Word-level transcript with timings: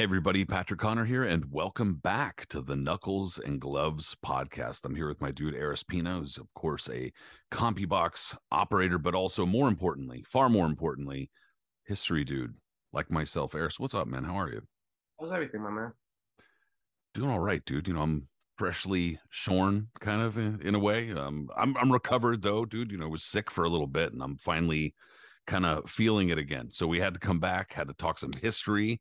Hey, 0.00 0.04
everybody, 0.04 0.46
Patrick 0.46 0.80
Connor 0.80 1.04
here, 1.04 1.24
and 1.24 1.52
welcome 1.52 1.96
back 1.96 2.46
to 2.46 2.62
the 2.62 2.74
Knuckles 2.74 3.38
and 3.38 3.60
Gloves 3.60 4.16
podcast. 4.24 4.86
I'm 4.86 4.94
here 4.94 5.08
with 5.08 5.20
my 5.20 5.30
dude, 5.30 5.54
Aris 5.54 5.82
Pina, 5.82 6.20
who's, 6.20 6.38
of 6.38 6.46
course, 6.54 6.88
a 6.88 7.12
CompuBox 7.52 8.34
operator, 8.50 8.96
but 8.96 9.14
also, 9.14 9.44
more 9.44 9.68
importantly, 9.68 10.24
far 10.26 10.48
more 10.48 10.64
importantly, 10.64 11.30
history 11.84 12.24
dude 12.24 12.54
like 12.94 13.10
myself. 13.10 13.54
Aris, 13.54 13.78
what's 13.78 13.94
up, 13.94 14.08
man? 14.08 14.24
How 14.24 14.40
are 14.40 14.48
you? 14.48 14.62
How's 15.20 15.32
everything, 15.32 15.62
my 15.62 15.68
man? 15.68 15.92
Doing 17.12 17.28
all 17.28 17.38
right, 17.38 17.62
dude. 17.66 17.86
You 17.86 17.92
know, 17.92 18.00
I'm 18.00 18.26
freshly 18.56 19.20
shorn, 19.28 19.88
kind 20.00 20.22
of 20.22 20.38
in, 20.38 20.62
in 20.62 20.74
a 20.74 20.78
way. 20.78 21.12
Um, 21.12 21.50
I'm 21.54 21.76
I'm 21.76 21.92
recovered 21.92 22.40
though, 22.40 22.64
dude. 22.64 22.90
You 22.90 22.96
know, 22.96 23.04
I 23.04 23.10
was 23.10 23.24
sick 23.24 23.50
for 23.50 23.64
a 23.64 23.68
little 23.68 23.86
bit, 23.86 24.14
and 24.14 24.22
I'm 24.22 24.38
finally 24.38 24.94
kind 25.46 25.66
of 25.66 25.90
feeling 25.90 26.30
it 26.30 26.38
again. 26.38 26.70
So 26.70 26.86
we 26.86 27.00
had 27.00 27.12
to 27.12 27.20
come 27.20 27.38
back, 27.38 27.74
had 27.74 27.88
to 27.88 27.94
talk 27.94 28.18
some 28.18 28.32
history, 28.32 28.98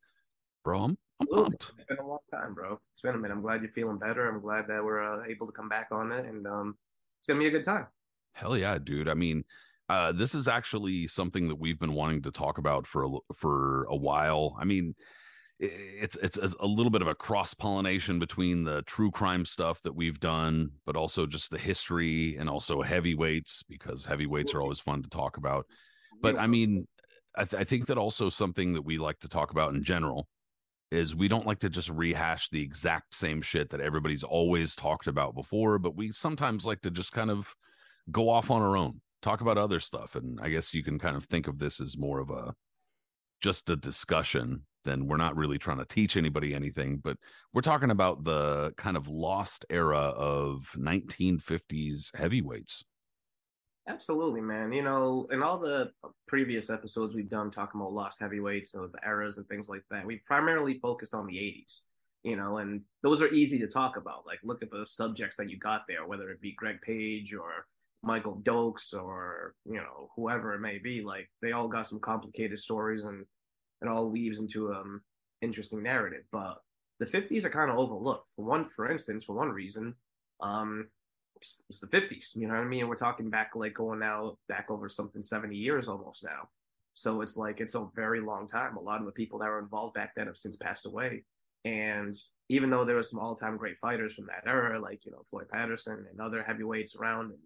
bro. 0.64 0.84
I'm 0.84 0.98
I'm 1.20 1.28
pumped. 1.28 1.72
It's 1.76 1.86
been 1.86 1.98
a 1.98 2.08
long 2.08 2.20
time, 2.34 2.54
bro. 2.54 2.80
It's 2.94 3.02
been 3.02 3.16
a 3.16 3.18
minute. 3.18 3.34
I'm 3.34 3.42
glad 3.42 3.62
you're 3.62 3.72
feeling 3.72 3.98
better. 3.98 4.30
I'm 4.30 4.42
glad 4.42 4.68
that 4.68 4.84
we're 4.84 5.04
uh, 5.04 5.26
able 5.28 5.48
to 5.48 5.52
come 5.52 5.68
back 5.68 5.88
on 5.92 6.12
it, 6.12 6.26
and 6.26 6.48
um, 6.48 6.76
it's 7.20 7.28
gonna 7.28 7.40
be 7.40 7.48
a 7.48 7.52
good 7.52 7.64
time. 7.64 7.88
Hell 8.34 8.58
yeah, 8.58 8.78
dude. 8.78 9.10
I 9.10 9.16
mean, 9.16 9.44
uh, 9.90 10.12
this 10.14 10.34
is 10.34 10.48
actually 10.48 11.08
something 11.08 11.48
that 11.50 11.58
we've 11.58 11.80
been 11.80 11.94
wanting 11.94 12.22
to 12.22 12.32
talk 12.32 12.58
about 12.58 12.88
for 12.88 13.06
a, 13.06 13.10
for 13.34 13.84
a 13.86 13.96
while. 13.96 14.56
I 14.60 14.64
mean, 14.64 14.96
it's 15.60 16.16
it's 16.22 16.38
a 16.38 16.66
little 16.66 16.90
bit 16.90 17.02
of 17.02 17.10
a 17.10 17.16
cross 17.16 17.54
pollination 17.54 18.18
between 18.18 18.64
the 18.64 18.82
true 18.84 19.12
crime 19.12 19.44
stuff 19.44 19.82
that 19.82 19.96
we've 19.96 20.20
done, 20.22 20.70
but 20.86 20.96
also 20.96 21.26
just 21.26 21.52
the 21.52 21.58
history 21.58 22.38
and 22.38 22.50
also 22.50 22.82
heavyweights 22.82 23.64
because 23.68 24.06
heavyweights 24.06 24.54
are 24.54 24.62
always 24.62 24.80
fun 24.80 25.04
to 25.04 25.10
talk 25.10 25.36
about. 25.36 25.66
But 26.22 26.38
I 26.38 26.48
mean, 26.48 26.88
I, 27.36 27.44
th- 27.44 27.60
I 27.60 27.66
think 27.66 27.88
that 27.88 27.98
also 27.98 28.30
something 28.30 28.74
that 28.74 28.82
we 28.84 28.98
like 28.98 29.20
to 29.20 29.28
talk 29.28 29.52
about 29.52 29.74
in 29.74 29.84
general 29.84 30.28
is 30.92 31.16
we 31.16 31.28
don't 31.28 31.46
like 31.46 31.60
to 31.60 31.70
just 31.70 31.90
rehash 31.90 32.50
the 32.50 32.62
exact 32.62 33.14
same 33.14 33.42
shit 33.42 33.70
that 33.70 33.82
everybody's 33.82 34.24
always 34.24 34.76
talked 34.76 35.08
about 35.08 35.36
before, 35.36 35.78
but 35.78 35.96
we 35.96 36.12
sometimes 36.12 36.66
like 36.66 36.82
to 36.82 36.92
just 36.92 37.12
kind 37.12 37.30
of 37.30 37.48
go 38.12 38.30
off 38.30 38.50
on 38.50 38.62
our 38.62 38.76
own, 38.76 39.02
talk 39.22 39.42
about 39.42 39.58
other 39.58 39.80
stuff. 39.80 40.16
And 40.16 40.40
I 40.42 40.50
guess 40.50 40.74
you 40.74 40.84
can 40.84 40.98
kind 40.98 41.16
of 41.16 41.26
think 41.26 41.48
of 41.48 41.60
this 41.60 41.80
as 41.80 41.98
more 41.98 42.20
of 42.20 42.30
a 42.30 42.54
just 43.42 43.70
a 43.70 43.76
discussion 43.76 44.66
then 44.86 45.08
we're 45.08 45.18
not 45.18 45.36
really 45.36 45.58
trying 45.58 45.78
to 45.78 45.86
teach 45.86 46.18
anybody 46.18 46.54
anything, 46.54 46.98
but 46.98 47.18
we're 47.54 47.62
talking 47.62 47.92
about 47.92 48.24
the 48.24 48.74
kind 48.78 48.98
of 48.98 49.08
lost 49.08 49.66
era 49.70 49.98
of 49.98 50.70
1950s 50.78 52.16
heavyweights. 52.16 52.84
Absolutely, 53.90 54.42
man. 54.42 54.72
You 54.72 54.84
know, 54.84 55.28
in 55.32 55.42
all 55.42 55.58
the 55.58 55.92
previous 56.28 56.70
episodes 56.70 57.16
we've 57.16 57.28
done 57.30 57.50
talking 57.50 57.82
about 57.82 57.94
lost 57.94 58.20
heavyweights 58.20 58.76
and 58.76 58.92
the 58.94 59.00
eras 59.08 59.38
and 59.38 59.48
things 59.48 59.68
like 59.68 59.84
that, 59.90 60.06
we 60.06 60.18
primarily 60.20 60.80
focused 60.80 61.16
on 61.16 61.26
the 61.26 61.38
80s. 61.38 61.84
You 62.24 62.36
know, 62.36 62.58
and 62.60 62.84
those 63.02 63.22
are 63.22 63.30
easy 63.30 63.58
to 63.60 63.68
talk 63.68 63.98
about. 63.98 64.28
Like, 64.28 64.40
look 64.44 64.62
at 64.64 64.70
the 64.72 64.86
subjects 64.86 65.38
that 65.38 65.50
you 65.50 65.58
got 65.58 65.84
there, 65.88 66.06
whether 66.06 66.30
it 66.30 66.42
be 66.42 66.54
Greg 66.54 66.82
Page 66.82 67.34
or 67.34 67.66
Michael 68.04 68.42
Dokes 68.44 68.94
or 68.94 69.56
you 69.66 69.78
know 69.78 70.10
whoever 70.16 70.54
it 70.54 70.60
may 70.62 70.78
be. 70.80 71.02
Like, 71.02 71.30
they 71.42 71.54
all 71.54 71.68
got 71.70 71.88
some 71.88 72.00
complicated 72.00 72.60
stories, 72.60 73.06
and 73.06 73.26
it 73.82 73.88
all 73.88 74.12
weaves 74.12 74.40
into 74.40 74.74
um 74.74 75.02
interesting 75.42 75.82
narrative. 75.82 76.26
But 76.32 76.62
the 77.00 77.06
50s 77.08 77.46
are 77.46 77.50
kind 77.50 77.72
of 77.72 77.78
overlooked. 77.78 78.30
For 78.36 78.46
one, 78.46 78.66
for 78.66 78.92
instance, 78.92 79.24
for 79.26 79.34
one 79.36 79.50
reason, 79.50 79.96
um, 80.42 80.90
it's 81.70 81.80
the 81.80 81.88
50s. 81.88 82.36
You 82.36 82.48
know 82.48 82.56
what 82.56 82.64
I 82.64 82.68
mean? 82.68 82.88
We're 82.88 82.96
talking 82.96 83.30
back 83.30 83.52
like 83.56 83.74
going 83.74 84.00
now 84.00 84.38
back 84.48 84.68
over 84.70 84.90
something 84.90 85.22
70 85.22 85.56
years 85.56 85.88
almost 85.88 86.24
now. 86.24 86.50
So 86.94 87.22
it's 87.22 87.38
like 87.38 87.62
it's 87.62 87.76
a 87.76 87.88
very 87.96 88.20
long 88.20 88.48
time. 88.48 88.76
A 88.76 88.82
lot 88.82 89.00
of 89.00 89.06
the 89.06 89.14
people 89.14 89.40
that 89.40 89.50
were 89.50 89.60
involved 89.60 89.94
back 89.94 90.14
then 90.16 90.28
have 90.28 90.38
since 90.38 90.56
passed 90.56 90.86
away. 90.86 91.24
And 91.66 92.16
even 92.50 92.70
though 92.70 92.86
there 92.86 92.96
were 92.96 93.04
some 93.04 93.20
all-time 93.20 93.58
great 93.58 93.78
fighters 93.78 94.16
from 94.16 94.28
that 94.28 94.50
era, 94.50 94.80
like 94.80 95.06
you 95.06 95.12
know 95.12 95.24
Floyd 95.30 95.50
Patterson 95.50 96.06
and 96.10 96.20
other 96.20 96.42
heavyweights 96.42 96.96
around, 96.96 97.32
and 97.32 97.40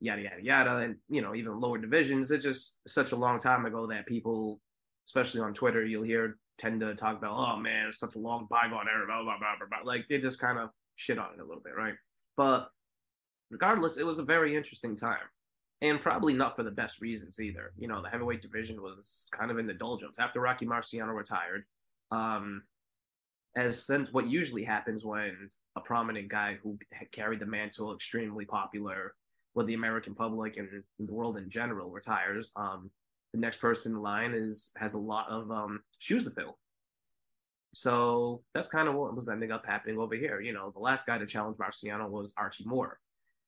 yada 0.00 0.22
yada 0.22 0.42
yada, 0.42 0.76
and 0.76 0.96
you 1.08 1.22
know 1.22 1.34
even 1.34 1.58
lower 1.58 1.78
divisions, 1.78 2.30
it's 2.30 2.44
just 2.44 2.80
such 2.86 3.12
a 3.12 3.16
long 3.16 3.38
time 3.38 3.64
ago 3.64 3.86
that 3.86 4.06
people, 4.06 4.60
especially 5.06 5.40
on 5.40 5.54
Twitter, 5.54 5.84
you'll 5.84 6.02
hear 6.02 6.36
tend 6.58 6.80
to 6.80 6.94
talk 6.94 7.18
about, 7.18 7.34
oh 7.34 7.58
man, 7.58 7.88
it's 7.88 7.98
such 7.98 8.14
a 8.14 8.18
long 8.18 8.46
bygone 8.50 8.86
era, 8.92 9.06
blah 9.06 9.22
blah 9.22 9.38
blah 9.38 9.56
blah 9.58 9.68
blah. 9.68 9.90
Like 9.90 10.06
they 10.08 10.18
just 10.18 10.38
kind 10.38 10.58
of 10.58 10.70
shit 10.94 11.18
on 11.18 11.34
it 11.34 11.40
a 11.40 11.44
little 11.44 11.62
bit, 11.62 11.76
right? 11.76 11.94
But 12.36 12.68
regardless, 13.50 13.96
it 13.96 14.06
was 14.06 14.18
a 14.18 14.24
very 14.24 14.56
interesting 14.56 14.96
time. 14.96 15.26
And 15.82 16.00
probably 16.00 16.32
not 16.32 16.56
for 16.56 16.62
the 16.62 16.70
best 16.70 17.02
reasons 17.02 17.38
either. 17.38 17.72
You 17.76 17.86
know, 17.86 18.02
the 18.02 18.08
heavyweight 18.08 18.40
division 18.40 18.80
was 18.80 19.26
kind 19.30 19.50
of 19.50 19.58
in 19.58 19.66
the 19.66 19.74
doldrums. 19.74 20.18
After 20.18 20.40
Rocky 20.40 20.64
Marciano 20.64 21.14
retired, 21.14 21.64
um, 22.10 22.62
as 23.56 23.84
since 23.84 24.12
what 24.12 24.26
usually 24.26 24.64
happens 24.64 25.04
when 25.04 25.50
a 25.76 25.80
prominent 25.80 26.28
guy 26.28 26.58
who 26.62 26.78
carried 27.12 27.40
the 27.40 27.46
mantle, 27.46 27.94
extremely 27.94 28.44
popular 28.44 29.14
with 29.54 29.66
the 29.66 29.74
American 29.74 30.14
public 30.14 30.56
and 30.56 30.82
the 30.98 31.12
world 31.12 31.36
in 31.36 31.48
general, 31.48 31.90
retires, 31.90 32.52
um, 32.56 32.90
the 33.32 33.40
next 33.40 33.58
person 33.58 33.92
in 33.92 34.02
line 34.02 34.32
is 34.34 34.70
has 34.76 34.94
a 34.94 34.98
lot 34.98 35.28
of 35.28 35.50
um, 35.50 35.80
shoes 35.98 36.24
to 36.24 36.30
fill. 36.30 36.58
So 37.74 38.42
that's 38.54 38.68
kind 38.68 38.88
of 38.88 38.94
what 38.94 39.14
was 39.14 39.28
ending 39.28 39.52
up 39.52 39.66
happening 39.66 39.98
over 39.98 40.14
here. 40.14 40.40
You 40.40 40.52
know, 40.52 40.70
the 40.70 40.80
last 40.80 41.06
guy 41.06 41.18
to 41.18 41.26
challenge 41.26 41.58
Marciano 41.58 42.08
was 42.08 42.32
Archie 42.36 42.64
Moore, 42.66 42.98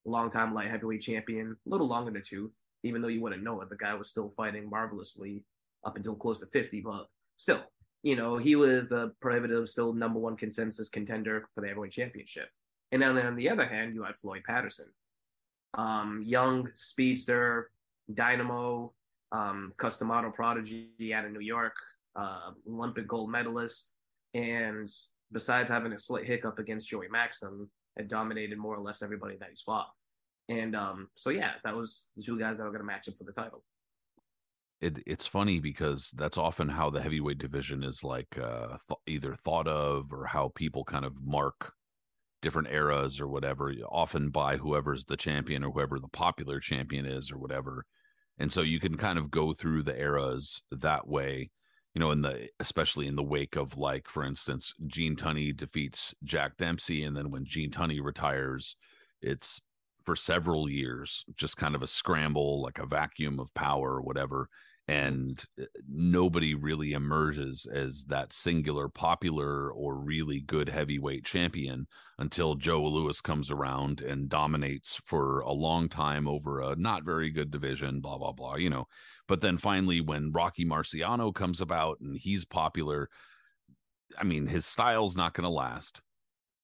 longtime 0.09 0.55
light 0.55 0.69
heavyweight 0.69 1.01
champion, 1.01 1.57
a 1.67 1.71
little 1.71 1.87
long 1.87 2.07
in 2.07 2.15
the 2.15 2.21
tooth, 2.21 2.61
even 2.83 3.03
though 3.03 3.09
you 3.09 3.21
wouldn't 3.21 3.43
know 3.43 3.61
it. 3.61 3.69
The 3.69 3.77
guy 3.77 3.95
was 3.95 4.09
still 4.09 4.29
fighting 4.31 4.69
marvelously 4.69 5.45
up 5.85 5.97
until 5.97 6.15
close 6.15 6.41
to 6.41 6.47
50, 6.47 6.81
but 6.81 7.07
still, 7.37 7.63
you 8.03 8.17
know, 8.17 8.37
he 8.37 8.57
was 8.57 8.89
the 8.89 9.13
prohibitive, 9.21 9.69
still 9.69 9.93
number 9.93 10.19
one 10.19 10.37
consensus 10.37 10.89
contender 10.89 11.49
for 11.55 11.61
the 11.61 11.69
heavyweight 11.69 11.93
championship. 11.93 12.49
And 12.93 13.03
then 13.03 13.17
on 13.19 13.37
the 13.37 13.51
other 13.51 13.67
hand, 13.67 13.95
you 13.95 14.03
had 14.03 14.17
Floyd 14.17 14.43
Patterson, 14.47 14.87
um, 15.75 16.23
young 16.25 16.71
speedster, 16.75 17.71
dynamo, 18.15 18.93
um, 19.33 19.73
Cus 19.77 19.99
D'Amato 19.99 20.31
prodigy 20.31 21.13
out 21.13 21.27
of 21.27 21.33
New 21.33 21.41
York, 21.41 21.75
uh, 22.17 22.53
Olympic 22.67 23.07
gold 23.07 23.31
medalist, 23.31 23.95
and 24.35 24.89
besides 25.33 25.69
having 25.69 25.93
a 25.93 25.99
slight 25.99 26.25
hiccup 26.25 26.59
against 26.59 26.89
Joey 26.89 27.09
Maxim, 27.09 27.69
had 27.97 28.09
dominated 28.09 28.59
more 28.59 28.77
or 28.77 28.81
less 28.81 29.03
everybody 29.03 29.37
that 29.37 29.51
he's 29.51 29.61
fought. 29.61 29.91
And 30.49 30.75
um, 30.75 31.09
so 31.15 31.31
yeah, 31.31 31.53
that 31.65 31.77
was 31.77 32.07
the 32.17 32.23
two 32.23 32.39
guys 32.39 32.59
that 32.59 32.65
were 32.65 32.71
going 32.71 32.81
to 32.81 32.87
match 32.87 33.09
up 33.09 33.17
for 33.17 33.25
the 33.25 33.33
title. 33.33 33.63
It, 34.81 35.01
it's 35.07 35.27
funny 35.27 35.59
because 35.59 36.13
that's 36.17 36.39
often 36.39 36.69
how 36.69 36.89
the 36.89 37.03
heavyweight 37.03 37.39
division 37.39 37.83
is 37.83 38.05
like 38.05 38.39
uh, 38.39 38.77
th- 38.89 38.99
either 39.09 39.35
thought 39.35 39.67
of 39.67 40.13
or 40.13 40.25
how 40.25 40.53
people 40.55 40.85
kind 40.85 41.05
of 41.05 41.15
mark 41.21 41.73
different 42.43 42.69
eras 42.69 43.21
or 43.21 43.27
whatever, 43.27 43.75
often 43.91 44.31
by 44.31 44.57
whoever's 44.57 45.05
the 45.05 45.17
champion 45.17 45.65
or 45.65 45.73
whoever 45.73 45.99
the 45.99 46.09
popular 46.09 46.61
champion 46.61 47.05
is 47.05 47.33
or 47.33 47.39
whatever. 47.39 47.85
And 48.39 48.53
so 48.53 48.63
you 48.63 48.79
can 48.79 48.97
kind 48.97 49.19
of 49.19 49.31
go 49.33 49.53
through 49.53 49.83
the 49.83 49.99
eras 49.99 50.63
that 50.71 51.09
way, 51.09 51.51
you 51.95 52.01
know, 52.01 52.13
in 52.13 52.23
the 52.23 52.49
especially 52.61 53.09
in 53.09 53.17
the 53.17 53.23
wake 53.23 53.57
of 53.57 53.77
like, 53.77 54.09
for 54.09 54.25
instance, 54.25 54.73
Gene 54.87 55.17
Tunney 55.17 55.57
defeats 55.57 56.15
Jack 56.23 56.57
Dempsey, 56.57 57.03
and 57.03 57.17
then 57.17 57.33
when 57.33 57.45
Gene 57.45 57.73
Tunney 57.73 58.01
retires, 58.01 58.77
it's 59.21 59.61
for 60.09 60.17
several 60.17 60.71
years 60.71 61.27
just 61.37 61.59
kind 61.59 61.75
of 61.75 61.83
a 61.83 61.87
scramble, 61.87 62.63
like 62.63 62.79
a 62.79 62.87
vacuum 62.87 63.39
of 63.39 63.53
power 63.53 63.97
or 63.97 64.01
whatever. 64.01 64.49
And 64.89 65.45
uh, 65.61 65.67
nobody 65.87 66.55
really 66.55 66.95
emerges 66.95 67.67
as 67.71 68.07
that 68.07 68.33
singular 68.33 68.89
popular 68.89 69.71
or 69.71 69.97
really 69.97 70.41
good 70.41 70.71
heavyweight 70.71 71.27
champion 71.27 71.87
until 72.19 72.55
Joe 72.55 72.83
Louis 72.85 73.21
comes 73.21 73.51
around 73.51 74.01
and 74.01 74.31
dominates 74.31 74.99
for 75.05 75.41
a 75.41 75.53
long 75.53 75.91
time 75.91 76.27
over 76.27 76.63
a 76.63 76.75
not 76.75 77.05
very 77.05 77.29
good 77.29 77.51
division, 77.51 78.01
blah, 78.01 78.17
blah, 78.17 78.33
blah, 78.33 78.57
you 78.57 78.71
know. 78.71 78.87
But 79.27 79.43
then 79.43 79.59
finally, 79.59 80.01
when 80.01 80.33
Rocky 80.33 80.65
Marciano 80.65 81.35
comes 81.35 81.61
about 81.61 82.01
and 82.01 82.17
he's 82.17 82.47
popular, 82.47 83.11
I 84.19 84.25
mean, 84.25 84.47
his 84.47 84.65
style's 84.65 85.19
not 85.19 85.35
going 85.35 85.45
to 85.45 85.51
last. 85.51 86.01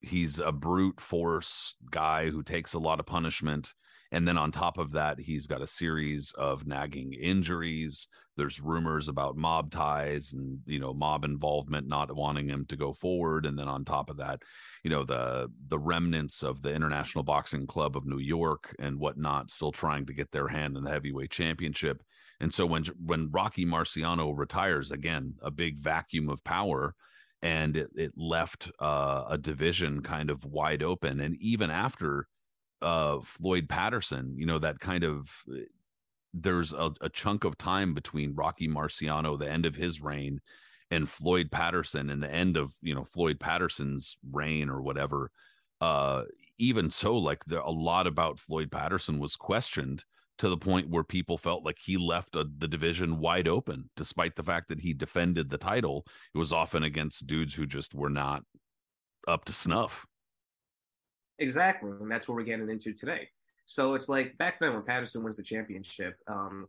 He's 0.06 0.38
a 0.38 0.52
brute 0.52 1.00
force 1.00 1.74
guy 1.90 2.30
who 2.30 2.42
takes 2.42 2.74
a 2.74 2.78
lot 2.78 3.00
of 3.00 3.06
punishment. 3.06 3.74
And 4.12 4.28
then 4.28 4.38
on 4.38 4.52
top 4.52 4.78
of 4.78 4.92
that, 4.92 5.18
he's 5.18 5.48
got 5.48 5.62
a 5.62 5.66
series 5.66 6.32
of 6.38 6.66
nagging 6.68 7.14
injuries. 7.14 8.06
There's 8.36 8.60
rumors 8.60 9.08
about 9.08 9.36
mob 9.36 9.72
ties 9.72 10.32
and, 10.32 10.60
you 10.66 10.78
know, 10.78 10.94
mob 10.94 11.24
involvement, 11.24 11.88
not 11.88 12.14
wanting 12.14 12.48
him 12.48 12.64
to 12.66 12.76
go 12.76 12.92
forward. 12.92 13.44
And 13.44 13.58
then 13.58 13.66
on 13.66 13.84
top 13.84 14.10
of 14.10 14.18
that, 14.18 14.42
you 14.84 14.90
know, 14.90 15.04
the 15.04 15.50
the 15.68 15.78
remnants 15.78 16.44
of 16.44 16.62
the 16.62 16.72
International 16.72 17.24
Boxing 17.24 17.66
Club 17.66 17.96
of 17.96 18.06
New 18.06 18.18
York 18.18 18.74
and 18.78 19.00
whatnot 19.00 19.50
still 19.50 19.72
trying 19.72 20.06
to 20.06 20.14
get 20.14 20.30
their 20.30 20.46
hand 20.46 20.76
in 20.76 20.84
the 20.84 20.90
heavyweight 20.90 21.30
championship. 21.30 22.00
And 22.40 22.52
so 22.52 22.66
when 22.66 22.84
when 23.04 23.30
Rocky 23.32 23.64
Marciano 23.64 24.36
retires, 24.36 24.92
again, 24.92 25.34
a 25.42 25.50
big 25.50 25.78
vacuum 25.78 26.28
of 26.28 26.44
power 26.44 26.94
and 27.44 27.76
it, 27.76 27.90
it 27.94 28.12
left 28.16 28.72
uh, 28.80 29.24
a 29.28 29.36
division 29.36 30.00
kind 30.00 30.30
of 30.30 30.46
wide 30.46 30.82
open. 30.82 31.20
And 31.20 31.36
even 31.40 31.70
after 31.70 32.26
uh, 32.80 33.18
Floyd 33.22 33.68
Patterson, 33.68 34.34
you 34.36 34.46
know, 34.46 34.58
that 34.58 34.80
kind 34.80 35.04
of 35.04 35.28
there's 36.32 36.72
a, 36.72 36.90
a, 37.02 37.10
chunk 37.10 37.44
of 37.44 37.58
time 37.58 37.92
between 37.92 38.34
Rocky 38.34 38.66
Marciano, 38.66 39.38
the 39.38 39.48
end 39.48 39.66
of 39.66 39.76
his 39.76 40.00
reign, 40.00 40.40
and 40.90 41.08
Floyd 41.08 41.50
Patterson, 41.50 42.08
and 42.08 42.22
the 42.22 42.32
end 42.32 42.56
of 42.56 42.72
you 42.80 42.94
know 42.94 43.04
Floyd 43.04 43.38
Patterson's 43.38 44.16
reign 44.32 44.70
or 44.70 44.80
whatever. 44.80 45.30
Uh, 45.82 46.22
even 46.58 46.88
so, 46.88 47.14
like 47.14 47.44
there, 47.44 47.60
a 47.60 47.70
lot 47.70 48.06
about 48.06 48.40
Floyd 48.40 48.70
Patterson 48.72 49.18
was 49.18 49.36
questioned 49.36 50.02
to 50.38 50.48
the 50.48 50.56
point 50.56 50.88
where 50.88 51.04
people 51.04 51.38
felt 51.38 51.64
like 51.64 51.78
he 51.78 51.96
left 51.96 52.36
a, 52.36 52.44
the 52.58 52.68
division 52.68 53.18
wide 53.18 53.48
open, 53.48 53.88
despite 53.96 54.34
the 54.34 54.42
fact 54.42 54.68
that 54.68 54.80
he 54.80 54.92
defended 54.92 55.48
the 55.48 55.58
title. 55.58 56.04
It 56.34 56.38
was 56.38 56.52
often 56.52 56.82
against 56.84 57.26
dudes 57.26 57.54
who 57.54 57.66
just 57.66 57.94
were 57.94 58.10
not 58.10 58.42
up 59.28 59.44
to 59.46 59.52
snuff. 59.52 60.06
Exactly, 61.38 61.90
and 61.90 62.10
that's 62.10 62.28
what 62.28 62.36
we're 62.36 62.44
getting 62.44 62.68
into 62.68 62.92
today. 62.92 63.28
So 63.66 63.94
it's 63.94 64.08
like 64.08 64.36
back 64.38 64.60
then 64.60 64.74
when 64.74 64.82
Patterson 64.82 65.22
wins 65.22 65.36
the 65.36 65.42
championship, 65.42 66.16
um, 66.26 66.66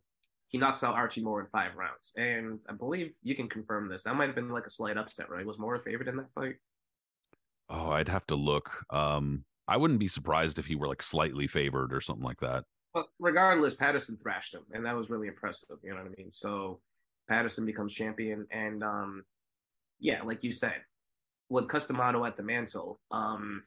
he 0.48 0.58
knocks 0.58 0.84
out 0.84 0.94
Archie 0.94 1.22
Moore 1.22 1.40
in 1.40 1.46
five 1.48 1.76
rounds, 1.76 2.12
and 2.16 2.62
I 2.68 2.72
believe 2.72 3.14
you 3.22 3.34
can 3.34 3.48
confirm 3.48 3.88
this. 3.88 4.04
That 4.04 4.14
might 4.14 4.26
have 4.26 4.34
been 4.34 4.48
like 4.48 4.66
a 4.66 4.70
slight 4.70 4.96
upset, 4.96 5.28
right? 5.28 5.44
Was 5.44 5.58
Moore 5.58 5.74
a 5.74 5.80
favorite 5.80 6.08
in 6.08 6.16
that 6.16 6.32
fight? 6.34 6.56
Oh, 7.68 7.90
I'd 7.90 8.08
have 8.08 8.26
to 8.28 8.36
look. 8.36 8.70
Um, 8.90 9.44
I 9.66 9.76
wouldn't 9.76 9.98
be 9.98 10.08
surprised 10.08 10.58
if 10.58 10.66
he 10.66 10.76
were 10.76 10.86
like 10.86 11.02
slightly 11.02 11.48
favored 11.48 11.92
or 11.92 12.00
something 12.00 12.24
like 12.24 12.40
that. 12.40 12.64
But 12.96 13.08
regardless, 13.18 13.74
Patterson 13.74 14.16
thrashed 14.16 14.54
him, 14.54 14.62
and 14.72 14.82
that 14.86 14.96
was 14.96 15.10
really 15.10 15.28
impressive. 15.28 15.76
You 15.82 15.90
know 15.90 15.96
what 15.96 16.06
I 16.06 16.14
mean? 16.16 16.32
So 16.32 16.80
Patterson 17.28 17.66
becomes 17.66 17.92
champion, 17.92 18.46
and 18.50 18.82
um, 18.82 19.22
yeah, 20.00 20.22
like 20.22 20.42
you 20.42 20.50
said, 20.50 20.80
with 21.50 21.68
Cus 21.68 21.84
D'Amato 21.84 22.24
at 22.24 22.38
the 22.38 22.42
mantle, 22.42 22.98
um, 23.10 23.64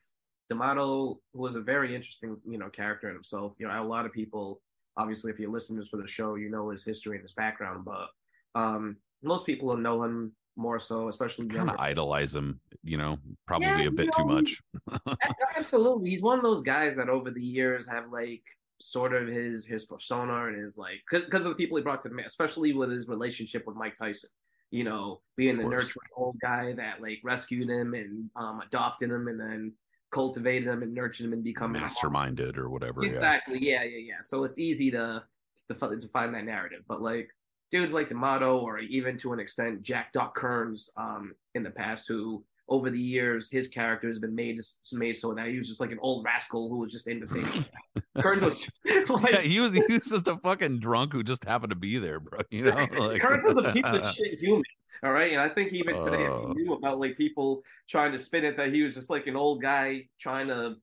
D'Amato 0.50 1.20
was 1.36 1.54
a 1.54 1.62
very 1.62 1.94
interesting, 1.94 2.38
you 2.44 2.58
know, 2.58 2.70
character 2.70 3.08
in 3.08 3.14
himself. 3.14 3.54
You 3.60 3.68
know, 3.68 3.80
a 3.80 3.84
lot 3.84 4.08
of 4.08 4.12
people, 4.12 4.62
obviously, 4.98 5.31
if 5.31 5.38
you're 5.38 5.52
listeners 5.52 5.90
for 5.90 5.98
the 5.98 6.08
show, 6.08 6.34
you 6.34 6.50
know 6.50 6.72
his 6.72 6.84
history 6.84 7.16
and 7.16 7.22
his 7.22 7.34
background, 7.34 7.86
but 7.86 8.10
um, 8.56 8.98
most 9.22 9.46
people 9.46 9.68
will 9.68 9.78
know 9.78 10.02
him 10.02 10.31
more 10.56 10.80
so, 10.80 11.08
especially 11.08 11.46
kind 11.46 11.70
of 11.70 11.78
idolize 11.78 12.34
him. 12.34 12.60
You 12.84 12.98
know, 12.98 13.20
probably 13.46 13.68
yeah, 13.68 13.90
a 13.90 13.92
bit 13.92 14.10
know, 14.18 14.24
too 14.24 14.26
much. 14.26 15.18
absolutely, 15.56 16.10
he's 16.10 16.24
one 16.24 16.40
of 16.40 16.44
those 16.44 16.64
guys 16.64 16.96
that 16.96 17.10
over 17.10 17.30
the 17.30 17.44
years 17.44 17.88
have 17.88 18.12
like 18.12 18.42
sort 18.81 19.14
of 19.14 19.28
his 19.28 19.66
his 19.66 19.86
persona 19.86 20.48
and 20.48 20.62
his 20.62 20.78
like 20.78 21.02
because 21.10 21.26
because 21.26 21.44
of 21.44 21.50
the 21.50 21.56
people 21.56 21.78
he 21.78 21.84
brought 21.84 22.02
to 22.02 22.10
the 22.10 22.16
man, 22.16 22.26
especially 22.26 22.74
with 22.74 22.92
his 22.92 23.08
relationship 23.08 23.66
with 23.68 23.76
Mike 23.76 23.96
Tyson. 23.96 24.30
You 24.72 24.84
know, 24.84 25.22
being 25.36 25.58
the 25.58 25.64
nurturing 25.64 26.10
old 26.16 26.36
guy 26.40 26.74
that 26.74 27.02
like 27.02 27.20
rescued 27.24 27.70
him 27.70 27.96
and 27.96 28.30
um, 28.36 28.62
adopted 28.62 29.10
him, 29.10 29.28
and 29.28 29.40
then 29.40 29.74
cultivated 30.12 30.68
him 30.68 30.84
and 30.84 30.94
nurtured 30.94 31.26
him 31.26 31.34
and 31.34 31.44
becoming 31.44 31.81
masterminded 31.81 32.56
or 32.58 32.70
whatever. 32.70 33.04
Exactly. 33.04 33.58
Yeah. 33.60 33.84
yeah, 33.84 33.90
yeah, 33.90 33.98
yeah. 33.98 34.22
So 34.22 34.44
it's 34.44 34.60
easy 34.60 34.92
to 34.92 35.24
to 35.70 35.74
to 35.74 36.08
find 36.10 36.34
that 36.36 36.46
narrative, 36.46 36.84
but 36.88 37.02
like 37.02 37.30
dudes 37.72 37.94
like 37.94 38.10
D'Amato 38.10 38.60
or 38.60 38.80
even 38.80 39.18
to 39.18 39.34
an 39.34 39.40
extent 39.40 39.81
Jack 39.81 40.12
Doc 40.14 40.36
Kearns 40.36 40.90
um, 40.98 41.34
in 41.56 41.64
the 41.64 41.72
past 41.72 42.08
who 42.08 42.44
over 42.69 42.89
the 42.89 43.00
years, 43.00 43.50
his 43.50 43.68
character 43.68 44.07
has 44.07 44.19
been 44.19 44.36
made 44.36 44.60
made 44.94 45.13
so 45.13 45.33
that 45.33 45.48
he 45.48 45.57
was 45.57 45.68
just 45.68 45.80
like 45.80 45.92
an 45.92 46.00
old 46.01 46.24
rascal 46.24 46.69
who 46.69 46.77
was 46.77 46.92
just 46.92 47.07
into 47.07 47.27
things. 47.27 47.69
Kearns 48.19 48.44
was 48.44 48.69
like, 49.10 49.33
yeah, 49.33 49.42
he 49.42 49.60
was 49.60 49.74
he 49.74 49.94
was 49.94 50.06
just 50.06 50.27
a 50.27 50.38
fucking 50.38 50.80
drunk 50.80 51.13
who 51.13 51.24
just 51.24 51.44
happened 51.44 51.71
to 51.71 51.75
be 51.75 51.98
there, 51.98 52.19
bro. 52.19 52.39
You 52.51 52.63
know, 52.63 52.88
like, 52.98 53.21
Kearns 53.21 53.44
was 53.44 53.57
a 53.57 53.71
piece 53.71 53.86
of 53.86 54.06
shit 54.13 54.39
human. 54.39 54.63
All 55.04 55.12
right, 55.12 55.31
and 55.31 55.42
I 55.42 55.50
think 55.50 55.71
even 55.71 55.98
today, 55.98 56.25
uh, 56.25 56.50
if 56.50 56.57
you 56.57 56.66
knew 56.66 56.74
about 56.74 57.00
like 57.00 57.18
people 57.18 57.63
trying 57.88 58.12
to 58.12 58.18
spin 58.18 58.44
it 58.44 58.57
that 58.57 58.74
he 58.74 58.83
was 58.83 58.95
just 58.95 59.10
like 59.10 59.27
an 59.27 59.36
old 59.36 59.62
guy 59.62 60.07
trying 60.19 60.48
to 60.48 60.75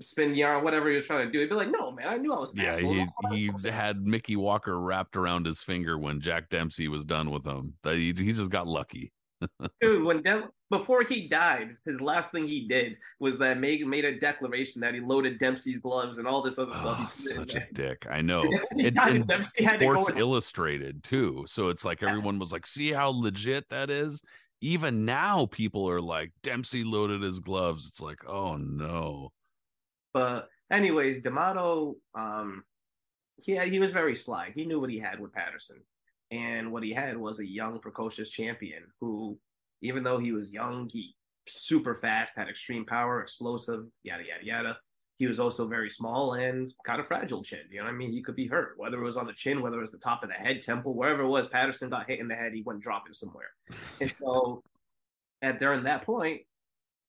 spin 0.00 0.34
yarn, 0.34 0.64
whatever 0.64 0.88
he 0.88 0.96
was 0.96 1.06
trying 1.06 1.26
to 1.26 1.32
do. 1.32 1.40
He'd 1.40 1.50
be 1.50 1.54
like, 1.54 1.70
"No, 1.70 1.92
man, 1.92 2.08
I 2.08 2.16
knew 2.16 2.32
I 2.32 2.38
was." 2.38 2.54
yeah, 2.56 2.70
asshole. 2.70 3.06
he 3.30 3.50
he 3.60 3.68
had 3.68 4.04
Mickey 4.04 4.36
Walker 4.36 4.80
wrapped 4.80 5.16
around 5.16 5.46
his 5.46 5.62
finger 5.62 5.98
when 5.98 6.20
Jack 6.20 6.48
Dempsey 6.48 6.88
was 6.88 7.04
done 7.04 7.30
with 7.30 7.46
him. 7.46 7.74
He 7.84 8.14
he 8.16 8.32
just 8.32 8.50
got 8.50 8.66
lucky. 8.66 9.12
Dude, 9.80 10.02
when 10.04 10.22
Dem- 10.22 10.50
before 10.70 11.02
he 11.02 11.28
died, 11.28 11.72
his 11.84 12.00
last 12.00 12.32
thing 12.32 12.46
he 12.46 12.66
did 12.66 12.96
was 13.20 13.38
that 13.38 13.58
made 13.58 13.86
made 13.86 14.04
a 14.04 14.18
declaration 14.18 14.80
that 14.80 14.94
he 14.94 15.00
loaded 15.00 15.38
Dempsey's 15.38 15.78
gloves 15.78 16.18
and 16.18 16.26
all 16.26 16.42
this 16.42 16.58
other 16.58 16.72
oh, 16.74 17.08
stuff. 17.08 17.14
Such 17.14 17.54
a 17.54 17.66
dick, 17.72 18.06
I 18.10 18.20
know. 18.22 18.42
and, 18.70 18.98
and 19.30 19.48
Sports 19.48 20.08
to 20.08 20.16
Illustrated 20.16 21.02
too, 21.02 21.44
so 21.46 21.68
it's 21.68 21.84
like 21.84 22.02
everyone 22.02 22.38
was 22.38 22.52
like, 22.52 22.66
"See 22.66 22.92
how 22.92 23.08
legit 23.08 23.68
that 23.70 23.90
is." 23.90 24.22
Even 24.62 25.04
now, 25.04 25.46
people 25.46 25.88
are 25.88 26.00
like, 26.00 26.32
"Dempsey 26.42 26.82
loaded 26.82 27.22
his 27.22 27.40
gloves." 27.40 27.86
It's 27.86 28.00
like, 28.00 28.26
oh 28.26 28.56
no. 28.56 29.30
But 30.14 30.48
anyways, 30.70 31.20
D'Amato, 31.20 31.96
um, 32.14 32.64
yeah, 33.44 33.64
he 33.64 33.78
was 33.78 33.90
very 33.92 34.14
sly. 34.14 34.50
He 34.54 34.64
knew 34.64 34.80
what 34.80 34.88
he 34.88 34.98
had 34.98 35.20
with 35.20 35.32
Patterson. 35.32 35.82
And 36.30 36.72
what 36.72 36.82
he 36.82 36.92
had 36.92 37.16
was 37.16 37.38
a 37.38 37.46
young, 37.46 37.78
precocious 37.78 38.30
champion 38.30 38.82
who, 39.00 39.38
even 39.82 40.02
though 40.02 40.18
he 40.18 40.32
was 40.32 40.52
young, 40.52 40.88
he 40.88 41.14
super 41.48 41.94
fast, 41.94 42.36
had 42.36 42.48
extreme 42.48 42.84
power, 42.84 43.20
explosive, 43.20 43.86
yada 44.02 44.24
yada 44.24 44.44
yada. 44.44 44.78
He 45.16 45.26
was 45.26 45.40
also 45.40 45.66
very 45.66 45.88
small 45.88 46.34
and 46.34 46.70
kind 46.84 47.00
of 47.00 47.06
fragile 47.06 47.42
chin. 47.42 47.60
You 47.70 47.78
know 47.78 47.84
what 47.84 47.94
I 47.94 47.96
mean? 47.96 48.12
He 48.12 48.22
could 48.22 48.36
be 48.36 48.46
hurt, 48.46 48.74
whether 48.76 48.98
it 48.98 49.04
was 49.04 49.16
on 49.16 49.26
the 49.26 49.32
chin, 49.32 49.62
whether 49.62 49.78
it 49.78 49.82
was 49.82 49.92
the 49.92 49.98
top 49.98 50.22
of 50.22 50.28
the 50.28 50.34
head, 50.34 50.60
temple, 50.60 50.94
wherever 50.94 51.22
it 51.22 51.28
was. 51.28 51.46
Patterson 51.46 51.88
got 51.88 52.08
hit 52.08 52.20
in 52.20 52.28
the 52.28 52.34
head, 52.34 52.52
he 52.52 52.62
went 52.62 52.80
dropping 52.80 53.14
somewhere. 53.14 53.48
And 54.00 54.12
so, 54.20 54.62
at 55.40 55.58
during 55.58 55.84
that 55.84 56.02
point, 56.02 56.42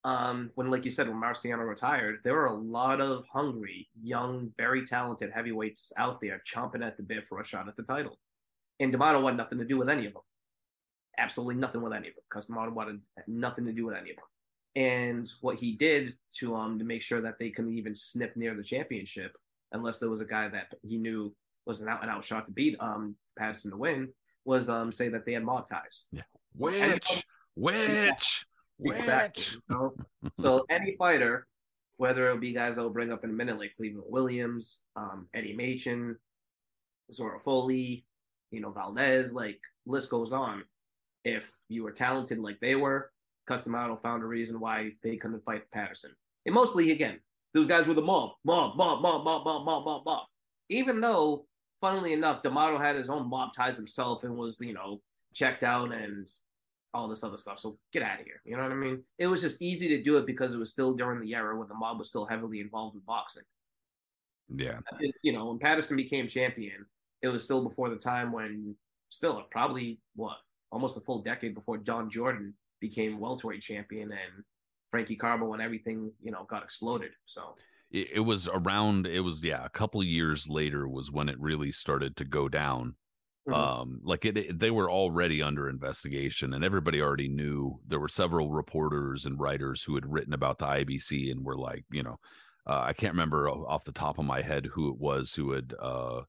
um, 0.05 0.49
when, 0.55 0.71
like 0.71 0.85
you 0.85 0.91
said, 0.91 1.09
when 1.09 1.19
Marciano 1.19 1.67
retired, 1.67 2.19
there 2.23 2.35
were 2.35 2.45
a 2.45 2.53
lot 2.53 3.01
of 3.01 3.25
hungry, 3.27 3.89
young, 3.99 4.53
very 4.57 4.85
talented 4.85 5.31
heavyweights 5.33 5.91
out 5.97 6.21
there 6.21 6.41
chomping 6.49 6.85
at 6.85 6.95
the 6.95 7.03
bit 7.03 7.27
for 7.27 7.41
a 7.41 7.45
shot 7.45 7.67
at 7.67 7.75
the 7.75 7.83
title. 7.83 8.17
And 8.79 8.91
D'Amato 8.91 9.19
wanted 9.19 9.37
nothing 9.37 9.57
to 9.59 9.65
do 9.65 9.77
with 9.77 9.89
any 9.89 10.05
of 10.05 10.13
them. 10.13 10.21
Absolutely 11.17 11.55
nothing 11.55 11.81
with 11.81 11.93
any 11.93 12.09
of 12.09 12.15
them. 12.15 12.23
Because 12.29 12.45
D'Amato 12.45 12.71
wanted 12.71 13.01
nothing 13.27 13.65
to 13.65 13.73
do 13.73 13.85
with 13.85 13.95
any 13.95 14.11
of 14.11 14.17
them. 14.17 14.25
And 14.75 15.31
what 15.41 15.57
he 15.57 15.71
did 15.71 16.13
to 16.37 16.55
um 16.55 16.77
to 16.77 16.85
make 16.85 17.01
sure 17.01 17.21
that 17.21 17.39
they 17.39 17.49
couldn't 17.49 17.73
even 17.73 17.95
snip 17.95 18.35
near 18.35 18.53
the 18.53 18.63
championship, 18.63 19.35
unless 19.71 19.97
there 19.97 20.09
was 20.09 20.21
a 20.21 20.25
guy 20.25 20.47
that 20.49 20.75
he 20.83 20.97
knew 20.97 21.35
was 21.65 21.81
an 21.81 21.89
out 21.89 22.03
and 22.03 22.11
out 22.11 22.23
shot 22.23 22.45
to 22.45 22.51
beat 22.51 22.77
um 22.79 23.15
Patterson 23.37 23.71
to 23.71 23.77
win, 23.77 24.09
was 24.45 24.69
um 24.69 24.91
say 24.91 25.09
that 25.09 25.25
they 25.25 25.33
had 25.33 25.43
mob 25.43 25.67
ties. 25.67 26.05
Yeah. 26.11 26.21
Which 26.55 27.25
which 27.55 28.45
exactly. 28.79 29.43
You 29.69 29.75
know? 29.75 29.93
so 30.35 30.65
any 30.69 30.95
fighter, 30.95 31.47
whether 31.97 32.27
it'll 32.27 32.37
be 32.37 32.53
guys 32.53 32.75
that 32.75 32.83
will 32.83 32.91
bring 32.91 33.11
up 33.11 33.23
in 33.23 33.31
a 33.31 33.33
minute 33.33 33.57
like 33.57 33.73
Cleveland 33.75 34.05
Williams, 34.07 34.81
um, 34.95 35.27
Eddie 35.33 35.55
Machen, 35.55 36.17
Zora 37.11 37.39
Folley, 37.39 38.03
you 38.51 38.61
know, 38.61 38.71
Valdes, 38.71 39.33
like 39.33 39.59
list 39.85 40.09
goes 40.09 40.33
on. 40.33 40.63
If 41.23 41.51
you 41.67 41.83
were 41.83 41.91
talented 41.91 42.39
like 42.39 42.59
they 42.59 42.75
were, 42.75 43.11
Cus 43.47 43.63
D'Amato 43.63 43.97
found 43.97 44.23
a 44.23 44.27
reason 44.27 44.59
why 44.59 44.91
they 45.03 45.17
couldn't 45.17 45.43
fight 45.43 45.69
Patterson. 45.71 46.11
And 46.45 46.55
mostly, 46.55 46.91
again, 46.91 47.19
those 47.53 47.67
guys 47.67 47.87
were 47.87 47.93
the 47.93 48.01
mob, 48.01 48.31
mob, 48.45 48.77
mob, 48.77 49.01
mob, 49.01 49.23
mob, 49.23 49.45
mob, 49.45 49.65
mob, 49.65 49.85
mob, 49.85 50.05
mob. 50.05 50.25
Even 50.69 51.01
though, 51.01 51.45
funnily 51.81 52.13
enough, 52.13 52.41
D'Amato 52.41 52.77
had 52.77 52.95
his 52.95 53.09
own 53.09 53.29
mob 53.29 53.53
ties 53.53 53.77
himself 53.77 54.23
and 54.23 54.35
was, 54.35 54.59
you 54.59 54.73
know, 54.73 55.01
checked 55.33 55.63
out 55.63 55.93
and 55.93 56.29
all 56.93 57.07
this 57.07 57.23
other 57.23 57.37
stuff. 57.37 57.59
So 57.59 57.77
get 57.93 58.03
out 58.03 58.19
of 58.19 58.25
here. 58.25 58.41
You 58.45 58.57
know 58.57 58.63
what 58.63 58.71
I 58.71 58.75
mean? 58.75 59.03
It 59.17 59.27
was 59.27 59.41
just 59.41 59.61
easy 59.61 59.87
to 59.89 60.01
do 60.01 60.17
it 60.17 60.25
because 60.25 60.53
it 60.53 60.57
was 60.57 60.71
still 60.71 60.93
during 60.93 61.21
the 61.21 61.33
era 61.33 61.57
when 61.57 61.67
the 61.67 61.75
mob 61.75 61.99
was 61.99 62.09
still 62.09 62.25
heavily 62.25 62.59
involved 62.59 62.95
in 62.95 63.01
boxing. 63.01 63.43
Yeah. 64.55 64.79
You 65.21 65.33
know, 65.33 65.47
when 65.47 65.59
Patterson 65.59 65.97
became 65.97 66.27
champion, 66.27 66.85
it 67.21 67.27
was 67.27 67.43
still 67.43 67.63
before 67.63 67.89
the 67.89 67.95
time 67.95 68.31
when 68.31 68.75
still 69.09 69.43
probably 69.51 69.99
what 70.15 70.37
almost 70.71 70.97
a 70.97 71.01
full 71.01 71.21
decade 71.21 71.53
before 71.53 71.77
Don 71.77 72.09
Jordan 72.09 72.53
became 72.79 73.19
welterweight 73.19 73.61
champion 73.61 74.11
and 74.11 74.43
Frankie 74.89 75.15
Carbo 75.15 75.53
and 75.53 75.61
everything 75.61 76.11
you 76.21 76.31
know 76.31 76.45
got 76.49 76.63
exploded. 76.63 77.11
So 77.25 77.55
it, 77.91 78.07
it 78.15 78.19
was 78.19 78.47
around. 78.47 79.07
It 79.07 79.21
was 79.21 79.43
yeah, 79.43 79.63
a 79.65 79.69
couple 79.69 80.03
years 80.03 80.47
later 80.47 80.87
was 80.87 81.11
when 81.11 81.29
it 81.29 81.39
really 81.39 81.71
started 81.71 82.15
to 82.17 82.25
go 82.25 82.49
down. 82.49 82.95
Mhm. 83.47 83.53
Um, 83.53 84.01
like 84.03 84.25
it, 84.25 84.37
it, 84.37 84.59
they 84.59 84.71
were 84.71 84.91
already 84.91 85.41
under 85.41 85.69
investigation, 85.69 86.53
and 86.53 86.65
everybody 86.65 87.01
already 87.01 87.29
knew. 87.29 87.79
There 87.87 87.99
were 87.99 88.09
several 88.09 88.51
reporters 88.51 89.25
and 89.25 89.39
writers 89.39 89.81
who 89.81 89.95
had 89.95 90.11
written 90.11 90.33
about 90.33 90.57
the 90.57 90.65
IBC 90.65 91.31
and 91.31 91.45
were 91.45 91.57
like, 91.57 91.85
you 91.89 92.03
know, 92.03 92.19
uh, 92.65 92.81
I 92.81 92.93
can't 92.93 93.13
remember 93.13 93.49
off 93.49 93.85
the 93.85 93.93
top 93.93 94.19
of 94.19 94.25
my 94.25 94.41
head 94.41 94.65
who 94.65 94.89
it 94.89 94.97
was 94.97 95.33
who 95.33 95.51
had 95.51 95.73
uh, 95.81 96.23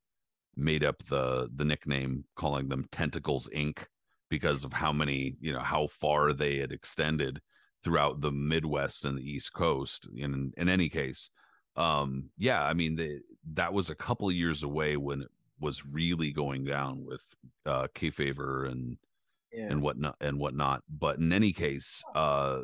made 0.58 0.84
up 0.84 1.02
the 1.08 1.48
the 1.54 1.64
nickname, 1.64 2.24
calling 2.36 2.68
them 2.68 2.86
Tentacles 2.90 3.48
Inc. 3.54 3.84
because 4.28 4.64
of 4.64 4.72
how 4.72 4.92
many, 4.92 5.36
you 5.40 5.52
know, 5.52 5.60
how 5.60 5.86
far 5.86 6.32
they 6.32 6.58
had 6.58 6.72
extended 6.72 7.40
throughout 7.84 8.20
the 8.20 8.32
Midwest 8.32 9.04
and 9.04 9.16
the 9.16 9.22
East 9.22 9.52
Coast. 9.52 10.08
In 10.16 10.52
in 10.56 10.68
any 10.68 10.88
case, 10.88 11.30
um, 11.76 12.30
yeah, 12.36 12.62
I 12.62 12.74
mean, 12.74 12.96
the, 12.96 13.20
that 13.54 13.72
was 13.72 13.88
a 13.88 13.94
couple 13.94 14.28
of 14.28 14.34
years 14.34 14.62
away 14.64 14.96
when 14.96 15.22
it 15.22 15.30
was 15.60 15.86
really 15.86 16.32
going 16.32 16.64
down 16.64 17.04
with 17.04 17.22
uh, 17.66 17.86
Kayfaber 17.94 18.70
and 18.70 18.98
Yeah. 19.52 19.68
and 19.70 19.80
whatnot 19.80 20.16
and 20.20 20.38
whatnot. 20.38 20.82
But 20.88 21.18
in 21.18 21.32
any 21.32 21.52
case, 21.52 22.02
uh, 22.14 22.60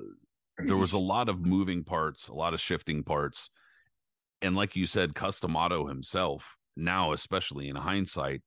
there 0.58 0.76
was 0.76 0.92
a 0.92 0.98
lot 0.98 1.28
of 1.28 1.40
moving 1.40 1.84
parts, 1.84 2.28
a 2.28 2.34
lot 2.34 2.54
of 2.54 2.60
shifting 2.60 3.02
parts, 3.04 3.50
and 4.42 4.54
like 4.54 4.76
you 4.76 4.86
said, 4.86 5.14
Cus 5.14 5.40
D'Amato 5.40 5.86
himself 5.86 6.56
now, 6.76 7.12
especially 7.12 7.68
in 7.68 7.76
hindsight, 7.76 8.42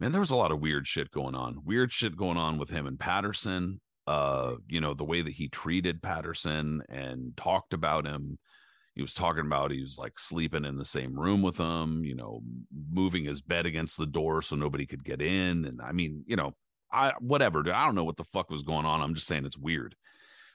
man, 0.00 0.12
there 0.12 0.20
was 0.20 0.30
a 0.30 0.36
lot 0.36 0.52
of 0.52 0.60
weird 0.60 0.86
shit 0.86 1.10
going 1.10 1.34
on. 1.34 1.58
Weird 1.64 1.92
shit 1.92 2.16
going 2.16 2.36
on 2.36 2.58
with 2.58 2.70
him 2.70 2.86
and 2.86 2.98
Patterson. 2.98 3.80
Uh, 4.06 4.54
you 4.68 4.80
know, 4.80 4.94
the 4.94 5.04
way 5.04 5.20
that 5.20 5.34
he 5.34 5.48
treated 5.48 6.02
Patterson 6.02 6.82
and 6.88 7.36
talked 7.36 7.74
about 7.74 8.06
him. 8.06 8.38
He 8.94 9.02
was 9.02 9.14
talking 9.14 9.44
about 9.46 9.70
he 9.70 9.80
was 9.80 9.96
like 9.96 10.18
sleeping 10.18 10.64
in 10.64 10.76
the 10.76 10.84
same 10.84 11.16
room 11.16 11.40
with 11.40 11.56
him, 11.56 12.04
you 12.04 12.16
know, 12.16 12.40
moving 12.90 13.26
his 13.26 13.40
bed 13.40 13.64
against 13.64 13.96
the 13.96 14.06
door 14.06 14.42
so 14.42 14.56
nobody 14.56 14.86
could 14.86 15.04
get 15.04 15.20
in. 15.20 15.66
And 15.66 15.80
I 15.80 15.92
mean, 15.92 16.24
you 16.26 16.34
know, 16.34 16.54
I 16.90 17.12
whatever. 17.20 17.62
dude. 17.62 17.74
I 17.74 17.84
don't 17.84 17.94
know 17.94 18.04
what 18.04 18.16
the 18.16 18.24
fuck 18.32 18.50
was 18.50 18.62
going 18.62 18.86
on. 18.86 19.00
I'm 19.00 19.14
just 19.14 19.26
saying 19.26 19.44
it's 19.44 19.58
weird. 19.58 19.94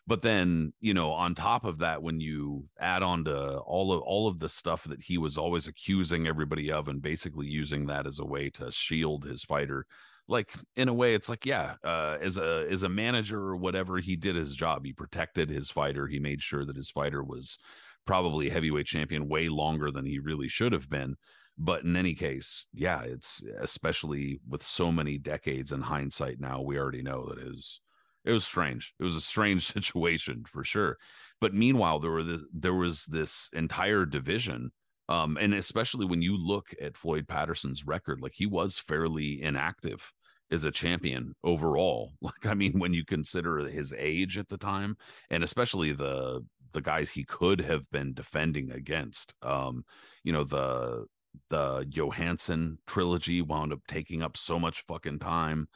But 0.05 0.21
then, 0.21 0.73
you 0.81 0.93
know, 0.93 1.11
on 1.11 1.33
top 1.33 1.63
of 1.63 1.79
that, 1.79 2.03
when 2.03 2.19
you 2.19 2.65
add 2.79 3.03
on 3.03 3.23
to 3.25 3.59
all 3.59 3.93
of 3.93 4.01
all 4.01 4.27
of 4.27 4.39
the 4.39 4.49
stuff 4.49 4.83
that 4.85 5.01
he 5.01 5.17
was 5.17 5.37
always 5.37 5.67
accusing 5.67 6.27
everybody 6.27 6.71
of 6.71 6.89
and 6.89 7.01
basically 7.01 7.47
using 7.47 7.85
that 7.85 8.05
as 8.05 8.19
a 8.19 8.25
way 8.25 8.49
to 8.51 8.69
shield 8.69 9.23
his 9.23 9.43
fighter, 9.43 9.85
like 10.27 10.53
in 10.75 10.89
a 10.89 10.93
way, 10.93 11.13
it's 11.13 11.29
like, 11.29 11.45
yeah, 11.45 11.75
uh, 11.85 12.17
as 12.21 12.35
a 12.37 12.67
as 12.69 12.83
a 12.83 12.89
manager 12.89 13.39
or 13.39 13.55
whatever, 13.55 13.97
he 13.99 14.17
did 14.17 14.35
his 14.35 14.55
job. 14.55 14.85
He 14.85 14.91
protected 14.91 15.49
his 15.49 15.69
fighter. 15.69 16.07
He 16.07 16.19
made 16.19 16.41
sure 16.41 16.65
that 16.65 16.75
his 16.75 16.89
fighter 16.89 17.23
was 17.23 17.57
probably 18.05 18.49
heavyweight 18.49 18.85
champion 18.85 19.29
way 19.29 19.47
longer 19.47 19.89
than 19.89 20.05
he 20.05 20.19
really 20.19 20.49
should 20.49 20.73
have 20.73 20.89
been. 20.89 21.15
But 21.57 21.83
in 21.83 21.95
any 21.95 22.15
case, 22.15 22.67
yeah, 22.73 23.01
it's 23.03 23.43
especially 23.59 24.39
with 24.49 24.63
so 24.63 24.91
many 24.91 25.17
decades 25.17 25.71
in 25.71 25.81
hindsight 25.81 26.39
now, 26.39 26.61
we 26.61 26.77
already 26.77 27.03
know 27.03 27.27
that 27.27 27.37
is 27.37 27.79
it 28.25 28.31
was 28.31 28.45
strange. 28.45 28.93
It 28.99 29.03
was 29.03 29.15
a 29.15 29.21
strange 29.21 29.65
situation 29.73 30.43
for 30.45 30.63
sure. 30.63 30.97
But 31.41 31.53
meanwhile, 31.53 31.99
there 31.99 32.11
were 32.11 32.23
this, 32.23 32.41
there 32.53 32.73
was 32.73 33.05
this 33.05 33.49
entire 33.53 34.05
division, 34.05 34.71
um, 35.09 35.37
and 35.39 35.53
especially 35.53 36.05
when 36.05 36.21
you 36.21 36.37
look 36.37 36.67
at 36.81 36.95
Floyd 36.95 37.27
Patterson's 37.27 37.85
record, 37.85 38.21
like 38.21 38.33
he 38.33 38.45
was 38.45 38.79
fairly 38.79 39.41
inactive 39.41 40.11
as 40.51 40.63
a 40.63 40.71
champion 40.71 41.33
overall. 41.43 42.13
Like 42.21 42.45
I 42.45 42.53
mean, 42.53 42.79
when 42.79 42.93
you 42.93 43.03
consider 43.05 43.59
his 43.67 43.93
age 43.97 44.37
at 44.37 44.47
the 44.47 44.57
time, 44.57 44.95
and 45.29 45.43
especially 45.43 45.91
the 45.91 46.45
the 46.71 46.81
guys 46.81 47.11
he 47.11 47.23
could 47.23 47.59
have 47.61 47.89
been 47.91 48.13
defending 48.13 48.71
against, 48.71 49.35
um, 49.41 49.83
you 50.23 50.31
know 50.31 50.43
the 50.43 51.05
the 51.49 51.85
Johansson 51.89 52.77
trilogy 52.87 53.41
wound 53.41 53.73
up 53.73 53.81
taking 53.87 54.21
up 54.21 54.37
so 54.37 54.59
much 54.59 54.85
fucking 54.87 55.19
time 55.19 55.67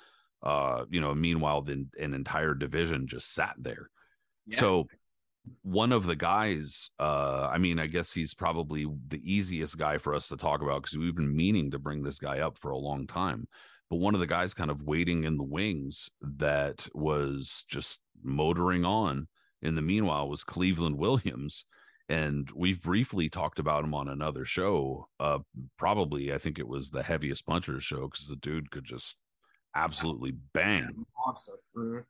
uh 0.44 0.86
you 0.89 1.01
know 1.01 1.13
meanwhile 1.15 1.62
then 1.62 1.89
an 2.00 2.13
entire 2.13 2.53
division 2.53 3.08
just 3.08 3.34
sat 3.34 3.56
there. 3.58 3.89
Yeah. 4.46 4.60
so 4.60 4.88
one 5.63 5.91
of 5.91 6.06
the 6.06 6.15
guys 6.15 6.89
uh 7.00 7.50
i 7.51 7.58
mean 7.58 7.79
i 7.79 7.88
guess 7.88 8.13
he's 8.13 8.34
probably 8.34 8.86
the 9.08 9.22
easiest 9.24 9.77
guy 9.77 9.98
for 9.98 10.13
us 10.13 10.27
to 10.27 10.38
talk 10.38 10.62
about 10.62 10.84
because 10.84 10.98
we've 10.98 11.15
been 11.15 11.36
meaning 11.36 11.72
to 11.72 11.79
bring 11.79 12.03
this 12.03 12.20
guy 12.20 12.39
up 12.39 12.58
for 12.58 12.72
a 12.72 12.77
long 12.77 13.08
time. 13.08 13.48
But 13.89 13.98
one 13.98 14.13
of 14.13 14.20
the 14.20 14.27
guys 14.27 14.53
kind 14.53 14.70
of 14.70 14.84
waiting 14.84 15.24
in 15.24 15.38
the 15.38 15.44
wings 15.44 16.10
that 16.22 16.88
was 16.94 17.63
just 17.70 18.01
motoring 18.22 18.84
on 18.84 19.27
in 19.62 19.75
the 19.75 19.82
meanwhile 19.82 20.27
was 20.27 20.44
cleveland 20.44 20.98
williams. 20.98 21.65
And 22.10 22.50
we've 22.56 22.82
briefly 22.82 23.29
talked 23.29 23.60
about 23.60 23.84
him 23.84 23.94
on 23.94 24.08
another 24.08 24.46
show 24.46 25.08
uh 25.20 25.39
probably 25.77 26.34
i 26.34 26.38
think 26.38 26.60
it 26.60 26.67
was 26.67 26.89
the 26.89 27.03
heaviest 27.03 27.46
punchers 27.46 27.84
show 27.84 28.08
because 28.08 28.27
the 28.27 28.36
dude 28.38 28.72
could 28.72 28.86
just 28.86 29.15
absolutely 29.84 30.31
bang. 30.53 31.05
monster. 31.25 31.53
Mhm. 31.75 32.03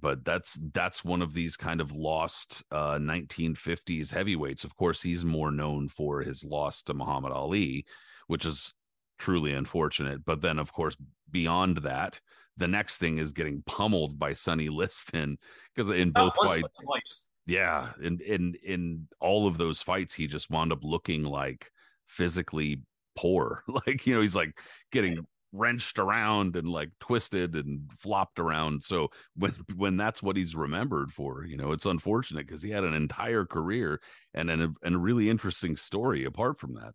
but 0.00 0.24
that's 0.24 0.58
that's 0.72 1.04
one 1.04 1.22
of 1.22 1.34
these 1.34 1.56
kind 1.56 1.80
of 1.80 1.90
lost 1.92 2.62
uh 2.70 2.98
1950s 2.98 4.10
heavyweights. 4.12 4.64
Of 4.64 4.76
course 4.76 5.02
he's 5.02 5.24
more 5.24 5.50
known 5.50 5.88
for 5.88 6.20
his 6.22 6.44
loss 6.44 6.82
to 6.84 6.94
muhammad 6.94 7.32
ali 7.32 7.84
which 8.28 8.44
is 8.46 8.74
truly 9.18 9.52
unfortunate. 9.54 10.24
But 10.24 10.40
then 10.42 10.58
of 10.58 10.72
course 10.72 10.96
beyond 11.30 11.78
that 11.78 12.20
the 12.56 12.68
next 12.68 12.98
thing 12.98 13.18
is 13.18 13.32
getting 13.32 13.62
pummeled 13.66 14.18
by 14.18 14.32
sonny 14.34 14.68
liston 14.68 15.38
because 15.74 15.90
in 15.90 16.10
both 16.12 16.34
once, 16.36 16.62
fights 16.86 17.28
yeah 17.46 17.90
in 18.02 18.20
in 18.20 18.54
in 18.64 19.08
all 19.20 19.46
of 19.46 19.56
those 19.58 19.80
fights 19.80 20.14
he 20.14 20.26
just 20.26 20.50
wound 20.50 20.72
up 20.72 20.84
looking 20.84 21.22
like 21.24 21.70
physically 22.06 22.82
poor. 23.16 23.64
Like 23.86 24.06
you 24.06 24.14
know 24.14 24.20
he's 24.20 24.36
like 24.36 24.60
getting 24.92 25.26
wrenched 25.52 25.98
around 25.98 26.56
and 26.56 26.68
like 26.68 26.90
twisted 27.00 27.54
and 27.54 27.90
flopped 27.98 28.38
around 28.38 28.82
so 28.82 29.08
when 29.34 29.52
when 29.76 29.96
that's 29.96 30.22
what 30.22 30.36
he's 30.36 30.54
remembered 30.54 31.12
for 31.12 31.44
you 31.44 31.56
know 31.56 31.72
it's 31.72 31.86
unfortunate 31.86 32.46
because 32.46 32.62
he 32.62 32.70
had 32.70 32.84
an 32.84 32.94
entire 32.94 33.46
career 33.46 34.00
and 34.34 34.50
an, 34.50 34.74
and 34.82 34.94
a 34.94 34.98
really 34.98 35.30
interesting 35.30 35.76
story 35.76 36.24
apart 36.24 36.58
from 36.58 36.74
that 36.74 36.92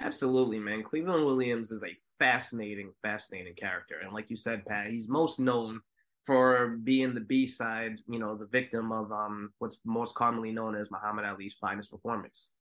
Absolutely, 0.00 0.58
man. 0.58 0.82
Cleveland 0.82 1.24
Williams 1.24 1.70
is 1.70 1.84
a 1.84 1.96
fascinating, 2.18 2.92
fascinating 3.02 3.54
character. 3.54 3.96
And 4.02 4.12
like 4.12 4.30
you 4.30 4.36
said, 4.36 4.64
Pat, 4.66 4.88
he's 4.88 5.08
most 5.08 5.38
known 5.38 5.80
for 6.24 6.78
being 6.82 7.14
the 7.14 7.20
B 7.20 7.46
side, 7.46 8.00
you 8.08 8.18
know, 8.18 8.36
the 8.36 8.46
victim 8.46 8.92
of 8.92 9.12
um 9.12 9.52
what's 9.58 9.78
most 9.84 10.14
commonly 10.14 10.52
known 10.52 10.74
as 10.74 10.90
Muhammad 10.90 11.24
Ali's 11.24 11.54
finest 11.54 11.90
performance. 11.90 12.52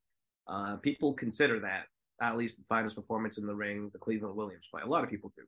Uh, 0.47 0.75
people 0.77 1.13
consider 1.13 1.59
that 1.62 1.85
Ali's 2.22 2.53
finest 2.67 2.96
performance 2.96 3.38
in 3.38 3.46
the 3.46 3.55
ring, 3.55 3.89
the 3.91 4.00
Cleveland 4.00 4.36
Williams 4.36 4.67
fight. 4.72 4.84
A 4.84 4.89
lot 4.89 5.03
of 5.03 5.10
people 5.10 5.34
do. 5.36 5.43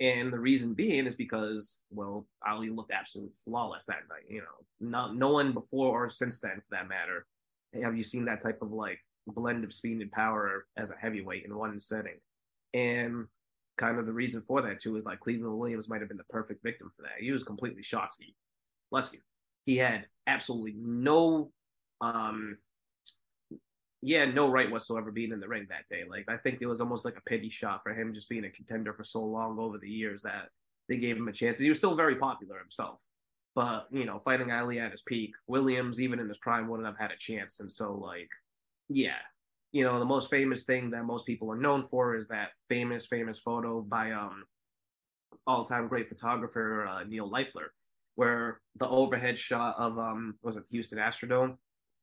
And 0.00 0.32
the 0.32 0.38
reason 0.38 0.74
being 0.74 1.06
is 1.06 1.14
because, 1.14 1.80
well, 1.90 2.26
Ali 2.46 2.70
looked 2.70 2.92
absolutely 2.92 3.34
flawless 3.44 3.84
that 3.86 4.08
night. 4.08 4.24
You 4.28 4.40
know, 4.40 4.66
not, 4.80 5.14
no 5.14 5.30
one 5.30 5.52
before 5.52 6.06
or 6.06 6.08
since 6.08 6.40
then, 6.40 6.56
for 6.56 6.70
that 6.70 6.88
matter, 6.88 7.26
have 7.82 7.96
you 7.96 8.02
seen 8.02 8.24
that 8.24 8.40
type 8.40 8.62
of 8.62 8.72
like 8.72 8.98
blend 9.26 9.64
of 9.64 9.72
speed 9.72 10.00
and 10.00 10.12
power 10.12 10.66
as 10.76 10.90
a 10.90 10.96
heavyweight 10.96 11.44
in 11.44 11.56
one 11.56 11.78
setting. 11.78 12.18
And 12.74 13.26
kind 13.76 13.98
of 13.98 14.06
the 14.06 14.12
reason 14.12 14.42
for 14.42 14.60
that 14.62 14.80
too 14.80 14.96
is 14.96 15.04
like 15.04 15.20
Cleveland 15.20 15.58
Williams 15.58 15.88
might 15.88 16.00
have 16.00 16.08
been 16.08 16.18
the 16.18 16.24
perfect 16.24 16.62
victim 16.62 16.90
for 16.94 17.02
that. 17.02 17.20
He 17.20 17.30
was 17.30 17.42
completely 17.42 17.82
shot 17.82 18.12
ski. 18.12 18.34
Bless 18.90 19.12
you. 19.12 19.20
He 19.66 19.76
had 19.76 20.06
absolutely 20.26 20.74
no 20.76 21.50
um 22.00 22.58
he 24.02 24.12
had 24.12 24.34
no 24.34 24.50
right 24.50 24.70
whatsoever 24.70 25.10
being 25.10 25.32
in 25.32 25.40
the 25.40 25.48
ring 25.48 25.66
that 25.68 25.86
day. 25.86 26.04
Like 26.08 26.24
I 26.28 26.36
think 26.36 26.58
it 26.60 26.66
was 26.66 26.80
almost 26.80 27.04
like 27.04 27.16
a 27.16 27.22
pity 27.22 27.50
shot 27.50 27.82
for 27.82 27.92
him 27.92 28.14
just 28.14 28.28
being 28.28 28.44
a 28.44 28.50
contender 28.50 28.92
for 28.92 29.04
so 29.04 29.22
long 29.22 29.58
over 29.58 29.78
the 29.78 29.88
years 29.88 30.22
that 30.22 30.48
they 30.88 30.96
gave 30.96 31.16
him 31.16 31.28
a 31.28 31.32
chance. 31.32 31.58
He 31.58 31.68
was 31.68 31.78
still 31.78 31.94
very 31.94 32.16
popular 32.16 32.58
himself. 32.58 33.00
But, 33.54 33.88
you 33.90 34.04
know, 34.04 34.18
fighting 34.18 34.52
Ali 34.52 34.78
at 34.78 34.92
his 34.92 35.02
peak, 35.02 35.34
Williams, 35.48 36.00
even 36.00 36.20
in 36.20 36.28
his 36.28 36.38
prime, 36.38 36.68
wouldn't 36.68 36.86
have 36.86 36.98
had 36.98 37.10
a 37.10 37.16
chance. 37.16 37.60
And 37.60 37.70
so, 37.70 37.94
like, 37.94 38.28
yeah, 38.88 39.18
you 39.72 39.84
know, 39.84 39.98
the 39.98 40.04
most 40.04 40.30
famous 40.30 40.64
thing 40.64 40.90
that 40.90 41.04
most 41.04 41.26
people 41.26 41.50
are 41.50 41.56
known 41.56 41.84
for 41.84 42.14
is 42.14 42.28
that 42.28 42.50
famous, 42.68 43.06
famous 43.06 43.38
photo 43.38 43.82
by 43.82 44.12
um 44.12 44.44
all-time 45.46 45.88
great 45.88 46.08
photographer 46.08 46.86
uh, 46.86 47.02
Neil 47.04 47.30
Leifer, 47.30 47.68
where 48.14 48.60
the 48.76 48.88
overhead 48.88 49.38
shot 49.38 49.74
of 49.78 49.98
um 49.98 50.36
was 50.42 50.56
it 50.56 50.66
the 50.66 50.72
Houston 50.72 50.98
Astrodome, 50.98 51.56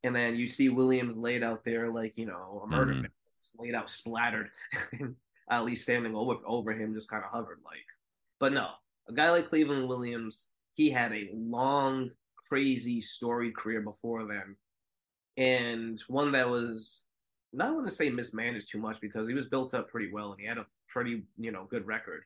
and 0.04 0.16
then 0.16 0.36
you 0.36 0.48
see 0.48 0.70
Williams 0.70 1.18
laid 1.18 1.44
out 1.44 1.63
there 1.63 1.89
like 1.89 2.18
you 2.18 2.25
know 2.25 2.62
a 2.63 2.68
murder 2.68 2.94
Mhm. 2.94 3.01
victim, 3.04 3.12
laid 3.60 3.75
out 3.75 3.89
splattered, 3.89 4.50
at 5.50 5.66
least 5.66 5.84
standing 5.84 6.16
over 6.16 6.36
over 6.46 6.72
him 6.74 6.94
just 6.94 7.10
kind 7.10 7.24
of 7.24 7.32
hovered 7.32 7.60
like. 7.66 7.86
But 8.39 8.54
no, 8.54 8.70
a 9.10 9.13
guy 9.13 9.32
like 9.32 9.50
Cleveland 9.50 9.88
Williams, 9.88 10.50
he 10.74 10.89
had 10.89 11.12
a 11.13 11.30
long, 11.34 12.12
crazy, 12.36 13.01
storied 13.01 13.56
career 13.56 13.82
before 13.82 14.25
then, 14.25 14.56
and 15.38 16.00
one 16.08 16.32
that 16.34 16.50
was 16.50 17.04
not 17.54 17.74
want 17.74 17.88
to 17.88 17.96
say 17.96 18.10
mismanaged 18.10 18.70
too 18.70 18.77
much 18.77 19.00
because 19.00 19.27
he 19.27 19.34
was 19.34 19.46
built 19.46 19.74
up 19.74 19.89
pretty 19.89 20.12
well 20.12 20.32
and 20.32 20.42
he 20.42 20.46
had 20.46 20.58
a 20.58 20.66
pretty 20.88 21.24
you 21.38 21.51
know 21.51 21.66
good 21.70 21.88
record 21.88 22.24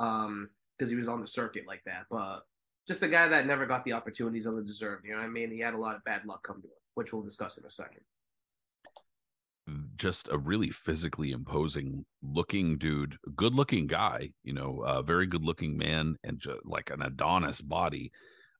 um 0.00 0.50
because 0.76 0.90
he 0.90 0.96
was 0.96 1.08
on 1.08 1.20
the 1.20 1.26
circuit 1.26 1.64
like 1.68 1.82
that 1.86 2.04
but 2.10 2.40
just 2.86 3.02
a 3.02 3.08
guy 3.08 3.28
that 3.28 3.46
never 3.46 3.64
got 3.64 3.84
the 3.84 3.92
opportunities 3.92 4.44
that 4.44 4.54
he 4.54 4.64
deserved 4.66 5.04
you 5.04 5.12
know 5.12 5.18
what 5.18 5.24
i 5.24 5.28
mean 5.28 5.50
he 5.52 5.60
had 5.60 5.72
a 5.74 5.78
lot 5.78 5.94
of 5.96 6.04
bad 6.04 6.26
luck 6.26 6.42
come 6.42 6.60
to 6.60 6.66
him 6.66 6.74
which 6.96 7.12
we'll 7.12 7.22
discuss 7.22 7.56
in 7.56 7.64
a 7.64 7.70
second 7.70 8.00
just 9.96 10.28
a 10.30 10.38
really 10.38 10.70
physically 10.70 11.32
imposing 11.32 12.04
looking 12.22 12.78
dude, 12.78 13.16
good 13.34 13.54
looking 13.54 13.86
guy, 13.86 14.30
you 14.44 14.52
know, 14.52 14.82
a 14.86 15.02
very 15.02 15.26
good 15.26 15.44
looking 15.44 15.76
man 15.76 16.16
and 16.24 16.38
just 16.38 16.64
like 16.64 16.90
an 16.90 17.02
Adonis 17.02 17.60
body. 17.60 18.12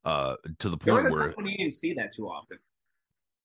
Uh, 0.03 0.35
to 0.59 0.69
the 0.69 0.77
point 0.77 1.09
where 1.09 1.33
you 1.37 1.57
didn't 1.57 1.73
see 1.73 1.93
that 1.93 2.13
too 2.13 2.27
often. 2.27 2.57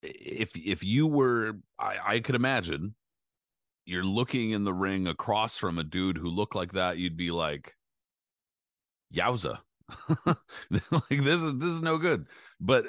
If 0.03 0.51
if 0.55 0.83
you 0.83 1.07
were, 1.07 1.55
I, 1.79 1.97
I 2.07 2.21
could 2.21 2.35
imagine 2.35 2.95
you're 3.85 4.05
looking 4.05 4.51
in 4.53 4.65
the 4.65 4.73
ring 4.73 5.07
across 5.07 5.57
from 5.57 5.79
a 5.79 5.85
dude 5.85 6.19
who 6.19 6.29
looked 6.29 6.55
like 6.55 6.73
that, 6.73 6.99
you'd 6.99 7.17
be 7.17 7.31
like, 7.31 7.75
"Yowza!" 9.15 9.59
like 10.27 11.09
this 11.09 11.43
is 11.43 11.59
this 11.59 11.71
is 11.71 11.83
no 11.83 11.99
good. 11.99 12.27
But 12.61 12.87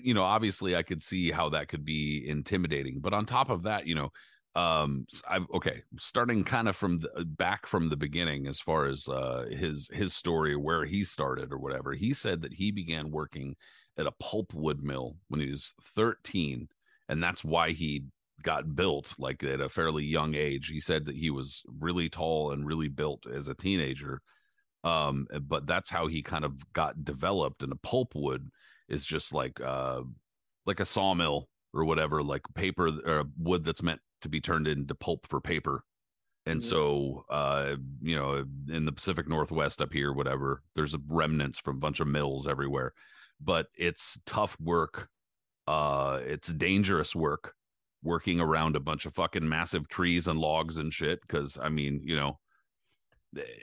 you 0.00 0.14
know, 0.14 0.22
obviously, 0.22 0.76
I 0.76 0.82
could 0.82 1.02
see 1.02 1.30
how 1.30 1.48
that 1.50 1.68
could 1.68 1.84
be 1.84 2.24
intimidating. 2.26 3.00
But 3.00 3.14
on 3.14 3.26
top 3.26 3.50
of 3.50 3.62
that, 3.64 3.86
you 3.86 3.94
know, 3.94 4.10
um, 4.54 5.06
I'm 5.28 5.46
okay, 5.54 5.82
starting 5.98 6.44
kind 6.44 6.68
of 6.68 6.76
from 6.76 7.00
the, 7.00 7.24
back 7.24 7.66
from 7.66 7.88
the 7.88 7.96
beginning, 7.96 8.46
as 8.46 8.60
far 8.60 8.86
as 8.86 9.08
uh, 9.08 9.46
his 9.50 9.88
his 9.92 10.14
story, 10.14 10.56
where 10.56 10.84
he 10.84 11.04
started 11.04 11.52
or 11.52 11.58
whatever. 11.58 11.92
He 11.92 12.12
said 12.12 12.42
that 12.42 12.52
he 12.52 12.70
began 12.70 13.10
working 13.10 13.56
at 13.98 14.06
a 14.06 14.12
pulpwood 14.22 14.82
mill 14.82 15.16
when 15.28 15.40
he 15.40 15.50
was 15.50 15.72
13, 15.94 16.68
and 17.08 17.22
that's 17.22 17.44
why 17.44 17.70
he 17.70 18.04
got 18.42 18.74
built 18.74 19.14
like 19.18 19.42
at 19.44 19.60
a 19.60 19.68
fairly 19.68 20.04
young 20.04 20.34
age. 20.34 20.68
He 20.68 20.80
said 20.80 21.06
that 21.06 21.16
he 21.16 21.30
was 21.30 21.62
really 21.80 22.08
tall 22.08 22.52
and 22.52 22.66
really 22.66 22.88
built 22.88 23.26
as 23.26 23.48
a 23.48 23.54
teenager. 23.54 24.20
Um, 24.84 25.28
but 25.42 25.66
that's 25.66 25.88
how 25.88 26.08
he 26.08 26.22
kind 26.22 26.44
of 26.44 26.54
got 26.72 27.04
developed. 27.04 27.62
in 27.62 27.70
a 27.70 27.76
pulpwood 27.76 28.48
is 28.88 29.04
just 29.04 29.32
like 29.32 29.60
uh, 29.60 30.02
like 30.66 30.80
a 30.80 30.84
sawmill 30.84 31.48
or 31.74 31.84
whatever, 31.84 32.22
like 32.22 32.42
paper 32.54 32.90
or 33.04 33.24
wood 33.38 33.64
that's 33.64 33.82
meant 33.82 34.00
to 34.22 34.28
be 34.28 34.40
turned 34.40 34.68
into 34.68 34.94
pulp 34.94 35.26
for 35.26 35.40
paper. 35.40 35.84
And 36.46 36.60
mm-hmm. 36.60 36.68
so, 36.68 37.24
uh, 37.30 37.76
you 38.00 38.16
know, 38.16 38.44
in 38.68 38.84
the 38.84 38.92
Pacific 38.92 39.28
Northwest 39.28 39.80
up 39.80 39.92
here, 39.92 40.12
whatever, 40.12 40.62
there's 40.74 40.96
remnants 41.08 41.58
from 41.58 41.76
a 41.76 41.80
bunch 41.80 42.00
of 42.00 42.08
mills 42.08 42.46
everywhere, 42.46 42.92
but 43.40 43.66
it's 43.74 44.20
tough 44.26 44.56
work. 44.60 45.08
Uh, 45.68 46.20
it's 46.24 46.48
dangerous 46.48 47.14
work 47.14 47.54
working 48.02 48.40
around 48.40 48.74
a 48.74 48.80
bunch 48.80 49.06
of 49.06 49.14
fucking 49.14 49.48
massive 49.48 49.88
trees 49.88 50.26
and 50.26 50.40
logs 50.40 50.78
and 50.78 50.92
shit. 50.92 51.20
Cause 51.28 51.56
I 51.62 51.68
mean, 51.68 52.00
you 52.02 52.16
know, 52.16 52.38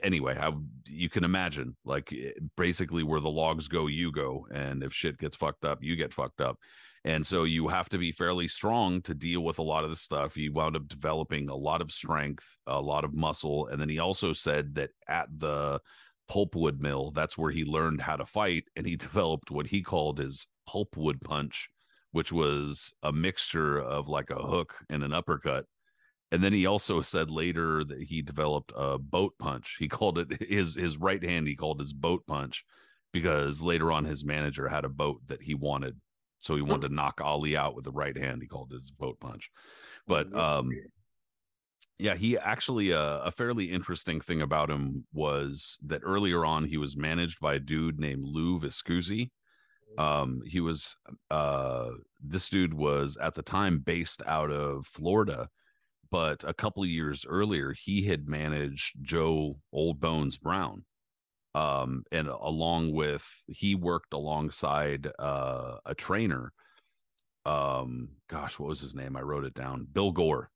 anyway, 0.04 0.36
how 0.36 0.62
you 0.86 1.10
can 1.10 1.24
imagine 1.24 1.76
like 1.86 2.12
eh, 2.12 2.32
basically 2.58 3.04
where 3.04 3.20
the 3.20 3.30
logs 3.30 3.68
go, 3.68 3.88
you 3.88 4.12
go. 4.12 4.48
And 4.54 4.84
if 4.84 4.94
shit 4.94 5.18
gets 5.18 5.36
fucked 5.36 5.66
up, 5.66 5.80
you 5.82 5.96
get 5.96 6.14
fucked 6.14 6.42
up. 6.42 6.58
And 7.06 7.26
so 7.26 7.44
you 7.44 7.68
have 7.70 7.88
to 7.90 7.98
be 7.98 8.12
fairly 8.12 8.48
strong 8.48 9.02
to 9.04 9.14
deal 9.14 9.42
with 9.42 9.60
a 9.60 9.64
lot 9.64 9.84
of 9.84 9.90
the 9.90 9.96
stuff. 9.96 10.36
He 10.36 10.50
wound 10.50 10.76
up 10.76 10.88
developing 10.88 11.50
a 11.50 11.56
lot 11.56 11.82
of 11.82 11.92
strength, 11.92 12.46
a 12.68 12.82
lot 12.82 13.06
of 13.06 13.14
muscle. 13.14 13.68
And 13.68 13.80
then 13.80 13.90
he 13.90 14.00
also 14.00 14.34
said 14.34 14.76
that 14.76 14.90
at 15.08 15.28
the 15.38 15.80
pulpwood 16.30 16.80
mill, 16.80 17.12
that's 17.12 17.38
where 17.38 17.52
he 17.52 17.64
learned 17.64 18.02
how 18.02 18.18
to 18.18 18.26
fight. 18.26 18.66
And 18.76 18.86
he 18.86 18.96
developed 18.98 19.50
what 19.50 19.68
he 19.68 19.82
called 19.82 20.20
his 20.20 20.46
pulpwood 20.68 21.22
punch, 21.22 21.70
which 22.12 22.34
was 22.34 22.94
a 23.02 23.14
mixture 23.14 23.80
of 23.80 24.10
like 24.10 24.30
a 24.30 24.36
hook 24.36 24.76
and 24.90 25.04
an 25.04 25.14
uppercut 25.14 25.66
and 26.32 26.44
then 26.44 26.54
he 26.54 26.66
also 26.66 27.02
said 27.02 27.32
later 27.32 27.84
that 27.84 28.02
he 28.02 28.22
developed 28.22 28.72
a 28.76 28.98
boat 28.98 29.34
punch. 29.40 29.78
He 29.80 29.88
called 29.88 30.18
it 30.18 30.42
his 30.50 30.76
his 30.76 30.98
right 30.98 31.24
hand. 31.24 31.48
He 31.48 31.56
called 31.56 31.80
his 31.80 31.94
boat 31.94 32.26
punch 32.28 32.66
because 33.12 33.62
later 33.62 33.92
on 33.92 34.06
his 34.06 34.24
manager 34.24 34.68
had 34.68 34.86
a 34.86 34.90
boat 34.90 35.22
that 35.28 35.42
he 35.42 35.56
wanted, 35.56 36.00
so 36.40 36.56
he 36.56 36.62
wanted 36.62 36.90
to 36.90 36.94
knock 36.94 37.22
Ali 37.22 37.58
out 37.58 37.76
with 37.76 37.86
the 37.86 37.92
right 37.92 38.16
hand. 38.16 38.42
He 38.42 38.48
called 38.48 38.72
his 38.72 38.92
boat 38.92 39.20
punch. 39.20 39.50
But 40.08 40.34
um, 40.36 40.72
yeah, 41.98 42.16
he 42.16 42.38
actually 42.38 42.94
uh, 42.94 43.20
a 43.20 43.32
fairly 43.32 43.72
interesting 43.72 44.22
thing 44.22 44.42
about 44.42 44.70
him 44.70 45.06
was 45.12 45.78
that 45.86 46.02
earlier 46.04 46.46
on 46.46 46.64
he 46.64 46.78
was 46.78 46.96
managed 46.96 47.40
by 47.40 47.56
a 47.56 47.60
dude 47.60 48.00
named 48.00 48.24
Lou 48.24 48.60
Viscusi. 48.60 49.32
Um, 49.98 50.42
he 50.46 50.60
was 50.60 50.96
uh, 51.32 51.90
this 52.24 52.50
dude 52.50 52.76
was 52.76 53.18
at 53.18 53.34
the 53.34 53.42
time 53.42 53.80
based 53.80 54.22
out 54.28 54.52
of 54.52 54.86
Florida 54.86 55.50
but 56.12 56.44
a 56.44 56.54
couple 56.54 56.84
of 56.84 56.90
years 56.90 57.26
earlier 57.28 57.74
he 57.74 58.04
had 58.04 58.28
managed 58.28 58.96
joe 59.02 59.58
old 59.72 60.00
bones 60.00 60.38
brown 60.38 60.84
um, 61.56 62.04
and 62.12 62.28
along 62.28 62.92
with 62.94 63.26
he 63.48 63.74
worked 63.74 64.14
alongside 64.14 65.08
uh, 65.18 65.78
a 65.86 65.96
trainer 65.96 66.54
um, 67.46 68.10
gosh 68.30 68.60
what 68.60 68.70
was 68.70 68.82
his 68.82 68.96
name? 68.96 69.16
I 69.16 69.22
wrote 69.22 69.46
it 69.46 69.54
down. 69.54 69.88
Bill 69.92 70.12
gore. 70.12 70.52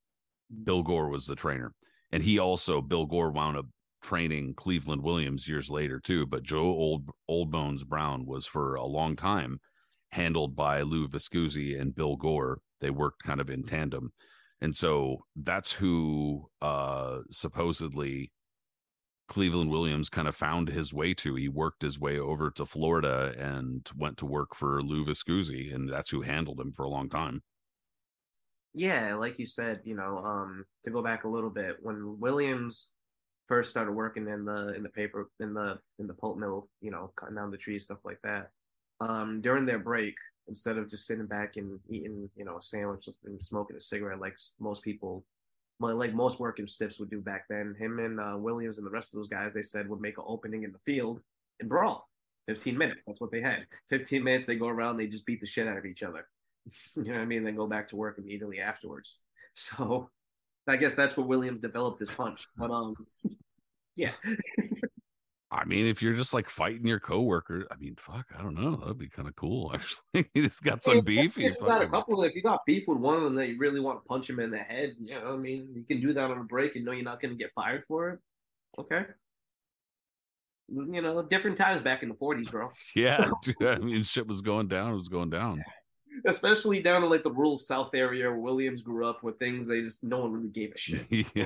Bill 0.64 0.84
gore 0.84 1.10
was 1.10 1.26
the 1.26 1.36
trainer. 1.36 1.74
And 2.12 2.22
he 2.22 2.38
also 2.38 2.82
bill 2.82 3.06
gore 3.06 3.32
wound 3.32 3.58
up 3.58 3.66
training 4.04 4.54
cleveland 4.56 5.02
williams 5.02 5.48
years 5.48 5.70
later 5.70 5.98
too 5.98 6.26
but 6.26 6.44
joe 6.44 6.60
old 6.60 7.10
old 7.30 7.50
bones 7.50 7.86
brown 7.86 8.26
was 8.26 8.46
for 8.46 8.76
a 8.76 8.84
long 8.84 9.16
time 9.16 9.58
handled 10.12 10.58
by 10.58 10.82
lou 10.82 11.08
viscusi 11.08 11.80
and 11.80 11.96
bill 11.96 12.18
gore. 12.18 12.60
They 12.82 12.90
worked 12.90 13.24
kind 13.24 13.40
of 13.40 13.50
in 13.50 13.64
tandem 13.64 14.12
and 14.64 14.74
so 14.74 15.26
that's 15.36 15.74
who 15.74 16.50
uh, 16.62 17.20
supposedly 17.30 18.32
Cleveland 19.28 19.70
Williams 19.70 20.10
kind 20.10 20.26
of 20.26 20.38
found 20.38 20.70
his 20.70 20.94
way 20.94 21.14
to. 21.16 21.36
He 21.36 21.50
worked 21.50 21.82
his 21.82 22.00
way 22.00 22.18
over 22.18 22.50
to 22.52 22.66
Florida 22.66 23.36
and 23.38 23.86
went 23.98 24.18
to 24.20 24.26
work 24.26 24.56
for 24.56 24.82
Lou 24.82 25.04
Viscusi, 25.04 25.76
and 25.76 25.90
that's 25.90 26.10
who 26.10 26.22
handled 26.22 26.62
him 26.62 26.72
for 26.72 26.84
a 26.84 26.90
long 26.90 27.10
time. 27.10 27.44
Yeah, 28.74 29.16
like 29.16 29.38
you 29.38 29.46
said, 29.46 29.82
you 29.84 29.96
know, 29.96 30.20
um, 30.20 30.64
to 30.86 30.92
go 30.92 31.02
back 31.02 31.26
a 31.26 31.30
little 31.30 31.50
bit, 31.50 31.76
when 31.82 32.18
Williams 32.22 32.94
first 33.50 33.70
started 33.70 33.92
working 33.92 34.30
in 34.30 34.46
the 34.46 34.74
in 34.76 34.82
the 34.82 34.90
paper 34.90 35.30
in 35.42 35.54
the 35.54 35.78
in 36.00 36.08
the 36.08 36.14
pulp 36.14 36.38
mill, 36.38 36.70
you 36.80 36.90
know, 36.90 37.12
cutting 37.18 37.36
down 37.36 37.52
the 37.52 37.58
trees, 37.58 37.84
stuff 37.84 38.06
like 38.06 38.20
that. 38.24 38.50
Um, 39.02 39.42
during 39.42 39.66
their 39.66 39.80
break, 39.80 40.16
instead 40.48 40.78
of 40.78 40.90
just 40.90 41.06
sitting 41.06 41.26
back 41.26 41.58
and 41.58 41.80
eating, 41.90 42.30
you 42.36 42.46
know, 42.46 42.58
a 42.58 42.62
sandwich 42.62 43.10
and 43.26 43.42
smoking 43.42 43.76
a 43.76 43.82
cigarette 43.82 44.20
like 44.20 44.38
most 44.60 44.84
people, 44.84 45.26
like 45.80 46.14
most 46.14 46.40
working 46.40 46.68
stiffs 46.68 47.00
would 47.00 47.10
do 47.10 47.22
back 47.22 47.46
then. 47.50 47.76
Him 47.78 48.00
and 48.00 48.20
uh, 48.20 48.38
Williams 48.38 48.78
and 48.78 48.88
the 48.88 48.92
rest 48.92 49.14
of 49.14 49.18
those 49.18 49.28
guys, 49.28 49.54
they 49.54 49.62
said 49.62 49.90
would 49.90 50.02
make 50.02 50.18
an 50.18 50.26
opening 50.28 50.64
in 50.64 50.72
the 50.72 50.80
field 50.80 51.22
and 51.60 51.70
brawl. 51.70 52.10
15 52.48 52.78
minutes. 52.78 53.06
That's 53.06 53.22
what 53.22 53.32
they 53.32 53.42
had. 53.42 53.66
15 53.90 54.24
minutes, 54.24 54.46
they 54.46 54.56
go 54.56 54.68
around, 54.68 54.98
they 54.98 55.08
just 55.08 55.26
beat 55.26 55.40
the 55.40 55.48
shit 55.48 55.68
out 55.68 55.78
of 55.78 55.86
each 55.86 56.04
other. 56.04 56.28
you 56.96 57.04
know 57.04 57.14
what 57.14 57.22
I 57.22 57.26
mean? 57.26 57.44
Then 57.44 57.56
go 57.56 57.68
back 57.68 57.88
to 57.90 57.96
work 57.96 58.18
immediately 58.18 58.60
afterwards. 58.60 59.20
So 59.56 60.10
I 60.68 60.78
guess 60.78 60.96
that's 60.96 61.16
where 61.16 61.28
Williams 61.28 61.60
developed 61.60 62.00
his 62.00 62.10
punch. 62.10 62.48
But 62.58 62.72
um, 62.72 62.96
yeah. 63.96 64.14
I 65.54 65.66
mean, 65.66 65.86
if 65.86 66.02
you're 66.02 66.16
just 66.16 66.34
like 66.34 66.50
fighting 66.50 66.88
your 66.88 67.00
coworker, 67.00 67.68
I 67.70 67.76
mean, 67.76 67.96
fuck, 67.96 68.26
I 68.38 68.42
don't 68.42 68.56
know. 68.56 68.76
That'd 68.76 68.98
be 68.98 69.08
kind 69.08 69.28
of 69.28 69.36
cool, 69.36 69.72
actually. 69.76 70.30
you 70.34 70.48
just 70.48 70.64
got 70.64 70.84
some 70.84 71.02
beef. 71.02 71.38
If 71.38 71.38
you 71.38 71.56
got 71.60 71.82
a 71.82 71.88
couple, 71.88 72.24
if 72.24 72.36
you 72.36 72.42
got 72.42 72.66
beef 72.66 72.88
with 72.88 72.98
one 72.98 73.16
of 73.16 73.22
them 73.22 73.36
that 73.36 73.50
you 73.50 73.58
really 73.60 73.80
want 73.80 74.04
to 74.04 74.08
punch 74.08 74.30
him 74.30 74.40
in 74.40 74.50
the 74.50 74.58
head, 74.58 74.96
you 75.00 75.14
know, 75.14 75.34
I 75.34 75.38
mean, 75.38 75.70
you 75.76 75.84
can 75.84 76.02
do 76.02 76.12
that 76.14 76.32
on 76.32 76.40
a 76.40 76.44
break 76.44 76.76
and 76.76 76.84
know 76.84 76.92
you're 76.92 77.04
not 77.04 77.20
going 77.20 77.32
to 77.32 77.38
get 77.38 77.52
fired 77.54 77.84
for 77.86 78.10
it. 78.10 78.20
Okay. 78.80 79.06
Mm, 80.74 80.96
you 80.96 81.02
know, 81.02 81.22
different 81.22 81.58
times 81.58 81.82
back 81.82 82.04
in 82.04 82.10
the 82.10 82.16
40s, 82.16 82.50
bro. 82.50 82.70
Yeah, 82.96 83.30
dude, 83.44 83.56
I 83.62 83.78
mean, 83.78 84.04
shit 84.04 84.28
was 84.28 84.42
going 84.42 84.68
down. 84.68 84.94
It 84.94 84.98
was 84.98 85.10
going 85.10 85.30
down. 85.30 85.64
Especially 86.26 86.80
down 86.80 87.04
in 87.04 87.10
like 87.10 87.24
the 87.24 87.32
rural 87.32 87.58
South 87.58 87.94
area 87.94 88.30
where 88.30 88.40
Williams 88.40 88.82
grew 88.82 89.06
up, 89.06 89.24
with 89.24 89.38
things 89.40 89.68
they 89.68 89.82
just 89.82 90.04
no 90.04 90.20
one 90.20 90.32
really 90.32 90.50
gave 90.50 90.72
a 90.74 90.78
shit. 90.78 91.06
yeah. 91.36 91.46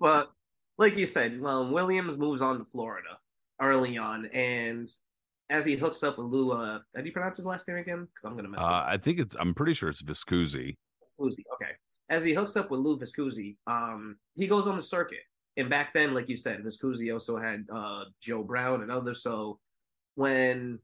but 0.00 0.30
like 0.78 0.96
you 0.96 1.06
said, 1.06 1.40
um, 1.44 1.72
Williams 1.72 2.16
moves 2.16 2.42
on 2.42 2.58
to 2.58 2.64
Florida 2.64 3.18
early 3.60 3.96
on, 3.96 4.26
and 4.26 4.88
as 5.50 5.64
he 5.64 5.76
hooks 5.76 6.02
up 6.02 6.18
with 6.18 6.26
Lou, 6.26 6.52
uh, 6.52 6.80
how 6.94 7.00
do 7.00 7.06
you 7.06 7.12
pronounce 7.12 7.36
his 7.36 7.46
last 7.46 7.68
name 7.68 7.76
again? 7.76 8.06
Because 8.06 8.24
I'm 8.24 8.36
gonna 8.36 8.48
mess 8.48 8.62
uh, 8.62 8.66
up. 8.66 8.86
I 8.88 8.96
think 8.96 9.18
it's. 9.18 9.36
I'm 9.38 9.54
pretty 9.54 9.74
sure 9.74 9.88
it's 9.88 10.02
Viscusi. 10.02 10.76
Viscusi. 11.20 11.42
Okay. 11.54 11.72
As 12.10 12.22
he 12.22 12.34
hooks 12.34 12.56
up 12.56 12.70
with 12.70 12.80
Lou 12.80 12.98
Viscusi, 12.98 13.56
um, 13.66 14.16
he 14.34 14.46
goes 14.46 14.66
on 14.66 14.76
the 14.76 14.82
circuit, 14.82 15.20
and 15.56 15.70
back 15.70 15.94
then, 15.94 16.14
like 16.14 16.28
you 16.28 16.36
said, 16.36 16.62
Viscusi 16.62 17.12
also 17.12 17.38
had 17.38 17.66
uh 17.72 18.04
Joe 18.20 18.42
Brown 18.42 18.82
and 18.82 18.90
others. 18.90 19.22
So 19.22 19.58
when 20.16 20.78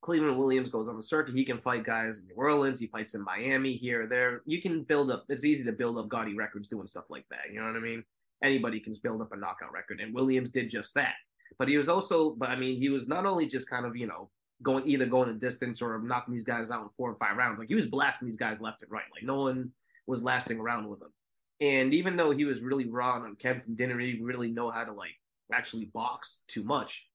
Cleveland 0.00 0.38
Williams 0.38 0.68
goes 0.68 0.88
on 0.88 0.96
the 0.96 1.02
circuit. 1.02 1.34
He 1.34 1.44
can 1.44 1.58
fight 1.58 1.84
guys 1.84 2.18
in 2.18 2.26
New 2.28 2.34
Orleans. 2.36 2.78
He 2.78 2.86
fights 2.86 3.14
in 3.14 3.22
Miami 3.22 3.72
here, 3.72 4.06
there. 4.06 4.42
You 4.46 4.60
can 4.60 4.82
build 4.84 5.10
up. 5.10 5.24
It's 5.28 5.44
easy 5.44 5.64
to 5.64 5.72
build 5.72 5.98
up 5.98 6.08
gaudy 6.08 6.34
records 6.34 6.68
doing 6.68 6.86
stuff 6.86 7.10
like 7.10 7.26
that. 7.30 7.50
You 7.52 7.60
know 7.60 7.66
what 7.66 7.76
I 7.76 7.80
mean? 7.80 8.04
Anybody 8.42 8.80
can 8.80 8.94
build 9.02 9.22
up 9.22 9.32
a 9.32 9.36
knockout 9.36 9.72
record. 9.72 10.00
And 10.00 10.14
Williams 10.14 10.50
did 10.50 10.70
just 10.70 10.94
that. 10.94 11.14
But 11.58 11.68
he 11.68 11.76
was 11.76 11.88
also, 11.88 12.34
but 12.36 12.50
I 12.50 12.56
mean, 12.56 12.76
he 12.76 12.88
was 12.88 13.08
not 13.08 13.26
only 13.26 13.46
just 13.46 13.68
kind 13.68 13.86
of, 13.86 13.96
you 13.96 14.06
know, 14.06 14.30
going 14.62 14.86
either 14.86 15.06
going 15.06 15.28
the 15.28 15.34
distance 15.34 15.80
or 15.80 16.00
knocking 16.00 16.32
these 16.32 16.44
guys 16.44 16.70
out 16.70 16.82
in 16.82 16.88
four 16.90 17.10
or 17.10 17.16
five 17.16 17.36
rounds. 17.36 17.58
Like 17.58 17.68
he 17.68 17.74
was 17.74 17.86
blasting 17.86 18.26
these 18.26 18.36
guys 18.36 18.60
left 18.60 18.82
and 18.82 18.90
right. 18.90 19.04
Like 19.14 19.24
no 19.24 19.42
one 19.42 19.70
was 20.06 20.22
lasting 20.22 20.58
around 20.58 20.88
with 20.88 21.00
him. 21.00 21.12
And 21.60 21.92
even 21.94 22.16
though 22.16 22.30
he 22.30 22.44
was 22.44 22.60
really 22.60 22.88
raw 22.88 23.16
and 23.16 23.26
unkempt 23.26 23.66
and 23.66 23.76
didn't 23.76 23.96
really, 23.96 24.20
really 24.20 24.50
know 24.50 24.70
how 24.70 24.84
to 24.84 24.92
like 24.92 25.14
actually 25.52 25.86
box 25.86 26.44
too 26.48 26.62
much, 26.62 27.06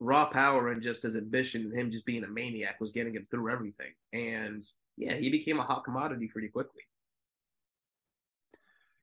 raw 0.00 0.24
power 0.26 0.70
and 0.70 0.82
just 0.82 1.02
his 1.02 1.16
ambition 1.16 1.62
and 1.62 1.74
him 1.74 1.90
just 1.90 2.06
being 2.06 2.24
a 2.24 2.28
maniac 2.28 2.80
was 2.80 2.90
getting 2.90 3.14
him 3.14 3.24
through 3.24 3.50
everything. 3.50 3.92
And 4.12 4.62
yeah, 4.96 5.14
he 5.14 5.30
became 5.30 5.58
a 5.58 5.64
hot 5.64 5.84
commodity 5.84 6.28
pretty 6.28 6.48
quickly. 6.48 6.82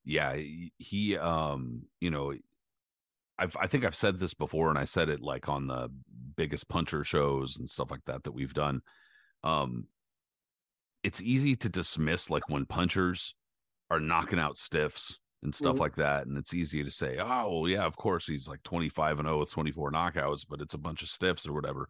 Yeah, 0.05 0.37
he, 0.77 1.17
um, 1.17 1.81
you 1.99 2.11
know, 2.11 2.33
I've, 3.37 3.57
I 3.59 3.67
think 3.67 3.83
I've 3.83 3.95
said 3.95 4.19
this 4.19 4.33
before, 4.33 4.69
and 4.69 4.77
I 4.77 4.85
said 4.85 5.09
it 5.09 5.21
like 5.21 5.49
on 5.49 5.67
the 5.67 5.89
biggest 6.37 6.69
puncher 6.69 7.03
shows 7.03 7.57
and 7.57 7.69
stuff 7.69 7.91
like 7.91 8.05
that 8.05 8.23
that 8.23 8.31
we've 8.31 8.53
done. 8.53 8.81
Um, 9.43 9.87
it's 11.03 11.21
easy 11.21 11.55
to 11.57 11.69
dismiss 11.69 12.29
like 12.29 12.47
when 12.47 12.65
punchers 12.65 13.35
are 13.89 13.99
knocking 13.99 14.39
out 14.39 14.57
stiffs 14.57 15.19
and 15.43 15.53
stuff 15.53 15.73
mm-hmm. 15.73 15.81
like 15.81 15.95
that, 15.95 16.27
and 16.27 16.37
it's 16.37 16.53
easy 16.53 16.83
to 16.83 16.91
say, 16.91 17.17
oh, 17.19 17.61
well, 17.61 17.69
yeah, 17.69 17.83
of 17.83 17.95
course 17.95 18.25
he's 18.25 18.47
like 18.47 18.63
twenty 18.63 18.89
five 18.89 19.19
and 19.19 19.27
zero 19.27 19.35
oh 19.35 19.39
with 19.39 19.51
twenty 19.51 19.71
four 19.71 19.91
knockouts, 19.91 20.45
but 20.49 20.61
it's 20.61 20.73
a 20.73 20.79
bunch 20.79 21.03
of 21.03 21.09
stiffs 21.09 21.47
or 21.47 21.53
whatever. 21.53 21.89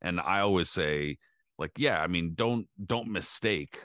And 0.00 0.20
I 0.20 0.40
always 0.40 0.70
say, 0.70 1.18
like, 1.58 1.72
yeah, 1.76 2.00
I 2.00 2.06
mean, 2.06 2.32
don't 2.34 2.66
don't 2.86 3.08
mistake 3.08 3.78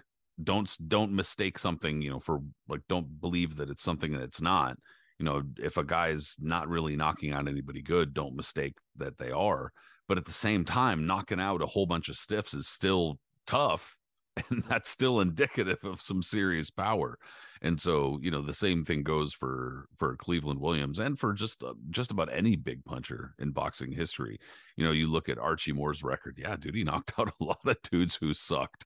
don't 0.44 0.76
don't 0.88 1.12
mistake 1.12 1.60
something 1.60 2.02
you 2.02 2.10
know 2.10 2.20
for 2.20 2.42
like 2.68 2.82
don't 2.88 3.20
believe 3.20 3.56
that 3.58 3.70
it's 3.70 3.84
something 3.84 4.12
that 4.14 4.24
it's 4.24 4.42
not. 4.42 4.78
You 5.18 5.26
know 5.26 5.44
if 5.58 5.78
a 5.78 5.84
guy 5.84 6.10
is 6.10 6.36
not 6.40 6.70
really 6.70 6.96
knocking 6.96 7.34
out 7.34 7.48
anybody 7.48 7.82
good 7.82 8.14
don't 8.14 8.36
mistake 8.36 8.76
that 8.98 9.18
they 9.18 9.32
are. 9.32 9.72
But 10.08 10.18
at 10.18 10.26
the 10.26 10.32
same 10.32 10.66
time 10.66 11.06
knocking 11.06 11.40
out 11.40 11.62
a 11.62 11.68
whole 11.68 11.86
bunch 11.86 12.10
of 12.10 12.16
stiffs 12.16 12.54
is 12.54 12.68
still 12.68 13.20
tough 13.46 13.96
and 14.50 14.64
that's 14.68 14.90
still 14.90 15.22
indicative 15.22 15.80
of 15.84 16.02
some 16.02 16.22
serious 16.22 16.70
power. 16.70 17.18
And 17.62 17.80
so 17.80 18.20
you 18.22 18.32
know 18.32 18.42
the 18.42 18.54
same 18.54 18.86
thing 18.86 19.04
goes 19.04 19.34
for 19.34 19.88
for 19.98 20.16
cleveland 20.16 20.62
williams 20.62 21.00
and 21.00 21.20
for 21.20 21.34
just 21.34 21.62
uh, 21.62 21.74
just 21.90 22.12
about 22.12 22.32
any 22.32 22.56
big 22.56 22.86
puncher 22.86 23.34
in 23.40 23.52
boxing 23.52 23.92
history. 23.92 24.40
You 24.78 24.86
know 24.86 24.92
you 24.92 25.08
look 25.08 25.28
at 25.28 25.38
archie 25.38 25.74
moore's 25.74 26.04
record 26.04 26.38
yeah 26.38 26.56
dude 26.56 26.76
he 26.76 26.84
knocked 26.84 27.14
out 27.20 27.34
a 27.40 27.44
lot 27.44 27.60
of 27.66 27.78
dudes 27.92 28.16
who 28.16 28.34
sucked 28.34 28.86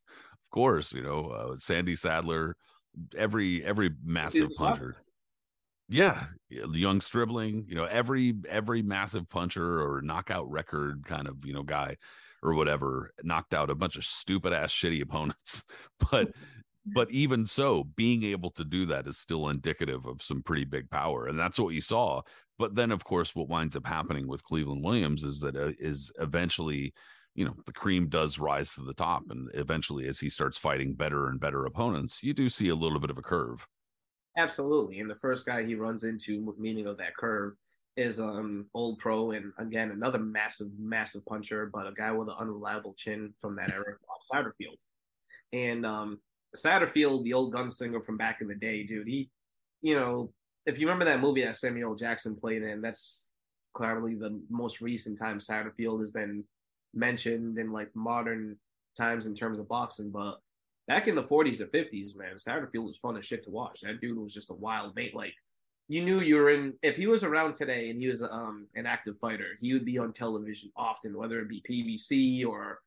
course, 0.54 0.94
you 0.94 1.02
know, 1.02 1.26
uh, 1.26 1.58
Sandy 1.58 1.96
Saddler, 1.96 2.56
every 3.18 3.66
every 3.66 3.90
massive 4.04 4.56
puncher. 4.56 4.96
Yeah, 5.90 6.26
young 6.50 7.02
Stribling, 7.02 7.66
you 7.68 7.76
know, 7.76 7.84
every 7.84 8.36
every 8.48 8.82
massive 8.82 9.28
puncher 9.30 9.82
or 9.82 10.02
knockout 10.02 10.50
record 10.50 11.04
kind 11.06 11.28
of, 11.28 11.46
you 11.46 11.54
know, 11.54 11.64
guy 11.64 11.98
or 12.42 12.54
whatever 12.54 13.14
knocked 13.24 13.54
out 13.54 13.70
a 13.70 13.76
bunch 13.76 13.98
of 13.98 14.06
stupid 14.06 14.54
ass 14.54 14.72
shitty 14.72 15.02
opponents. 15.02 15.64
But 16.12 16.32
but 16.86 17.10
even 17.12 17.48
so, 17.48 17.86
being 17.96 18.24
able 18.24 18.52
to 18.52 18.66
do 18.66 18.86
that 18.88 19.08
is 19.08 19.18
still 19.18 19.50
indicative 19.50 20.06
of 20.06 20.22
some 20.22 20.44
pretty 20.44 20.66
big 20.66 20.90
power, 20.90 21.28
and 21.28 21.40
that's 21.40 21.58
what 21.60 21.74
you 21.74 21.82
saw. 21.82 22.22
But 22.60 22.76
then, 22.76 22.92
of 22.92 23.04
course, 23.04 23.34
what 23.34 23.48
winds 23.48 23.76
up 23.76 23.88
happening 23.88 24.28
with 24.28 24.44
Cleveland 24.44 24.84
Williams 24.84 25.24
is 25.24 25.40
that 25.40 25.56
uh, 25.56 25.72
is 25.80 26.12
eventually 26.20 26.94
you 27.36 27.46
know 27.46 27.56
the 27.66 27.74
cream 27.74 28.08
does 28.08 28.40
rise 28.40 28.74
to 28.74 28.82
the 28.82 28.94
top 28.94 29.24
and 29.30 29.50
eventually 29.54 30.08
as 30.08 30.20
he 30.20 30.30
starts 30.30 30.58
fighting 30.58 30.94
better 30.94 31.28
and 31.28 31.40
better 31.40 31.66
opponents 31.66 32.22
you 32.24 32.34
do 32.34 32.48
see 32.50 32.70
a 32.70 32.76
little 32.76 33.00
bit 33.00 33.10
of 33.10 33.18
a 33.18 33.22
curve. 33.22 33.66
Absolutely 34.38 35.00
and 35.00 35.10
the 35.10 35.16
first 35.16 35.46
guy 35.46 35.64
he 35.64 35.76
runs 35.76 36.04
into 36.04 36.56
meaning 36.58 36.88
of 36.88 36.98
that 36.98 37.16
curve 37.16 37.54
is 37.96 38.20
um 38.20 38.66
old 38.74 38.98
pro 38.98 39.32
and 39.32 39.54
again 39.60 39.92
another 39.92 40.18
massive 40.18 40.68
massive 40.80 41.26
puncher 41.26 41.70
but 41.72 41.88
a 41.88 41.92
guy 41.92 42.12
with 42.12 42.28
an 42.28 42.36
unreliable 42.40 42.94
chin 42.96 43.34
from 43.40 43.56
that 43.56 43.72
era 43.72 43.96
Satterfield. 44.34 44.80
And 45.52 45.86
um 45.86 46.20
Satterfield 46.56 47.24
the 47.24 47.34
old 47.34 47.54
gunslinger 47.54 48.04
from 48.04 48.18
back 48.18 48.42
in 48.42 48.48
the 48.48 48.56
day 48.56 48.84
dude 48.84 49.08
he 49.08 49.30
you 49.82 49.96
know 49.96 50.32
if 50.66 50.80
you 50.80 50.88
remember 50.88 51.06
that 51.06 51.20
movie 51.20 51.44
that 51.44 51.56
Samuel 51.56 51.96
Jackson 51.96 52.36
played 52.36 52.64
in 52.64 52.82
that's 52.82 53.30
clearly 53.74 54.16
the 54.16 54.40
most 54.50 54.82
recent 54.82 55.18
time 55.18 55.40
Satterfield 55.40 56.00
has 56.00 56.10
been 56.10 56.44
mentioned 56.94 57.58
in 57.58 57.72
like 57.72 57.90
modern 57.96 58.58
times 58.98 59.26
in 59.26 59.36
terms 59.36 59.60
of 59.60 59.68
boxing, 59.68 60.12
but 60.12 60.40
back 60.88 61.08
in 61.08 61.16
the 61.16 61.24
40s 61.24 61.62
and 61.62 61.72
50s, 61.72 62.16
man, 62.16 62.36
Satterfield 62.36 62.88
was 62.88 62.98
fun 62.98 63.18
as 63.18 63.26
shit 63.26 63.44
to 63.46 63.50
watch. 63.50 63.82
That 63.82 64.02
dude 64.02 64.18
was 64.18 64.34
just 64.34 64.52
a 64.52 64.56
wild 64.56 64.96
mate. 64.96 65.16
Like 65.16 65.34
you 65.88 66.04
knew 66.04 66.22
you 66.22 66.36
were 66.36 66.52
in. 66.52 66.74
If 66.82 66.96
he 66.96 67.08
was 67.08 67.24
around 67.24 67.54
today 67.54 67.90
and 67.90 68.00
he 68.00 68.08
was 68.08 68.22
um 68.22 68.68
an 68.76 68.86
active 68.86 69.18
fighter, 69.20 69.56
he 69.60 69.74
would 69.74 69.86
be 69.86 69.98
on 69.98 70.14
television 70.14 70.72
often, 70.76 71.18
whether 71.18 71.40
it 71.40 71.50
be 71.50 71.64
PBC 71.70 72.48
or 72.48 72.80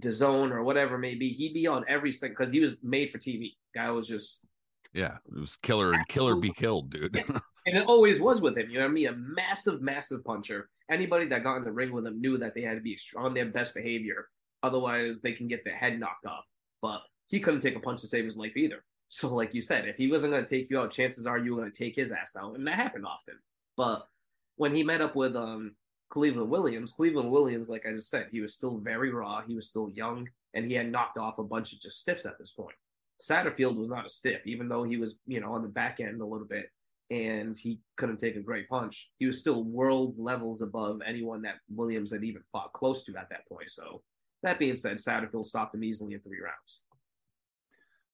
DAZN 0.00 0.50
or 0.50 0.62
whatever 0.62 0.96
it 0.96 1.00
may 1.00 1.14
be. 1.14 1.28
He'd 1.28 1.54
be 1.54 1.66
on 1.66 1.84
everything 1.88 2.30
because 2.30 2.50
he 2.50 2.60
was 2.60 2.76
made 2.82 3.10
for 3.10 3.18
TV. 3.18 3.52
Guy 3.74 3.90
was 3.90 4.08
just 4.08 4.46
yeah, 4.94 5.16
it 5.26 5.40
was 5.40 5.56
killer 5.56 5.92
and 5.92 6.06
killer 6.08 6.36
be 6.36 6.52
killed, 6.52 6.90
dude. 6.90 7.14
Yes. 7.14 7.40
And 7.66 7.78
it 7.78 7.86
always 7.86 8.20
was 8.20 8.42
with 8.42 8.58
him. 8.58 8.68
You 8.68 8.74
know 8.74 8.84
what 8.84 8.90
I 8.90 8.92
mean? 8.92 9.06
A 9.06 9.16
massive, 9.16 9.80
massive 9.80 10.22
puncher. 10.22 10.68
Anybody 10.90 11.24
that 11.24 11.42
got 11.42 11.56
in 11.56 11.64
the 11.64 11.72
ring 11.72 11.92
with 11.92 12.06
him 12.06 12.20
knew 12.20 12.36
that 12.36 12.54
they 12.54 12.60
had 12.60 12.74
to 12.74 12.82
be 12.82 12.98
on 13.16 13.32
their 13.32 13.46
best 13.46 13.72
behavior. 13.72 14.28
Otherwise, 14.62 15.22
they 15.22 15.32
can 15.32 15.48
get 15.48 15.64
their 15.64 15.74
head 15.74 15.98
knocked 15.98 16.26
off. 16.26 16.44
But 16.82 17.00
he 17.26 17.40
couldn't 17.40 17.60
take 17.60 17.74
a 17.74 17.80
punch 17.80 18.02
to 18.02 18.06
save 18.06 18.26
his 18.26 18.36
life 18.36 18.54
either. 18.56 18.84
So, 19.08 19.32
like 19.32 19.54
you 19.54 19.62
said, 19.62 19.86
if 19.86 19.96
he 19.96 20.10
wasn't 20.10 20.32
going 20.32 20.44
to 20.44 20.50
take 20.50 20.68
you 20.70 20.80
out, 20.80 20.90
chances 20.90 21.26
are 21.26 21.38
you 21.38 21.54
were 21.54 21.60
going 21.60 21.70
to 21.70 21.78
take 21.78 21.94
his 21.94 22.10
ass 22.10 22.36
out. 22.36 22.56
And 22.56 22.66
that 22.66 22.74
happened 22.74 23.06
often. 23.06 23.38
But 23.76 24.08
when 24.56 24.74
he 24.74 24.82
met 24.82 25.02
up 25.02 25.14
with 25.14 25.36
um, 25.36 25.76
Cleveland 26.08 26.50
Williams, 26.50 26.92
Cleveland 26.92 27.30
Williams, 27.30 27.68
like 27.68 27.86
I 27.86 27.92
just 27.92 28.10
said, 28.10 28.28
he 28.32 28.40
was 28.40 28.54
still 28.54 28.78
very 28.78 29.10
raw. 29.10 29.42
He 29.42 29.54
was 29.54 29.68
still 29.68 29.88
young. 29.90 30.28
And 30.54 30.66
he 30.66 30.74
had 30.74 30.90
knocked 30.90 31.16
off 31.16 31.38
a 31.38 31.44
bunch 31.44 31.72
of 31.72 31.80
just 31.80 32.00
stiffs 32.00 32.26
at 32.26 32.38
this 32.38 32.50
point. 32.50 32.74
Satterfield 33.20 33.76
was 33.76 33.88
not 33.88 34.06
a 34.06 34.08
stiff, 34.08 34.40
even 34.44 34.68
though 34.68 34.84
he 34.84 34.96
was, 34.96 35.18
you 35.26 35.40
know, 35.40 35.52
on 35.52 35.62
the 35.62 35.68
back 35.68 36.00
end 36.00 36.20
a 36.20 36.26
little 36.26 36.46
bit 36.46 36.66
and 37.10 37.56
he 37.56 37.80
couldn't 37.96 38.18
take 38.18 38.36
a 38.36 38.40
great 38.40 38.68
punch. 38.68 39.10
He 39.16 39.26
was 39.26 39.38
still 39.38 39.64
worlds 39.64 40.18
levels 40.18 40.62
above 40.62 41.00
anyone 41.04 41.42
that 41.42 41.56
Williams 41.68 42.12
had 42.12 42.24
even 42.24 42.42
fought 42.50 42.72
close 42.72 43.04
to 43.04 43.16
at 43.16 43.28
that 43.30 43.46
point. 43.46 43.70
So 43.70 44.02
that 44.42 44.58
being 44.58 44.74
said, 44.74 44.96
Satterfield 44.96 45.44
stopped 45.44 45.74
him 45.74 45.84
easily 45.84 46.14
in 46.14 46.20
three 46.20 46.40
rounds. 46.40 46.82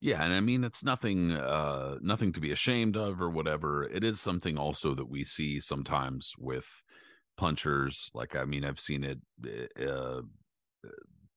Yeah, 0.01 0.23
and 0.23 0.33
I 0.33 0.39
mean 0.39 0.63
it's 0.63 0.83
nothing 0.83 1.31
uh 1.31 1.97
nothing 2.01 2.31
to 2.33 2.39
be 2.39 2.51
ashamed 2.51 2.97
of 2.97 3.21
or 3.21 3.29
whatever. 3.29 3.83
It 3.83 4.03
is 4.03 4.19
something 4.19 4.57
also 4.57 4.95
that 4.95 5.07
we 5.07 5.23
see 5.23 5.59
sometimes 5.59 6.33
with 6.39 6.67
punchers. 7.37 8.09
Like 8.15 8.35
I 8.35 8.45
mean 8.45 8.65
I've 8.65 8.79
seen 8.79 9.03
it 9.03 9.19
uh 9.79 10.21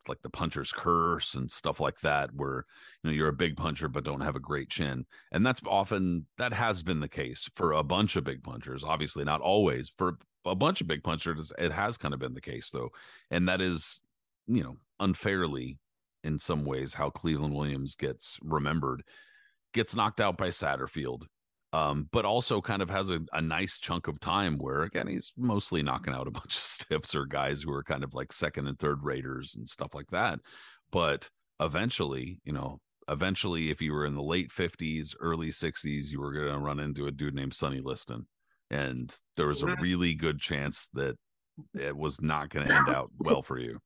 like 0.08 0.22
the 0.22 0.30
puncher's 0.30 0.72
curse 0.72 1.34
and 1.34 1.50
stuff 1.50 1.80
like 1.80 2.00
that 2.00 2.30
where 2.34 2.66
you 3.02 3.10
know 3.10 3.14
you're 3.14 3.28
a 3.28 3.32
big 3.32 3.56
puncher 3.56 3.88
but 3.88 4.04
don't 4.04 4.20
have 4.20 4.36
a 4.36 4.40
great 4.40 4.68
chin 4.68 5.04
and 5.32 5.44
that's 5.44 5.60
often 5.66 6.26
that 6.38 6.52
has 6.52 6.82
been 6.82 7.00
the 7.00 7.08
case 7.08 7.48
for 7.56 7.72
a 7.72 7.82
bunch 7.82 8.16
of 8.16 8.24
big 8.24 8.42
punchers 8.42 8.84
obviously 8.84 9.24
not 9.24 9.40
always 9.40 9.90
for 9.96 10.18
a 10.44 10.54
bunch 10.54 10.80
of 10.80 10.86
big 10.86 11.02
punchers 11.02 11.52
it 11.58 11.72
has 11.72 11.96
kind 11.96 12.14
of 12.14 12.20
been 12.20 12.34
the 12.34 12.40
case 12.40 12.70
though 12.70 12.90
and 13.30 13.48
that 13.48 13.60
is 13.60 14.02
you 14.46 14.62
know 14.62 14.76
unfairly 15.00 15.78
in 16.22 16.38
some 16.38 16.64
ways 16.64 16.94
how 16.94 17.10
Cleveland 17.10 17.54
Williams 17.54 17.94
gets 17.94 18.38
remembered 18.42 19.02
gets 19.72 19.94
knocked 19.94 20.20
out 20.20 20.36
by 20.36 20.48
Satterfield 20.48 21.24
um, 21.74 22.08
but 22.12 22.24
also 22.24 22.60
kind 22.60 22.82
of 22.82 22.88
has 22.88 23.10
a, 23.10 23.20
a 23.32 23.42
nice 23.42 23.78
chunk 23.78 24.06
of 24.06 24.20
time 24.20 24.58
where 24.58 24.82
again 24.82 25.08
he's 25.08 25.32
mostly 25.36 25.82
knocking 25.82 26.14
out 26.14 26.28
a 26.28 26.30
bunch 26.30 26.54
of 26.54 26.62
stiffs 26.62 27.16
or 27.16 27.26
guys 27.26 27.62
who 27.62 27.72
are 27.72 27.82
kind 27.82 28.04
of 28.04 28.14
like 28.14 28.32
second 28.32 28.68
and 28.68 28.78
third 28.78 29.02
raters 29.02 29.56
and 29.56 29.68
stuff 29.68 29.92
like 29.92 30.06
that. 30.12 30.38
But 30.92 31.28
eventually, 31.58 32.38
you 32.44 32.52
know, 32.52 32.78
eventually, 33.08 33.70
if 33.70 33.82
you 33.82 33.92
were 33.92 34.06
in 34.06 34.14
the 34.14 34.22
late 34.22 34.52
fifties, 34.52 35.16
early 35.18 35.50
sixties, 35.50 36.12
you 36.12 36.20
were 36.20 36.32
going 36.32 36.52
to 36.52 36.58
run 36.60 36.78
into 36.78 37.08
a 37.08 37.10
dude 37.10 37.34
named 37.34 37.54
Sonny 37.54 37.80
Liston, 37.80 38.24
and 38.70 39.12
there 39.36 39.48
was 39.48 39.64
a 39.64 39.74
really 39.80 40.14
good 40.14 40.38
chance 40.38 40.88
that 40.94 41.16
it 41.74 41.96
was 41.96 42.20
not 42.20 42.50
going 42.50 42.66
to 42.66 42.72
end 42.74 42.88
out 42.90 43.10
well 43.24 43.42
for 43.42 43.58
you. 43.58 43.80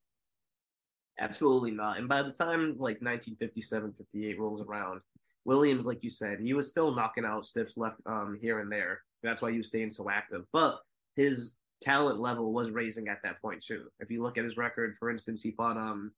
Absolutely 1.21 1.71
not. 1.71 1.97
And 1.97 2.07
by 2.07 2.21
the 2.21 2.31
time 2.33 2.77
like 2.79 3.01
1957, 3.01 3.95
58 3.95 4.39
rolls 4.39 4.61
around, 4.61 5.01
Williams, 5.45 5.87
like 5.87 6.03
you 6.03 6.11
said, 6.11 6.41
he 6.41 6.55
was 6.55 6.69
still 6.69 6.95
knocking 6.95 7.25
out 7.25 7.45
stiffs 7.45 7.77
left 7.77 8.01
um, 8.07 8.39
here 8.41 8.61
and 8.61 8.71
there. 8.71 9.03
That's 9.23 9.43
why 9.43 9.51
he 9.51 9.57
was 9.57 9.69
staying 9.69 9.91
so 9.91 10.11
active. 10.11 10.45
But 10.53 10.79
his 11.17 11.57
talent 11.81 12.21
level 12.21 12.53
was 12.53 12.71
raising 12.71 13.09
at 13.09 13.23
that 13.23 13.41
point 13.41 13.65
too. 13.65 13.89
If 14.01 14.11
you 14.11 14.23
look 14.23 14.39
at 14.39 14.45
his 14.45 14.57
record, 14.57 14.97
for 14.99 15.11
instance, 15.11 15.43
he 15.43 15.53
fought 15.53 15.77
um 15.77 16.13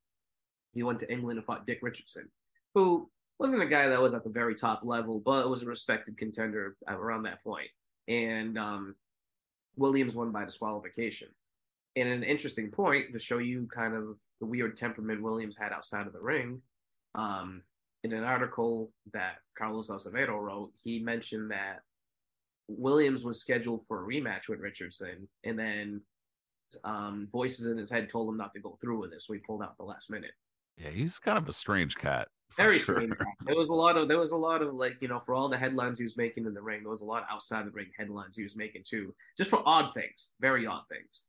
he 0.73 0.83
went 0.83 1.01
to 1.01 1.13
England 1.13 1.39
and 1.39 1.47
fought 1.47 1.67
Dick 1.67 1.81
Richardson, 1.83 2.31
who 2.75 3.11
wasn't 3.39 3.63
a 3.63 3.67
guy 3.67 3.89
that 3.89 4.01
was 4.01 4.15
at 4.15 4.23
the 4.23 4.31
very 4.31 4.55
top 4.55 4.83
level, 4.85 5.19
but 5.19 5.49
was 5.49 5.63
a 5.63 5.67
respected 5.67 6.17
contender 6.17 6.77
around 6.87 7.23
that 7.23 7.43
point. 7.43 7.69
And 8.07 8.59
um, 8.59 8.95
Williams 9.77 10.15
won 10.15 10.31
by 10.31 10.45
disqualification. 10.45 11.29
And 11.97 12.09
an 12.09 12.23
interesting 12.23 12.71
point 12.71 13.13
to 13.13 13.19
show 13.19 13.39
you 13.39 13.67
kind 13.67 13.95
of 13.95 14.19
the 14.41 14.47
weird 14.47 14.77
temperament 14.77 15.23
Williams 15.23 15.57
had 15.57 15.73
outside 15.73 16.07
of 16.07 16.13
the 16.13 16.21
ring. 16.21 16.61
Um, 17.15 17.63
in 18.05 18.13
an 18.13 18.25
article 18.25 18.91
that 19.13 19.37
Carlos 19.57 19.91
Acevedo 19.91 20.41
wrote, 20.41 20.73
he 20.83 20.99
mentioned 21.01 21.51
that 21.51 21.81
Williams 22.69 23.25
was 23.25 23.41
scheduled 23.41 23.87
for 23.87 24.03
a 24.03 24.07
rematch 24.07 24.49
with 24.49 24.61
Richardson, 24.61 25.29
and 25.45 25.59
then 25.59 26.01
um, 26.85 27.29
voices 27.31 27.67
in 27.67 27.77
his 27.77 27.91
head 27.91 28.09
told 28.09 28.29
him 28.29 28.37
not 28.37 28.53
to 28.55 28.61
go 28.61 28.79
through 28.81 29.01
with 29.01 29.13
it, 29.13 29.21
so 29.21 29.33
he 29.33 29.41
pulled 29.41 29.63
out 29.63 29.77
the 29.77 29.85
last 29.85 30.11
minute. 30.11 30.33
Yeah, 30.79 30.91
he's 30.91 31.19
kind 31.19 31.37
of 31.37 31.49
a 31.49 31.53
strange 31.53 31.97
cat. 31.97 32.29
Very 32.57 32.79
sure. 32.79 32.97
strange. 32.97 33.17
Cat. 33.17 33.27
There 33.45 33.57
was 33.57 33.69
a 33.69 33.75
lot 33.75 33.97
of 33.97 34.09
there 34.09 34.19
was 34.19 34.33
a 34.33 34.37
lot 34.37 34.63
of 34.63 34.75
like 34.75 35.03
you 35.03 35.09
know 35.09 35.21
for 35.21 35.35
all 35.35 35.49
the 35.49 35.59
headlines 35.59 35.99
he 35.99 36.05
was 36.05 36.17
making 36.17 36.47
in 36.47 36.55
the 36.55 36.63
ring, 36.63 36.83
there 36.83 36.91
was 36.91 37.01
a 37.01 37.05
lot 37.07 37.27
outside 37.31 37.67
the 37.67 37.71
ring 37.71 37.91
headlines 37.99 38.37
he 38.37 38.43
was 38.43 38.57
making 38.57 38.83
too, 38.85 39.15
just 39.37 39.51
for 39.51 39.63
odd 39.67 39.93
things, 39.95 40.33
very 40.41 40.67
odd 40.67 40.83
things. 40.89 41.27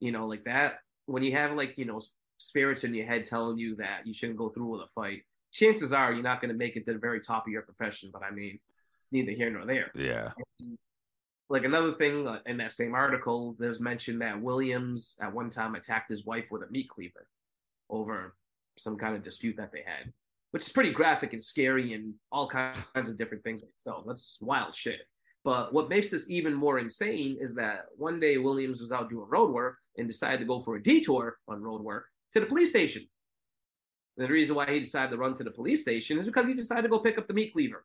You 0.00 0.12
know, 0.12 0.26
like 0.26 0.44
that 0.44 0.80
when 1.06 1.22
you 1.22 1.32
have 1.32 1.54
like 1.54 1.78
you 1.78 1.84
know 1.84 2.00
spirits 2.38 2.84
in 2.84 2.94
your 2.94 3.06
head 3.06 3.24
telling 3.24 3.58
you 3.58 3.76
that 3.76 4.04
you 4.04 4.12
shouldn't 4.12 4.38
go 4.38 4.48
through 4.48 4.66
with 4.66 4.82
a 4.82 4.88
fight 4.88 5.22
chances 5.52 5.92
are 5.92 6.12
you're 6.12 6.22
not 6.22 6.40
going 6.40 6.50
to 6.50 6.56
make 6.56 6.76
it 6.76 6.84
to 6.86 6.92
the 6.92 6.98
very 6.98 7.20
top 7.20 7.46
of 7.46 7.52
your 7.52 7.62
profession. 7.62 8.10
But 8.12 8.22
I 8.22 8.30
mean, 8.30 8.58
neither 9.12 9.32
here 9.32 9.50
nor 9.50 9.64
there. 9.64 9.92
Yeah. 9.94 10.32
Like 11.48 11.64
another 11.64 11.92
thing 11.92 12.26
uh, 12.26 12.38
in 12.46 12.56
that 12.56 12.72
same 12.72 12.94
article, 12.94 13.54
there's 13.58 13.78
mention 13.78 14.18
that 14.20 14.40
Williams 14.40 15.16
at 15.20 15.32
one 15.32 15.50
time 15.50 15.74
attacked 15.74 16.08
his 16.08 16.24
wife 16.24 16.46
with 16.50 16.62
a 16.62 16.70
meat 16.70 16.88
cleaver 16.88 17.26
over 17.90 18.34
some 18.78 18.96
kind 18.96 19.14
of 19.14 19.22
dispute 19.22 19.56
that 19.58 19.70
they 19.70 19.82
had, 19.84 20.10
which 20.52 20.62
is 20.62 20.72
pretty 20.72 20.90
graphic 20.90 21.34
and 21.34 21.42
scary 21.42 21.92
and 21.92 22.14
all 22.30 22.48
kinds 22.48 23.08
of 23.08 23.18
different 23.18 23.44
things. 23.44 23.62
So 23.74 24.02
that's 24.06 24.38
wild 24.40 24.74
shit. 24.74 25.00
But 25.44 25.74
what 25.74 25.90
makes 25.90 26.08
this 26.08 26.30
even 26.30 26.54
more 26.54 26.78
insane 26.78 27.36
is 27.40 27.52
that 27.54 27.86
one 27.96 28.20
day 28.20 28.38
Williams 28.38 28.80
was 28.80 28.92
out 28.92 29.10
doing 29.10 29.26
road 29.28 29.52
work 29.52 29.76
and 29.98 30.06
decided 30.06 30.38
to 30.38 30.46
go 30.46 30.60
for 30.60 30.76
a 30.76 30.82
detour 30.82 31.36
on 31.48 31.60
road 31.60 31.82
work 31.82 32.06
to 32.32 32.40
the 32.40 32.46
police 32.46 32.70
station. 32.70 33.06
The 34.16 34.28
reason 34.28 34.54
why 34.56 34.70
he 34.70 34.78
decided 34.78 35.10
to 35.10 35.16
run 35.16 35.34
to 35.34 35.44
the 35.44 35.50
police 35.50 35.80
station 35.80 36.18
is 36.18 36.26
because 36.26 36.46
he 36.46 36.54
decided 36.54 36.82
to 36.82 36.88
go 36.88 36.98
pick 36.98 37.18
up 37.18 37.26
the 37.26 37.34
meat 37.34 37.52
cleaver. 37.52 37.84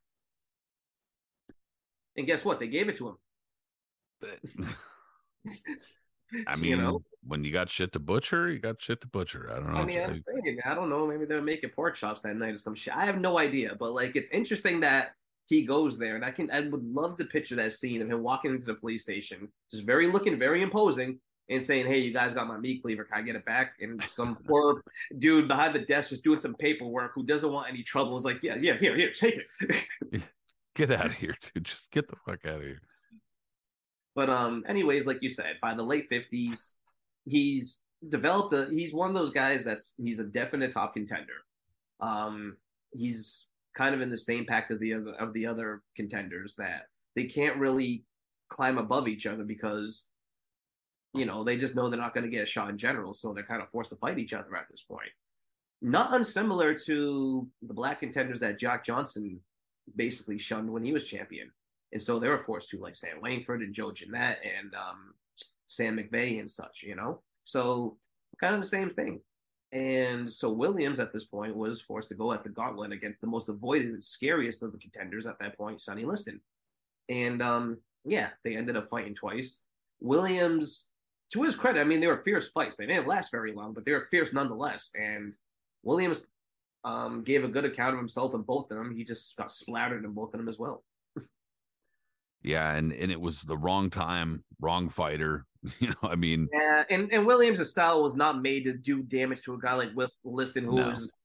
And 2.18 2.26
guess 2.26 2.44
what? 2.44 2.60
They 2.60 2.68
gave 2.68 2.90
it 2.90 2.98
to 2.98 3.10
him. 3.10 3.18
I 6.48 6.56
mean, 6.58 6.72
you 6.72 6.78
know? 6.78 7.04
when 7.26 7.44
you 7.44 7.54
got 7.54 7.70
shit 7.70 7.94
to 7.94 8.00
butcher, 8.00 8.52
you 8.52 8.60
got 8.60 8.82
shit 8.82 9.02
to 9.02 9.08
butcher. 9.08 9.50
I 9.52 9.56
don't 9.56 9.74
know. 9.74 9.80
I 9.80 9.86
mean, 9.86 10.02
I'm 10.02 10.16
saying, 10.16 10.60
I 10.66 10.74
don't 10.74 10.90
know. 10.90 11.08
Maybe 11.08 11.26
they're 11.26 11.42
making 11.42 11.70
pork 11.70 11.96
chops 11.96 12.22
that 12.22 12.36
night 12.36 12.56
or 12.56 12.58
some 12.58 12.76
shit. 12.76 12.96
I 12.96 13.06
have 13.06 13.20
no 13.20 13.38
idea. 13.38 13.76
But 13.80 13.94
like, 13.94 14.16
it's 14.16 14.30
interesting 14.30 14.80
that 14.82 15.12
he 15.46 15.64
goes 15.64 15.98
there, 15.98 16.16
and 16.16 16.26
I 16.26 16.32
can, 16.32 16.52
I 16.52 16.62
would 16.62 16.84
love 16.84 17.16
to 17.18 17.26
picture 17.26 17.56
that 17.56 17.72
scene 17.72 18.02
of 18.02 18.10
him 18.10 18.22
walking 18.22 18.52
into 18.52 18.66
the 18.66 18.74
police 18.74 19.04
station, 19.04 19.48
just 19.72 19.86
very 19.86 20.08
looking 20.08 20.38
very 20.38 20.62
imposing, 20.62 21.20
and 21.50 21.62
saying, 21.62 21.86
"Hey, 21.86 22.00
you 22.00 22.14
guys 22.14 22.34
got 22.34 22.48
my 22.48 22.58
meat 22.58 22.82
cleaver. 22.82 23.04
Can 23.04 23.18
I 23.18 23.22
get 23.22 23.36
it 23.36 23.46
back?" 23.46 23.76
And 23.80 24.04
some 24.08 24.36
poor 24.48 24.84
dude 25.20 25.48
behind 25.48 25.74
the 25.74 25.80
desk 25.80 26.10
just 26.10 26.24
doing 26.24 26.40
some 26.40 26.56
paperwork 26.56 27.14
who 27.16 27.26
doesn't 27.26 27.52
want 27.52 27.70
any 27.70 27.84
trouble 27.84 28.18
is 28.18 28.26
like, 28.26 28.44
"Yeah, 28.44 28.56
yeah, 28.56 28.78
here, 28.78 28.96
here, 28.96 29.12
take 29.12 29.40
it." 29.62 30.24
get 30.76 30.92
out 30.92 31.08
of 31.08 31.14
here, 31.14 31.36
dude. 31.42 31.66
Just 31.66 31.92
get 31.92 32.08
the 32.08 32.16
fuck 32.26 32.46
out 32.46 32.60
of 32.60 32.64
here. 32.64 32.82
But 34.16 34.30
um, 34.30 34.64
anyways, 34.68 35.06
like 35.06 35.22
you 35.22 35.30
said, 35.30 35.58
by 35.62 35.74
the 35.74 35.84
late 35.84 36.08
fifties, 36.10 36.76
he's 37.26 37.84
developed 38.10 38.54
a. 38.54 38.68
He's 38.70 38.94
one 38.94 39.10
of 39.10 39.16
those 39.16 39.32
guys 39.32 39.64
that's 39.64 39.94
he's 39.98 40.20
a 40.20 40.26
definite 40.26 40.72
top 40.72 40.94
contender. 40.94 41.46
Um, 42.00 42.58
he's 42.92 43.48
kind 43.76 43.94
of 43.94 44.02
in 44.02 44.10
the 44.10 44.18
same 44.18 44.46
pact 44.46 44.72
of 44.72 44.80
the 44.80 44.94
other 44.94 45.14
of 45.20 45.34
the 45.34 45.46
other 45.46 45.84
contenders 45.96 46.56
that 46.56 46.88
they 47.16 47.26
can't 47.26 47.58
really 47.58 48.04
climb 48.50 48.78
above 48.78 49.08
each 49.08 49.26
other 49.26 49.44
because 49.44 50.08
you 51.14 51.26
know 51.26 51.44
they 51.44 51.58
just 51.58 51.76
know 51.76 51.90
they're 51.90 52.00
not 52.00 52.14
going 52.14 52.24
to 52.24 52.30
get 52.30 52.44
a 52.44 52.46
shot 52.46 52.70
in 52.70 52.78
general, 52.78 53.14
so 53.14 53.34
they're 53.34 53.44
kind 53.44 53.62
of 53.62 53.70
forced 53.70 53.90
to 53.92 53.96
fight 53.98 54.20
each 54.20 54.34
other 54.34 54.56
at 54.56 54.70
this 54.70 54.82
point. 54.82 55.10
Not 55.82 56.14
unsimilar 56.14 56.74
to 56.86 57.48
the 57.62 57.74
black 57.74 58.00
contenders 58.00 58.40
that 58.40 58.60
Jack 58.60 58.84
Johnson 58.84 59.40
basically 59.96 60.38
shunned 60.38 60.70
when 60.70 60.84
he 60.84 60.92
was 60.92 61.04
champion 61.04 61.52
and 61.94 62.02
so 62.02 62.20
they 62.20 62.30
were 62.30 62.38
forced 62.38 62.70
to 62.70 62.80
like 62.80 62.96
Sam 62.96 63.22
Langford 63.22 63.62
and 63.62 63.74
Joe 63.74 63.92
Jeannette 63.92 64.40
and 64.44 64.74
um, 64.76 65.14
Sam 65.68 65.98
McVey 65.98 66.40
and 66.40 66.50
such, 66.50 66.84
you 66.84 66.96
know. 66.96 67.22
So 67.44 67.98
kind 68.40 68.56
of 68.56 68.62
the 68.62 68.68
same 68.68 68.90
thing. 68.90 69.22
And 69.72 70.30
so 70.30 70.52
Williams 70.52 71.00
at 71.00 71.12
this 71.12 71.26
point 71.26 71.56
was 71.56 71.82
forced 71.82 72.10
to 72.10 72.16
go 72.16 72.32
at 72.34 72.44
the 72.44 72.50
gauntlet 72.50 72.92
against 72.92 73.22
the 73.22 73.28
most 73.28 73.50
avoided 73.50 73.88
and 73.88 74.04
scariest 74.04 74.64
of 74.64 74.72
the 74.72 74.78
contenders 74.78 75.28
at 75.28 75.40
that 75.40 75.58
point, 75.58 75.82
Sonny 75.82 76.06
Liston. 76.06 76.42
And 77.10 77.42
um, 77.42 77.78
yeah, 78.06 78.30
they 78.44 78.56
ended 78.56 78.78
up 78.78 78.90
fighting 78.90 79.16
twice. 79.16 79.62
Williams, 80.00 80.90
to 81.34 81.44
his 81.44 81.56
credit, 81.56 81.80
I 81.82 81.84
mean, 81.84 82.00
they 82.00 82.08
were 82.08 82.24
fierce 82.24 82.50
fights. 82.50 82.76
They 82.78 82.86
didn't 82.86 83.08
last 83.08 83.32
very 83.32 83.54
long, 83.54 83.74
but 83.74 83.86
they 83.86 83.92
were 83.92 84.08
fierce 84.10 84.34
nonetheless. 84.34 84.92
And 84.98 85.38
Williams 85.84 86.20
um, 86.84 87.24
gave 87.24 87.44
a 87.44 87.48
good 87.50 87.66
account 87.66 87.94
of 87.94 88.00
himself 88.00 88.34
in 88.34 88.42
both 88.42 88.72
of 88.72 88.78
them. 88.78 88.96
He 88.96 89.04
just 89.04 89.36
got 89.36 89.52
splattered 89.52 90.06
in 90.06 90.12
both 90.12 90.34
of 90.34 90.40
them 90.40 90.48
as 90.48 90.58
well. 90.60 90.84
Yeah, 92.44 92.74
and 92.76 92.94
and 92.94 93.12
it 93.12 93.20
was 93.20 93.42
the 93.42 93.58
wrong 93.58 93.90
time, 93.90 94.44
wrong 94.60 94.90
fighter. 94.90 95.46
You 95.80 95.90
know, 95.90 95.96
I 96.04 96.16
mean, 96.16 96.48
yeah, 96.54 96.84
and 96.90 97.12
and 97.12 97.26
Williams' 97.26 97.68
style 97.70 98.02
was 98.02 98.16
not 98.16 98.42
made 98.42 98.64
to 98.66 98.74
do 98.74 99.02
damage 99.02 99.42
to 99.42 99.56
a 99.56 99.60
guy 99.60 99.74
like 99.74 99.90
Liston, 100.24 100.64
who 100.64 100.76
No. 100.76 100.88
was 100.88 101.20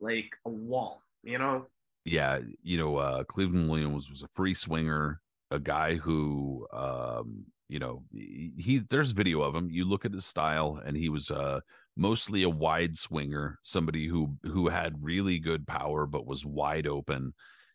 like 0.00 0.36
a 0.44 0.50
wall. 0.50 1.00
You 1.22 1.38
know, 1.38 1.66
yeah, 2.04 2.40
you 2.62 2.76
know, 2.76 2.96
uh, 2.96 3.24
Cleveland 3.24 3.70
Williams 3.70 4.10
was 4.10 4.22
a 4.22 4.28
free 4.34 4.52
swinger, 4.52 5.20
a 5.50 5.58
guy 5.58 5.94
who, 5.94 6.66
um, 6.72 7.46
you 7.68 7.78
know, 7.78 8.02
he, 8.12 8.52
he 8.56 8.78
there's 8.78 9.12
video 9.12 9.42
of 9.42 9.54
him. 9.54 9.70
You 9.70 9.84
look 9.84 10.04
at 10.04 10.12
his 10.12 10.24
style, 10.24 10.80
and 10.84 10.96
he 10.96 11.08
was 11.08 11.30
uh, 11.30 11.60
mostly 11.96 12.42
a 12.42 12.50
wide 12.50 12.96
swinger, 12.96 13.58
somebody 13.62 14.06
who 14.06 14.36
who 14.44 14.68
had 14.68 15.02
really 15.02 15.38
good 15.38 15.66
power 15.66 16.06
but 16.06 16.26
was 16.26 16.44
wide 16.44 16.86
open. 16.86 17.34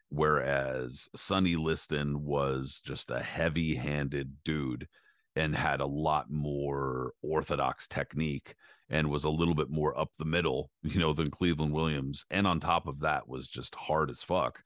Whereas 0.10 1.10
Sonny 1.15 1.56
Liston 1.56 2.23
was 2.23 2.82
just 2.86 3.10
a 3.10 3.19
heavy-handed 3.19 4.43
dude 4.45 4.88
and 5.36 5.56
had 5.56 5.82
a 5.82 5.88
lot 5.88 6.29
more 6.29 7.13
orthodox 7.23 7.88
technique 7.88 8.56
and 8.91 9.10
was 9.10 9.23
a 9.23 9.29
little 9.29 9.56
bit 9.56 9.71
more 9.71 9.97
up 9.99 10.12
the 10.17 10.25
middle, 10.25 10.69
you 10.84 10.99
know, 10.99 11.13
than 11.13 11.32
Cleveland 11.32 11.73
Williams. 11.73 12.25
And 12.29 12.45
on 12.45 12.60
top 12.60 12.88
of 12.88 12.99
that 12.99 13.27
was 13.27 13.47
just 13.47 13.73
hard 13.75 14.12
as 14.12 14.21
fuck 14.21 14.62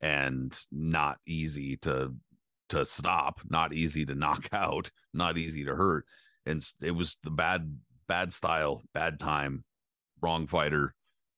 and 0.00 0.56
not 0.70 1.18
easy 1.26 1.76
to 1.78 2.14
to 2.72 2.84
stop, 2.84 3.40
not 3.48 3.72
easy 3.72 4.04
to 4.06 4.14
knock 4.14 4.48
out, 4.52 4.90
not 5.14 5.38
easy 5.38 5.64
to 5.64 5.74
hurt. 5.74 6.04
And 6.46 6.66
it 6.80 6.90
was 6.90 7.16
the 7.22 7.30
bad 7.30 7.78
bad 8.08 8.32
style, 8.32 8.82
bad 8.92 9.20
time, 9.20 9.64
wrong 10.20 10.46
fighter. 10.46 10.94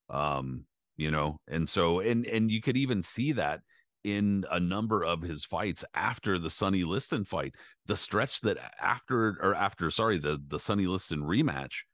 Um, 0.08 0.64
you 0.96 1.10
know, 1.10 1.40
and 1.48 1.68
so 1.68 2.00
and 2.00 2.26
and 2.26 2.50
you 2.50 2.62
could 2.62 2.76
even 2.76 3.02
see 3.02 3.32
that 3.32 3.60
in 4.04 4.44
a 4.50 4.60
number 4.60 5.02
of 5.02 5.22
his 5.22 5.44
fights 5.44 5.84
after 5.94 6.38
the 6.38 6.50
Sonny 6.50 6.84
Liston 6.84 7.24
fight 7.24 7.54
the 7.86 7.96
stretch 7.96 8.40
that 8.42 8.58
after 8.80 9.38
or 9.40 9.54
after 9.54 9.90
sorry 9.90 10.18
the 10.18 10.38
the 10.46 10.58
Sonny 10.58 10.86
Liston 10.86 11.22
rematch 11.22 11.84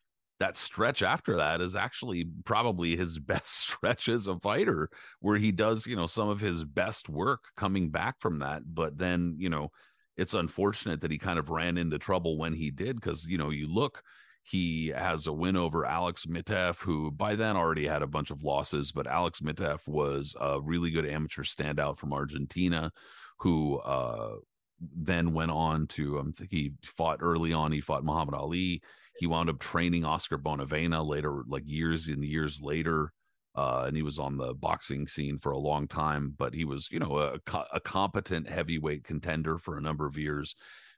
that 0.40 0.56
stretch 0.56 1.02
after 1.02 1.36
that 1.36 1.60
is 1.60 1.76
actually 1.76 2.26
probably 2.44 2.96
his 2.96 3.18
best 3.30 3.56
stretch 3.56 4.08
as 4.08 4.26
a 4.26 4.38
fighter 4.40 4.90
where 5.20 5.36
he 5.38 5.52
does 5.52 5.86
you 5.86 5.94
know 5.94 6.06
some 6.06 6.28
of 6.28 6.40
his 6.40 6.64
best 6.64 7.08
work 7.08 7.44
coming 7.56 7.90
back 7.90 8.16
from 8.18 8.40
that 8.40 8.62
but 8.66 8.98
then 8.98 9.36
you 9.38 9.48
know 9.48 9.70
it's 10.16 10.34
unfortunate 10.34 11.00
that 11.00 11.10
he 11.10 11.18
kind 11.18 11.38
of 11.38 11.50
ran 11.50 11.78
into 11.78 11.98
trouble 11.98 12.36
when 12.36 12.52
he 12.52 12.70
did 12.70 12.96
because 12.96 13.26
you 13.26 13.38
know 13.38 13.50
you 13.50 13.72
look 13.72 14.02
he 14.42 14.88
has 14.88 15.26
a 15.26 15.32
win 15.32 15.56
over 15.56 15.84
Alex 15.84 16.26
Miteff, 16.26 16.80
who 16.80 17.10
by 17.10 17.36
then 17.36 17.56
already 17.56 17.86
had 17.86 18.02
a 18.02 18.06
bunch 18.06 18.30
of 18.30 18.42
losses, 18.42 18.90
but 18.90 19.06
Alex 19.06 19.40
Miteff 19.40 19.86
was 19.86 20.34
a 20.40 20.60
really 20.60 20.90
good 20.90 21.06
amateur 21.06 21.42
standout 21.42 21.98
from 21.98 22.12
Argentina, 22.12 22.90
who 23.38 23.78
uh, 23.78 24.36
then 24.80 25.34
went 25.34 25.50
on 25.50 25.86
to 25.88 26.18
um, 26.18 26.32
I 26.36 26.38
think 26.38 26.50
he 26.50 26.72
fought 26.82 27.18
early 27.20 27.52
on. 27.52 27.70
He 27.70 27.80
fought 27.80 28.04
Muhammad 28.04 28.34
Ali. 28.34 28.82
He 29.20 29.26
wound 29.26 29.50
up 29.50 29.58
training 29.58 30.02
Oscar 30.02 30.38
Bonavena 30.38 31.06
later, 31.06 31.42
like 31.46 31.62
years 31.66 32.08
and 32.08 32.24
years 32.24 32.62
later. 32.62 33.12
Uh, 33.54 33.84
and 33.86 33.94
he 33.94 34.02
was 34.02 34.18
on 34.18 34.38
the 34.38 34.54
boxing 34.54 35.06
scene 35.06 35.38
for 35.38 35.52
a 35.52 35.58
long 35.58 35.86
time, 35.86 36.34
but 36.38 36.54
he 36.54 36.64
was, 36.64 36.88
you 36.90 36.98
know, 36.98 37.18
a, 37.18 37.38
a 37.74 37.80
competent 37.80 38.48
heavyweight 38.48 39.04
contender 39.04 39.58
for 39.58 39.76
a 39.76 39.82
number 39.82 40.06
of 40.06 40.16
years. 40.16 40.54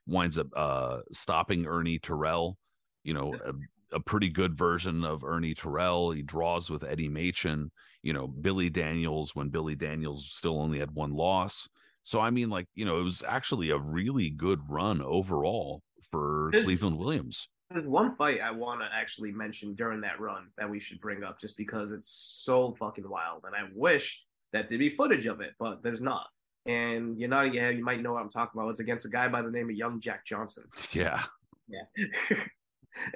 Winds 0.07 0.37
up 0.37 0.47
uh, 0.55 0.99
stopping 1.11 1.65
Ernie 1.65 1.99
Terrell, 1.99 2.57
you 3.03 3.13
know, 3.13 3.33
a, 3.45 3.97
a 3.97 3.99
pretty 3.99 4.29
good 4.29 4.57
version 4.57 5.03
of 5.03 5.25
Ernie 5.25 5.53
Terrell. 5.53 6.11
He 6.11 6.21
draws 6.21 6.69
with 6.69 6.85
Eddie 6.85 7.09
Machen, 7.09 7.71
you 8.03 8.13
know, 8.13 8.27
Billy 8.27 8.69
Daniels 8.69 9.35
when 9.35 9.49
Billy 9.49 9.75
Daniels 9.75 10.31
still 10.31 10.61
only 10.61 10.79
had 10.79 10.91
one 10.91 11.11
loss. 11.11 11.67
So 12.03 12.21
I 12.21 12.29
mean, 12.29 12.49
like 12.49 12.67
you 12.73 12.85
know, 12.85 12.99
it 12.99 13.03
was 13.03 13.21
actually 13.27 13.71
a 13.71 13.77
really 13.77 14.29
good 14.29 14.61
run 14.69 15.01
overall 15.01 15.81
for 16.09 16.51
Cleveland 16.53 16.97
Williams. 16.97 17.49
There's 17.69 17.87
one 17.87 18.15
fight 18.15 18.41
I 18.41 18.51
want 18.51 18.81
to 18.81 18.89
actually 18.93 19.31
mention 19.31 19.75
during 19.75 20.01
that 20.01 20.19
run 20.19 20.49
that 20.57 20.69
we 20.69 20.79
should 20.79 20.99
bring 20.99 21.23
up 21.23 21.39
just 21.39 21.57
because 21.57 21.91
it's 21.91 22.09
so 22.09 22.73
fucking 22.73 23.09
wild, 23.09 23.43
and 23.45 23.55
I 23.55 23.69
wish 23.73 24.23
that 24.51 24.69
there'd 24.69 24.79
be 24.79 24.89
footage 24.89 25.25
of 25.25 25.41
it, 25.41 25.53
but 25.59 25.81
there's 25.83 26.01
not. 26.01 26.27
And 26.65 27.19
you're 27.19 27.29
not, 27.29 27.53
yeah, 27.53 27.69
you 27.69 27.83
might 27.83 28.01
know 28.01 28.13
what 28.13 28.21
I'm 28.21 28.29
talking 28.29 28.59
about. 28.59 28.69
It's 28.69 28.79
against 28.79 29.05
a 29.05 29.09
guy 29.09 29.27
by 29.27 29.41
the 29.41 29.51
name 29.51 29.69
of 29.69 29.75
Young 29.75 29.99
Jack 29.99 30.25
Johnson. 30.25 30.63
Yeah, 30.93 31.21
Yeah. 31.67 32.37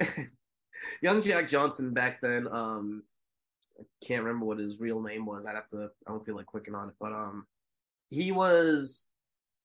Young 1.02 1.22
Jack 1.22 1.48
Johnson 1.48 1.94
back 1.94 2.20
then, 2.20 2.46
um, 2.48 3.02
I 3.78 3.84
can't 4.04 4.22
remember 4.24 4.46
what 4.46 4.58
his 4.58 4.80
real 4.80 5.00
name 5.00 5.24
was. 5.24 5.46
I'd 5.46 5.54
have 5.54 5.68
to. 5.68 5.90
I 6.06 6.10
don't 6.10 6.24
feel 6.24 6.34
like 6.34 6.46
clicking 6.46 6.74
on 6.74 6.88
it, 6.88 6.94
but 7.00 7.12
um, 7.12 7.46
he 8.08 8.32
was. 8.32 9.06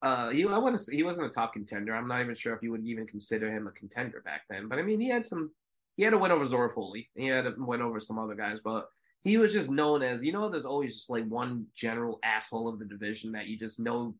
Uh, 0.03 0.29
he 0.29 0.45
I 0.45 0.77
he 0.91 1.03
wasn't 1.03 1.27
a 1.27 1.29
top 1.29 1.53
contender. 1.53 1.95
I'm 1.95 2.07
not 2.07 2.21
even 2.21 2.35
sure 2.35 2.53
if 2.53 2.61
you 2.61 2.71
would 2.71 2.85
even 2.85 3.07
consider 3.07 3.49
him 3.49 3.67
a 3.67 3.71
contender 3.71 4.21
back 4.21 4.41
then. 4.49 4.67
But 4.67 4.77
I 4.77 4.83
mean, 4.83 4.99
he 4.99 5.09
had 5.09 5.25
some. 5.25 5.51
He 5.95 6.03
had 6.03 6.13
a 6.13 6.17
win 6.17 6.31
over 6.31 6.45
Zora 6.45 6.71
Folley. 6.71 7.07
He 7.15 7.27
had 7.27 7.47
a 7.47 7.53
win 7.57 7.81
over 7.81 7.99
some 7.99 8.19
other 8.19 8.35
guys, 8.35 8.59
but 8.59 8.89
he 9.21 9.37
was 9.37 9.53
just 9.53 9.71
known 9.71 10.03
as 10.03 10.23
you 10.23 10.33
know. 10.33 10.49
There's 10.49 10.65
always 10.65 10.93
just 10.93 11.09
like 11.09 11.25
one 11.27 11.65
general 11.75 12.19
asshole 12.23 12.67
of 12.67 12.79
the 12.79 12.85
division 12.85 13.31
that 13.33 13.47
you 13.47 13.57
just 13.57 13.79
know 13.79 14.15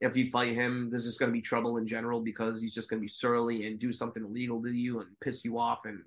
if 0.00 0.16
you 0.16 0.30
fight 0.30 0.54
him, 0.54 0.90
there's 0.90 1.04
just 1.04 1.18
going 1.18 1.30
to 1.30 1.36
be 1.36 1.42
trouble 1.42 1.76
in 1.78 1.86
general 1.86 2.20
because 2.20 2.60
he's 2.60 2.74
just 2.74 2.88
going 2.88 3.00
to 3.00 3.04
be 3.04 3.08
surly 3.08 3.66
and 3.66 3.78
do 3.80 3.92
something 3.92 4.24
illegal 4.24 4.62
to 4.62 4.70
you 4.70 5.00
and 5.00 5.08
piss 5.20 5.44
you 5.44 5.58
off 5.58 5.86
and 5.86 6.02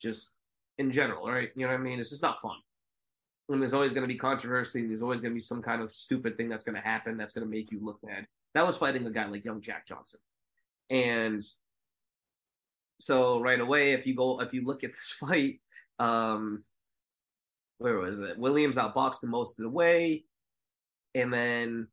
just 0.00 0.34
in 0.78 0.90
general, 0.90 1.28
right? 1.28 1.50
You 1.54 1.62
know 1.66 1.72
what 1.72 1.80
I 1.80 1.82
mean? 1.82 2.00
It's 2.00 2.10
just 2.10 2.22
not 2.22 2.40
fun. 2.40 2.56
and 3.48 3.62
there's 3.62 3.74
always 3.74 3.92
going 3.92 4.02
to 4.02 4.12
be 4.12 4.18
controversy. 4.18 4.86
There's 4.86 5.02
always 5.02 5.20
going 5.20 5.30
to 5.30 5.34
be 5.34 5.40
some 5.40 5.62
kind 5.62 5.80
of 5.80 5.90
stupid 5.90 6.36
thing 6.36 6.48
that's 6.48 6.64
going 6.64 6.74
to 6.74 6.80
happen 6.80 7.16
that's 7.16 7.32
going 7.32 7.46
to 7.46 7.50
make 7.50 7.70
you 7.70 7.78
look 7.80 8.00
bad. 8.02 8.26
That 8.56 8.66
was 8.66 8.78
fighting 8.78 9.06
a 9.06 9.10
guy 9.10 9.26
like 9.26 9.44
young 9.44 9.60
Jack 9.60 9.86
Johnson, 9.86 10.20
and 10.88 11.42
so 12.98 13.40
right 13.42 13.60
away, 13.60 13.92
if 13.92 14.06
you 14.06 14.14
go, 14.14 14.40
if 14.40 14.54
you 14.54 14.64
look 14.64 14.82
at 14.82 14.92
this 14.92 15.14
fight, 15.20 15.60
um, 15.98 16.64
where 17.76 17.98
was 17.98 18.18
it? 18.18 18.38
Williams 18.38 18.76
outboxed 18.76 19.22
him 19.22 19.30
most 19.30 19.58
of 19.58 19.64
the 19.64 19.70
way, 19.70 20.24
and 21.14 21.30
then 21.30 21.86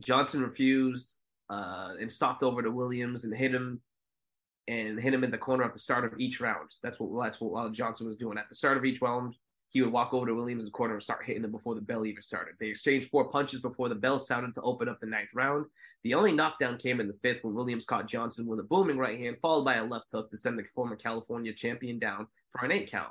Johnson 0.00 0.40
refused 0.40 1.18
uh, 1.50 1.92
and 2.00 2.10
stalked 2.10 2.42
over 2.42 2.62
to 2.62 2.70
Williams 2.70 3.24
and 3.24 3.34
hit 3.34 3.54
him 3.54 3.80
and 4.66 4.98
hit 4.98 5.12
him 5.12 5.24
in 5.24 5.30
the 5.30 5.36
corner 5.36 5.64
at 5.64 5.74
the 5.74 5.78
start 5.78 6.06
of 6.06 6.18
each 6.18 6.40
round. 6.40 6.70
That's 6.82 6.98
what 6.98 7.22
that's 7.22 7.42
what 7.42 7.72
Johnson 7.72 8.06
was 8.06 8.16
doing 8.16 8.38
at 8.38 8.48
the 8.48 8.54
start 8.54 8.78
of 8.78 8.86
each 8.86 9.02
round. 9.02 9.36
He 9.74 9.82
would 9.82 9.92
walk 9.92 10.14
over 10.14 10.26
to 10.26 10.34
Williams' 10.34 10.70
corner 10.70 10.94
and 10.94 11.02
start 11.02 11.24
hitting 11.24 11.42
him 11.42 11.50
before 11.50 11.74
the 11.74 11.80
bell 11.80 12.06
even 12.06 12.22
started. 12.22 12.54
They 12.60 12.68
exchanged 12.68 13.10
four 13.10 13.28
punches 13.28 13.60
before 13.60 13.88
the 13.88 13.96
bell 13.96 14.20
sounded 14.20 14.54
to 14.54 14.62
open 14.62 14.88
up 14.88 15.00
the 15.00 15.06
ninth 15.06 15.34
round. 15.34 15.66
The 16.04 16.14
only 16.14 16.30
knockdown 16.30 16.78
came 16.78 17.00
in 17.00 17.08
the 17.08 17.14
fifth 17.14 17.42
when 17.42 17.54
Williams 17.54 17.84
caught 17.84 18.06
Johnson 18.06 18.46
with 18.46 18.60
a 18.60 18.62
booming 18.62 18.98
right 18.98 19.18
hand, 19.18 19.38
followed 19.42 19.64
by 19.64 19.74
a 19.74 19.84
left 19.84 20.12
hook 20.12 20.30
to 20.30 20.36
send 20.36 20.60
the 20.60 20.64
former 20.76 20.94
California 20.94 21.52
champion 21.52 21.98
down 21.98 22.28
for 22.50 22.64
an 22.64 22.70
eight 22.70 22.88
count. 22.88 23.10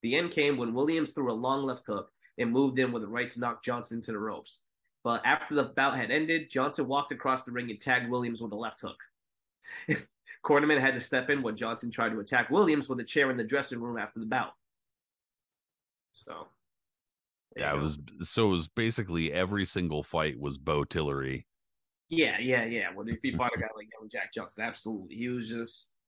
The 0.00 0.16
end 0.16 0.30
came 0.30 0.56
when 0.56 0.72
Williams 0.72 1.12
threw 1.12 1.30
a 1.30 1.34
long 1.34 1.64
left 1.64 1.84
hook 1.84 2.10
and 2.38 2.50
moved 2.50 2.78
in 2.78 2.92
with 2.92 3.04
a 3.04 3.06
right 3.06 3.30
to 3.32 3.38
knock 3.38 3.62
Johnson 3.62 4.00
to 4.00 4.12
the 4.12 4.18
ropes. 4.18 4.62
But 5.04 5.20
after 5.26 5.54
the 5.54 5.64
bout 5.64 5.98
had 5.98 6.10
ended, 6.10 6.48
Johnson 6.48 6.88
walked 6.88 7.12
across 7.12 7.42
the 7.42 7.52
ring 7.52 7.70
and 7.70 7.78
tagged 7.78 8.10
Williams 8.10 8.40
with 8.40 8.52
a 8.52 8.56
left 8.56 8.80
hook. 8.80 8.96
Cornerman 10.42 10.80
had 10.80 10.94
to 10.94 11.00
step 11.00 11.28
in 11.28 11.42
when 11.42 11.56
Johnson 11.56 11.90
tried 11.90 12.12
to 12.12 12.20
attack 12.20 12.48
Williams 12.48 12.88
with 12.88 13.00
a 13.00 13.04
chair 13.04 13.28
in 13.28 13.36
the 13.36 13.44
dressing 13.44 13.82
room 13.82 13.98
after 13.98 14.18
the 14.18 14.24
bout. 14.24 14.54
So, 16.12 16.48
yeah, 17.56 17.74
it 17.74 17.78
was 17.78 17.98
so 18.20 18.48
it 18.48 18.52
was 18.52 18.68
basically 18.68 19.32
every 19.32 19.64
single 19.64 20.02
fight 20.02 20.38
was 20.38 20.58
Bo 20.58 20.84
Tillery. 20.84 21.46
Yeah, 22.08 22.38
yeah, 22.40 22.64
yeah. 22.64 22.88
Well, 22.94 23.08
if 23.08 23.18
he 23.22 23.32
fought 23.32 23.52
a 23.56 23.60
guy 23.60 23.68
like 23.76 23.88
Jack 24.10 24.32
Johnson, 24.34 24.64
absolutely, 24.64 25.14
he 25.14 25.28
was 25.28 25.48
just, 25.48 25.98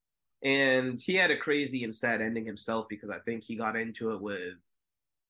and 0.43 1.01
he 1.01 1.15
had 1.15 1.31
a 1.31 1.37
crazy 1.37 1.85
and 1.85 1.95
sad 1.95 2.21
ending 2.21 2.45
himself 2.45 2.87
because 2.89 3.09
I 3.09 3.21
think 3.21 3.45
he 3.45 3.55
got 3.55 3.77
into 3.77 4.11
it 4.13 4.21
with 4.21 4.55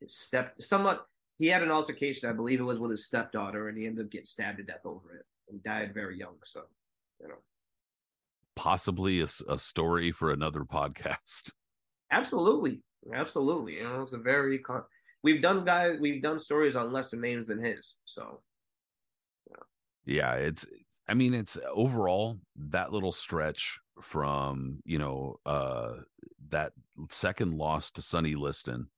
his 0.00 0.16
step, 0.16 0.54
somewhat. 0.60 1.06
He 1.38 1.46
had 1.48 1.62
an 1.62 1.70
altercation, 1.70 2.30
I 2.30 2.32
believe 2.32 2.60
it 2.60 2.64
was 2.64 2.78
with 2.78 2.90
his 2.90 3.06
stepdaughter, 3.06 3.68
and 3.68 3.76
he 3.76 3.86
ended 3.86 4.06
up 4.06 4.10
getting 4.10 4.26
stabbed 4.26 4.58
to 4.58 4.64
death 4.64 4.86
over 4.86 5.14
it 5.16 5.26
and 5.50 5.62
died 5.62 5.92
very 5.92 6.18
young. 6.18 6.36
So, 6.44 6.62
you 7.20 7.28
know, 7.28 7.38
possibly 8.54 9.20
a, 9.20 9.26
a 9.48 9.58
story 9.58 10.12
for 10.12 10.30
another 10.30 10.60
podcast. 10.60 11.52
Absolutely, 12.10 12.80
Absolutely, 13.14 13.76
you 13.76 13.84
know, 13.84 14.02
it's 14.02 14.12
a 14.12 14.18
very 14.18 14.58
con- 14.58 14.84
we've 15.22 15.42
done 15.42 15.64
guys 15.64 15.98
we've 16.00 16.22
done 16.22 16.38
stories 16.38 16.76
on 16.76 16.92
lesser 16.92 17.16
names 17.16 17.48
than 17.48 17.62
his, 17.62 17.96
so 18.04 18.40
yeah. 19.50 19.56
yeah, 20.04 20.34
it's, 20.34 20.64
it's 20.64 20.98
I 21.08 21.14
mean, 21.14 21.34
it's 21.34 21.58
overall 21.74 22.38
that 22.56 22.92
little 22.92 23.12
stretch 23.12 23.78
from 24.00 24.78
you 24.84 24.98
know 24.98 25.38
uh 25.46 25.94
that 26.50 26.72
second 27.10 27.54
loss 27.54 27.90
to 27.92 28.02
Sonny 28.02 28.34
Liston. 28.34 28.88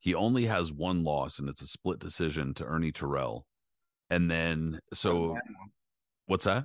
He 0.00 0.14
only 0.14 0.46
has 0.46 0.72
one 0.72 1.04
loss, 1.04 1.38
and 1.38 1.48
it's 1.48 1.62
a 1.62 1.66
split 1.66 1.98
decision 1.98 2.54
to 2.54 2.64
Ernie 2.64 2.92
Terrell. 2.92 3.46
And 4.08 4.30
then, 4.30 4.80
so 4.92 5.36
what's 6.26 6.46
that? 6.46 6.64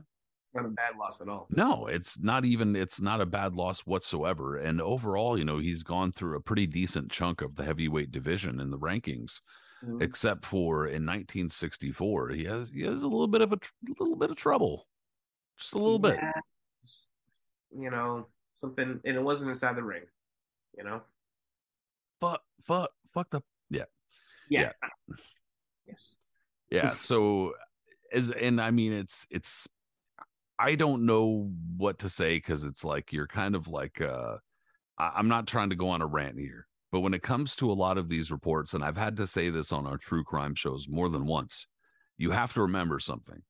Not 0.56 0.66
a 0.66 0.70
bad 0.70 0.98
loss 0.98 1.22
at 1.22 1.28
all. 1.28 1.48
No, 1.50 1.88
it's 1.88 2.20
not 2.20 2.46
even 2.46 2.76
it's 2.76 3.02
not 3.02 3.22
a 3.22 3.26
bad 3.26 3.54
loss 3.54 3.82
whatsoever. 3.82 4.58
And 4.58 4.82
overall, 4.82 5.38
you 5.38 5.46
know, 5.46 5.60
he's 5.60 5.84
gone 5.84 6.12
through 6.12 6.38
a 6.38 6.42
pretty 6.42 6.66
decent 6.66 7.12
chunk 7.12 7.42
of 7.42 7.56
the 7.56 7.64
heavyweight 7.64 8.12
division 8.12 8.60
in 8.60 8.72
the 8.72 8.80
rankings. 8.80 9.42
Mm-hmm. 9.84 10.02
Except 10.02 10.46
for 10.46 10.88
in 10.88 11.06
1964, 11.06 12.30
he 12.30 12.46
has 12.46 12.70
he 12.70 12.84
has 12.84 13.04
a 13.04 13.08
little 13.08 13.28
bit 13.28 13.42
of 13.42 13.52
a, 13.52 13.60
little 14.00 14.16
bit 14.16 14.32
of 14.32 14.38
trouble, 14.38 14.88
just 15.58 15.74
a 15.74 15.78
little 15.78 16.00
yeah, 16.10 16.32
bit. 16.82 16.90
You 17.78 17.92
know, 17.92 18.28
something, 18.56 19.00
and 19.04 19.16
it 19.18 19.22
wasn't 19.22 19.50
inside 19.50 19.76
the 19.76 19.84
ring. 19.84 20.04
You 20.78 20.86
know, 20.86 21.02
fuck, 22.22 22.42
fuck, 22.64 22.92
fucked 23.14 23.36
up. 23.36 23.44
Yeah, 23.70 23.84
yeah, 24.50 24.72
yeah. 24.82 25.16
yes, 25.88 26.18
yeah. 26.72 26.90
So, 26.92 27.54
as 28.14 28.32
and 28.32 28.62
I 28.62 28.72
mean, 28.72 28.94
it's 28.94 29.28
it's 29.30 29.68
I 30.58 30.76
don't 30.76 31.06
know 31.06 31.52
what 31.78 32.00
to 32.00 32.10
say 32.10 32.38
because 32.38 32.64
it's 32.64 32.84
like 32.84 33.12
you're 33.12 33.28
kind 33.28 33.56
of 33.56 33.68
like 33.68 34.02
uh 34.02 34.38
I'm 34.98 35.28
not 35.28 35.48
trying 35.48 35.70
to 35.72 35.76
go 35.76 35.90
on 35.90 36.02
a 36.02 36.06
rant 36.06 36.40
here, 36.40 36.68
but 36.92 37.02
when 37.02 37.14
it 37.14 37.22
comes 37.22 37.56
to 37.58 37.70
a 37.70 37.74
lot 37.74 37.98
of 37.98 38.08
these 38.08 38.32
reports, 38.32 38.74
and 38.74 38.84
I've 38.84 38.96
had 38.96 39.18
to 39.18 39.28
say 39.28 39.50
this 39.50 39.74
on 39.74 39.86
our 39.86 39.98
true 39.98 40.24
crime 40.24 40.56
shows 40.56 40.88
more 40.88 41.10
than 41.10 41.26
once, 41.26 41.68
you 42.18 42.32
have 42.32 42.54
to 42.54 42.62
remember 42.62 43.00
something. 43.00 43.42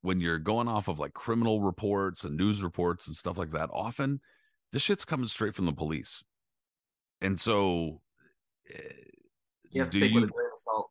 When 0.00 0.20
you're 0.20 0.38
going 0.38 0.68
off 0.68 0.88
of 0.88 0.98
like 0.98 1.12
criminal 1.12 1.60
reports 1.60 2.24
and 2.24 2.36
news 2.36 2.62
reports 2.62 3.06
and 3.06 3.14
stuff 3.14 3.36
like 3.36 3.50
that, 3.52 3.68
often 3.72 4.20
this 4.72 4.82
shit's 4.82 5.04
coming 5.04 5.28
straight 5.28 5.54
from 5.54 5.66
the 5.66 5.72
police. 5.72 6.22
And 7.20 7.38
so 7.38 8.00
you 9.70 9.82
have 9.82 9.90
to 9.90 10.00
take 10.00 10.10
you, 10.12 10.20
with 10.20 10.30
a 10.30 10.32
grain 10.32 10.48
of 10.52 10.58
salt 10.60 10.90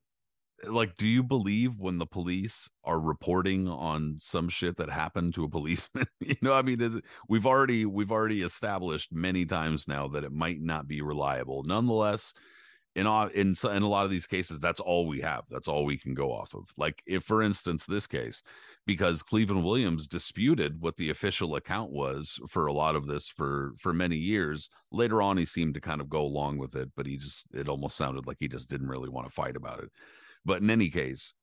like 0.68 0.98
do 0.98 1.08
you 1.08 1.24
believe 1.24 1.80
when 1.80 1.98
the 1.98 2.06
police 2.06 2.70
are 2.84 3.00
reporting 3.00 3.68
on 3.68 4.18
some 4.20 4.50
shit 4.50 4.78
that 4.78 4.90
happened 4.90 5.34
to 5.36 5.44
a 5.44 5.50
policeman? 5.50 6.08
You 6.20 6.36
know 6.42 6.54
i 6.54 6.62
mean 6.62 6.82
it, 6.82 7.04
we've 7.28 7.46
already 7.46 7.86
we've 7.86 8.12
already 8.12 8.44
established 8.44 9.12
many 9.12 9.46
times 9.46 9.88
now 9.88 10.08
that 10.10 10.24
it 10.24 10.32
might 10.32 10.62
not 10.62 10.88
be 10.88 11.02
reliable. 11.02 11.64
Nonetheless 11.64 12.34
in 12.96 13.08
all 13.08 13.28
in 13.28 13.56
in 13.64 13.84
a 13.84 13.88
lot 13.88 14.06
of 14.06 14.12
these 14.12 14.28
cases 14.28 14.60
that's 14.60 14.80
all 14.80 15.08
we 15.08 15.20
have. 15.22 15.44
That's 15.50 15.68
all 15.68 15.86
we 15.86 15.98
can 15.98 16.14
go 16.14 16.32
off 16.32 16.54
of. 16.54 16.70
Like 16.78 17.02
if 17.06 17.24
for 17.24 17.42
instance 17.42 17.86
this 17.86 18.08
case 18.08 18.44
because 18.86 19.24
Cleveland 19.24 19.64
Williams 19.64 20.08
disputed 20.08 20.80
what 20.80 20.98
the 20.98 21.10
official 21.10 21.56
account 21.56 21.92
was 21.92 22.40
for 22.50 22.68
a 22.68 22.74
lot 22.74 22.96
of 22.96 23.08
this 23.08 23.28
for 23.28 23.74
for 23.80 23.94
many 23.94 24.18
years 24.18 24.70
later 24.92 25.22
on 25.22 25.38
he 25.38 25.46
seemed 25.46 25.74
to 25.74 25.82
kind 25.82 26.02
of 26.02 26.10
go 26.10 26.22
along 26.22 26.58
with 26.58 26.76
it 26.76 26.90
but 26.96 27.06
he 27.06 27.18
just 27.18 27.48
it 27.54 27.68
almost 27.68 27.98
sounded 27.98 28.28
like 28.28 28.38
he 28.40 28.48
just 28.48 28.70
didn't 28.70 28.90
really 28.90 29.10
want 29.10 29.28
to 29.28 29.34
fight 29.34 29.56
about 29.56 29.80
it 29.80 29.90
but 30.46 30.62
in 30.62 30.70
any 30.70 30.90
case, 30.90 31.34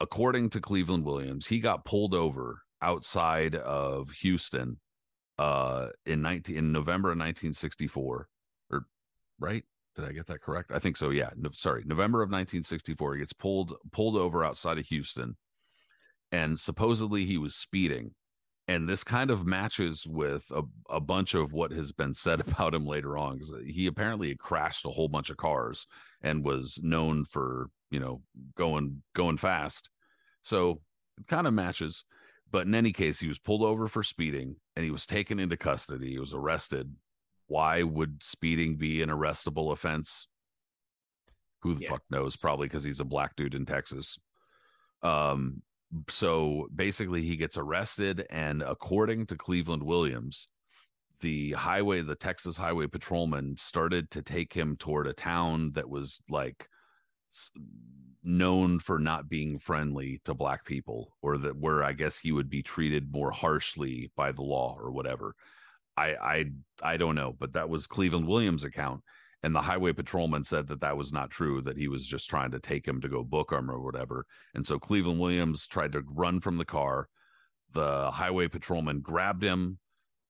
according 0.00 0.50
to 0.50 0.60
Cleveland 0.60 1.04
Williams, 1.04 1.46
he 1.46 1.60
got 1.60 1.84
pulled 1.84 2.14
over 2.14 2.62
outside 2.82 3.54
of 3.54 4.10
Houston 4.22 4.78
uh 5.38 5.88
in 6.04 6.20
19 6.22 6.56
in 6.56 6.72
November 6.72 7.08
of 7.08 7.18
1964 7.18 8.28
or 8.70 8.86
right 9.38 9.64
did 9.96 10.04
I 10.04 10.12
get 10.12 10.26
that 10.28 10.42
correct? 10.42 10.70
I 10.72 10.78
think 10.78 10.96
so. 10.96 11.10
Yeah. 11.10 11.30
No, 11.36 11.50
sorry. 11.52 11.82
November 11.84 12.22
of 12.22 12.28
1964. 12.28 13.14
He 13.14 13.18
gets 13.20 13.32
pulled 13.32 13.74
pulled 13.92 14.16
over 14.16 14.44
outside 14.44 14.78
of 14.78 14.86
Houston, 14.86 15.36
and 16.30 16.58
supposedly 16.58 17.26
he 17.26 17.38
was 17.38 17.54
speeding. 17.54 18.14
And 18.70 18.88
this 18.88 19.02
kind 19.02 19.30
of 19.30 19.46
matches 19.46 20.06
with 20.06 20.50
a, 20.54 20.62
a 20.88 21.00
bunch 21.00 21.34
of 21.34 21.52
what 21.52 21.72
has 21.72 21.92
been 21.92 22.14
said 22.14 22.40
about 22.46 22.74
him 22.74 22.86
later 22.86 23.18
on. 23.18 23.34
Because 23.34 23.52
he 23.66 23.86
apparently 23.86 24.34
crashed 24.36 24.86
a 24.86 24.90
whole 24.90 25.08
bunch 25.08 25.30
of 25.30 25.36
cars 25.36 25.86
and 26.22 26.44
was 26.44 26.78
known 26.82 27.24
for 27.24 27.68
you 27.90 28.00
know 28.00 28.22
going 28.56 29.02
going 29.14 29.36
fast. 29.36 29.90
So 30.42 30.80
it 31.18 31.26
kind 31.26 31.46
of 31.46 31.54
matches 31.54 32.04
but 32.50 32.66
in 32.66 32.74
any 32.74 32.92
case 32.92 33.20
he 33.20 33.28
was 33.28 33.38
pulled 33.38 33.62
over 33.62 33.88
for 33.88 34.02
speeding 34.02 34.56
and 34.76 34.84
he 34.84 34.90
was 34.90 35.06
taken 35.06 35.38
into 35.38 35.56
custody. 35.56 36.10
He 36.10 36.18
was 36.18 36.34
arrested. 36.34 36.94
Why 37.46 37.82
would 37.82 38.22
speeding 38.22 38.76
be 38.76 39.02
an 39.02 39.08
arrestable 39.08 39.72
offense? 39.72 40.28
Who 41.62 41.74
the 41.74 41.82
yeah. 41.82 41.90
fuck 41.90 42.02
knows? 42.10 42.36
Probably 42.36 42.66
because 42.66 42.84
he's 42.84 43.00
a 43.00 43.04
black 43.04 43.36
dude 43.36 43.54
in 43.54 43.66
texas. 43.66 44.18
Um 45.02 45.62
so 46.08 46.68
basically 46.74 47.22
he 47.22 47.36
gets 47.36 47.56
arrested 47.56 48.26
and 48.30 48.62
according 48.62 49.26
to 49.26 49.36
cleveland 49.36 49.82
williams 49.82 50.48
the 51.20 51.52
highway 51.52 52.00
the 52.00 52.14
texas 52.14 52.56
highway 52.56 52.86
patrolman 52.86 53.56
started 53.56 54.10
to 54.10 54.22
take 54.22 54.52
him 54.52 54.76
toward 54.76 55.06
a 55.06 55.12
town 55.12 55.72
that 55.72 55.88
was 55.88 56.20
like 56.28 56.68
known 58.22 58.78
for 58.78 58.98
not 58.98 59.28
being 59.28 59.58
friendly 59.58 60.20
to 60.24 60.34
black 60.34 60.64
people 60.64 61.16
or 61.22 61.38
that 61.38 61.56
where 61.56 61.82
i 61.82 61.92
guess 61.92 62.18
he 62.18 62.32
would 62.32 62.48
be 62.48 62.62
treated 62.62 63.12
more 63.12 63.30
harshly 63.30 64.10
by 64.16 64.30
the 64.32 64.42
law 64.42 64.76
or 64.78 64.90
whatever. 64.90 65.34
I 65.96 66.14
i 66.14 66.44
i 66.82 66.96
don't 66.96 67.16
know 67.16 67.34
but 67.38 67.54
that 67.54 67.68
was 67.68 67.86
cleveland 67.86 68.26
williams 68.26 68.64
account 68.64 69.02
and 69.42 69.54
the 69.54 69.62
highway 69.62 69.92
patrolman 69.92 70.44
said 70.44 70.68
that 70.68 70.80
that 70.80 70.96
was 70.96 71.12
not 71.12 71.30
true 71.30 71.62
that 71.62 71.76
he 71.76 71.88
was 71.88 72.06
just 72.06 72.28
trying 72.28 72.50
to 72.50 72.60
take 72.60 72.86
him 72.86 73.00
to 73.00 73.08
go 73.08 73.22
book 73.22 73.52
him 73.52 73.70
or 73.70 73.80
whatever. 73.80 74.26
And 74.54 74.66
so 74.66 74.78
cleveland 74.78 75.18
williams 75.18 75.66
tried 75.66 75.92
to 75.92 76.04
run 76.06 76.40
from 76.40 76.58
the 76.58 76.64
car. 76.64 77.08
The 77.72 78.10
highway 78.10 78.48
patrolman 78.48 79.00
grabbed 79.00 79.42
him. 79.42 79.78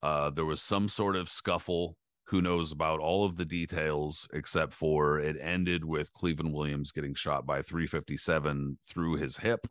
Uh, 0.03 0.31
there 0.31 0.45
was 0.45 0.63
some 0.63 0.89
sort 0.89 1.17
of 1.17 1.29
scuffle. 1.29 1.97
Who 2.25 2.41
knows 2.41 2.71
about 2.71 3.01
all 3.01 3.25
of 3.25 3.37
the 3.37 3.45
details 3.45 4.29
except 4.33 4.73
for 4.73 5.19
it 5.19 5.37
ended 5.41 5.85
with 5.85 6.13
Cleveland 6.13 6.55
Williams 6.55 6.93
getting 6.93 7.15
shot 7.15 7.45
by 7.45 7.63
357 7.63 8.79
through 8.89 9.17
his 9.17 9.39
hip 9.39 9.67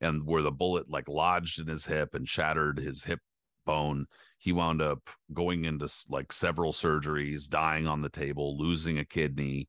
and 0.00 0.24
where 0.24 0.42
the 0.42 0.52
bullet 0.52 0.88
like 0.88 1.08
lodged 1.08 1.58
in 1.58 1.66
his 1.66 1.86
hip 1.86 2.14
and 2.14 2.28
shattered 2.28 2.78
his 2.78 3.02
hip 3.02 3.18
bone 3.66 4.06
he 4.38 4.52
wound 4.52 4.80
up 4.80 5.10
going 5.32 5.64
into 5.64 5.92
like 6.08 6.32
several 6.32 6.72
surgeries 6.72 7.48
dying 7.48 7.86
on 7.86 8.00
the 8.00 8.08
table 8.08 8.56
losing 8.58 8.98
a 8.98 9.04
kidney 9.04 9.68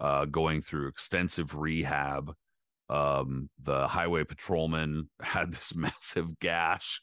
uh, 0.00 0.24
going 0.26 0.60
through 0.60 0.88
extensive 0.88 1.54
rehab. 1.54 2.32
Um, 2.90 3.48
the 3.62 3.88
highway 3.88 4.24
patrolman 4.24 5.08
had 5.20 5.52
this 5.52 5.74
massive 5.74 6.38
gash 6.38 7.00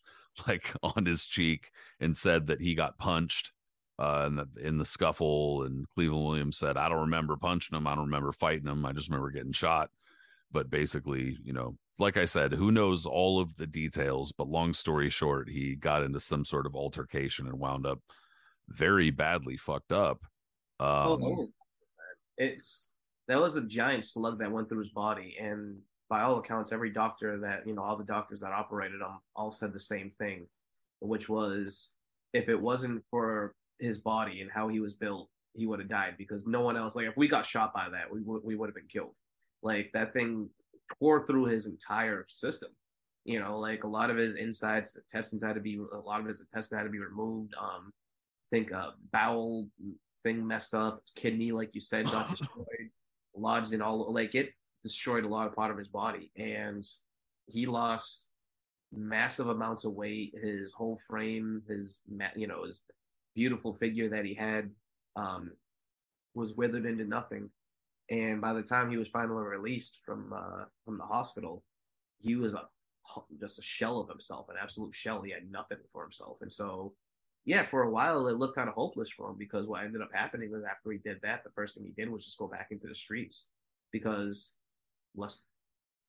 like 0.48 0.74
on 0.84 1.06
his 1.06 1.26
cheek 1.26 1.72
and 2.00 2.16
said 2.16 2.48
that 2.48 2.62
he 2.62 2.76
got 2.76 2.98
punched 2.98 3.52
uh, 4.00 4.26
in 4.28 4.36
the 4.36 4.48
in 4.64 4.78
the 4.78 4.86
scuffle. 4.86 5.64
And 5.64 5.90
Cleveland 5.90 6.26
Williams 6.26 6.58
said, 6.58 6.78
"I 6.78 6.88
don't 6.88 7.02
remember 7.02 7.36
punching 7.36 7.78
him. 7.78 7.88
I 7.88 7.96
don't 7.96 8.06
remember 8.06 8.32
fighting 8.32 8.68
him. 8.68 8.86
I 8.86 8.94
just 8.94 9.10
remember 9.10 9.32
getting 9.32 9.52
shot." 9.52 9.90
But 10.52 10.70
basically, 10.70 11.38
you 11.44 11.54
know, 11.54 11.76
like 12.02 12.18
I 12.18 12.26
said, 12.26 12.52
who 12.52 12.72
knows 12.72 13.06
all 13.06 13.40
of 13.40 13.56
the 13.56 13.68
details? 13.68 14.34
But 14.34 14.50
long 14.50 14.74
story 14.74 15.10
short, 15.10 15.48
he 15.48 15.76
got 15.76 16.04
into 16.04 16.20
some 16.20 16.44
sort 16.44 16.66
of 16.66 16.76
altercation 16.76 17.48
and 17.48 17.58
wound 17.60 17.86
up 17.86 18.00
very 18.68 19.12
badly 19.12 19.56
fucked 19.56 19.94
up. 19.94 20.20
Oh, 20.80 21.14
Um, 21.14 21.22
no. 21.22 21.48
it's 22.38 22.96
that 23.28 23.40
was 23.40 23.56
a 23.56 23.62
giant 23.62 24.04
slug 24.04 24.40
that 24.40 24.52
went 24.52 24.68
through 24.68 24.80
his 24.80 24.90
body, 24.90 25.38
and 25.40 25.78
by 26.10 26.22
all 26.22 26.40
accounts, 26.40 26.72
every 26.74 26.90
doctor 26.90 27.40
that 27.40 27.66
you 27.66 27.74
know, 27.74 27.84
all 27.84 27.96
the 27.96 28.04
doctors 28.04 28.42
that 28.42 28.52
operated 28.52 29.00
him, 29.00 29.20
all 29.36 29.52
said 29.52 29.72
the 29.72 29.80
same 29.80 30.10
thing, 30.10 30.48
which 31.00 31.30
was 31.30 31.94
if 32.34 32.50
it 32.50 32.60
wasn't 32.60 33.04
for 33.10 33.54
his 33.80 34.00
body 34.00 34.42
and 34.42 34.52
how 34.52 34.68
he 34.68 34.80
was 34.80 34.94
built, 34.94 35.30
he 35.54 35.68
would 35.68 35.80
have 35.80 35.90
died 35.90 36.16
because 36.18 36.48
no 36.48 36.62
one 36.62 36.76
else. 36.76 36.96
Like 36.96 37.08
if 37.08 37.16
we 37.16 37.28
got 37.28 37.46
shot 37.46 37.74
by 37.74 37.90
that, 37.90 38.12
we 38.12 38.22
would 38.22 38.44
we 38.44 38.56
would 38.56 38.68
have 38.70 38.76
been 38.76 38.88
killed. 38.88 39.18
Like 39.62 39.92
that 39.94 40.14
thing 40.14 40.50
tore 41.00 41.26
through 41.26 41.46
his 41.46 41.66
entire 41.66 42.26
system. 42.28 42.70
You 43.24 43.40
know, 43.40 43.60
like 43.60 43.84
a 43.84 43.88
lot 43.88 44.10
of 44.10 44.18
his 44.18 44.36
insides, 44.36 44.98
intestines 44.98 45.44
had 45.44 45.56
to 45.56 45.62
be 45.62 45.80
a 45.94 46.00
lot 46.00 46.20
of 46.20 46.26
his 46.26 46.42
intestines 46.42 46.80
had 46.80 46.86
to 46.86 46.90
be 46.90 47.00
removed. 47.00 47.54
Um, 47.60 47.92
I 48.52 48.56
think 48.56 48.74
uh, 48.74 48.92
bowel 49.12 49.68
thing 50.24 50.46
messed 50.46 50.74
up, 50.74 51.04
kidney, 51.16 51.52
like 51.52 51.76
you 51.76 51.82
said, 51.82 52.06
got 52.06 52.30
destroyed, 52.30 52.90
lodged 53.36 53.74
in 53.74 53.82
all 53.82 54.12
like 54.12 54.34
it 54.36 54.52
destroyed 54.82 55.24
a 55.24 55.28
lot 55.28 55.48
of 55.48 55.56
part 55.56 55.72
of 55.72 55.78
his 55.78 55.88
body, 55.88 56.32
and 56.36 56.88
he 57.46 57.66
lost 57.66 58.32
massive 58.92 59.50
amounts 59.50 59.86
of 59.86 59.94
weight. 59.94 60.34
His 60.42 60.72
whole 60.72 61.00
frame, 61.08 61.62
his 61.68 62.00
you 62.36 62.48
know, 62.48 62.66
his 62.66 62.82
beautiful 63.36 63.74
figure 63.74 64.10
that 64.10 64.26
he 64.26 64.34
had, 64.34 64.70
um, 65.16 65.52
was 66.34 66.56
withered 66.56 66.86
into 66.86 67.06
nothing. 67.06 67.50
And 68.12 68.40
by 68.42 68.54
the 68.54 68.62
time 68.62 68.92
he 68.92 68.98
was 68.98 69.08
finally 69.08 69.44
released 69.44 70.02
from 70.06 70.32
uh, 70.34 70.66
from 70.86 70.98
the 71.00 71.04
hospital, 71.04 71.64
he 72.20 72.36
was 72.36 72.54
a 72.54 72.64
just 73.40 73.58
a 73.58 73.64
shell 73.64 74.00
of 74.00 74.10
himself, 74.10 74.50
an 74.50 74.58
absolute 74.62 74.94
shell. 74.94 75.24
He 75.24 75.32
had 75.32 75.50
nothing 75.50 75.80
for 75.92 76.04
himself, 76.04 76.38
and 76.42 76.52
so 76.52 76.94
yeah, 77.46 77.64
for 77.64 77.84
a 77.84 77.90
while 77.90 78.28
it 78.28 78.36
looked 78.38 78.56
kind 78.56 78.70
of 78.70 78.76
hopeless 78.76 79.10
for 79.10 79.30
him 79.30 79.36
because 79.38 79.66
what 79.66 79.84
ended 79.84 80.02
up 80.02 80.12
happening 80.14 80.52
was 80.52 80.64
after 80.64 80.92
he 80.92 81.00
did 81.00 81.20
that, 81.24 81.44
the 81.44 81.50
first 81.52 81.76
thing 81.76 81.84
he 81.84 81.92
did 82.00 82.12
was 82.12 82.24
just 82.24 82.38
go 82.38 82.48
back 82.48 82.68
into 82.70 82.88
the 82.88 82.94
streets 82.94 83.48
because 83.92 84.56
less, 85.16 85.38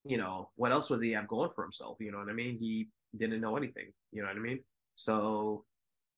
you 0.04 0.18
know, 0.18 0.50
what 0.56 0.72
else 0.72 0.90
was 0.90 1.00
he 1.00 1.12
have 1.12 1.28
going 1.28 1.50
for 1.50 1.64
himself? 1.64 1.96
You 2.00 2.12
know 2.12 2.18
what 2.18 2.28
I 2.28 2.34
mean? 2.34 2.56
He 2.56 2.88
didn't 3.16 3.40
know 3.40 3.56
anything. 3.56 3.92
You 4.12 4.22
know 4.22 4.28
what 4.28 4.36
I 4.36 4.40
mean? 4.40 4.60
So 4.94 5.64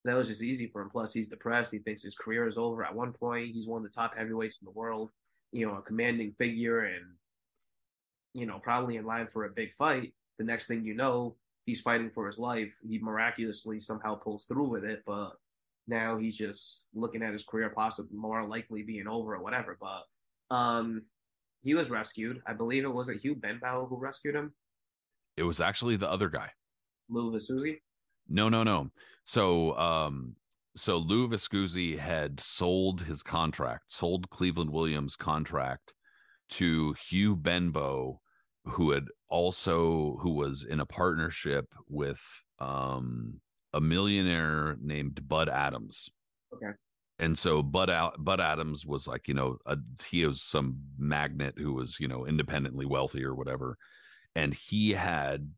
that 0.04 0.16
was 0.16 0.28
just 0.28 0.42
easy 0.42 0.66
for 0.66 0.82
him. 0.82 0.90
Plus, 0.90 1.12
he's 1.12 1.28
depressed. 1.28 1.70
He 1.72 1.78
thinks 1.78 2.02
his 2.02 2.16
career 2.16 2.46
is 2.46 2.58
over. 2.58 2.84
At 2.84 2.94
one 2.94 3.12
point, 3.12 3.54
he's 3.54 3.68
one 3.68 3.84
of 3.84 3.90
the 3.90 3.94
top 3.94 4.16
heavyweights 4.16 4.60
in 4.60 4.66
the 4.66 4.72
world. 4.72 5.12
You 5.54 5.66
know, 5.66 5.76
a 5.76 5.82
commanding 5.82 6.32
figure, 6.36 6.80
and 6.80 7.04
you 8.34 8.44
know, 8.44 8.58
probably 8.58 8.96
in 8.96 9.06
line 9.06 9.26
for 9.28 9.44
a 9.44 9.50
big 9.50 9.72
fight. 9.72 10.12
The 10.38 10.44
next 10.44 10.66
thing 10.66 10.84
you 10.84 10.94
know, 10.94 11.36
he's 11.64 11.80
fighting 11.80 12.10
for 12.10 12.26
his 12.26 12.38
life. 12.38 12.74
He 12.86 12.98
miraculously 12.98 13.78
somehow 13.80 14.16
pulls 14.16 14.44
through 14.46 14.68
with 14.68 14.84
it, 14.84 15.02
but 15.06 15.30
now 15.86 16.18
he's 16.18 16.36
just 16.36 16.88
looking 16.94 17.22
at 17.22 17.32
his 17.32 17.44
career 17.44 17.70
possibly 17.70 18.16
more 18.16 18.44
likely 18.44 18.82
being 18.82 19.06
over 19.06 19.34
or 19.36 19.42
whatever. 19.42 19.78
But 19.80 20.02
um, 20.54 21.02
he 21.60 21.74
was 21.74 21.88
rescued. 21.88 22.42
I 22.46 22.52
believe 22.52 22.84
it 22.84 22.92
was 22.92 23.08
a 23.08 23.14
Hugh 23.14 23.36
Benbow 23.36 23.86
who 23.86 23.96
rescued 23.96 24.34
him. 24.34 24.52
it 25.36 25.44
was 25.44 25.60
actually 25.60 25.96
the 25.96 26.10
other 26.10 26.28
guy. 26.28 26.50
Lou 27.08 27.30
Viscusi. 27.32 27.78
No, 28.28 28.48
no, 28.48 28.62
no. 28.64 28.90
So, 29.24 29.76
um, 29.78 30.34
so 30.76 30.98
Lou 30.98 31.28
Viscusi 31.28 31.98
had 31.98 32.40
sold 32.40 33.02
his 33.02 33.22
contract, 33.22 33.84
sold 33.92 34.28
Cleveland 34.30 34.70
Williams' 34.70 35.16
contract 35.16 35.94
to 36.50 36.94
Hugh 37.08 37.36
Benbow, 37.36 38.20
who 38.64 38.90
had 38.90 39.04
also 39.28 40.16
who 40.16 40.32
was 40.32 40.64
in 40.64 40.80
a 40.80 40.86
partnership 40.86 41.66
with 41.88 42.20
um, 42.58 43.40
a 43.72 43.80
millionaire 43.80 44.76
named 44.80 45.26
Bud 45.28 45.48
Adams. 45.48 46.08
Okay. 46.54 46.72
And 47.20 47.38
so 47.38 47.62
Bud 47.62 47.90
Al- 47.90 48.14
Bud 48.18 48.40
Adams 48.40 48.84
was 48.84 49.06
like, 49.06 49.28
you 49.28 49.34
know, 49.34 49.58
a, 49.66 49.76
he 50.04 50.26
was 50.26 50.42
some 50.42 50.78
magnate 50.98 51.56
who 51.56 51.72
was, 51.72 51.98
you 52.00 52.08
know, 52.08 52.26
independently 52.26 52.86
wealthy 52.86 53.24
or 53.24 53.34
whatever, 53.34 53.76
and 54.34 54.52
he 54.52 54.90
had 54.90 55.48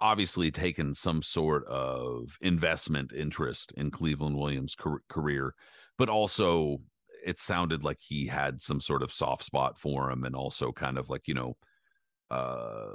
obviously 0.00 0.50
taken 0.50 0.94
some 0.94 1.22
sort 1.22 1.66
of 1.66 2.36
investment 2.40 3.12
interest 3.12 3.72
in 3.76 3.90
Cleveland 3.90 4.36
Williams' 4.36 4.76
career, 5.08 5.54
but 5.98 6.08
also 6.08 6.78
it 7.24 7.38
sounded 7.38 7.82
like 7.82 7.98
he 8.00 8.26
had 8.26 8.60
some 8.60 8.80
sort 8.80 9.02
of 9.02 9.12
soft 9.12 9.42
spot 9.42 9.78
for 9.78 10.10
him 10.10 10.24
and 10.24 10.36
also 10.36 10.70
kind 10.70 10.98
of 10.98 11.08
like, 11.08 11.26
you 11.26 11.34
know, 11.34 11.56
uh, 12.30 12.92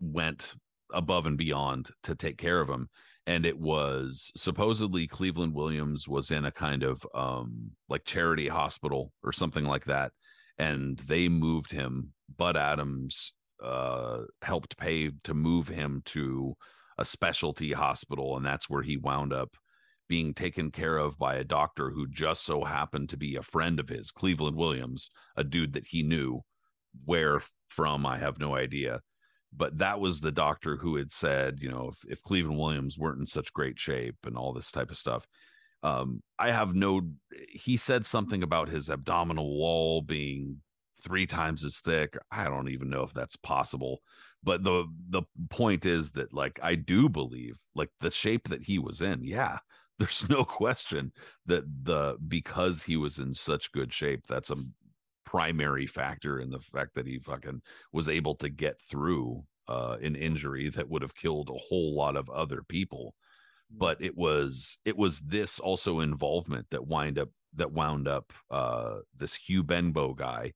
went 0.00 0.54
above 0.92 1.26
and 1.26 1.38
beyond 1.38 1.90
to 2.02 2.14
take 2.14 2.38
care 2.38 2.60
of 2.60 2.68
him. 2.68 2.88
And 3.26 3.46
it 3.46 3.58
was 3.58 4.32
supposedly 4.34 5.06
Cleveland 5.06 5.54
Williams 5.54 6.08
was 6.08 6.30
in 6.30 6.44
a 6.44 6.50
kind 6.50 6.82
of 6.82 7.06
um, 7.14 7.70
like 7.88 8.04
charity 8.04 8.48
hospital 8.48 9.12
or 9.22 9.32
something 9.32 9.64
like 9.64 9.84
that. 9.84 10.12
And 10.58 10.98
they 10.98 11.28
moved 11.28 11.70
him. 11.70 12.12
Bud 12.36 12.56
Adams 12.56 13.32
uh, 13.62 14.22
helped 14.42 14.76
pay 14.76 15.10
to 15.24 15.34
move 15.34 15.68
him 15.68 16.02
to 16.06 16.54
a 16.98 17.04
specialty 17.04 17.72
hospital, 17.72 18.36
and 18.36 18.44
that's 18.44 18.68
where 18.68 18.82
he 18.82 18.96
wound 18.96 19.32
up 19.32 19.56
being 20.08 20.34
taken 20.34 20.70
care 20.70 20.98
of 20.98 21.16
by 21.18 21.36
a 21.36 21.44
doctor 21.44 21.90
who 21.90 22.06
just 22.08 22.44
so 22.44 22.64
happened 22.64 23.08
to 23.08 23.16
be 23.16 23.36
a 23.36 23.42
friend 23.42 23.78
of 23.78 23.88
his, 23.88 24.10
Cleveland 24.10 24.56
Williams, 24.56 25.10
a 25.36 25.44
dude 25.44 25.72
that 25.74 25.86
he 25.86 26.02
knew. 26.02 26.40
Where 27.04 27.40
from, 27.68 28.04
I 28.04 28.18
have 28.18 28.40
no 28.40 28.56
idea. 28.56 29.00
But 29.56 29.78
that 29.78 30.00
was 30.00 30.20
the 30.20 30.32
doctor 30.32 30.76
who 30.76 30.96
had 30.96 31.12
said, 31.12 31.60
you 31.60 31.70
know, 31.70 31.90
if, 31.92 32.12
if 32.18 32.22
Cleveland 32.22 32.58
Williams 32.58 32.98
weren't 32.98 33.20
in 33.20 33.26
such 33.26 33.52
great 33.52 33.78
shape 33.78 34.16
and 34.26 34.36
all 34.36 34.52
this 34.52 34.70
type 34.70 34.90
of 34.90 34.96
stuff. 34.96 35.24
Um, 35.82 36.22
I 36.38 36.50
have 36.50 36.74
no, 36.74 37.02
he 37.48 37.76
said 37.76 38.04
something 38.04 38.42
about 38.42 38.68
his 38.68 38.90
abdominal 38.90 39.56
wall 39.56 40.02
being 40.02 40.58
three 41.00 41.26
times 41.26 41.64
as 41.64 41.80
thick. 41.80 42.16
I 42.30 42.44
don't 42.44 42.68
even 42.68 42.90
know 42.90 43.02
if 43.02 43.12
that's 43.12 43.36
possible. 43.36 44.00
But 44.42 44.64
the 44.64 44.86
the 45.10 45.22
point 45.50 45.84
is 45.86 46.12
that 46.12 46.32
like 46.32 46.58
I 46.62 46.74
do 46.74 47.08
believe 47.08 47.58
like 47.74 47.90
the 48.00 48.10
shape 48.10 48.48
that 48.48 48.62
he 48.62 48.78
was 48.78 49.02
in, 49.02 49.24
yeah, 49.24 49.58
there's 49.98 50.28
no 50.28 50.44
question 50.44 51.12
that 51.46 51.64
the 51.84 52.16
because 52.26 52.82
he 52.82 52.96
was 52.96 53.18
in 53.18 53.34
such 53.34 53.72
good 53.72 53.92
shape, 53.92 54.26
that's 54.28 54.50
a 54.50 54.56
primary 55.24 55.86
factor 55.86 56.40
in 56.40 56.50
the 56.50 56.60
fact 56.60 56.94
that 56.94 57.06
he 57.06 57.18
fucking 57.18 57.60
was 57.92 58.08
able 58.08 58.34
to 58.34 58.48
get 58.48 58.80
through 58.80 59.44
uh 59.68 59.96
an 60.02 60.16
injury 60.16 60.68
that 60.70 60.88
would 60.88 61.02
have 61.02 61.14
killed 61.14 61.50
a 61.50 61.58
whole 61.68 61.94
lot 61.94 62.16
of 62.16 62.28
other 62.30 62.62
people 62.68 63.14
but 63.70 64.02
it 64.02 64.16
was 64.16 64.78
it 64.84 64.96
was 64.96 65.20
this 65.20 65.60
also 65.60 66.00
involvement 66.00 66.66
that 66.70 66.86
wind 66.86 67.18
up 67.18 67.28
that 67.54 67.72
wound 67.72 68.08
up 68.08 68.32
uh 68.50 68.96
this 69.16 69.34
Hugh 69.34 69.62
Benbow 69.62 70.14
guy 70.14 70.52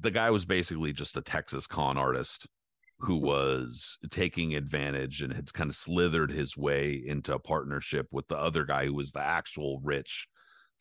the 0.00 0.10
guy 0.10 0.30
was 0.30 0.44
basically 0.44 0.92
just 0.92 1.16
a 1.16 1.22
Texas 1.22 1.66
con 1.66 1.96
artist 1.96 2.46
who 3.00 3.16
was 3.16 3.98
taking 4.10 4.54
advantage 4.54 5.22
and 5.22 5.32
had 5.32 5.52
kind 5.52 5.70
of 5.70 5.76
slithered 5.76 6.32
his 6.32 6.56
way 6.56 7.00
into 7.06 7.34
a 7.34 7.38
partnership 7.38 8.06
with 8.10 8.26
the 8.28 8.36
other 8.36 8.64
guy 8.64 8.86
who 8.86 8.94
was 8.94 9.12
the 9.12 9.20
actual 9.20 9.80
rich 9.84 10.26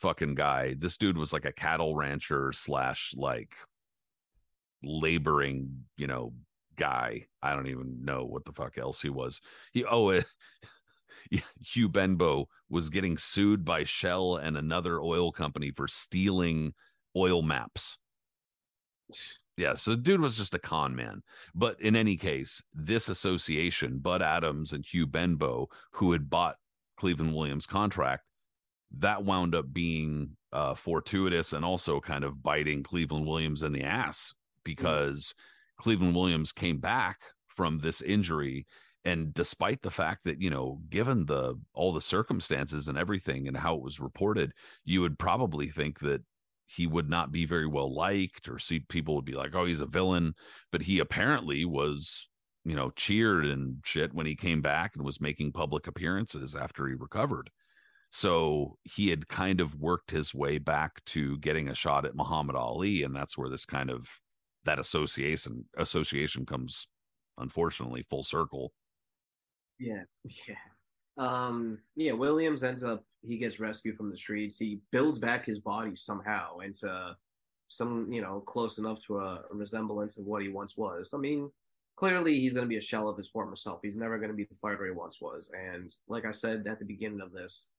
fucking 0.01 0.35
guy. 0.35 0.75
This 0.77 0.97
dude 0.97 1.17
was 1.17 1.31
like 1.31 1.45
a 1.45 1.51
cattle 1.51 1.95
rancher 1.95 2.51
slash 2.53 3.13
like 3.15 3.53
laboring, 4.83 5.85
you 5.95 6.07
know, 6.07 6.33
guy. 6.75 7.25
I 7.41 7.55
don't 7.55 7.67
even 7.67 8.03
know 8.03 8.25
what 8.25 8.45
the 8.45 8.53
fuck 8.53 8.77
else 8.77 9.01
he 9.01 9.09
was. 9.09 9.39
He 9.71 9.85
oh 9.85 10.11
uh, 10.17 10.21
Hugh 11.61 11.89
Benbow 11.89 12.47
was 12.69 12.89
getting 12.89 13.17
sued 13.17 13.63
by 13.63 13.83
Shell 13.83 14.37
and 14.37 14.57
another 14.57 14.99
oil 14.99 15.31
company 15.31 15.71
for 15.71 15.87
stealing 15.87 16.73
oil 17.15 17.41
maps. 17.41 17.97
Yeah, 19.57 19.73
so 19.73 19.95
dude 19.95 20.21
was 20.21 20.37
just 20.37 20.53
a 20.53 20.59
con 20.59 20.95
man. 20.95 21.23
But 21.55 21.81
in 21.81 21.95
any 21.95 22.15
case, 22.15 22.61
this 22.73 23.09
association, 23.09 23.97
Bud 23.99 24.21
Adams 24.21 24.71
and 24.73 24.85
Hugh 24.85 25.07
Benbow, 25.07 25.67
who 25.91 26.11
had 26.11 26.29
bought 26.29 26.57
Cleveland 26.97 27.33
Williams' 27.35 27.65
contract, 27.65 28.23
that 28.99 29.23
wound 29.23 29.55
up 29.55 29.73
being 29.73 30.37
uh, 30.53 30.75
fortuitous 30.75 31.53
and 31.53 31.65
also 31.65 31.99
kind 31.99 32.23
of 32.23 32.41
biting 32.41 32.83
Cleveland 32.83 33.25
Williams 33.25 33.63
in 33.63 33.71
the 33.71 33.83
ass 33.83 34.33
because 34.63 35.33
Cleveland 35.77 36.15
Williams 36.15 36.51
came 36.51 36.79
back 36.79 37.19
from 37.47 37.79
this 37.79 38.01
injury 38.01 38.65
and 39.03 39.33
despite 39.33 39.81
the 39.81 39.91
fact 39.91 40.23
that 40.23 40.41
you 40.41 40.49
know 40.49 40.79
given 40.89 41.25
the 41.25 41.55
all 41.73 41.93
the 41.93 42.01
circumstances 42.01 42.87
and 42.87 42.97
everything 42.97 43.47
and 43.47 43.57
how 43.57 43.75
it 43.75 43.81
was 43.81 43.99
reported 43.99 44.51
you 44.85 45.01
would 45.01 45.17
probably 45.17 45.69
think 45.69 45.99
that 45.99 46.21
he 46.67 46.85
would 46.85 47.09
not 47.09 47.31
be 47.31 47.45
very 47.45 47.67
well 47.67 47.93
liked 47.93 48.47
or 48.49 48.59
see 48.59 48.79
people 48.79 49.15
would 49.15 49.25
be 49.25 49.33
like 49.33 49.55
oh 49.55 49.65
he's 49.65 49.81
a 49.81 49.85
villain. 49.85 50.33
But 50.71 50.83
he 50.83 50.99
apparently 50.99 51.65
was 51.65 52.29
you 52.63 52.75
know 52.75 52.91
cheered 52.91 53.45
and 53.45 53.77
shit 53.85 54.13
when 54.13 54.25
he 54.25 54.35
came 54.35 54.61
back 54.61 54.95
and 54.95 55.05
was 55.05 55.21
making 55.21 55.53
public 55.53 55.87
appearances 55.87 56.55
after 56.55 56.87
he 56.87 56.93
recovered. 56.95 57.49
So 58.11 58.77
he 58.83 59.09
had 59.09 59.27
kind 59.27 59.59
of 59.61 59.75
worked 59.75 60.11
his 60.11 60.33
way 60.33 60.57
back 60.59 61.03
to 61.07 61.37
getting 61.39 61.67
a 61.69 61.75
shot 61.75 62.05
at 62.05 62.15
Muhammad 62.15 62.55
Ali 62.55 63.03
and 63.03 63.15
that's 63.15 63.37
where 63.37 63.49
this 63.49 63.65
kind 63.65 63.89
of 63.89 64.07
that 64.65 64.79
association 64.79 65.65
association 65.77 66.45
comes 66.45 66.87
unfortunately 67.37 68.05
full 68.09 68.23
circle. 68.23 68.73
Yeah, 69.79 70.03
yeah. 70.47 70.55
Um, 71.17 71.79
yeah, 71.95 72.11
Williams 72.11 72.63
ends 72.63 72.83
up 72.83 73.03
he 73.21 73.37
gets 73.37 73.59
rescued 73.59 73.97
from 73.97 74.09
the 74.09 74.17
streets. 74.17 74.57
He 74.57 74.79
builds 74.91 75.19
back 75.19 75.45
his 75.45 75.59
body 75.59 75.95
somehow 75.95 76.59
into 76.59 77.15
some, 77.67 78.11
you 78.11 78.21
know, 78.21 78.39
close 78.41 78.77
enough 78.77 79.01
to 79.07 79.19
a, 79.19 79.43
resemblance 79.51 80.17
of 80.17 80.25
what 80.25 80.41
he 80.41 80.49
once 80.49 80.77
was. 80.77 81.13
I 81.13 81.17
mean, 81.17 81.51
clearly 81.95 82.39
he's 82.39 82.53
going 82.53 82.63
to 82.63 82.69
be 82.69 82.77
a 82.77 82.81
shell 82.81 83.09
of 83.09 83.17
his 83.17 83.27
former 83.27 83.55
self. 83.55 83.79
He's 83.83 83.97
never 83.97 84.17
going 84.17 84.31
to 84.31 84.35
be 84.35 84.45
the 84.45 84.55
fighter 84.55 84.85
he 84.85 84.91
once 84.91 85.19
was. 85.19 85.51
And 85.53 85.93
like 86.07 86.25
I 86.25 86.31
said 86.31 86.65
at 86.67 86.79
the 86.79 86.85
beginning 86.85 87.21
of 87.21 87.33
this, 87.33 87.71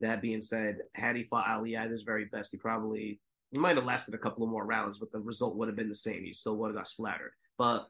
that 0.00 0.22
being 0.22 0.40
said, 0.40 0.78
had 0.94 1.16
he 1.16 1.24
fought 1.24 1.48
Ali 1.48 1.76
at 1.76 1.90
his 1.90 2.02
very 2.02 2.24
best, 2.26 2.50
he 2.50 2.56
probably 2.56 3.20
he 3.50 3.58
might 3.58 3.76
have 3.76 3.86
lasted 3.86 4.14
a 4.14 4.18
couple 4.18 4.44
of 4.44 4.50
more 4.50 4.66
rounds, 4.66 4.98
but 4.98 5.10
the 5.10 5.20
result 5.20 5.56
would 5.56 5.68
have 5.68 5.76
been 5.76 5.88
the 5.88 5.94
same. 5.94 6.22
He 6.24 6.34
still 6.34 6.56
would 6.56 6.68
have 6.68 6.76
got 6.76 6.86
splattered. 6.86 7.32
But 7.56 7.88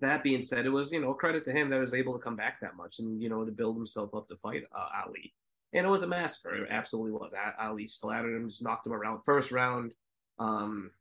that 0.00 0.22
being 0.22 0.42
said, 0.42 0.66
it 0.66 0.70
was 0.70 0.90
you 0.90 1.00
know 1.00 1.14
credit 1.14 1.44
to 1.44 1.52
him 1.52 1.68
that 1.70 1.76
he 1.76 1.80
was 1.80 1.94
able 1.94 2.12
to 2.12 2.18
come 2.18 2.36
back 2.36 2.60
that 2.60 2.76
much 2.76 2.98
and 2.98 3.20
you 3.22 3.28
know 3.28 3.44
to 3.44 3.52
build 3.52 3.76
himself 3.76 4.14
up 4.14 4.28
to 4.28 4.36
fight 4.36 4.64
uh, 4.74 4.88
Ali. 5.04 5.32
And 5.72 5.86
it 5.86 5.90
was 5.90 6.02
a 6.02 6.06
massacre. 6.06 6.54
It 6.54 6.68
absolutely 6.70 7.12
was. 7.12 7.34
Ali 7.58 7.88
splattered 7.88 8.36
him, 8.36 8.48
just 8.48 8.62
knocked 8.62 8.86
him 8.86 8.92
around. 8.92 9.22
First 9.24 9.50
round, 9.50 9.92
um, 10.38 10.92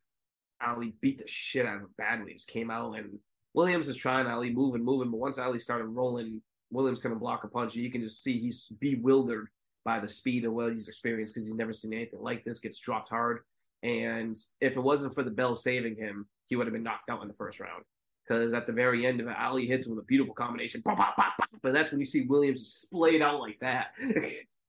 Ali 0.65 0.95
beat 0.99 1.19
the 1.19 1.27
shit 1.27 1.67
out 1.67 1.75
of 1.75 1.81
him 1.81 1.89
badly. 1.97 2.33
Just 2.33 2.47
came 2.47 2.71
out 2.71 2.97
and 2.97 3.19
Williams 3.53 3.87
is 3.87 3.95
trying 3.95 4.25
Ali 4.25 4.51
moving, 4.51 4.83
moving, 4.83 5.11
but 5.11 5.19
once 5.19 5.37
Ali 5.37 5.59
started 5.59 5.85
rolling, 5.85 6.41
Williams 6.71 6.97
couldn't 6.97 7.19
block 7.19 7.43
a 7.43 7.47
punch. 7.47 7.75
You 7.75 7.91
can 7.91 8.01
just 8.01 8.23
see 8.23 8.39
he's 8.39 8.67
bewildered 8.79 9.47
by 9.85 9.99
the 9.99 10.09
speed 10.09 10.45
of 10.45 10.53
what 10.53 10.71
he's 10.71 10.87
experienced 10.87 11.35
because 11.35 11.45
he's 11.45 11.55
never 11.55 11.73
seen 11.73 11.93
anything 11.93 12.21
like 12.21 12.43
this. 12.43 12.57
Gets 12.57 12.79
dropped 12.79 13.09
hard, 13.09 13.41
and 13.83 14.35
if 14.59 14.75
it 14.75 14.81
wasn't 14.81 15.13
for 15.13 15.21
the 15.21 15.29
bell 15.29 15.55
saving 15.55 15.95
him, 15.95 16.27
he 16.45 16.55
would 16.55 16.65
have 16.65 16.73
been 16.73 16.83
knocked 16.83 17.11
out 17.11 17.21
in 17.21 17.27
the 17.27 17.33
first 17.35 17.59
round 17.59 17.83
because 18.27 18.53
at 18.53 18.67
the 18.67 18.73
very 18.73 19.05
end 19.05 19.21
of 19.21 19.27
it, 19.27 19.35
Ali 19.37 19.65
hits 19.65 19.85
him 19.85 19.95
with 19.95 20.03
a 20.03 20.07
beautiful 20.07 20.33
combination. 20.33 20.81
Pop, 20.81 21.15
but 21.61 21.73
that's 21.73 21.91
when 21.91 21.99
you 21.99 22.05
see 22.05 22.25
Williams 22.27 22.67
splayed 22.67 23.21
out 23.21 23.39
like 23.39 23.59
that. 23.59 23.91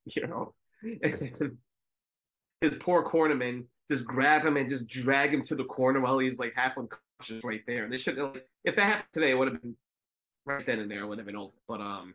you 0.07 0.27
know, 0.27 0.55
his 2.61 2.75
poor 2.81 3.05
cornerman 3.05 3.65
just 3.89 4.05
grab 4.05 4.45
him 4.45 4.57
and 4.57 4.69
just 4.69 4.89
drag 4.89 5.33
him 5.33 5.43
to 5.43 5.55
the 5.55 5.65
corner 5.65 6.01
while 6.01 6.19
he's 6.19 6.39
like 6.39 6.55
half 6.55 6.79
unconscious 6.79 7.45
right 7.45 7.63
there. 7.67 7.85
And 7.85 7.93
This 7.93 8.01
should 8.01 8.17
like, 8.17 8.47
if 8.65 8.77
that 8.77 8.87
happened 8.87 9.09
today, 9.13 9.31
it 9.31 9.35
would 9.35 9.53
have 9.53 9.63
been 9.63 9.77
right 10.47 10.65
then 10.65 10.81
and 10.81 10.91
there. 10.91 11.03
It 11.03 11.07
would 11.07 11.19
have 11.19 11.27
been 11.27 11.37
over. 11.37 11.55
But 11.69 11.81
um, 11.81 12.15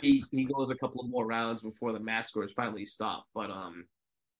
he 0.00 0.24
he 0.30 0.44
goes 0.44 0.70
a 0.70 0.76
couple 0.76 1.00
of 1.00 1.10
more 1.10 1.26
rounds 1.26 1.62
before 1.62 1.92
the 1.92 2.00
massacre 2.00 2.44
is 2.44 2.52
finally 2.52 2.84
stopped. 2.84 3.28
But 3.34 3.50
um, 3.50 3.86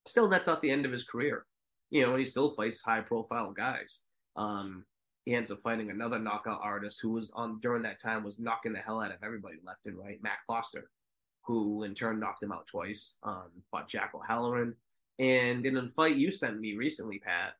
still, 0.06 0.28
that's 0.28 0.46
not 0.46 0.62
the 0.62 0.70
end 0.70 0.84
of 0.84 0.92
his 0.92 1.04
career. 1.04 1.46
You 1.90 2.02
know, 2.02 2.10
and 2.10 2.18
he 2.18 2.24
still 2.24 2.54
fights 2.54 2.82
high 2.82 3.00
profile 3.00 3.52
guys. 3.52 4.02
Um, 4.36 4.84
he 5.24 5.34
ends 5.34 5.50
up 5.50 5.60
finding 5.62 5.90
another 5.90 6.18
knockout 6.18 6.60
artist 6.62 7.00
who 7.00 7.10
was 7.10 7.30
on 7.34 7.60
during 7.60 7.82
that 7.82 8.00
time 8.00 8.24
was 8.24 8.38
knocking 8.38 8.72
the 8.72 8.80
hell 8.80 9.00
out 9.00 9.12
of 9.12 9.22
everybody 9.22 9.56
left 9.64 9.86
and 9.86 9.96
right, 9.96 10.22
Mac 10.22 10.44
Foster, 10.46 10.90
who 11.42 11.84
in 11.84 11.94
turn 11.94 12.18
knocked 12.18 12.42
him 12.42 12.52
out 12.52 12.66
twice. 12.66 13.18
Um, 13.22 13.50
fought 13.70 13.88
Jack 13.88 14.12
O'Halloran, 14.14 14.74
and 15.18 15.64
in 15.64 15.76
a 15.76 15.88
fight 15.88 16.16
you 16.16 16.30
sent 16.30 16.60
me 16.60 16.74
recently, 16.74 17.18
Pat, 17.18 17.54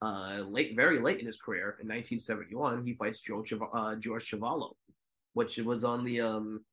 uh, 0.00 0.42
late, 0.48 0.76
very 0.76 0.98
late 0.98 1.20
in 1.20 1.26
his 1.26 1.36
career, 1.36 1.76
in 1.80 1.88
1971, 1.88 2.84
he 2.84 2.94
fights 2.94 3.20
George, 3.20 3.52
uh, 3.52 3.94
George 3.96 4.30
Chuvalo, 4.30 4.74
which 5.34 5.58
was 5.58 5.84
on 5.84 6.04
the 6.04 6.20
um, 6.20 6.64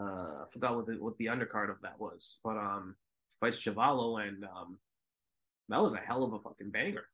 uh, 0.00 0.42
I 0.42 0.44
forgot 0.50 0.74
what 0.74 0.86
the 0.86 0.94
what 0.94 1.16
the 1.18 1.26
undercard 1.26 1.70
of 1.70 1.80
that 1.82 2.00
was, 2.00 2.38
but 2.42 2.56
um, 2.56 2.96
fights 3.38 3.58
Chuvalo, 3.58 4.26
and 4.26 4.44
um, 4.44 4.78
that 5.68 5.82
was 5.82 5.94
a 5.94 5.98
hell 5.98 6.24
of 6.24 6.32
a 6.32 6.38
fucking 6.38 6.70
banger. 6.70 7.04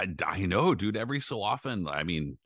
I, 0.00 0.06
I 0.26 0.40
know, 0.46 0.74
dude. 0.74 0.96
Every 0.96 1.20
so 1.20 1.42
often, 1.42 1.86
I 1.86 2.02
mean, 2.02 2.38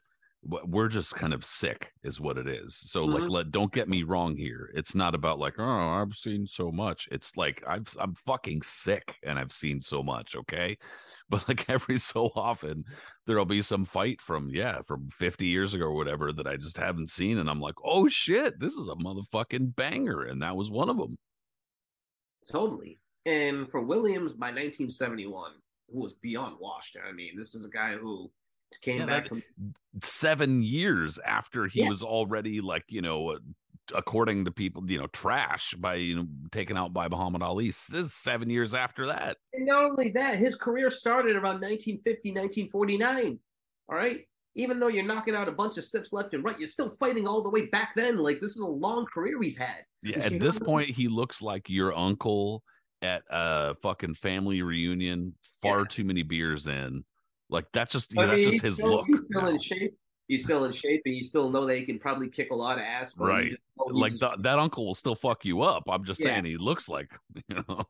we're 0.43 0.89
just 0.89 1.15
kind 1.15 1.33
of 1.33 1.45
sick, 1.45 1.93
is 2.03 2.21
what 2.21 2.37
it 2.37 2.47
is. 2.47 2.77
So, 2.77 3.07
mm-hmm. 3.07 3.23
like, 3.23 3.31
let 3.31 3.51
don't 3.51 3.73
get 3.73 3.89
me 3.89 4.03
wrong 4.03 4.37
here. 4.37 4.71
It's 4.75 4.95
not 4.95 5.15
about 5.15 5.39
like, 5.39 5.55
oh, 5.59 5.65
I've 5.65 6.15
seen 6.15 6.47
so 6.47 6.71
much. 6.71 7.09
It's 7.11 7.37
like 7.37 7.63
I'm 7.67 7.85
I'm 7.99 8.15
fucking 8.27 8.63
sick, 8.63 9.19
and 9.23 9.39
I've 9.39 9.53
seen 9.53 9.81
so 9.81 10.03
much. 10.03 10.37
Okay, 10.37 10.77
but 11.29 11.49
like 11.49 11.69
every 11.71 11.99
so 11.99 12.31
often, 12.35 12.85
there'll 13.27 13.45
be 13.45 13.63
some 13.63 13.85
fight 13.85 14.21
from 14.21 14.51
yeah, 14.51 14.83
from 14.83 15.09
50 15.11 15.47
years 15.47 15.75
ago 15.75 15.87
or 15.87 15.95
whatever 15.97 16.33
that 16.33 16.47
I 16.47 16.57
just 16.57 16.77
haven't 16.77 17.11
seen, 17.11 17.39
and 17.39 17.49
I'm 17.49 17.61
like, 17.61 17.77
oh 17.85 18.09
shit, 18.09 18.59
this 18.61 18.75
is 18.75 18.89
a 18.89 18.97
motherfucking 18.97 19.77
banger, 19.77 20.23
and 20.25 20.43
that 20.43 20.57
was 20.57 20.71
one 20.71 20.91
of 20.91 20.99
them. 20.99 21.17
Totally. 22.51 22.99
And 23.27 23.71
for 23.71 23.81
Williams, 23.81 24.35
by 24.35 24.49
1971, 24.49 25.53
who 25.93 26.01
was 26.01 26.15
beyond 26.15 26.57
washed. 26.61 26.97
I 27.07 27.13
mean, 27.13 27.37
this 27.37 27.55
is 27.55 27.65
a 27.65 27.71
guy 27.71 27.97
who 27.97 28.31
came 28.81 29.01
yeah, 29.01 29.07
back 29.07 29.29
from 29.29 29.43
seven 30.03 30.63
years 30.63 31.19
after 31.25 31.67
he 31.67 31.81
yes. 31.81 31.89
was 31.89 32.03
already 32.03 32.61
like 32.61 32.85
you 32.89 33.03
know 33.03 33.39
according 33.95 34.45
to 34.45 34.51
people 34.51 34.89
you 34.91 34.99
know 34.99 35.07
trash 35.09 35.75
by 35.75 35.95
you 35.95 36.17
know 36.17 36.27
taken 36.51 36.77
out 36.77 36.93
by 36.93 37.09
muhammad 37.09 37.43
ali. 37.43 37.67
This 37.67 37.91
is 37.91 38.15
seven 38.15 38.49
years 38.51 38.75
after 38.75 39.07
that. 39.07 39.37
And 39.53 39.67
not 39.67 39.85
only 39.85 40.11
that 40.13 40.37
his 40.37 40.55
career 40.55 40.91
started 40.91 41.37
around 41.37 41.61
1950 41.61 42.31
1949 42.31 43.39
all 43.89 43.97
right? 43.97 44.27
Even 44.57 44.79
though 44.79 44.89
you're 44.89 45.05
knocking 45.05 45.35
out 45.35 45.49
a 45.49 45.53
bunch 45.53 45.77
of 45.79 45.85
steps 45.85 46.13
left 46.13 46.33
and 46.33 46.45
right 46.45 46.59
you're 46.59 46.69
still 46.69 46.97
fighting 46.99 47.27
all 47.27 47.43
the 47.43 47.51
way 47.51 47.67
back 47.67 47.91
then. 47.95 48.19
Like 48.19 48.41
this 48.41 48.53
is 48.53 48.59
a 48.61 48.67
long 48.67 49.05
career 49.07 49.41
he's 49.43 49.57
had. 49.57 49.85
Yeah 50.03 50.19
at 50.19 50.41
this 50.41 50.59
point 50.59 50.91
he 50.91 51.09
looks 51.09 51.43
like 51.43 51.69
your 51.69 51.97
uncle 51.97 52.63
at 53.05 53.23
a 53.31 53.75
fucking 53.77 54.15
family 54.15 54.63
reunion, 54.63 55.35
far 55.63 55.81
yeah. 55.81 55.85
too 55.89 56.05
many 56.05 56.23
beers 56.23 56.67
in. 56.67 57.05
Like 57.51 57.67
that's 57.73 57.93
just 57.93 58.13
you 58.15 58.23
know, 58.23 58.29
that's 58.29 58.47
just 58.47 58.65
his 58.65 58.75
still, 58.77 58.91
look. 58.91 59.07
He's 59.07 59.27
still 59.27 59.43
now. 59.43 59.49
in 59.49 59.59
shape. 59.59 59.97
He's 60.27 60.45
still 60.45 60.65
in 60.65 60.73
shape, 60.73 61.03
and 61.05 61.15
you 61.15 61.23
still 61.23 61.51
know 61.51 61.67
that 61.67 61.77
he 61.77 61.85
can 61.85 61.99
probably 61.99 62.29
kick 62.29 62.51
a 62.51 62.55
lot 62.55 62.79
of 62.79 62.85
ass. 62.85 63.17
Right. 63.19 63.53
Like 63.77 64.13
the, 64.19 64.35
that 64.41 64.59
uncle 64.59 64.87
will 64.87 64.95
still 64.95 65.15
fuck 65.15 65.45
you 65.45 65.61
up. 65.61 65.85
I'm 65.89 66.05
just 66.05 66.21
yeah. 66.21 66.29
saying 66.29 66.47
he 66.47 66.57
looks 66.57 66.89
like 66.89 67.13
you 67.49 67.63
know. 67.69 67.85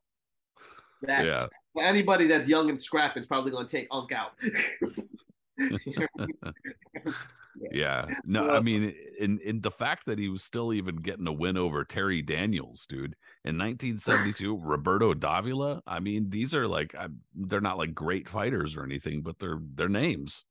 That, 1.03 1.25
yeah. 1.25 1.47
Anybody 1.81 2.27
that's 2.27 2.49
young 2.49 2.69
and 2.69 2.79
scrappy 2.79 3.21
is 3.21 3.27
probably 3.27 3.51
going 3.51 3.67
to 3.67 3.77
take 3.77 3.89
Unk 3.91 4.13
out. 4.13 4.33
yeah. 7.73 8.07
No, 8.25 8.51
I 8.51 8.61
mean, 8.61 8.95
in 9.19 9.39
in 9.41 9.61
the 9.61 9.71
fact 9.71 10.07
that 10.07 10.19
he 10.19 10.29
was 10.29 10.43
still 10.43 10.73
even 10.73 10.97
getting 10.97 11.27
a 11.27 11.33
win 11.33 11.57
over 11.57 11.85
Terry 11.85 12.23
Daniels, 12.23 12.87
dude, 12.87 13.17
in 13.45 13.59
1972, 13.59 14.59
Roberto 14.59 15.15
Davila. 15.15 15.83
I 15.87 16.01
mean, 16.01 16.31
these 16.31 16.55
are 16.55 16.67
like 16.67 16.95
they're 17.35 17.61
not 17.61 17.79
like 17.79 17.95
great 17.95 18.29
fighters 18.29 18.77
or 18.77 18.85
anything, 18.85 19.23
but 19.23 19.39
they're 19.39 19.61
they're 19.75 19.89
names. 19.89 20.45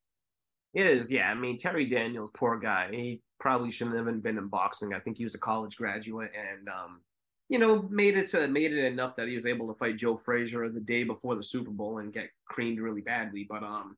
It 0.74 0.86
is, 0.86 1.10
yeah. 1.10 1.30
I 1.30 1.34
mean, 1.34 1.56
Terry 1.56 1.86
Daniels, 1.86 2.32
poor 2.34 2.58
guy. 2.58 2.88
He 2.90 3.22
probably 3.38 3.70
shouldn't 3.70 3.96
have 3.96 4.22
been 4.22 4.38
in 4.38 4.48
boxing. 4.48 4.92
I 4.92 4.98
think 4.98 5.16
he 5.16 5.24
was 5.24 5.36
a 5.36 5.38
college 5.38 5.76
graduate 5.76 6.32
and 6.34 6.68
um, 6.68 7.00
you 7.48 7.58
know, 7.58 7.82
made 7.90 8.16
it 8.16 8.28
to 8.30 8.48
made 8.48 8.72
it 8.72 8.84
enough 8.84 9.16
that 9.16 9.28
he 9.28 9.34
was 9.34 9.46
able 9.46 9.68
to 9.68 9.78
fight 9.78 9.96
Joe 9.96 10.16
Frazier 10.16 10.68
the 10.68 10.80
day 10.80 11.04
before 11.04 11.36
the 11.36 11.42
Super 11.42 11.70
Bowl 11.70 11.98
and 11.98 12.12
get 12.12 12.30
creamed 12.46 12.80
really 12.80 13.02
badly. 13.02 13.46
But 13.48 13.62
um, 13.62 13.96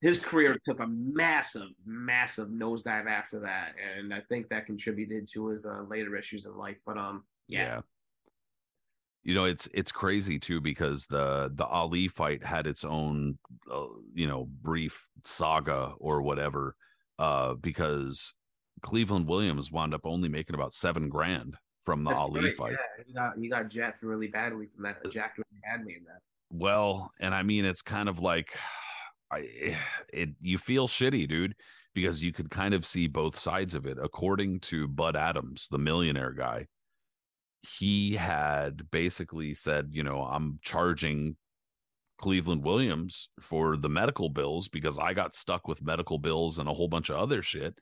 his 0.00 0.18
career 0.18 0.58
took 0.64 0.80
a 0.80 0.86
massive, 0.86 1.68
massive 1.86 2.48
nosedive 2.48 3.06
after 3.06 3.40
that, 3.40 3.72
and 3.98 4.12
I 4.12 4.20
think 4.20 4.48
that 4.48 4.66
contributed 4.66 5.26
to 5.32 5.48
his 5.48 5.64
uh, 5.64 5.82
later 5.88 6.16
issues 6.16 6.44
in 6.44 6.56
life. 6.56 6.76
But 6.84 6.98
um, 6.98 7.24
yeah. 7.48 7.62
yeah. 7.62 7.80
You 9.24 9.34
know, 9.34 9.44
it's 9.44 9.68
it's 9.74 9.90
crazy 9.90 10.38
too 10.38 10.60
because 10.60 11.06
the 11.06 11.50
the 11.54 11.64
Ali 11.64 12.06
fight 12.06 12.44
had 12.44 12.66
its 12.66 12.84
own, 12.84 13.38
uh, 13.72 13.86
you 14.14 14.28
know, 14.28 14.46
brief 14.62 15.08
saga 15.24 15.94
or 15.98 16.22
whatever, 16.22 16.76
uh, 17.18 17.54
because 17.54 18.34
Cleveland 18.82 19.26
Williams 19.26 19.72
wound 19.72 19.94
up 19.94 20.02
only 20.04 20.28
making 20.28 20.54
about 20.54 20.72
seven 20.72 21.08
grand 21.08 21.56
from 21.84 22.04
the 22.04 22.10
That's 22.10 22.20
Ali 22.20 22.44
right, 22.44 22.56
fight. 22.56 22.72
Yeah, 22.72 23.04
you 23.04 23.14
got 23.14 23.38
you 23.38 23.50
got 23.50 23.68
jacked 23.68 24.02
really 24.02 24.28
badly 24.28 24.66
from 24.66 24.84
that. 24.84 25.10
Jacked 25.10 25.38
really 25.38 25.60
badly 25.64 25.94
in 25.94 26.04
that. 26.04 26.20
Well, 26.52 27.10
and 27.18 27.34
I 27.34 27.42
mean, 27.42 27.64
it's 27.64 27.82
kind 27.82 28.08
of 28.08 28.20
like 28.20 28.56
I, 29.30 29.76
it 30.12 30.30
you 30.40 30.58
feel 30.58 30.88
shitty, 30.88 31.28
dude, 31.28 31.54
because 31.94 32.22
you 32.22 32.32
could 32.32 32.50
kind 32.50 32.74
of 32.74 32.86
see 32.86 33.06
both 33.06 33.38
sides 33.38 33.74
of 33.74 33.86
it. 33.86 33.98
According 34.00 34.60
to 34.60 34.88
Bud 34.88 35.16
Adams, 35.16 35.68
the 35.70 35.78
millionaire 35.78 36.32
guy, 36.32 36.66
he 37.62 38.14
had 38.14 38.90
basically 38.90 39.54
said, 39.54 39.88
you 39.92 40.02
know, 40.02 40.22
I'm 40.22 40.58
charging 40.62 41.36
Cleveland 42.18 42.62
Williams 42.62 43.28
for 43.40 43.76
the 43.76 43.88
medical 43.88 44.28
bills 44.28 44.68
because 44.68 44.98
I 44.98 45.12
got 45.14 45.34
stuck 45.34 45.68
with 45.68 45.82
medical 45.82 46.18
bills 46.18 46.58
and 46.58 46.68
a 46.68 46.74
whole 46.74 46.88
bunch 46.88 47.10
of 47.10 47.16
other 47.16 47.42
shit. 47.42 47.78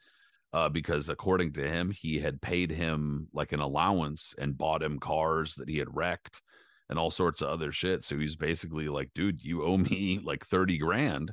Uh, 0.53 0.69
because 0.69 1.09
according 1.09 1.53
to 1.53 1.69
him, 1.69 1.91
he 1.91 2.21
had 2.21 2.41
paid 2.41 2.71
him 2.71 3.27
like 3.33 3.51
an 3.51 3.59
allowance 3.59 4.37
and 4.39 4.57
bought 4.57 4.85
him 4.85 5.01
cars 5.01 5.57
that 5.57 5.69
he 5.69 5.79
had 5.79 5.93
wrecked 5.93 6.41
and 6.89 6.99
all 6.99 7.11
sorts 7.11 7.41
of 7.41 7.49
other 7.49 7.73
shit. 7.73 8.05
So 8.05 8.19
he's 8.19 8.37
basically 8.37 8.89
like, 8.89 9.11
dude, 9.15 9.43
you 9.43 9.65
owe 9.65 9.77
me 9.77 10.21
like 10.23 10.45
30 10.45 10.79
grand. 10.79 11.33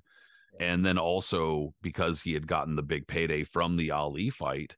And 0.60 0.86
then 0.86 0.98
also 0.98 1.74
because 1.82 2.22
he 2.22 2.34
had 2.34 2.48
gotten 2.48 2.76
the 2.76 2.84
big 2.84 3.08
payday 3.08 3.44
from 3.44 3.78
the 3.78 3.92
Ali 3.92 4.30
fight, 4.30 4.76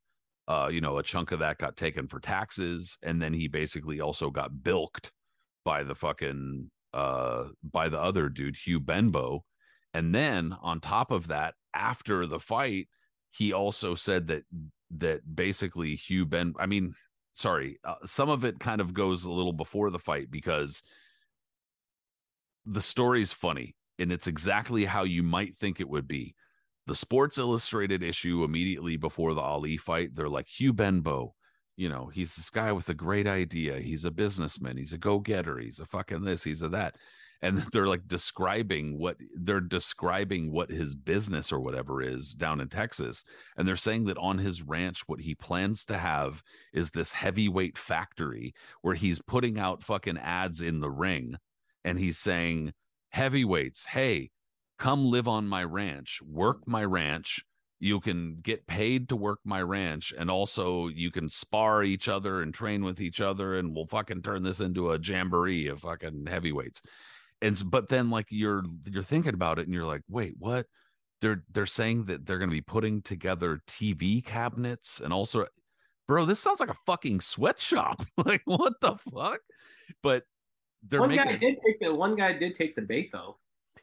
uh, 0.47 0.69
you 0.71 0.81
know, 0.81 0.97
a 0.97 1.03
chunk 1.03 1.31
of 1.31 1.39
that 1.39 1.57
got 1.57 1.75
taken 1.77 2.07
for 2.07 2.19
taxes. 2.19 2.97
And 3.01 3.21
then 3.21 3.33
he 3.33 3.47
basically 3.47 3.99
also 3.99 4.29
got 4.29 4.63
bilked 4.63 5.11
by 5.65 5.83
the 5.83 5.95
fucking 5.95 6.69
uh 6.93 7.45
by 7.63 7.89
the 7.89 7.99
other 7.99 8.29
dude, 8.29 8.55
Hugh 8.55 8.79
Benbow. 8.79 9.43
And 9.95 10.13
then 10.13 10.55
on 10.61 10.79
top 10.79 11.11
of 11.11 11.27
that, 11.27 11.55
after 11.73 12.25
the 12.25 12.39
fight, 12.39 12.87
he 13.31 13.51
also 13.51 13.95
said 13.95 14.27
that 14.27 14.43
that 14.97 15.35
basically 15.35 15.95
Hugh 15.95 16.25
Ben 16.25 16.53
I 16.59 16.67
mean, 16.67 16.93
sorry, 17.33 17.79
uh, 17.83 17.95
some 18.05 18.29
of 18.29 18.45
it 18.45 18.59
kind 18.59 18.81
of 18.81 18.93
goes 18.93 19.23
a 19.23 19.31
little 19.31 19.53
before 19.53 19.89
the 19.89 19.99
fight 19.99 20.29
because 20.31 20.81
the 22.65 22.81
story's 22.81 23.33
funny 23.33 23.75
and 23.99 24.11
it's 24.11 24.27
exactly 24.27 24.85
how 24.85 25.03
you 25.03 25.23
might 25.23 25.55
think 25.55 25.79
it 25.79 25.89
would 25.89 26.07
be. 26.07 26.35
The 26.87 26.95
Sports 26.95 27.37
Illustrated 27.37 28.03
issue 28.03 28.43
immediately 28.43 28.97
before 28.97 29.33
the 29.33 29.41
Ali 29.41 29.77
fight, 29.77 30.15
they're 30.15 30.29
like 30.29 30.47
Hugh 30.47 30.73
Benbow, 30.73 31.33
you 31.75 31.89
know, 31.89 32.07
he's 32.13 32.35
this 32.35 32.49
guy 32.49 32.71
with 32.71 32.89
a 32.89 32.93
great 32.93 33.27
idea. 33.27 33.79
He's 33.79 34.05
a 34.05 34.11
businessman. 34.11 34.77
He's 34.77 34.93
a 34.93 34.97
go-getter. 34.97 35.57
He's 35.57 35.79
a 35.79 35.85
fucking 35.85 36.23
this. 36.23 36.43
He's 36.43 36.61
a 36.61 36.69
that. 36.69 36.95
And 37.43 37.57
they're 37.73 37.87
like 37.87 38.07
describing 38.07 38.97
what 38.97 39.17
they're 39.35 39.59
describing 39.59 40.51
what 40.51 40.71
his 40.71 40.95
business 40.95 41.51
or 41.51 41.59
whatever 41.59 42.01
is 42.01 42.33
down 42.33 42.61
in 42.61 42.69
Texas. 42.69 43.25
And 43.57 43.67
they're 43.67 43.75
saying 43.75 44.05
that 44.05 44.17
on 44.17 44.37
his 44.37 44.63
ranch, 44.63 45.01
what 45.07 45.19
he 45.19 45.35
plans 45.35 45.83
to 45.85 45.97
have 45.97 46.41
is 46.73 46.89
this 46.89 47.11
heavyweight 47.11 47.77
factory 47.77 48.53
where 48.81 48.95
he's 48.95 49.21
putting 49.21 49.59
out 49.59 49.83
fucking 49.83 50.17
ads 50.17 50.61
in 50.61 50.79
the 50.79 50.89
ring 50.89 51.35
and 51.83 51.99
he's 51.99 52.17
saying, 52.17 52.71
heavyweights, 53.09 53.87
hey, 53.87 54.31
come 54.79 55.05
live 55.05 55.27
on 55.27 55.45
my 55.45 55.65
ranch, 55.65 56.21
work 56.25 56.65
my 56.65 56.83
ranch. 56.85 57.43
You 57.79 57.99
can 57.99 58.37
get 58.41 58.65
paid 58.65 59.09
to 59.09 59.17
work 59.17 59.39
my 59.43 59.61
ranch, 59.61 60.13
and 60.17 60.31
also 60.31 60.87
you 60.87 61.11
can 61.11 61.27
spar 61.27 61.83
each 61.83 62.07
other 62.07 62.41
and 62.41 62.53
train 62.53 62.85
with 62.85 63.01
each 63.01 63.19
other, 63.19 63.57
and 63.57 63.75
we'll 63.75 63.83
fucking 63.83 64.21
turn 64.21 64.43
this 64.43 64.61
into 64.61 64.91
a 64.91 64.99
jamboree 64.99 65.67
of 65.67 65.81
fucking 65.81 66.27
heavyweights. 66.27 66.81
And 67.43 67.61
but 67.69 67.89
then 67.89 68.09
like 68.09 68.27
you're 68.29 68.63
you're 68.89 69.03
thinking 69.03 69.33
about 69.35 69.59
it, 69.59 69.65
and 69.67 69.73
you're 69.75 69.85
like, 69.85 70.01
wait, 70.09 70.33
what? 70.39 70.65
They're 71.21 71.43
they're 71.51 71.65
saying 71.65 72.05
that 72.05 72.25
they're 72.25 72.39
going 72.39 72.49
to 72.49 72.55
be 72.55 72.61
putting 72.61 73.01
together 73.01 73.59
TV 73.67 74.23
cabinets 74.25 74.99
and 74.99 75.13
also, 75.13 75.45
bro, 76.07 76.25
this 76.25 76.39
sounds 76.39 76.59
like 76.59 76.69
a 76.69 76.77
fucking 76.85 77.19
sweatshop. 77.21 78.01
like 78.25 78.41
what 78.45 78.73
the 78.81 78.95
fuck? 79.13 79.39
But 80.01 80.23
they're 80.87 81.01
one 81.01 81.09
making 81.09 81.25
guy 81.25 81.31
it- 81.33 81.39
did 81.39 81.57
take 81.65 81.79
the 81.79 81.93
one 81.93 82.15
guy 82.15 82.33
did 82.33 82.55
take 82.55 82.75
the 82.75 82.81
bait 82.81 83.11
though. 83.11 83.37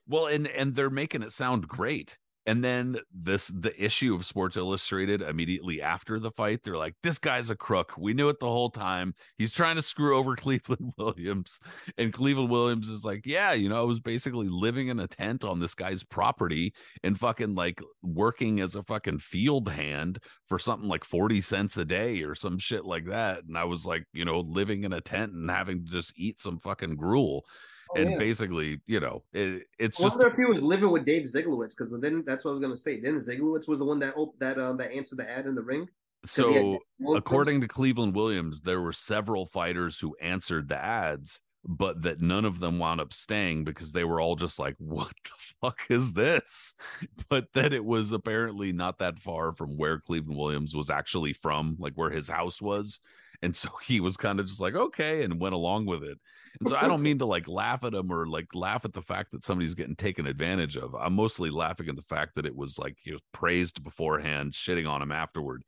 well, 0.08 0.26
and 0.26 0.46
and 0.48 0.74
they're 0.74 0.90
making 0.90 1.22
it 1.22 1.32
sound 1.32 1.68
great. 1.68 2.18
And 2.46 2.64
then 2.64 2.98
this 3.12 3.48
the 3.48 3.72
issue 3.82 4.14
of 4.14 4.24
Sports 4.24 4.56
Illustrated 4.56 5.20
immediately 5.20 5.82
after 5.82 6.18
the 6.18 6.30
fight, 6.30 6.62
they're 6.62 6.76
like, 6.76 6.94
"This 7.02 7.18
guy's 7.18 7.50
a 7.50 7.56
crook. 7.56 7.92
We 7.98 8.14
knew 8.14 8.30
it 8.30 8.40
the 8.40 8.46
whole 8.46 8.70
time. 8.70 9.14
He's 9.36 9.52
trying 9.52 9.76
to 9.76 9.82
screw 9.82 10.16
over 10.16 10.36
Cleveland 10.36 10.92
Williams." 10.96 11.60
And 11.98 12.12
Cleveland 12.12 12.50
Williams 12.50 12.88
is 12.88 13.04
like, 13.04 13.26
"Yeah, 13.26 13.52
you 13.52 13.68
know, 13.68 13.80
I 13.80 13.84
was 13.84 14.00
basically 14.00 14.48
living 14.48 14.88
in 14.88 15.00
a 15.00 15.06
tent 15.06 15.44
on 15.44 15.60
this 15.60 15.74
guy's 15.74 16.02
property 16.02 16.72
and 17.02 17.18
fucking 17.18 17.54
like 17.54 17.82
working 18.02 18.60
as 18.60 18.74
a 18.74 18.82
fucking 18.84 19.18
field 19.18 19.68
hand 19.68 20.18
for 20.48 20.58
something 20.58 20.88
like 20.88 21.04
40 21.04 21.40
cents 21.42 21.76
a 21.76 21.84
day 21.84 22.22
or 22.22 22.34
some 22.34 22.58
shit 22.58 22.84
like 22.86 23.06
that. 23.06 23.44
And 23.44 23.56
I 23.58 23.64
was 23.64 23.84
like, 23.84 24.04
you 24.12 24.24
know, 24.24 24.40
living 24.40 24.84
in 24.84 24.94
a 24.94 25.00
tent 25.02 25.32
and 25.32 25.50
having 25.50 25.84
to 25.84 25.92
just 25.92 26.14
eat 26.16 26.40
some 26.40 26.58
fucking 26.58 26.96
gruel." 26.96 27.44
Oh, 27.92 28.00
and 28.00 28.12
yeah. 28.12 28.18
basically, 28.18 28.80
you 28.86 29.00
know, 29.00 29.22
it, 29.32 29.64
it's 29.78 29.98
I 30.00 30.04
just 30.04 30.22
if 30.22 30.34
he 30.34 30.44
was 30.44 30.62
living 30.62 30.90
with 30.90 31.04
Dave 31.04 31.24
Zyglewicz 31.24 31.70
because 31.70 31.94
then 32.00 32.22
that's 32.24 32.44
what 32.44 32.52
I 32.52 32.52
was 32.52 32.60
gonna 32.60 32.76
say. 32.76 33.00
Then 33.00 33.16
Zyglewicz 33.16 33.66
was 33.66 33.80
the 33.80 33.84
one 33.84 33.98
that 34.00 34.14
op- 34.16 34.38
that 34.38 34.58
um 34.60 34.76
that 34.76 34.92
answered 34.92 35.18
the 35.18 35.28
ad 35.28 35.46
in 35.46 35.54
the 35.54 35.62
ring. 35.62 35.80
had 35.80 36.28
so. 36.28 36.78
According 37.14 37.62
to 37.62 37.68
Cleveland 37.68 38.14
Williams, 38.14 38.60
there 38.60 38.80
were 38.80 38.92
several 38.92 39.46
fighters 39.46 39.98
who 39.98 40.14
answered 40.20 40.68
the 40.68 40.76
ads, 40.76 41.40
but 41.64 42.02
that 42.02 42.20
none 42.20 42.44
of 42.44 42.60
them 42.60 42.78
wound 42.78 43.00
up 43.00 43.12
staying 43.12 43.64
because 43.64 43.92
they 43.92 44.04
were 44.04 44.20
all 44.20 44.36
just 44.36 44.58
like, 44.58 44.76
"What 44.78 45.12
the 45.24 45.30
fuck 45.60 45.80
is 45.88 46.12
this?" 46.12 46.74
But 47.28 47.52
that 47.54 47.72
it 47.72 47.84
was 47.84 48.12
apparently 48.12 48.72
not 48.72 48.98
that 48.98 49.18
far 49.18 49.52
from 49.52 49.76
where 49.76 50.00
Cleveland 50.00 50.38
Williams 50.38 50.74
was 50.74 50.90
actually 50.90 51.32
from, 51.32 51.76
like 51.78 51.94
where 51.94 52.10
his 52.10 52.28
house 52.28 52.60
was. 52.60 53.00
And 53.42 53.56
so 53.56 53.70
he 53.82 54.00
was 54.00 54.16
kind 54.16 54.38
of 54.38 54.46
just 54.46 54.60
like, 54.60 54.74
okay, 54.74 55.22
and 55.22 55.40
went 55.40 55.54
along 55.54 55.86
with 55.86 56.02
it. 56.02 56.18
And 56.58 56.68
so 56.68 56.76
I 56.76 56.86
don't 56.86 57.02
mean 57.02 57.18
to 57.18 57.26
like 57.26 57.48
laugh 57.48 57.84
at 57.84 57.94
him 57.94 58.12
or 58.12 58.26
like 58.26 58.48
laugh 58.54 58.84
at 58.84 58.92
the 58.92 59.02
fact 59.02 59.30
that 59.32 59.44
somebody's 59.44 59.74
getting 59.74 59.96
taken 59.96 60.26
advantage 60.26 60.76
of. 60.76 60.94
I'm 60.94 61.14
mostly 61.14 61.48
laughing 61.48 61.88
at 61.88 61.96
the 61.96 62.02
fact 62.02 62.34
that 62.34 62.44
it 62.44 62.54
was 62.54 62.78
like 62.78 62.96
he 63.00 63.12
was 63.12 63.22
praised 63.32 63.82
beforehand, 63.82 64.52
shitting 64.52 64.88
on 64.88 65.00
him 65.00 65.12
afterward. 65.12 65.62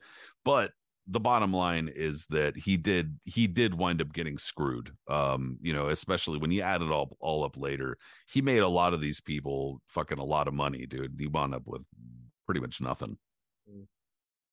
But 0.44 0.72
the 1.06 1.20
bottom 1.20 1.52
line 1.52 1.90
is 1.94 2.26
that 2.30 2.56
he 2.56 2.76
did 2.76 3.18
he 3.24 3.46
did 3.46 3.74
wind 3.74 4.00
up 4.00 4.12
getting 4.12 4.38
screwed. 4.38 4.92
Um, 5.08 5.58
you 5.60 5.72
know, 5.72 5.88
especially 5.88 6.38
when 6.38 6.50
you 6.50 6.62
add 6.62 6.82
it 6.82 6.90
all 6.90 7.16
all 7.20 7.44
up 7.44 7.56
later. 7.56 7.96
He 8.28 8.40
made 8.40 8.60
a 8.60 8.68
lot 8.68 8.94
of 8.94 9.00
these 9.00 9.20
people 9.20 9.80
fucking 9.88 10.18
a 10.18 10.24
lot 10.24 10.48
of 10.48 10.54
money, 10.54 10.86
dude. 10.86 11.16
He 11.18 11.26
wound 11.26 11.54
up 11.54 11.66
with 11.66 11.84
pretty 12.46 12.60
much 12.60 12.80
nothing. 12.80 13.16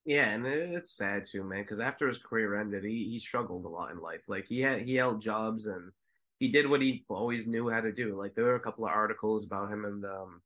Yeah, 0.06 0.30
and 0.30 0.46
it's 0.48 0.92
sad 0.92 1.24
too, 1.24 1.44
man. 1.44 1.62
Because 1.62 1.80
after 1.80 2.08
his 2.08 2.18
career 2.18 2.60
ended, 2.60 2.84
he 2.84 3.10
he 3.10 3.20
struggled 3.20 3.66
a 3.66 3.70
lot 3.70 3.92
in 3.92 4.00
life. 4.00 4.28
Like 4.28 4.48
he 4.48 4.62
had 4.62 4.82
he 4.82 4.96
held 4.96 5.22
jobs 5.22 5.68
and 5.68 5.92
he 6.40 6.48
did 6.48 6.68
what 6.68 6.82
he 6.82 7.06
always 7.10 7.46
knew 7.46 7.70
how 7.70 7.82
to 7.82 7.92
do. 7.92 8.16
Like 8.16 8.34
there 8.34 8.46
were 8.46 8.56
a 8.56 8.60
couple 8.60 8.86
of 8.86 8.92
articles 8.92 9.46
about 9.46 9.72
him 9.72 9.86
in 9.86 10.02
the 10.02 10.16
um, 10.16 10.42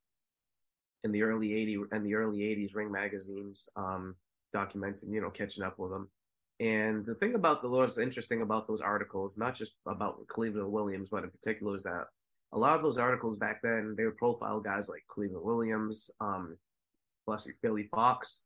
in 1.04 1.12
the 1.12 1.24
early 1.24 1.54
eighty 1.54 1.78
and 1.92 2.06
the 2.06 2.16
early 2.16 2.44
eighties 2.44 2.76
ring 2.76 2.92
magazines, 2.92 3.70
um, 3.76 4.16
documenting 4.54 5.12
you 5.12 5.22
know 5.22 5.30
catching 5.30 5.64
up 5.64 5.80
with 5.80 5.92
them. 5.92 6.10
And 6.60 7.04
the 7.04 7.16
thing 7.16 7.36
about 7.36 7.62
the 7.62 7.70
what's 7.70 7.98
interesting 7.98 8.42
about 8.42 8.68
those 8.68 8.82
articles, 8.82 9.38
not 9.38 9.56
just 9.56 9.74
about 9.88 10.26
Cleveland 10.28 10.72
Williams, 10.72 11.10
but 11.10 11.24
in 11.24 11.32
particular, 11.32 11.76
is 11.76 11.84
that 11.84 12.06
a 12.54 12.58
lot 12.58 12.76
of 12.76 12.82
those 12.84 12.98
articles 12.98 13.38
back 13.38 13.62
then 13.64 13.96
they 13.98 14.06
would 14.06 14.18
profile 14.18 14.60
guys 14.60 14.88
like 14.88 15.04
Cleveland 15.08 15.44
Williams, 15.44 16.12
um, 16.22 16.58
plus 17.26 17.48
Billy 17.62 17.84
Fox, 17.84 18.46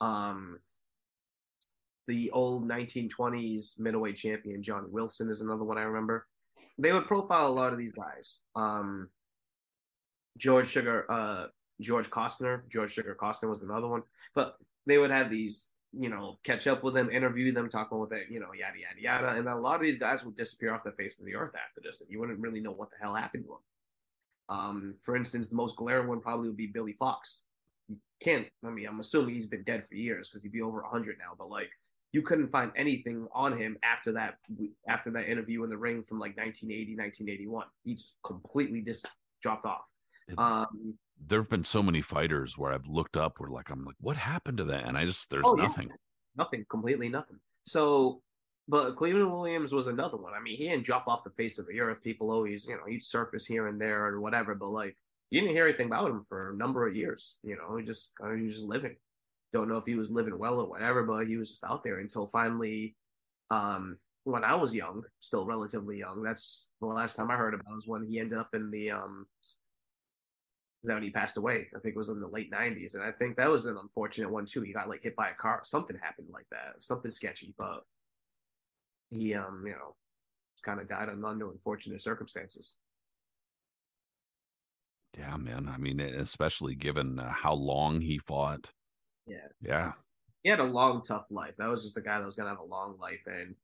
um, 0.00 0.58
the 2.06 2.30
old 2.32 2.68
1920s 2.68 3.78
middleweight 3.78 4.16
champion 4.16 4.62
Johnny 4.62 4.88
Wilson 4.90 5.30
is 5.30 5.40
another 5.40 5.64
one 5.64 5.78
I 5.78 5.82
remember. 5.82 6.26
They 6.78 6.92
would 6.92 7.06
profile 7.06 7.46
a 7.46 7.52
lot 7.52 7.72
of 7.72 7.78
these 7.78 7.92
guys. 7.92 8.40
Um, 8.56 9.08
George 10.38 10.68
Sugar, 10.68 11.06
uh, 11.10 11.46
George 11.80 12.10
Costner, 12.10 12.62
George 12.68 12.92
Sugar 12.92 13.16
Costner 13.20 13.48
was 13.48 13.62
another 13.62 13.86
one. 13.86 14.02
But 14.34 14.56
they 14.90 14.98
would 14.98 15.10
have 15.10 15.30
these, 15.30 15.70
you 15.92 16.08
know, 16.08 16.38
catch 16.44 16.66
up 16.66 16.82
with 16.82 16.94
them, 16.94 17.10
interview 17.10 17.52
them, 17.52 17.68
talk 17.68 17.90
with 17.92 18.10
that, 18.10 18.30
you 18.30 18.40
know, 18.40 18.52
yada 18.52 18.78
yada 18.78 19.00
yada. 19.00 19.38
And 19.38 19.48
a 19.48 19.54
lot 19.54 19.76
of 19.76 19.82
these 19.82 19.98
guys 19.98 20.24
would 20.24 20.36
disappear 20.36 20.74
off 20.74 20.84
the 20.84 20.92
face 20.92 21.18
of 21.18 21.26
the 21.26 21.34
earth 21.34 21.52
after 21.54 21.80
this, 21.82 22.00
and 22.00 22.10
you 22.10 22.20
wouldn't 22.20 22.40
really 22.40 22.60
know 22.60 22.72
what 22.72 22.90
the 22.90 22.96
hell 23.00 23.14
happened 23.14 23.44
to 23.44 23.50
them. 23.50 24.58
Um, 24.58 24.94
for 25.00 25.16
instance, 25.16 25.48
the 25.48 25.56
most 25.56 25.76
glaring 25.76 26.08
one 26.08 26.20
probably 26.20 26.48
would 26.48 26.56
be 26.56 26.66
Billy 26.66 26.92
Fox. 26.92 27.42
You 27.88 27.98
can't. 28.20 28.46
I 28.64 28.70
mean, 28.70 28.86
I'm 28.86 29.00
assuming 29.00 29.34
he's 29.34 29.46
been 29.46 29.62
dead 29.62 29.86
for 29.86 29.94
years 29.94 30.28
because 30.28 30.42
he'd 30.42 30.52
be 30.52 30.62
over 30.62 30.82
100 30.82 31.16
now. 31.18 31.34
But 31.38 31.50
like, 31.50 31.70
you 32.12 32.22
couldn't 32.22 32.50
find 32.50 32.72
anything 32.74 33.28
on 33.32 33.56
him 33.56 33.76
after 33.84 34.10
that 34.12 34.38
after 34.88 35.10
that 35.12 35.28
interview 35.28 35.62
in 35.62 35.70
the 35.70 35.78
ring 35.78 36.02
from 36.02 36.18
like 36.18 36.36
1980, 36.36 36.96
1981. 36.96 37.66
He 37.84 37.94
just 37.94 38.16
completely 38.24 38.82
just 38.82 39.06
dropped 39.40 39.64
off. 39.64 39.84
Um, 40.38 40.94
There 41.26 41.40
have 41.40 41.48
been 41.50 41.64
so 41.64 41.82
many 41.82 42.00
fighters 42.00 42.56
where 42.58 42.72
I've 42.72 42.86
looked 42.86 43.16
up 43.16 43.38
where 43.38 43.50
like 43.50 43.70
I'm 43.70 43.84
like, 43.84 43.96
what 44.00 44.16
happened 44.16 44.58
to 44.58 44.64
that? 44.64 44.86
And 44.86 44.96
I 44.96 45.04
just 45.04 45.30
there's 45.30 45.44
Oh, 45.46 45.56
yeah. 45.56 45.64
nothing. 45.64 45.90
nothing, 46.36 46.64
completely 46.68 47.08
nothing. 47.08 47.38
So, 47.66 48.22
but 48.68 48.96
Cleveland 48.96 49.30
Williams 49.30 49.72
was 49.72 49.86
another 49.86 50.16
one. 50.16 50.32
I 50.32 50.40
mean, 50.40 50.56
he 50.56 50.68
didn't 50.68 50.84
drop 50.84 51.06
off 51.08 51.24
the 51.24 51.30
face 51.30 51.58
of 51.58 51.66
the 51.66 51.80
earth. 51.80 52.02
People 52.02 52.30
always, 52.30 52.64
you 52.66 52.76
know, 52.76 52.84
he'd 52.88 53.02
surface 53.02 53.44
here 53.44 53.66
and 53.68 53.80
there 53.80 54.06
or 54.06 54.20
whatever, 54.20 54.54
but 54.54 54.68
like 54.70 54.96
you 55.30 55.40
didn't 55.40 55.54
hear 55.54 55.66
anything 55.68 55.86
about 55.86 56.10
him 56.10 56.22
for 56.22 56.50
a 56.50 56.56
number 56.56 56.86
of 56.86 56.96
years. 56.96 57.36
You 57.42 57.56
know, 57.56 57.76
he 57.76 57.84
just 57.84 58.12
kind 58.20 58.32
of 58.32 58.38
he 58.38 58.44
was 58.44 58.54
just 58.54 58.64
living. 58.66 58.96
Don't 59.52 59.68
know 59.68 59.76
if 59.76 59.84
he 59.86 59.94
was 59.96 60.10
living 60.10 60.38
well 60.38 60.60
or 60.60 60.68
whatever, 60.68 61.02
but 61.04 61.26
he 61.26 61.36
was 61.36 61.50
just 61.50 61.64
out 61.64 61.82
there 61.84 61.98
until 61.98 62.26
finally, 62.28 62.96
um, 63.50 63.98
when 64.24 64.44
I 64.44 64.54
was 64.54 64.74
young, 64.74 65.02
still 65.20 65.44
relatively 65.46 65.98
young. 65.98 66.22
That's 66.22 66.72
the 66.80 66.86
last 66.86 67.16
time 67.16 67.30
I 67.30 67.36
heard 67.36 67.54
about 67.54 67.74
was 67.74 67.86
when 67.86 68.04
he 68.04 68.18
ended 68.20 68.38
up 68.38 68.48
in 68.54 68.70
the 68.70 68.92
um. 68.92 69.26
Then 70.82 71.02
he 71.02 71.10
passed 71.10 71.36
away. 71.36 71.68
I 71.76 71.78
think 71.78 71.94
it 71.94 71.98
was 71.98 72.08
in 72.08 72.20
the 72.20 72.26
late 72.26 72.50
'90s, 72.50 72.94
and 72.94 73.02
I 73.02 73.12
think 73.12 73.36
that 73.36 73.50
was 73.50 73.66
an 73.66 73.76
unfortunate 73.76 74.30
one 74.30 74.46
too. 74.46 74.62
He 74.62 74.72
got 74.72 74.88
like 74.88 75.02
hit 75.02 75.16
by 75.16 75.28
a 75.28 75.34
car. 75.34 75.60
Something 75.62 75.98
happened 76.00 76.28
like 76.32 76.46
that. 76.50 76.74
Something 76.78 77.10
sketchy, 77.10 77.54
but 77.58 77.84
he, 79.10 79.34
um, 79.34 79.62
you 79.66 79.72
know, 79.72 79.94
kind 80.62 80.80
of 80.80 80.88
died 80.88 81.08
under 81.08 81.50
unfortunate 81.50 82.00
circumstances. 82.00 82.76
Yeah, 85.18 85.36
man. 85.36 85.68
I 85.68 85.76
mean, 85.76 86.00
especially 86.00 86.74
given 86.74 87.18
uh, 87.18 87.30
how 87.30 87.54
long 87.54 88.00
he 88.00 88.18
fought. 88.18 88.72
Yeah. 89.26 89.48
Yeah. 89.60 89.92
He 90.42 90.50
had 90.50 90.60
a 90.60 90.64
long, 90.64 91.02
tough 91.02 91.30
life. 91.30 91.54
That 91.58 91.68
was 91.68 91.82
just 91.82 91.98
a 91.98 92.00
guy 92.00 92.18
that 92.18 92.24
was 92.24 92.36
gonna 92.36 92.50
have 92.50 92.60
a 92.60 92.64
long 92.64 92.96
life, 92.98 93.26
and 93.26 93.54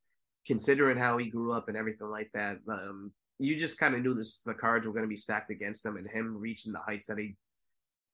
considering 0.45 0.97
how 0.97 1.17
he 1.17 1.29
grew 1.29 1.53
up 1.53 1.67
and 1.67 1.77
everything 1.77 2.09
like 2.09 2.29
that, 2.33 2.59
um, 2.69 3.11
you 3.39 3.55
just 3.55 3.77
kind 3.77 3.95
of 3.95 4.01
knew 4.01 4.13
this 4.13 4.39
the 4.39 4.53
cards 4.53 4.85
were 4.87 4.93
going 4.93 5.05
to 5.05 5.09
be 5.09 5.17
stacked 5.17 5.51
against 5.51 5.85
him, 5.85 5.97
and 5.97 6.07
him 6.07 6.37
reaching 6.37 6.71
the 6.73 6.79
heights 6.79 7.05
that 7.05 7.17
he 7.17 7.35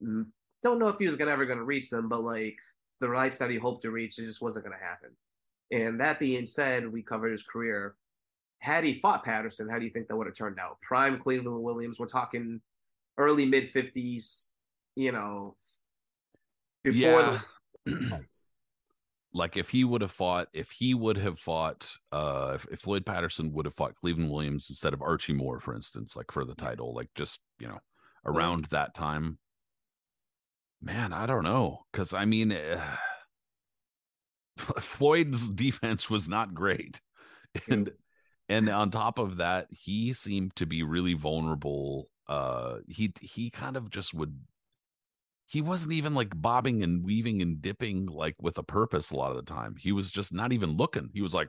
mm, 0.03 0.25
don't 0.61 0.79
know 0.79 0.87
if 0.87 0.97
he 0.97 1.05
was 1.05 1.15
gonna 1.15 1.31
ever 1.31 1.45
going 1.45 1.59
to 1.59 1.65
reach 1.65 1.89
them, 1.89 2.07
but 2.09 2.23
like 2.23 2.57
the 2.99 3.07
heights 3.07 3.37
that 3.37 3.49
he 3.49 3.57
hoped 3.57 3.81
to 3.83 3.91
reach, 3.91 4.17
it 4.17 4.25
just 4.25 4.41
wasn't 4.41 4.65
going 4.65 4.77
to 4.77 4.83
happen. 4.83 5.09
And 5.71 5.99
that 5.99 6.19
being 6.19 6.45
said, 6.45 6.91
we 6.91 7.01
covered 7.01 7.31
his 7.31 7.43
career. 7.43 7.95
Had 8.59 8.85
he 8.85 8.93
fought 8.93 9.23
Patterson, 9.25 9.67
how 9.67 9.77
do 9.77 9.83
you 9.83 9.91
think 9.91 10.07
that 10.07 10.15
would 10.15 10.27
have 10.27 10.35
turned 10.35 10.59
out? 10.59 10.79
Prime 10.81 11.17
Cleveland 11.17 11.61
Williams, 11.61 11.99
we're 11.99 12.05
talking 12.05 12.61
early 13.17 13.45
mid 13.45 13.67
fifties, 13.67 14.49
you 14.95 15.11
know, 15.11 15.55
before 16.83 17.21
Yeah. 17.21 17.41
the. 17.85 18.19
like 19.33 19.57
if 19.57 19.69
he 19.69 19.83
would 19.83 20.01
have 20.01 20.11
fought 20.11 20.47
if 20.53 20.69
he 20.71 20.93
would 20.93 21.17
have 21.17 21.39
fought 21.39 21.89
uh 22.11 22.51
if, 22.55 22.65
if 22.71 22.79
floyd 22.79 23.05
patterson 23.05 23.51
would 23.51 23.65
have 23.65 23.73
fought 23.73 23.95
cleveland 23.95 24.31
williams 24.31 24.69
instead 24.69 24.93
of 24.93 25.01
archie 25.01 25.33
moore 25.33 25.59
for 25.59 25.75
instance 25.75 26.15
like 26.15 26.31
for 26.31 26.45
the 26.45 26.55
title 26.55 26.93
like 26.93 27.09
just 27.15 27.39
you 27.59 27.67
know 27.67 27.79
around 28.25 28.65
that 28.65 28.93
time 28.93 29.37
man 30.81 31.11
i 31.13 31.25
don't 31.25 31.43
know 31.43 31.79
because 31.91 32.13
i 32.13 32.25
mean 32.25 32.51
uh, 32.51 32.81
floyd's 34.79 35.49
defense 35.49 36.09
was 36.09 36.27
not 36.27 36.53
great 36.53 37.01
and 37.69 37.89
and 38.49 38.69
on 38.69 38.91
top 38.91 39.17
of 39.17 39.37
that 39.37 39.67
he 39.71 40.13
seemed 40.13 40.55
to 40.55 40.65
be 40.65 40.83
really 40.83 41.13
vulnerable 41.13 42.09
uh 42.27 42.77
he 42.87 43.11
he 43.21 43.49
kind 43.49 43.75
of 43.75 43.89
just 43.89 44.13
would 44.13 44.37
he 45.53 45.61
wasn't 45.61 45.93
even 45.93 46.15
like 46.15 46.29
bobbing 46.41 46.81
and 46.81 47.03
weaving 47.05 47.39
and 47.39 47.61
dipping 47.61 48.07
like 48.07 48.35
with 48.41 48.57
a 48.57 48.63
purpose 48.63 49.11
a 49.11 49.15
lot 49.15 49.29
of 49.29 49.37
the 49.37 49.43
time. 49.43 49.75
He 49.75 49.91
was 49.91 50.09
just 50.09 50.33
not 50.33 50.51
even 50.51 50.77
looking. 50.77 51.11
He 51.13 51.21
was 51.21 51.35
like, 51.35 51.47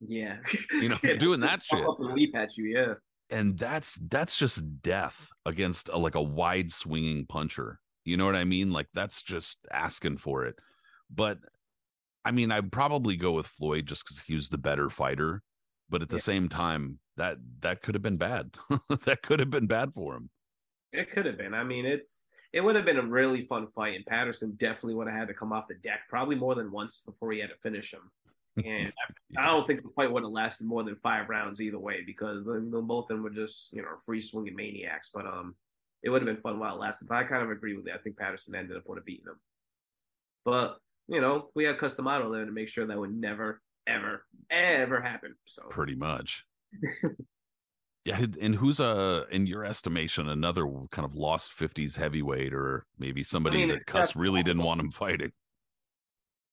Yeah, 0.00 0.40
You 0.80 0.88
know, 0.88 0.98
Yeah, 1.04 1.14
doing 1.14 1.38
that 1.40 1.62
shit. 1.62 1.84
up 1.86 2.00
and 2.00 2.12
leap 2.12 2.34
at 2.34 2.56
you. 2.56 2.64
Yeah, 2.76 2.94
and 3.30 3.56
that's 3.56 3.98
that's 4.08 4.36
just 4.36 4.82
death 4.82 5.28
against 5.46 5.88
a, 5.90 5.96
like 5.96 6.16
a 6.16 6.22
wide 6.22 6.72
swinging 6.72 7.24
puncher. 7.26 7.80
You 8.04 8.16
know 8.16 8.26
what 8.26 8.34
I 8.36 8.44
mean? 8.44 8.72
Like 8.72 8.88
that's 8.94 9.22
just 9.22 9.58
asking 9.70 10.18
for 10.18 10.44
it. 10.44 10.56
But 11.08 11.38
I 12.24 12.32
mean, 12.32 12.50
I'd 12.50 12.72
probably 12.72 13.16
go 13.16 13.32
with 13.32 13.46
Floyd 13.46 13.86
just 13.86 14.04
because 14.04 14.22
he 14.22 14.34
was 14.34 14.48
the 14.48 14.58
better 14.58 14.90
fighter. 14.90 15.42
But 15.88 16.02
at 16.02 16.10
the 16.10 16.16
Yeah. 16.16 16.20
same 16.20 16.48
time, 16.48 17.00
that 17.16 17.38
that 17.60 17.82
could 17.82 17.94
have 17.94 18.02
been 18.02 18.18
bad. 18.18 18.56
that 18.88 19.22
could 19.22 19.40
have 19.40 19.50
been 19.50 19.68
bad 19.68 19.94
for 19.94 20.16
him. 20.16 20.30
it 20.92 21.10
could 21.10 21.26
have 21.26 21.36
been. 21.38 21.54
I 21.54 21.64
mean, 21.64 21.86
it's 21.86 22.27
it 22.52 22.60
would 22.60 22.76
have 22.76 22.84
been 22.84 22.98
a 22.98 23.02
really 23.02 23.42
fun 23.42 23.66
fight, 23.66 23.96
and 23.96 24.06
Patterson 24.06 24.52
definitely 24.58 24.94
would 24.94 25.08
have 25.08 25.16
had 25.16 25.28
to 25.28 25.34
come 25.34 25.52
off 25.52 25.68
the 25.68 25.74
deck 25.74 26.00
probably 26.08 26.36
more 26.36 26.54
than 26.54 26.72
once 26.72 27.00
before 27.00 27.32
he 27.32 27.40
had 27.40 27.50
to 27.50 27.56
finish 27.56 27.92
him. 27.92 28.10
And 28.64 28.92
I, 29.36 29.42
I 29.42 29.46
don't 29.46 29.68
think 29.68 29.84
the 29.84 29.90
fight 29.94 30.10
would 30.10 30.24
have 30.24 30.32
lasted 30.32 30.66
more 30.66 30.82
than 30.82 30.96
five 30.96 31.28
rounds 31.28 31.60
either 31.60 31.78
way 31.78 32.02
because 32.04 32.44
then 32.44 32.72
then 32.72 32.88
both 32.88 33.04
of 33.04 33.08
them 33.10 33.22
were 33.22 33.30
just 33.30 33.72
you 33.72 33.82
know 33.82 33.90
free 34.04 34.20
swinging 34.20 34.56
maniacs. 34.56 35.10
But 35.14 35.26
um, 35.26 35.54
it 36.02 36.10
would 36.10 36.22
have 36.22 36.26
been 36.26 36.42
fun 36.42 36.58
while 36.58 36.74
it 36.74 36.80
lasted. 36.80 37.06
But 37.06 37.18
I 37.18 37.22
kind 37.22 37.44
of 37.44 37.52
agree 37.52 37.76
with 37.76 37.86
it. 37.86 37.94
I 37.94 37.98
think 37.98 38.16
Patterson 38.16 38.56
ended 38.56 38.76
up 38.76 38.82
would 38.88 38.98
have 38.98 39.04
beaten 39.04 39.28
him. 39.28 39.38
But 40.44 40.78
you 41.06 41.20
know, 41.20 41.50
we 41.54 41.62
had 41.62 41.78
Cus 41.78 41.94
D'Amato 41.94 42.30
there 42.30 42.44
to 42.44 42.50
make 42.50 42.66
sure 42.66 42.84
that 42.84 42.98
would 42.98 43.14
never, 43.14 43.62
ever, 43.86 44.24
ever 44.50 45.00
happen. 45.00 45.36
So 45.44 45.62
pretty 45.70 45.94
much. 45.94 46.44
yeah, 48.08 48.26
and 48.40 48.54
who's 48.54 48.80
a 48.80 49.26
in 49.30 49.46
your 49.46 49.64
estimation 49.64 50.28
another 50.28 50.66
kind 50.90 51.04
of 51.04 51.14
lost 51.14 51.52
fifties 51.52 51.96
heavyweight, 51.96 52.52
or 52.52 52.86
maybe 52.98 53.22
somebody 53.22 53.58
mean, 53.58 53.68
that 53.68 53.86
Cus 53.86 54.16
really 54.16 54.42
didn't 54.42 54.62
want 54.62 54.80
him 54.80 54.90
fighting? 54.90 55.32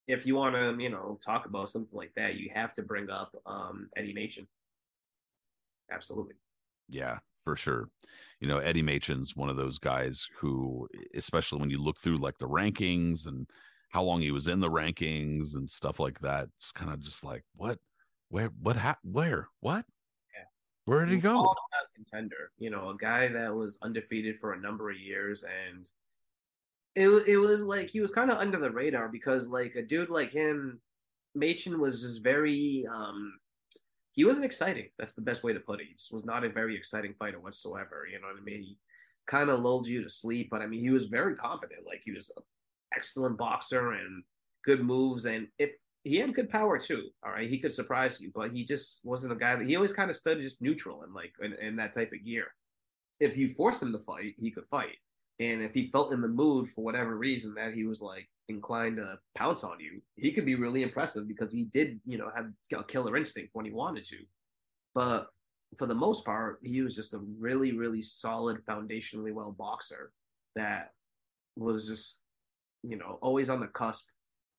if 0.08 0.24
you 0.24 0.36
want 0.36 0.54
to, 0.54 0.82
you 0.82 0.88
know, 0.88 1.18
talk 1.24 1.46
about 1.46 1.68
something 1.68 1.96
like 1.96 2.12
that, 2.16 2.36
you 2.36 2.50
have 2.54 2.74
to 2.74 2.82
bring 2.82 3.10
up 3.10 3.34
um, 3.44 3.88
Eddie 3.96 4.12
Machen. 4.12 4.46
Absolutely. 5.90 6.34
Yeah, 6.88 7.18
for 7.42 7.56
sure. 7.56 7.88
You 8.40 8.48
know, 8.48 8.58
Eddie 8.58 8.82
Machen's 8.82 9.34
one 9.34 9.50
of 9.50 9.56
those 9.56 9.78
guys 9.78 10.28
who, 10.36 10.88
especially 11.14 11.60
when 11.60 11.70
you 11.70 11.82
look 11.82 11.98
through 11.98 12.18
like 12.18 12.38
the 12.38 12.48
rankings 12.48 13.26
and 13.26 13.48
how 13.90 14.02
long 14.02 14.20
he 14.20 14.30
was 14.30 14.46
in 14.46 14.60
the 14.60 14.70
rankings 14.70 15.56
and 15.56 15.68
stuff 15.68 15.98
like 15.98 16.20
that, 16.20 16.48
it's 16.56 16.70
kind 16.70 16.92
of 16.92 17.00
just 17.00 17.24
like, 17.24 17.42
what, 17.56 17.78
where, 18.28 18.50
what, 18.60 18.76
ha- 18.76 18.98
where, 19.02 19.48
what. 19.60 19.84
Where 20.86 21.04
did 21.04 21.14
he 21.14 21.20
go? 21.20 21.36
All 21.36 21.56
out 21.74 21.92
contender. 21.94 22.52
You 22.58 22.70
know, 22.70 22.90
a 22.90 22.96
guy 22.96 23.28
that 23.28 23.54
was 23.54 23.78
undefeated 23.82 24.38
for 24.38 24.52
a 24.52 24.60
number 24.60 24.90
of 24.90 24.98
years, 24.98 25.44
and 25.44 25.90
it 26.94 27.08
it 27.28 27.36
was 27.38 27.62
like 27.62 27.90
he 27.90 28.00
was 28.00 28.10
kind 28.10 28.30
of 28.30 28.38
under 28.38 28.58
the 28.58 28.70
radar 28.70 29.08
because 29.08 29.48
like 29.48 29.74
a 29.76 29.82
dude 29.82 30.10
like 30.10 30.32
him, 30.32 30.80
Machen 31.34 31.80
was 31.80 32.00
just 32.00 32.22
very. 32.22 32.86
um 32.90 33.38
He 34.12 34.24
wasn't 34.24 34.44
exciting. 34.46 34.88
That's 34.98 35.14
the 35.14 35.22
best 35.22 35.42
way 35.42 35.52
to 35.52 35.60
put 35.60 35.80
it. 35.80 35.88
He 35.88 35.94
just 35.94 36.12
was 36.12 36.24
not 36.24 36.44
a 36.44 36.48
very 36.48 36.76
exciting 36.76 37.14
fighter 37.18 37.40
whatsoever. 37.40 38.06
You 38.10 38.20
know 38.20 38.28
what 38.28 38.40
I 38.40 38.44
mean? 38.44 38.62
He 38.62 38.78
kind 39.26 39.50
of 39.50 39.60
lulled 39.60 39.88
you 39.88 40.02
to 40.04 40.08
sleep, 40.08 40.48
but 40.50 40.62
I 40.62 40.66
mean, 40.66 40.80
he 40.80 40.90
was 40.90 41.06
very 41.06 41.34
competent. 41.34 41.84
Like 41.84 42.02
he 42.04 42.12
was 42.12 42.30
an 42.36 42.44
excellent 42.96 43.36
boxer 43.38 43.92
and 43.92 44.22
good 44.64 44.82
moves, 44.82 45.26
and 45.26 45.48
if 45.58 45.70
he 46.06 46.16
had 46.16 46.34
good 46.34 46.48
power 46.48 46.78
too. 46.78 47.08
All 47.24 47.32
right, 47.32 47.48
he 47.48 47.58
could 47.58 47.72
surprise 47.72 48.20
you, 48.20 48.30
but 48.34 48.52
he 48.52 48.64
just 48.64 49.00
wasn't 49.04 49.32
a 49.32 49.36
guy 49.36 49.56
that 49.56 49.66
he 49.66 49.76
always 49.76 49.92
kind 49.92 50.10
of 50.10 50.16
stood 50.16 50.40
just 50.40 50.62
neutral 50.62 51.02
and 51.02 51.12
like 51.12 51.32
in, 51.42 51.52
in 51.54 51.76
that 51.76 51.92
type 51.92 52.12
of 52.12 52.24
gear. 52.24 52.46
If 53.18 53.36
you 53.36 53.48
forced 53.48 53.82
him 53.82 53.92
to 53.92 53.98
fight, 53.98 54.34
he 54.38 54.50
could 54.50 54.66
fight, 54.66 54.96
and 55.40 55.62
if 55.62 55.74
he 55.74 55.90
felt 55.90 56.12
in 56.12 56.20
the 56.20 56.28
mood 56.28 56.68
for 56.68 56.84
whatever 56.84 57.16
reason 57.16 57.54
that 57.54 57.74
he 57.74 57.84
was 57.84 58.00
like 58.00 58.28
inclined 58.48 58.98
to 58.98 59.18
pounce 59.34 59.64
on 59.64 59.80
you, 59.80 60.00
he 60.14 60.32
could 60.32 60.46
be 60.46 60.54
really 60.54 60.82
impressive 60.82 61.26
because 61.26 61.52
he 61.52 61.64
did, 61.64 62.00
you 62.06 62.18
know, 62.18 62.30
have 62.34 62.46
a 62.74 62.84
killer 62.84 63.16
instinct 63.16 63.50
when 63.52 63.64
he 63.64 63.72
wanted 63.72 64.04
to. 64.04 64.18
But 64.94 65.28
for 65.76 65.86
the 65.86 65.94
most 65.94 66.24
part, 66.24 66.60
he 66.62 66.80
was 66.82 66.94
just 66.94 67.14
a 67.14 67.20
really, 67.38 67.72
really 67.72 68.02
solid, 68.02 68.64
foundationally 68.64 69.32
well 69.32 69.52
boxer 69.52 70.12
that 70.54 70.92
was 71.56 71.88
just, 71.88 72.20
you 72.82 72.96
know, 72.96 73.18
always 73.20 73.50
on 73.50 73.60
the 73.60 73.66
cusp 73.68 74.08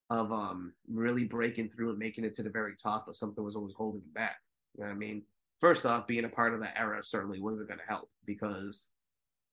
of 0.09 0.31
um 0.31 0.73
really 0.89 1.25
breaking 1.25 1.69
through 1.69 1.89
and 1.89 1.99
making 1.99 2.23
it 2.23 2.33
to 2.35 2.43
the 2.43 2.49
very 2.49 2.75
top, 2.75 3.05
but 3.05 3.15
something 3.15 3.43
was 3.43 3.55
always 3.55 3.75
holding 3.75 4.01
him 4.01 4.13
back. 4.13 4.37
You 4.75 4.83
know 4.83 4.89
what 4.89 4.95
I 4.95 4.97
mean? 4.97 5.23
First 5.59 5.85
off, 5.85 6.07
being 6.07 6.25
a 6.25 6.29
part 6.29 6.53
of 6.53 6.59
that 6.61 6.77
era 6.77 7.03
certainly 7.03 7.41
wasn't 7.41 7.69
going 7.69 7.79
to 7.79 7.85
help 7.85 8.09
because 8.25 8.89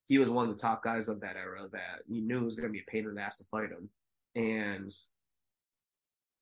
he 0.06 0.18
was 0.18 0.28
one 0.28 0.48
of 0.48 0.54
the 0.54 0.60
top 0.60 0.84
guys 0.84 1.08
of 1.08 1.20
that 1.20 1.36
era 1.36 1.66
that 1.72 2.02
you 2.06 2.20
knew 2.20 2.44
was 2.44 2.56
going 2.56 2.68
to 2.68 2.72
be 2.72 2.80
a 2.80 2.90
pain 2.90 3.08
in 3.08 3.14
the 3.14 3.22
ass 3.22 3.38
to 3.38 3.44
fight 3.44 3.70
him. 3.70 3.88
And, 4.36 4.94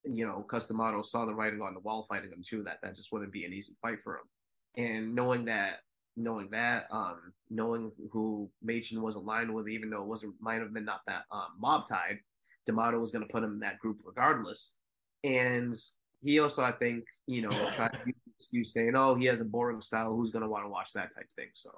you 0.04 0.26
know, 0.26 0.44
Cus 0.48 0.66
D'Amato 0.66 1.02
saw 1.02 1.24
the 1.24 1.34
writing 1.34 1.62
on 1.62 1.74
the 1.74 1.80
wall 1.80 2.02
fighting 2.02 2.32
him 2.32 2.42
too, 2.44 2.64
that 2.64 2.78
that 2.82 2.96
just 2.96 3.12
wouldn't 3.12 3.32
be 3.32 3.44
an 3.44 3.52
easy 3.52 3.74
fight 3.80 4.02
for 4.02 4.14
him. 4.16 4.84
And 4.84 5.14
knowing 5.14 5.44
that, 5.44 5.80
knowing 6.16 6.50
that, 6.50 6.86
um, 6.90 7.32
knowing 7.50 7.92
who 8.10 8.50
Machen 8.62 9.00
was 9.00 9.14
aligned 9.14 9.54
with, 9.54 9.68
even 9.68 9.90
though 9.90 10.02
it 10.02 10.08
wasn't, 10.08 10.34
might 10.40 10.60
have 10.60 10.74
been 10.74 10.84
not 10.84 11.02
that 11.06 11.22
um, 11.30 11.48
mob 11.60 11.86
tied, 11.86 12.18
D'Amato 12.66 12.98
was 12.98 13.10
going 13.10 13.26
to 13.26 13.32
put 13.32 13.42
him 13.42 13.52
in 13.52 13.60
that 13.60 13.78
group 13.78 14.00
regardless. 14.04 14.76
And 15.24 15.74
he 16.20 16.38
also, 16.38 16.62
I 16.62 16.72
think, 16.72 17.04
you 17.26 17.42
know, 17.42 17.50
tried 17.72 17.92
to 17.92 17.98
use 18.06 18.14
excuse 18.38 18.72
saying, 18.72 18.92
"Oh, 18.96 19.14
he 19.14 19.26
has 19.26 19.40
a 19.40 19.44
boring 19.44 19.80
style. 19.80 20.14
Who's 20.14 20.30
going 20.30 20.42
to 20.42 20.48
want 20.48 20.64
to 20.64 20.68
watch 20.68 20.92
that 20.92 21.14
type 21.14 21.30
thing?" 21.36 21.48
So 21.54 21.70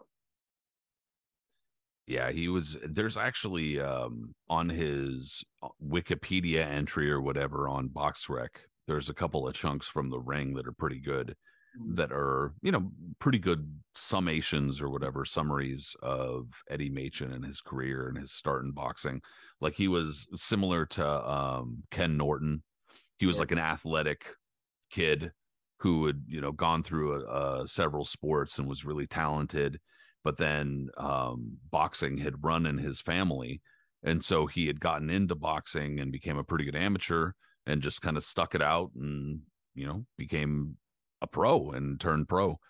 Yeah, 2.06 2.30
he 2.30 2.48
was. 2.48 2.76
There's 2.86 3.16
actually 3.16 3.80
um, 3.80 4.34
on 4.48 4.68
his 4.68 5.44
uh, 5.62 5.68
Wikipedia 5.86 6.66
entry 6.66 7.10
or 7.10 7.20
whatever 7.20 7.68
on 7.68 7.88
BoxRec. 7.88 8.48
There's 8.86 9.08
a 9.08 9.14
couple 9.14 9.46
of 9.46 9.54
chunks 9.54 9.86
from 9.86 10.10
the 10.10 10.20
ring 10.20 10.54
that 10.54 10.66
are 10.66 10.72
pretty 10.72 11.00
good. 11.00 11.34
That 11.94 12.12
are 12.12 12.54
you 12.62 12.70
know 12.70 12.92
pretty 13.18 13.38
good 13.38 13.80
summations 13.96 14.80
or 14.80 14.88
whatever 14.90 15.24
summaries 15.24 15.96
of 16.02 16.62
Eddie 16.70 16.90
Machen 16.90 17.32
and 17.32 17.44
his 17.44 17.60
career 17.60 18.08
and 18.08 18.16
his 18.18 18.32
start 18.32 18.64
in 18.64 18.70
boxing. 18.72 19.20
Like 19.60 19.74
he 19.74 19.88
was 19.88 20.26
similar 20.34 20.86
to 20.86 21.30
um, 21.30 21.82
Ken 21.90 22.16
Norton. 22.16 22.62
He 23.18 23.26
was 23.26 23.38
Yeah. 23.38 23.40
like 23.40 23.52
an 23.52 23.58
athletic 23.58 24.34
kid 24.90 25.32
who 25.80 26.06
had 26.06 26.24
you 26.26 26.40
know 26.40 26.52
gone 26.52 26.82
through 26.82 27.26
uh, 27.26 27.66
several 27.66 28.04
sports 28.04 28.58
and 28.58 28.68
was 28.68 28.84
really 28.84 29.06
talented 29.06 29.80
but 30.22 30.38
then 30.38 30.88
um, 30.96 31.58
boxing 31.70 32.16
had 32.18 32.44
run 32.44 32.66
in 32.66 32.78
his 32.78 33.00
family 33.00 33.60
and 34.02 34.24
so 34.24 34.46
he 34.46 34.66
had 34.66 34.80
gotten 34.80 35.10
into 35.10 35.34
boxing 35.34 35.98
and 36.00 36.12
became 36.12 36.38
a 36.38 36.44
pretty 36.44 36.64
good 36.64 36.76
amateur 36.76 37.32
and 37.66 37.82
just 37.82 38.02
kind 38.02 38.16
of 38.16 38.24
stuck 38.24 38.54
it 38.54 38.62
out 38.62 38.90
and 38.94 39.42
you 39.74 39.86
know 39.86 40.06
became 40.16 40.76
a 41.24 41.26
pro 41.26 41.70
and 41.72 41.98
turn 41.98 42.26
pro. 42.26 42.60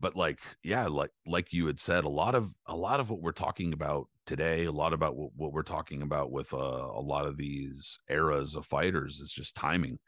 But 0.00 0.16
like 0.16 0.40
yeah 0.62 0.86
like 0.86 1.10
like 1.26 1.52
you 1.52 1.66
had 1.66 1.80
said 1.80 2.04
a 2.04 2.08
lot 2.08 2.34
of 2.34 2.50
a 2.66 2.76
lot 2.76 3.00
of 3.00 3.10
what 3.10 3.20
we're 3.20 3.32
talking 3.32 3.72
about 3.72 4.06
today 4.26 4.66
a 4.66 4.72
lot 4.72 4.92
about 4.92 5.16
what, 5.16 5.30
what 5.36 5.52
we're 5.52 5.62
talking 5.62 6.02
about 6.02 6.30
with 6.30 6.52
uh, 6.52 6.56
a 6.56 7.00
lot 7.00 7.26
of 7.26 7.36
these 7.36 7.98
eras 8.08 8.54
of 8.54 8.66
fighters 8.66 9.20
is 9.20 9.32
just 9.32 9.56
timing. 9.56 9.98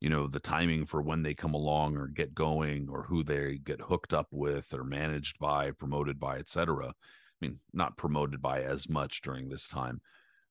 You 0.00 0.10
know 0.10 0.26
the 0.26 0.40
timing 0.40 0.86
for 0.86 1.02
when 1.02 1.22
they 1.22 1.34
come 1.34 1.54
along 1.54 1.96
or 1.96 2.06
get 2.06 2.34
going 2.34 2.88
or 2.90 3.04
who 3.04 3.24
they 3.24 3.58
get 3.58 3.80
hooked 3.80 4.14
up 4.14 4.28
with 4.30 4.72
or 4.72 4.84
managed 4.84 5.38
by 5.38 5.72
promoted 5.72 6.20
by 6.20 6.38
etc 6.38 6.88
i 6.88 6.92
mean 7.40 7.58
not 7.72 7.96
promoted 7.96 8.40
by 8.40 8.62
as 8.62 8.88
much 8.88 9.22
during 9.22 9.48
this 9.48 9.66
time. 9.66 10.00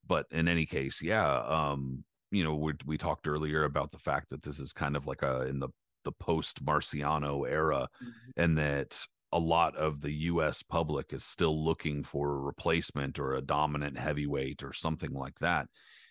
But 0.05 0.25
in 0.31 0.47
any 0.47 0.65
case 0.65 1.01
yeah 1.01 1.41
um 1.41 2.03
you 2.31 2.43
know 2.43 2.55
we, 2.55 2.73
we 2.85 2.97
talked 2.97 3.27
earlier 3.27 3.63
about 3.63 3.91
the 3.91 3.99
fact 3.99 4.29
that 4.31 4.43
this 4.43 4.59
is 4.59 4.73
kind 4.73 4.95
of 4.95 5.05
like 5.07 5.21
a 5.21 5.43
in 5.43 5.59
the 5.59 5.69
the 6.07 6.13
post 6.13 6.63
marciano 6.63 7.45
era 7.45 7.89
mm-hmm. 8.01 8.41
and 8.41 8.57
that 8.57 8.97
a 9.33 9.39
lot 9.39 9.75
of 9.75 9.99
the 10.01 10.13
US 10.31 10.63
public 10.63 11.11
is 11.11 11.25
still 11.25 11.65
looking 11.65 12.01
for 12.01 12.31
a 12.31 12.39
replacement 12.39 13.19
or 13.19 13.33
a 13.33 13.41
dominant 13.41 13.97
heavyweight 13.97 14.63
or 14.63 14.71
something 14.71 15.11
like 15.11 15.37
that. 15.39 15.67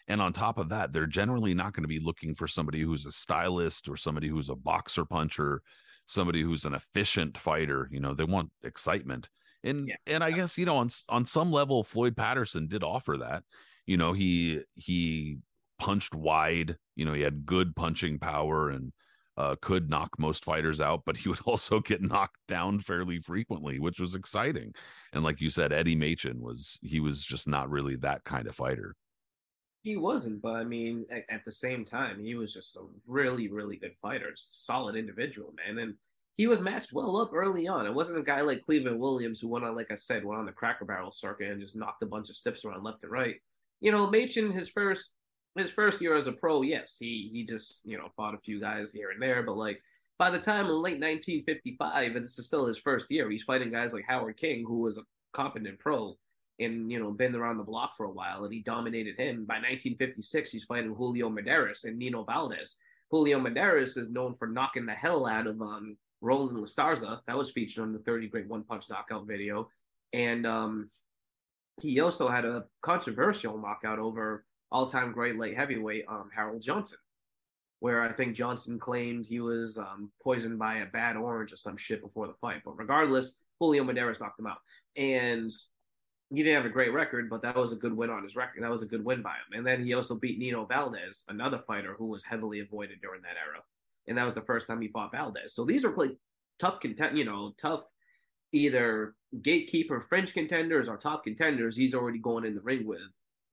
And 0.07 0.21
on 0.21 0.35
top 0.35 0.59
of 0.59 0.69
that, 0.69 0.93
they're 0.93 1.07
generally 1.07 1.55
not 1.55 1.73
going 1.73 1.83
to 1.83 1.89
be 1.89 1.99
looking 1.99 2.35
for 2.35 2.47
somebody 2.47 2.83
who's 2.83 3.07
a 3.07 3.11
stylist 3.11 3.89
or 3.89 3.97
somebody 3.97 4.29
who's 4.29 4.51
a 4.51 4.55
boxer 4.55 5.07
puncher, 5.07 5.63
somebody 6.05 6.43
who's 6.43 6.67
an 6.67 6.75
efficient 6.75 7.39
fighter. 7.39 7.89
You 7.91 8.01
know, 8.01 8.13
they 8.13 8.25
want 8.25 8.51
excitement. 8.63 9.31
And 9.65 9.89
Yeah. 9.89 9.97
and 10.07 10.23
I 10.23 10.31
guess, 10.31 10.59
you 10.59 10.67
know, 10.67 10.77
on 10.77 10.91
on 11.09 11.25
some 11.25 11.51
level 11.51 11.85
Floyd 11.85 12.17
Patterson 12.19 12.69
did 12.69 12.85
offer 12.85 13.17
that. 13.17 13.45
You 13.87 13.97
know, 13.97 14.13
he 14.13 14.61
he 14.75 15.39
punched 15.79 16.15
wide, 16.15 16.77
you 16.97 17.07
know, 17.07 17.15
he 17.15 17.23
had 17.23 17.47
good 17.47 17.75
punching 17.75 18.19
power 18.19 18.69
and 18.71 18.93
uh, 19.37 19.57
could 19.61 19.91
knock 19.91 20.11
most 20.19 20.45
fighters 20.45 20.81
out, 20.81 21.03
but 21.05 21.17
he 21.17 21.29
would 21.29 21.41
also 21.45 21.81
get 21.81 22.03
knocked 22.03 22.39
down 22.49 22.81
fairly 22.81 23.19
frequently, 23.19 23.79
which 23.79 24.01
was 24.01 24.15
exciting. 24.15 24.73
And 25.13 25.25
like 25.25 25.41
you 25.41 25.51
said, 25.51 25.73
Eddie 25.73 25.97
Machen 25.97 26.41
was 26.41 26.79
he 26.83 27.01
was 27.01 27.23
just 27.23 27.47
not 27.47 27.71
really 27.71 27.97
that 27.97 28.25
kind 28.25 28.47
of 28.47 28.55
fighter. 28.55 28.95
He 29.83 29.97
wasn't, 29.97 30.43
but 30.43 30.57
I 30.57 30.65
mean, 30.65 31.07
at, 31.11 31.23
at 31.29 31.45
the 31.45 31.53
same 31.53 31.85
time, 31.85 32.19
he 32.19 32.35
was 32.35 32.53
just 32.53 32.77
a 32.77 32.81
really, 33.07 33.49
really 33.49 33.77
good 33.77 33.95
fighter, 33.95 34.33
solid 34.35 34.97
individual, 34.97 35.55
man. 35.57 35.79
And 35.79 35.95
he 36.35 36.47
was 36.47 36.61
matched 36.61 36.93
well 36.93 37.17
up 37.17 37.31
early 37.33 37.69
on. 37.69 37.87
It 37.87 37.95
wasn't 37.95 38.19
a 38.19 38.25
guy 38.25 38.41
like 38.41 38.65
Cleveland 38.65 38.99
Williams 38.99 39.41
who 39.41 39.49
went 39.49 39.65
on, 39.65 39.77
like 39.77 39.93
I 39.93 39.95
said, 39.95 40.25
went 40.25 40.41
on 40.41 40.47
the 40.47 40.53
Cracker 40.53 40.85
Barrel 40.85 41.11
circuit 41.11 41.51
and 41.51 41.61
just 41.61 41.77
knocked 41.77 42.03
a 42.03 42.07
bunch 42.07 42.31
of 42.31 42.37
stiffs 42.37 42.65
around 42.65 42.83
left 42.83 43.05
and 43.05 43.13
right. 43.13 43.37
You 43.81 43.93
know, 43.93 44.07
Machen, 44.07 44.51
his 44.51 44.69
first 44.69 45.15
his 45.57 45.71
first 45.71 46.01
year 46.01 46.17
as 46.17 46.27
a 46.27 46.33
pro, 46.33 46.63
yes, 46.63 46.97
he 46.99 47.29
he 47.33 47.45
just 47.45 47.83
you 47.85 47.99
know 47.99 48.09
fought 48.17 48.35
a 48.35 48.39
few 48.39 48.61
guys 48.61 48.93
here 48.93 49.11
and 49.11 49.21
there, 49.21 49.43
but 49.43 49.57
like 49.57 49.83
by 50.19 50.31
the 50.31 50.39
time 50.39 50.67
in 50.67 50.73
late 50.73 51.01
1955, 51.01 52.17
and 52.17 52.25
this 52.25 52.39
is 52.39 52.47
still 52.47 52.67
his 52.67 52.79
first 52.79 53.11
year, 53.11 53.31
he's 53.31 53.43
fighting 53.43 53.71
guys 53.71 53.93
like 53.93 54.05
Howard 54.09 54.37
King, 54.37 54.65
who 54.67 54.79
was 54.79 54.97
a 54.97 55.03
competent 55.35 55.79
pro 55.79 56.17
and 56.59 56.91
you 56.91 56.99
know 56.99 57.11
been 57.11 57.35
around 57.35 57.59
the 57.59 57.65
block 57.65 57.97
for 57.97 58.07
a 58.07 58.11
while, 58.11 58.45
and 58.45 58.53
he 58.53 58.61
dominated 58.63 59.17
him. 59.19 59.45
By 59.45 59.57
1956, 59.57 60.51
he's 60.51 60.65
fighting 60.65 60.95
Julio 60.95 61.29
Mederos 61.29 61.85
and 61.85 61.99
Nino 61.99 62.25
Valdes. 62.25 62.77
Julio 63.11 63.39
Mederos 63.39 63.97
is 63.97 64.11
known 64.11 64.35
for 64.35 64.49
knocking 64.49 64.87
the 64.87 64.93
hell 64.93 65.27
out 65.27 65.47
of 65.47 65.61
um, 65.61 65.97
Roland 66.21 66.59
La 66.59 66.65
Starza. 66.65 67.21
That 67.27 67.37
was 67.37 67.51
featured 67.51 67.83
on 67.83 67.93
the 67.93 68.01
30 68.01 68.29
Great 68.29 68.49
One 68.49 68.65
Punch 68.65 68.89
Knockout 68.89 69.27
video, 69.27 69.69
and 70.13 70.47
um, 70.47 70.89
he 71.81 72.01
also 72.01 72.29
had 72.29 72.45
a 72.45 72.65
controversial 72.83 73.59
knockout 73.59 73.99
over 73.99 74.45
all-time 74.73 75.13
great 75.13 75.39
light 75.39 75.57
heavyweight 75.57 76.05
um, 76.09 76.29
Harold 76.35 76.63
Johnson, 76.63 76.99
where 77.81 78.03
I 78.03 78.13
think 78.13 78.35
Johnson 78.35 78.79
claimed 78.79 79.27
he 79.27 79.41
was 79.41 79.79
um, 79.79 80.11
poisoned 80.23 80.59
by 80.59 80.77
a 80.77 80.87
bad 80.87 81.17
orange 81.17 81.53
or 81.53 81.57
some 81.57 81.77
shit 81.77 82.03
before 82.03 82.27
the 82.27 82.35
fight. 82.35 82.63
But 82.65 82.79
regardless, 82.79 83.37
Julio 83.61 83.85
Mederos 83.85 84.21
knocked 84.21 84.41
him 84.41 84.47
out, 84.47 84.59
and 84.97 85.51
he 86.31 86.43
didn't 86.43 86.63
have 86.63 86.71
a 86.71 86.75
great 86.75 86.93
record, 86.93 87.31
but 87.31 87.43
that 87.43 87.57
was 87.57 87.73
a 87.73 87.77
good 87.77 87.97
win 87.97 88.11
on 88.11 88.23
his 88.23 88.35
record. 88.35 88.63
That 88.63 88.71
was 88.71 88.83
a 88.83 88.87
good 88.87 89.05
win 89.05 89.23
by 89.23 89.31
him. 89.31 89.57
And 89.57 89.67
then 89.67 89.85
he 89.85 89.95
also 89.95 90.17
beat 90.17 90.39
Nino 90.39 90.65
Valdes, 90.65 91.25
another 91.29 91.63
fighter 91.67 91.95
who 91.97 92.07
was 92.07 92.25
heavily 92.25 92.61
avoided 92.61 93.01
during 93.01 93.23
that 93.23 93.37
era, 93.37 93.63
and 94.09 94.19
that 94.19 94.25
was 94.25 94.35
the 94.35 94.43
first 94.43 94.67
time 94.67 94.81
he 94.81 94.89
fought 94.89 95.13
Valdes. 95.13 95.55
So 95.55 95.65
these 95.65 95.85
are 95.85 95.95
like 95.95 96.17
tough 96.59 96.81
content, 96.81 97.17
you 97.17 97.25
know, 97.25 97.55
tough 97.59 97.85
either 98.53 99.15
gatekeeper 99.43 100.01
French 100.01 100.33
contenders 100.33 100.89
or 100.89 100.97
top 100.97 101.25
contenders. 101.25 101.77
He's 101.77 101.95
already 101.95 102.19
going 102.19 102.45
in 102.45 102.55
the 102.55 102.61
ring 102.61 102.87
with 102.87 103.01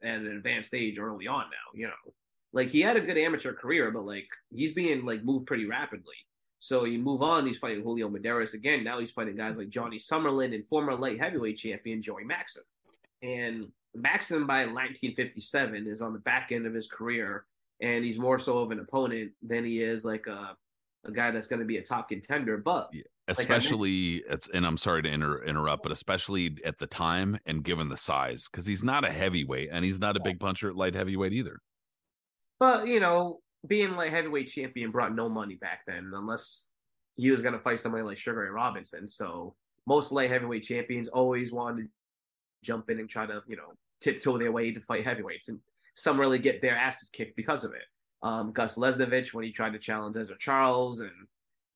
at 0.03 0.19
an 0.19 0.27
advanced 0.27 0.73
age 0.73 0.99
early 0.99 1.27
on 1.27 1.45
now. 1.45 1.71
You 1.73 1.87
know, 1.87 2.13
like 2.51 2.69
he 2.69 2.81
had 2.81 2.97
a 2.97 3.01
good 3.01 3.17
amateur 3.17 3.53
career, 3.53 3.91
but 3.91 4.05
like 4.05 4.27
he's 4.53 4.71
being 4.71 5.05
like 5.05 5.23
moved 5.23 5.47
pretty 5.47 5.65
rapidly. 5.65 6.15
So 6.59 6.85
you 6.85 6.99
move 6.99 7.21
on, 7.21 7.45
he's 7.45 7.57
fighting 7.57 7.83
Julio 7.83 8.09
Mederos 8.09 8.53
again. 8.53 8.83
Now 8.83 8.99
he's 8.99 9.11
fighting 9.11 9.35
guys 9.35 9.57
like 9.57 9.69
Johnny 9.69 9.97
Summerlin 9.97 10.55
and 10.55 10.65
former 10.67 10.95
light 10.95 11.19
heavyweight 11.19 11.57
champion 11.57 12.01
Joey 12.01 12.23
Maxim. 12.23 12.63
And 13.21 13.67
Maxim 13.95 14.47
by 14.47 14.59
1957 14.59 15.87
is 15.87 16.01
on 16.01 16.13
the 16.13 16.19
back 16.19 16.51
end 16.51 16.65
of 16.65 16.73
his 16.73 16.87
career, 16.87 17.45
and 17.81 18.03
he's 18.03 18.17
more 18.17 18.39
so 18.39 18.59
of 18.59 18.71
an 18.71 18.79
opponent 18.79 19.31
than 19.41 19.65
he 19.65 19.81
is 19.81 20.05
like 20.05 20.27
a 20.27 20.55
a 21.05 21.11
guy 21.11 21.31
that's 21.31 21.47
going 21.47 21.59
to 21.59 21.65
be 21.65 21.77
a 21.77 21.81
top 21.81 22.09
contender. 22.09 22.57
But 22.57 22.89
Yeah. 22.93 23.03
I 23.27 23.31
Especially 23.31 24.21
it's 24.29 24.49
and 24.53 24.65
I'm 24.65 24.77
sorry 24.77 25.01
to 25.03 25.09
inter- 25.09 25.43
interrupt, 25.43 25.83
but 25.83 25.93
especially 25.93 26.57
at 26.65 26.77
the 26.77 26.87
time 26.87 27.39
and 27.45 27.63
given 27.63 27.87
the 27.87 27.95
size, 27.95 28.49
because 28.51 28.65
he's 28.65 28.83
not 28.83 29.05
a 29.05 29.09
heavyweight 29.09 29.69
and 29.71 29.85
he's 29.85 29.99
not 29.99 30.17
a 30.17 30.19
big 30.19 30.39
puncher 30.41 30.69
at 30.69 30.75
light 30.75 30.93
heavyweight 30.93 31.31
either. 31.31 31.59
But 32.59 32.87
you 32.87 32.99
know, 32.99 33.39
being 33.65 33.95
like 33.95 34.11
heavyweight 34.11 34.49
champion 34.49 34.91
brought 34.91 35.15
no 35.15 35.29
money 35.29 35.55
back 35.55 35.85
then, 35.87 36.11
unless 36.13 36.67
he 37.15 37.31
was 37.31 37.41
going 37.41 37.53
to 37.53 37.59
fight 37.59 37.79
somebody 37.79 38.03
like 38.03 38.17
Sugar 38.17 38.41
Ray 38.41 38.49
Robinson. 38.49 39.07
So 39.07 39.55
most 39.87 40.11
light 40.11 40.29
heavyweight 40.29 40.63
champions 40.63 41.07
always 41.07 41.51
wanted 41.51 41.83
to 41.83 41.89
jump 42.63 42.89
in 42.89 42.99
and 42.99 43.09
try 43.09 43.25
to, 43.25 43.41
you 43.47 43.55
know, 43.55 43.73
tiptoe 44.01 44.37
their 44.37 44.51
way 44.51 44.71
to 44.71 44.81
fight 44.81 45.05
heavyweights, 45.05 45.47
and 45.47 45.59
some 45.95 46.19
really 46.19 46.39
get 46.39 46.61
their 46.61 46.75
asses 46.75 47.09
kicked 47.09 47.37
because 47.37 47.63
of 47.63 47.71
it. 47.71 47.83
Um, 48.21 48.51
Gus 48.51 48.75
Lesnevich 48.75 49.33
when 49.33 49.45
he 49.45 49.51
tried 49.51 49.73
to 49.73 49.79
challenge 49.79 50.15
Ezzard 50.15 50.39
Charles 50.39 50.99
and 50.99 51.11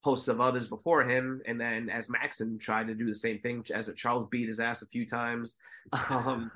hosts 0.08 0.30
of 0.30 0.40
others 0.40 0.70
before 0.70 1.04
him, 1.04 1.42
and 1.48 1.60
then 1.60 1.90
as 1.90 2.08
Maxim 2.08 2.58
tried 2.58 2.88
to 2.88 2.96
do 2.96 3.06
the 3.08 3.14
same 3.14 3.38
thing, 3.38 3.62
Ezzard 3.64 3.98
Charles 3.98 4.26
beat 4.28 4.48
his 4.48 4.62
ass 4.62 4.82
a 4.82 4.88
few 4.88 5.06
times. 5.06 5.58
Um, 6.10 6.52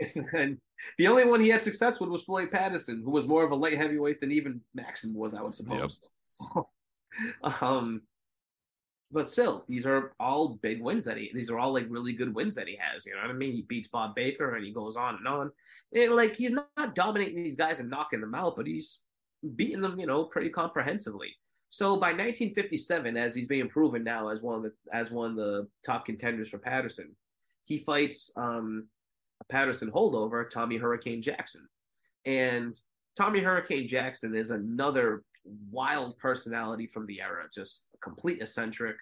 and 0.34 0.58
the 0.98 1.08
only 1.08 1.24
one 1.24 1.40
he 1.40 1.48
had 1.48 1.62
success 1.62 1.98
with 1.98 2.10
was 2.10 2.22
Floyd 2.22 2.50
Patterson, 2.50 3.02
who 3.02 3.10
was 3.10 3.26
more 3.26 3.42
of 3.42 3.52
a 3.52 3.54
light 3.54 3.76
heavyweight 3.76 4.20
than 4.20 4.32
even 4.32 4.60
Maxim 4.74 5.14
was, 5.14 5.34
I 5.34 5.42
would 5.42 5.54
suppose. 5.54 6.00
So, 6.26 6.68
um, 7.60 8.02
but 9.10 9.28
still, 9.28 9.64
these 9.68 9.86
are 9.86 10.12
all 10.20 10.58
big 10.62 10.82
wins 10.82 11.04
that 11.04 11.16
he. 11.16 11.30
These 11.34 11.50
are 11.50 11.58
all 11.58 11.72
like 11.72 11.86
really 11.88 12.12
good 12.12 12.34
wins 12.34 12.54
that 12.54 12.68
he 12.68 12.78
has. 12.80 13.06
You 13.06 13.14
know 13.14 13.22
what 13.22 13.30
I 13.30 13.34
mean? 13.34 13.52
He 13.52 13.62
beats 13.62 13.88
Bob 13.88 14.14
Baker, 14.14 14.54
and 14.54 14.64
he 14.64 14.72
goes 14.72 14.96
on 14.96 15.16
and 15.16 15.26
on. 15.26 15.50
And 15.94 16.12
like 16.14 16.36
he's 16.36 16.52
not 16.52 16.94
dominating 16.94 17.42
these 17.42 17.56
guys 17.56 17.80
and 17.80 17.90
knocking 17.90 18.20
them 18.20 18.34
out, 18.34 18.56
but 18.56 18.66
he's 18.66 19.00
beating 19.56 19.80
them, 19.80 19.98
you 19.98 20.06
know, 20.06 20.24
pretty 20.24 20.50
comprehensively. 20.50 21.34
So 21.70 21.94
by 21.94 22.08
1957, 22.08 23.16
as 23.16 23.34
he's 23.34 23.46
being 23.46 23.68
proven 23.68 24.02
now 24.02 24.28
as 24.28 24.42
one 24.42 24.56
of 24.56 24.62
the 24.64 24.72
as 24.92 25.10
one 25.10 25.30
of 25.30 25.36
the 25.36 25.68
top 25.86 26.04
contenders 26.04 26.48
for 26.48 26.58
Patterson, 26.58 27.14
he 27.62 27.78
fights 27.78 28.30
um, 28.36 28.88
a 29.40 29.44
Patterson 29.44 29.90
holdover, 29.90 30.48
Tommy 30.50 30.76
Hurricane 30.76 31.22
Jackson. 31.22 31.66
And 32.26 32.74
Tommy 33.16 33.40
Hurricane 33.40 33.86
Jackson 33.86 34.34
is 34.34 34.50
another 34.50 35.22
wild 35.70 36.16
personality 36.18 36.86
from 36.88 37.06
the 37.06 37.20
era, 37.20 37.44
just 37.54 37.88
a 37.94 37.98
complete 37.98 38.42
eccentric, 38.42 38.96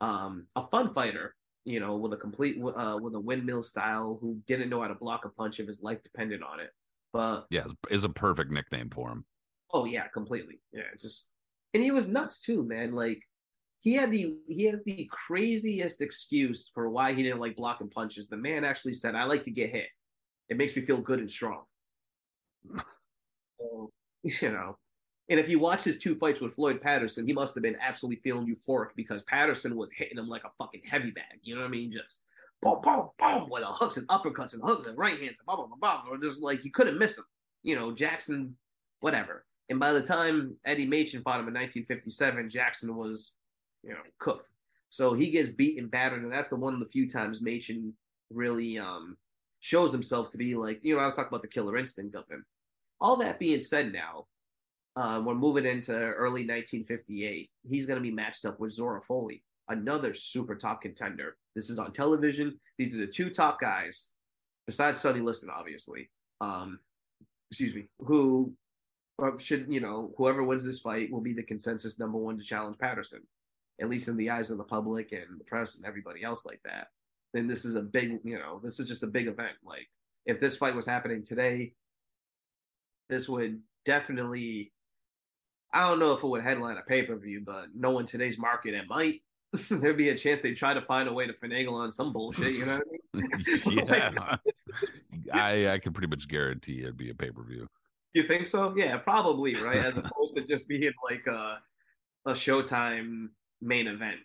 um, 0.00 0.46
a 0.56 0.66
fun 0.66 0.92
fighter, 0.92 1.36
you 1.64 1.78
know, 1.78 1.96
with 1.96 2.12
a 2.12 2.16
complete 2.16 2.60
uh, 2.62 2.98
with 3.00 3.14
a 3.14 3.20
windmill 3.20 3.62
style 3.62 4.18
who 4.20 4.40
didn't 4.48 4.70
know 4.70 4.82
how 4.82 4.88
to 4.88 4.94
block 4.94 5.24
a 5.24 5.28
punch 5.28 5.60
if 5.60 5.68
his 5.68 5.82
life 5.82 6.02
depended 6.02 6.42
on 6.42 6.58
it. 6.58 6.70
But 7.12 7.46
yeah, 7.50 7.64
is- 7.66 7.74
is 7.90 8.04
a 8.04 8.08
perfect 8.08 8.50
nickname 8.50 8.90
for 8.90 9.10
him. 9.10 9.24
Oh 9.72 9.84
yeah, 9.84 10.08
completely. 10.08 10.60
Yeah, 10.72 10.82
just 11.00 11.32
and 11.74 11.82
he 11.82 11.90
was 11.90 12.06
nuts 12.06 12.38
too, 12.38 12.62
man. 12.64 12.92
Like 12.92 13.20
he 13.78 13.94
had 13.94 14.10
the 14.10 14.38
he 14.46 14.64
has 14.64 14.82
the 14.84 15.08
craziest 15.10 16.00
excuse 16.00 16.70
for 16.72 16.90
why 16.90 17.12
he 17.12 17.22
didn't 17.22 17.40
like 17.40 17.56
blocking 17.56 17.90
punches. 17.90 18.28
The 18.28 18.36
man 18.36 18.64
actually 18.64 18.94
said, 18.94 19.14
"I 19.14 19.24
like 19.24 19.44
to 19.44 19.50
get 19.50 19.70
hit. 19.70 19.88
It 20.48 20.56
makes 20.56 20.74
me 20.74 20.84
feel 20.84 21.00
good 21.00 21.20
and 21.20 21.30
strong." 21.30 21.64
So, 23.60 23.90
you 24.22 24.50
know, 24.50 24.76
and 25.28 25.38
if 25.38 25.48
you 25.48 25.58
watch 25.58 25.84
his 25.84 25.98
two 25.98 26.16
fights 26.16 26.40
with 26.40 26.54
Floyd 26.54 26.80
Patterson, 26.80 27.26
he 27.26 27.32
must 27.32 27.54
have 27.54 27.62
been 27.62 27.76
absolutely 27.80 28.20
feeling 28.20 28.46
euphoric 28.46 28.90
because 28.96 29.22
Patterson 29.22 29.76
was 29.76 29.90
hitting 29.94 30.18
him 30.18 30.28
like 30.28 30.44
a 30.44 30.50
fucking 30.58 30.82
heavy 30.84 31.10
bag. 31.10 31.38
You 31.42 31.54
know 31.54 31.60
what 31.60 31.68
I 31.68 31.70
mean? 31.70 31.92
Just 31.92 32.22
boom, 32.62 32.80
boom, 32.82 33.10
boom, 33.18 33.48
with 33.50 33.62
the 33.62 33.68
hooks 33.68 33.98
and 33.98 34.08
uppercuts 34.08 34.54
and 34.54 34.62
hooks 34.62 34.86
and 34.86 34.96
right 34.96 35.20
hands, 35.20 35.38
and 35.38 35.46
boom, 35.46 35.68
boom, 35.68 35.78
boom, 35.80 35.80
boom, 35.80 36.14
or 36.14 36.18
just 36.18 36.42
like 36.42 36.64
you 36.64 36.70
couldn't 36.70 36.98
miss 36.98 37.18
him. 37.18 37.24
You 37.62 37.76
know, 37.76 37.92
Jackson, 37.92 38.56
whatever. 39.00 39.44
And 39.70 39.78
by 39.78 39.92
the 39.92 40.02
time 40.02 40.56
Eddie 40.64 40.86
Machen 40.86 41.22
fought 41.22 41.40
him 41.40 41.48
in 41.48 41.54
1957, 41.54 42.48
Jackson 42.48 42.96
was, 42.96 43.32
you 43.82 43.90
know, 43.90 44.00
cooked. 44.18 44.48
So 44.90 45.12
he 45.12 45.30
gets 45.30 45.50
beaten, 45.50 45.88
battered, 45.88 46.22
and 46.22 46.32
that's 46.32 46.48
the 46.48 46.56
one 46.56 46.74
of 46.74 46.80
the 46.80 46.88
few 46.88 47.08
times 47.08 47.42
Machen 47.42 47.92
really 48.30 48.78
um, 48.78 49.16
shows 49.60 49.92
himself 49.92 50.30
to 50.30 50.38
be 50.38 50.54
like, 50.54 50.80
you 50.82 50.94
know, 50.94 51.02
I 51.02 51.06
was 51.06 51.16
talking 51.16 51.28
about 51.28 51.42
the 51.42 51.48
killer 51.48 51.76
instinct 51.76 52.16
of 52.16 52.26
him. 52.28 52.44
All 53.00 53.16
that 53.16 53.38
being 53.38 53.60
said, 53.60 53.92
now 53.92 54.26
um, 54.96 55.24
we're 55.24 55.34
moving 55.34 55.66
into 55.66 55.92
early 55.92 56.42
1958. 56.46 57.50
He's 57.64 57.86
going 57.86 57.98
to 57.98 58.02
be 58.02 58.10
matched 58.10 58.44
up 58.44 58.60
with 58.60 58.72
Zora 58.72 59.00
Folley, 59.00 59.42
another 59.68 60.14
super 60.14 60.54
top 60.54 60.82
contender. 60.82 61.36
This 61.54 61.70
is 61.70 61.78
on 61.78 61.92
television. 61.92 62.58
These 62.78 62.94
are 62.94 62.98
the 62.98 63.06
two 63.06 63.30
top 63.30 63.60
guys, 63.60 64.10
besides 64.66 64.98
Sonny 64.98 65.20
Liston, 65.20 65.50
obviously. 65.50 66.10
Um, 66.40 66.80
excuse 67.50 67.74
me, 67.74 67.88
who 68.00 68.52
uh, 68.52 68.67
should 69.38 69.66
you 69.68 69.80
know 69.80 70.12
whoever 70.16 70.42
wins 70.42 70.64
this 70.64 70.80
fight 70.80 71.10
will 71.10 71.20
be 71.20 71.32
the 71.32 71.42
consensus 71.42 71.98
number 71.98 72.18
one 72.18 72.38
to 72.38 72.44
challenge 72.44 72.78
Patterson, 72.78 73.22
at 73.80 73.88
least 73.88 74.08
in 74.08 74.16
the 74.16 74.30
eyes 74.30 74.50
of 74.50 74.58
the 74.58 74.64
public 74.64 75.12
and 75.12 75.38
the 75.38 75.44
press 75.44 75.76
and 75.76 75.86
everybody 75.86 76.22
else 76.22 76.44
like 76.46 76.60
that. 76.64 76.88
Then 77.34 77.46
this 77.46 77.64
is 77.64 77.74
a 77.74 77.82
big, 77.82 78.20
you 78.24 78.38
know, 78.38 78.60
this 78.62 78.80
is 78.80 78.88
just 78.88 79.02
a 79.02 79.08
big 79.08 79.26
event. 79.26 79.56
Like 79.64 79.88
if 80.26 80.38
this 80.38 80.56
fight 80.56 80.74
was 80.74 80.86
happening 80.86 81.22
today, 81.22 81.72
this 83.08 83.28
would 83.28 83.60
definitely. 83.84 84.72
I 85.70 85.86
don't 85.86 85.98
know 85.98 86.12
if 86.12 86.22
it 86.22 86.26
would 86.26 86.42
headline 86.42 86.78
a 86.78 86.82
pay 86.82 87.02
per 87.02 87.16
view, 87.16 87.42
but 87.44 87.66
knowing 87.74 88.06
today's 88.06 88.38
market, 88.38 88.74
it 88.74 88.88
might. 88.88 89.20
there'd 89.70 89.96
be 89.96 90.10
a 90.10 90.14
chance 90.14 90.40
they 90.40 90.52
try 90.52 90.74
to 90.74 90.82
find 90.82 91.08
a 91.08 91.12
way 91.12 91.26
to 91.26 91.32
finagle 91.32 91.74
on 91.74 91.90
some 91.90 92.12
bullshit. 92.12 92.52
You 92.52 92.66
know 92.66 92.80
what 93.12 93.26
I 93.64 93.68
mean? 93.70 93.86
yeah, 93.88 94.36
I 95.32 95.68
I 95.72 95.78
can 95.78 95.92
pretty 95.92 96.08
much 96.08 96.28
guarantee 96.28 96.80
it'd 96.80 96.96
be 96.96 97.10
a 97.10 97.14
pay 97.14 97.30
per 97.30 97.42
view. 97.42 97.68
You 98.14 98.22
think 98.26 98.46
so? 98.46 98.74
Yeah, 98.76 98.96
probably, 98.98 99.54
right? 99.56 99.84
As 99.84 99.96
opposed 100.02 100.36
to 100.36 100.42
just 100.42 100.68
being 100.68 100.92
like 101.10 101.26
a 101.26 101.60
a 102.26 102.32
Showtime 102.32 103.28
main 103.60 103.86
event. 103.86 104.18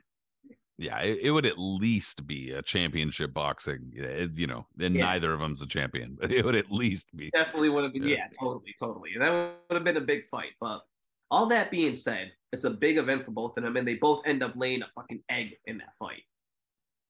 Yeah, 0.77 0.99
it, 1.01 1.19
it 1.21 1.31
would 1.31 1.45
at 1.45 1.57
least 1.59 2.25
be 2.25 2.51
a 2.51 2.61
championship 2.61 3.33
boxing. 3.33 3.93
eh, 3.97 4.27
You 4.33 4.47
know, 4.47 4.65
and 4.79 4.95
Yeah. 4.95 5.05
neither 5.05 5.31
of 5.33 5.39
them's 5.39 5.61
a 5.61 5.67
champion, 5.67 6.17
but 6.19 6.31
it 6.31 6.43
would 6.43 6.55
at 6.55 6.71
least 6.71 7.07
be. 7.15 7.29
Definitely 7.31 7.69
would 7.69 7.83
have 7.83 7.93
been. 7.93 8.03
Yeah. 8.03 8.15
Yeah, 8.15 8.27
totally, 8.39 8.73
totally. 8.79 9.11
That 9.17 9.31
would 9.69 9.75
have 9.75 9.83
been 9.83 9.97
a 9.97 10.01
big 10.01 10.25
fight. 10.25 10.51
But 10.59 10.81
all 11.29 11.45
that 11.47 11.69
being 11.71 11.93
said, 11.95 12.31
it's 12.51 12.63
a 12.63 12.69
big 12.71 12.97
event 12.97 13.23
for 13.25 13.31
both 13.31 13.55
of 13.57 13.63
them, 13.63 13.77
and 13.77 13.87
they 13.87 13.95
both 13.95 14.25
end 14.27 14.41
up 14.43 14.53
laying 14.55 14.81
a 14.81 14.89
fucking 14.95 15.23
egg 15.29 15.55
in 15.65 15.77
that 15.77 15.95
fight. 15.97 16.23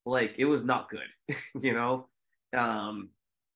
Like 0.05 0.35
it 0.37 0.45
was 0.45 0.63
not 0.63 0.89
good, 0.89 1.07
you 1.59 1.73
know. 1.73 2.09
Um, 2.51 3.09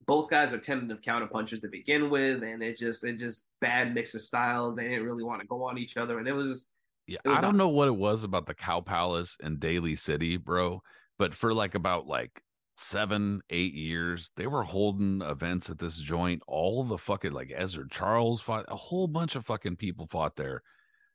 both 0.07 0.29
guys 0.29 0.53
are 0.53 0.57
tentative 0.57 1.01
counter 1.01 1.27
punchers 1.27 1.59
to 1.61 1.67
begin 1.67 2.09
with, 2.09 2.41
and 2.43 2.63
it 2.63 2.77
just 2.77 3.03
it 3.03 3.17
just 3.17 3.47
bad 3.61 3.93
mix 3.93 4.15
of 4.15 4.21
styles. 4.21 4.75
They 4.75 4.87
didn't 4.87 5.05
really 5.05 5.23
want 5.23 5.41
to 5.41 5.47
go 5.47 5.63
on 5.63 5.77
each 5.77 5.97
other, 5.97 6.17
and 6.19 6.27
it 6.27 6.33
was 6.33 6.71
Yeah, 7.07 7.19
It 7.23 7.29
was 7.29 7.37
I 7.37 7.41
don't 7.41 7.55
not- 7.57 7.63
know 7.65 7.69
what 7.69 7.87
it 7.87 7.95
was 7.95 8.23
about 8.23 8.45
the 8.47 8.53
Cow 8.53 8.81
Palace 8.81 9.37
and 9.41 9.59
Daly 9.59 9.95
City, 9.95 10.37
bro, 10.37 10.81
but 11.17 11.33
for 11.33 11.53
like 11.53 11.75
about 11.75 12.07
like 12.07 12.41
seven, 12.77 13.41
eight 13.49 13.73
years, 13.73 14.31
they 14.35 14.45
were 14.47 14.63
holding 14.63 15.21
events 15.21 15.69
at 15.69 15.79
this 15.79 15.97
joint. 15.97 16.41
All 16.47 16.83
the 16.83 16.97
fucking 16.97 17.31
like 17.31 17.49
Ezzard 17.49 17.91
Charles 17.91 18.39
fought, 18.41 18.65
a 18.67 18.75
whole 18.75 19.07
bunch 19.07 19.35
of 19.35 19.45
fucking 19.45 19.77
people 19.77 20.07
fought 20.07 20.35
there. 20.35 20.61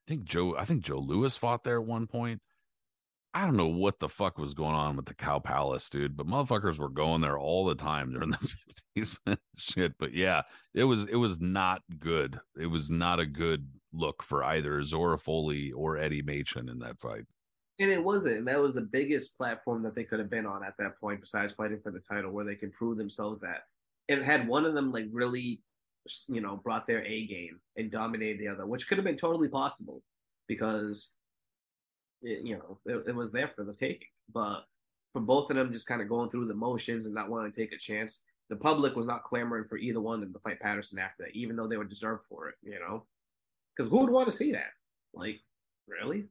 I 0.06 0.10
think 0.10 0.24
Joe, 0.24 0.56
I 0.56 0.64
think 0.64 0.82
Joe 0.82 0.98
Louis 0.98 1.36
fought 1.36 1.62
there 1.62 1.78
at 1.80 1.86
one 1.86 2.06
point. 2.06 2.40
I 3.34 3.46
don't 3.46 3.56
know 3.56 3.68
what 3.68 3.98
the 3.98 4.10
fuck 4.10 4.36
was 4.36 4.52
going 4.52 4.74
on 4.74 4.96
with 4.96 5.06
the 5.06 5.14
Cow 5.14 5.38
Palace, 5.38 5.88
dude, 5.88 6.16
but 6.16 6.26
motherfuckers 6.26 6.78
were 6.78 6.90
going 6.90 7.22
there 7.22 7.38
all 7.38 7.64
the 7.64 7.74
time 7.74 8.12
during 8.12 8.30
the 8.30 8.38
fifties 8.94 9.18
shit. 9.56 9.94
But 9.98 10.12
yeah, 10.12 10.42
it 10.74 10.84
was 10.84 11.06
it 11.06 11.16
was 11.16 11.40
not 11.40 11.82
good. 11.98 12.38
It 12.60 12.66
was 12.66 12.90
not 12.90 13.20
a 13.20 13.26
good 13.26 13.66
look 13.92 14.22
for 14.22 14.44
either 14.44 14.82
Zora 14.82 15.16
Folley 15.16 15.72
or 15.74 15.96
Eddie 15.96 16.22
Machen 16.22 16.68
in 16.68 16.78
that 16.80 16.98
fight. 17.00 17.24
And 17.78 17.90
it 17.90 18.02
wasn't. 18.02 18.44
That 18.44 18.60
was 18.60 18.74
the 18.74 18.82
biggest 18.92 19.36
platform 19.36 19.82
that 19.82 19.94
they 19.94 20.04
could 20.04 20.18
have 20.18 20.30
been 20.30 20.46
on 20.46 20.62
at 20.62 20.74
that 20.78 20.98
point, 21.00 21.20
besides 21.20 21.52
fighting 21.52 21.80
for 21.82 21.90
the 21.90 22.00
title, 22.00 22.30
where 22.30 22.44
they 22.44 22.54
can 22.54 22.70
prove 22.70 22.98
themselves 22.98 23.40
that. 23.40 23.62
It 24.08 24.22
had 24.22 24.46
one 24.46 24.66
of 24.66 24.74
them 24.74 24.92
like 24.92 25.06
really, 25.10 25.62
you 26.28 26.40
know, 26.40 26.56
brought 26.56 26.86
their 26.86 27.02
A 27.04 27.26
game 27.26 27.60
and 27.76 27.90
dominated 27.90 28.40
the 28.40 28.48
other, 28.48 28.66
which 28.66 28.88
could 28.88 28.98
have 28.98 29.06
been 29.06 29.16
totally 29.16 29.48
possible 29.48 30.02
because, 30.48 31.12
it, 32.22 32.46
you 32.46 32.56
know, 32.56 32.78
it, 32.86 33.08
it 33.08 33.14
was 33.14 33.32
there 33.32 33.48
for 33.48 33.64
the 33.64 33.74
taking. 33.74 34.08
But 34.32 34.64
for 35.12 35.20
both 35.20 35.50
of 35.50 35.56
them, 35.56 35.72
just 35.72 35.86
kind 35.86 36.02
of 36.02 36.08
going 36.08 36.30
through 36.30 36.46
the 36.46 36.54
motions 36.54 37.06
and 37.06 37.14
not 37.14 37.28
wanting 37.28 37.52
to 37.52 37.60
take 37.60 37.72
a 37.72 37.78
chance, 37.78 38.22
the 38.48 38.56
public 38.56 38.96
was 38.96 39.06
not 39.06 39.24
clamoring 39.24 39.64
for 39.64 39.76
either 39.76 40.00
one 40.00 40.20
to 40.20 40.38
fight 40.40 40.60
Patterson 40.60 40.98
after 40.98 41.24
that, 41.24 41.36
even 41.36 41.56
though 41.56 41.66
they 41.66 41.76
were 41.76 41.84
deserved 41.84 42.24
for 42.28 42.48
it. 42.48 42.54
You 42.62 42.78
know, 42.78 43.04
because 43.76 43.90
who 43.90 43.98
would 43.98 44.10
want 44.10 44.28
to 44.28 44.36
see 44.36 44.52
that? 44.52 44.72
Like, 45.14 45.40
really? 45.86 46.26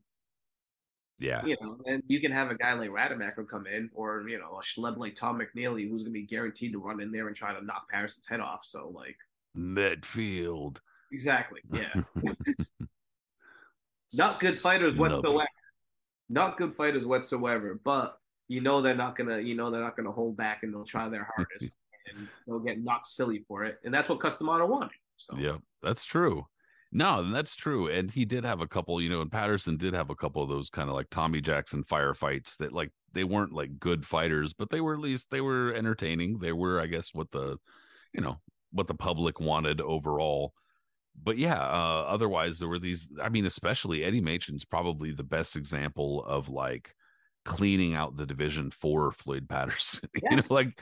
Yeah. 1.19 1.45
you 1.45 1.55
know, 1.61 1.77
and 1.85 2.01
you 2.07 2.19
can 2.19 2.31
have 2.31 2.49
a 2.49 2.55
guy 2.55 2.73
like 2.73 2.91
Rademacher 2.91 3.43
come 3.43 3.67
in, 3.67 3.91
or 3.93 4.27
you 4.27 4.39
know, 4.39 4.57
a 4.59 4.63
schlub 4.63 4.97
like 4.97 5.15
Tom 5.15 5.39
McNeely, 5.39 5.87
who's 5.87 6.01
going 6.01 6.13
to 6.13 6.19
be 6.19 6.25
guaranteed 6.25 6.71
to 6.73 6.79
run 6.79 6.99
in 6.99 7.11
there 7.11 7.27
and 7.27 7.35
try 7.35 7.53
to 7.53 7.63
knock 7.63 7.89
Patterson's 7.91 8.27
head 8.27 8.39
off. 8.39 8.65
So, 8.65 8.89
like, 8.89 9.17
Medfield. 9.53 10.81
exactly, 11.11 11.61
yeah, 11.71 11.93
not 14.13 14.39
good 14.39 14.57
fighters 14.57 14.95
Snubby. 14.95 14.99
whatsoever. 14.99 15.47
Not 16.31 16.57
good 16.57 16.73
fighters 16.73 17.05
whatsoever. 17.05 17.79
But 17.83 18.17
you 18.47 18.61
know 18.61 18.81
they're 18.81 18.95
not 18.95 19.15
gonna, 19.15 19.39
you 19.39 19.55
know 19.55 19.69
they're 19.69 19.83
not 19.83 19.95
gonna 19.95 20.11
hold 20.11 20.37
back, 20.37 20.63
and 20.63 20.73
they'll 20.73 20.83
try 20.83 21.07
their 21.09 21.27
hardest, 21.35 21.73
and 22.13 22.27
they'll 22.47 22.59
get 22.59 22.83
knocked 22.83 23.07
silly 23.07 23.43
for 23.47 23.63
it, 23.63 23.79
and 23.83 23.93
that's 23.93 24.09
what 24.09 24.19
Cus 24.19 24.37
D'Amato 24.37 24.65
wanted. 24.65 24.91
So, 25.17 25.37
Yep, 25.37 25.61
that's 25.81 26.03
true. 26.03 26.45
No, 26.91 27.31
that's 27.31 27.55
true. 27.55 27.87
And 27.87 28.11
he 28.11 28.25
did 28.25 28.43
have 28.43 28.59
a 28.59 28.67
couple, 28.67 29.01
you 29.01 29.09
know, 29.09 29.21
and 29.21 29.31
Patterson 29.31 29.77
did 29.77 29.93
have 29.93 30.09
a 30.09 30.15
couple 30.15 30.43
of 30.43 30.49
those 30.49 30.69
kind 30.69 30.89
of 30.89 30.95
like 30.95 31.09
Tommy 31.09 31.39
Jackson 31.39 31.85
firefights 31.85 32.57
that 32.57 32.73
like 32.73 32.91
they 33.13 33.23
weren't 33.23 33.53
like 33.53 33.79
good 33.79 34.05
fighters, 34.05 34.51
but 34.53 34.69
they 34.69 34.81
were 34.81 34.93
at 34.93 34.99
least 34.99 35.29
they 35.31 35.39
were 35.39 35.73
entertaining. 35.73 36.39
They 36.39 36.51
were, 36.51 36.81
I 36.81 36.87
guess, 36.87 37.13
what 37.13 37.31
the 37.31 37.57
you 38.13 38.19
know, 38.19 38.41
what 38.71 38.87
the 38.87 38.93
public 38.93 39.39
wanted 39.39 39.79
overall. 39.79 40.53
But 41.23 41.37
yeah, 41.37 41.59
uh 41.59 42.05
otherwise 42.07 42.59
there 42.59 42.67
were 42.69 42.79
these 42.79 43.09
I 43.21 43.29
mean, 43.29 43.45
especially 43.45 44.03
Eddie 44.03 44.21
Machen's 44.21 44.65
probably 44.65 45.11
the 45.11 45.23
best 45.23 45.55
example 45.55 46.23
of 46.25 46.49
like 46.49 46.95
cleaning 47.45 47.95
out 47.95 48.17
the 48.17 48.25
division 48.25 48.71
for 48.71 49.11
Floyd 49.11 49.47
Patterson. 49.49 50.09
you 50.29 50.35
know, 50.35 50.43
like 50.49 50.79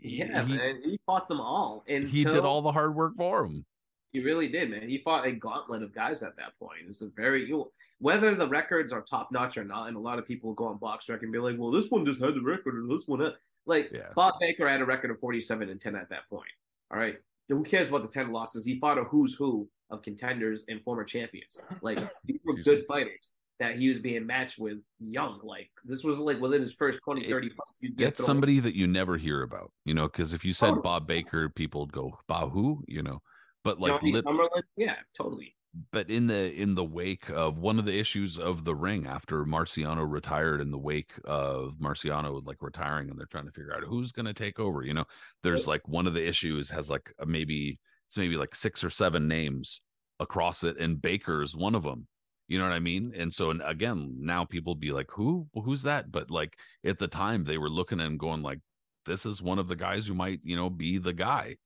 yeah, 0.00 0.44
he, 0.44 0.56
man, 0.56 0.80
he 0.84 1.00
fought 1.06 1.28
them 1.28 1.40
all, 1.40 1.84
and 1.88 2.06
he 2.06 2.24
did 2.24 2.44
all 2.44 2.60
the 2.60 2.72
hard 2.72 2.94
work 2.94 3.14
for 3.16 3.44
him. 3.44 3.64
He 4.12 4.20
really 4.20 4.48
did, 4.48 4.70
man. 4.70 4.88
He 4.88 4.98
fought 4.98 5.26
a 5.26 5.32
gauntlet 5.32 5.82
of 5.82 5.92
guys 5.94 6.22
at 6.22 6.36
that 6.36 6.56
point. 6.58 6.80
It's 6.88 7.02
a 7.02 7.08
very 7.16 7.48
you 7.48 7.68
whether 7.98 8.34
the 8.34 8.46
records 8.46 8.92
are 8.92 9.00
top 9.00 9.32
notch 9.32 9.56
or 9.56 9.64
not, 9.64 9.88
and 9.88 9.96
a 9.96 10.00
lot 10.00 10.18
of 10.18 10.26
people 10.26 10.52
go 10.52 10.66
on 10.66 10.78
box 10.78 11.08
rec 11.08 11.22
and 11.22 11.32
be 11.32 11.38
like, 11.38 11.56
"Well, 11.58 11.70
this 11.70 11.90
one 11.90 12.04
just 12.04 12.22
had 12.22 12.34
the 12.34 12.42
record, 12.42 12.76
or 12.76 12.86
this 12.86 13.08
one." 13.08 13.20
Had. 13.20 13.32
Like 13.66 13.90
Yeah. 13.92 14.10
Bob 14.14 14.34
Baker 14.40 14.68
had 14.68 14.82
a 14.82 14.84
record 14.84 15.10
of 15.10 15.18
forty-seven 15.18 15.70
and 15.70 15.80
ten 15.80 15.96
at 15.96 16.10
that 16.10 16.28
point. 16.28 16.50
All 16.92 16.98
right, 16.98 17.16
who 17.48 17.62
cares 17.62 17.88
about 17.88 18.02
the 18.02 18.08
ten 18.12 18.32
losses? 18.32 18.64
He 18.64 18.78
fought 18.78 18.98
a 18.98 19.04
who's 19.04 19.34
who 19.34 19.68
of 19.90 20.02
contenders 20.02 20.64
and 20.68 20.82
former 20.82 21.04
champions. 21.04 21.60
Like 21.82 21.98
these 22.24 22.38
were 22.44 22.54
Excuse 22.56 22.64
good 22.64 22.78
me. 22.80 22.84
fighters 22.86 23.32
that 23.60 23.76
he 23.76 23.88
was 23.88 23.98
being 23.98 24.26
matched 24.26 24.58
with 24.58 24.78
young. 24.98 25.40
Like 25.42 25.70
this 25.84 26.02
was 26.02 26.18
like 26.18 26.40
within 26.40 26.60
his 26.60 26.72
first 26.72 27.00
20, 27.04 27.28
30 27.28 27.48
fights. 27.50 27.80
He's 27.80 27.94
Get 27.94 28.18
somebody 28.18 28.60
that 28.60 28.74
you 28.74 28.86
never 28.86 29.16
hear 29.16 29.42
about, 29.42 29.70
you 29.84 29.94
know, 29.94 30.08
because 30.08 30.34
if 30.34 30.44
you 30.44 30.52
said 30.52 30.68
Totally. 30.68 30.82
Bob 30.82 31.06
Baker, 31.06 31.48
people 31.50 31.82
would 31.82 31.92
go, 31.92 32.18
Bob 32.26 32.52
who? 32.52 32.82
You 32.88 33.02
know. 33.02 33.20
But 33.62 33.80
like 33.80 34.00
Johnny 34.00 34.12
lit- 34.12 34.24
Summerlin. 34.24 34.62
Yeah, 34.76 34.96
totally. 35.16 35.54
But 35.90 36.08
in 36.08 36.26
the 36.26 36.52
in 36.52 36.74
the 36.74 36.84
wake 36.84 37.28
of 37.30 37.58
one 37.58 37.78
of 37.78 37.84
the 37.84 37.98
issues 37.98 38.38
of 38.38 38.64
the 38.64 38.74
ring 38.74 39.06
after 39.06 39.44
Marciano 39.44 40.08
retired 40.08 40.60
in 40.60 40.70
the 40.70 40.78
wake 40.78 41.12
of 41.24 41.74
Marciano 41.80 42.44
like 42.46 42.62
retiring 42.62 43.10
and 43.10 43.18
they're 43.18 43.26
trying 43.26 43.46
to 43.46 43.52
figure 43.52 43.74
out 43.74 43.82
who's 43.84 44.12
going 44.12 44.26
to 44.26 44.34
take 44.34 44.60
over, 44.60 44.82
you 44.82 44.94
know. 44.94 45.04
There's 45.42 45.66
like 45.66 45.86
one 45.88 46.06
of 46.06 46.14
the 46.14 46.26
issues 46.26 46.70
has 46.70 46.88
like 46.88 47.12
a 47.18 47.26
maybe 47.26 47.78
it's 48.08 48.16
maybe 48.16 48.36
like 48.36 48.54
six 48.54 48.84
or 48.84 48.90
seven 48.90 49.26
names 49.26 49.80
across 50.20 50.62
it 50.62 50.78
and 50.78 51.02
Baker's 51.02 51.56
one 51.56 51.74
of 51.74 51.82
them. 51.82 52.06
You 52.46 52.58
know 52.58 52.64
what 52.64 52.74
I 52.74 52.80
mean? 52.80 53.12
And 53.16 53.32
so 53.32 53.50
and 53.50 53.62
again, 53.64 54.16
now 54.20 54.44
people 54.44 54.74
be 54.74 54.92
like, 54.92 55.10
"Who? 55.10 55.48
Well, 55.54 55.64
who's 55.64 55.82
that?" 55.82 56.12
But 56.12 56.30
like 56.30 56.56
at 56.84 56.98
the 56.98 57.08
time 57.08 57.44
they 57.44 57.58
were 57.58 57.70
looking 57.70 58.00
and 58.00 58.18
going 58.18 58.42
like 58.42 58.60
this 59.06 59.26
is 59.26 59.42
one 59.42 59.58
of 59.58 59.66
the 59.66 59.76
guys 59.76 60.06
who 60.06 60.14
might, 60.14 60.40
you 60.44 60.56
know, 60.56 60.70
be 60.70 60.98
the 60.98 61.12
guy. 61.12 61.56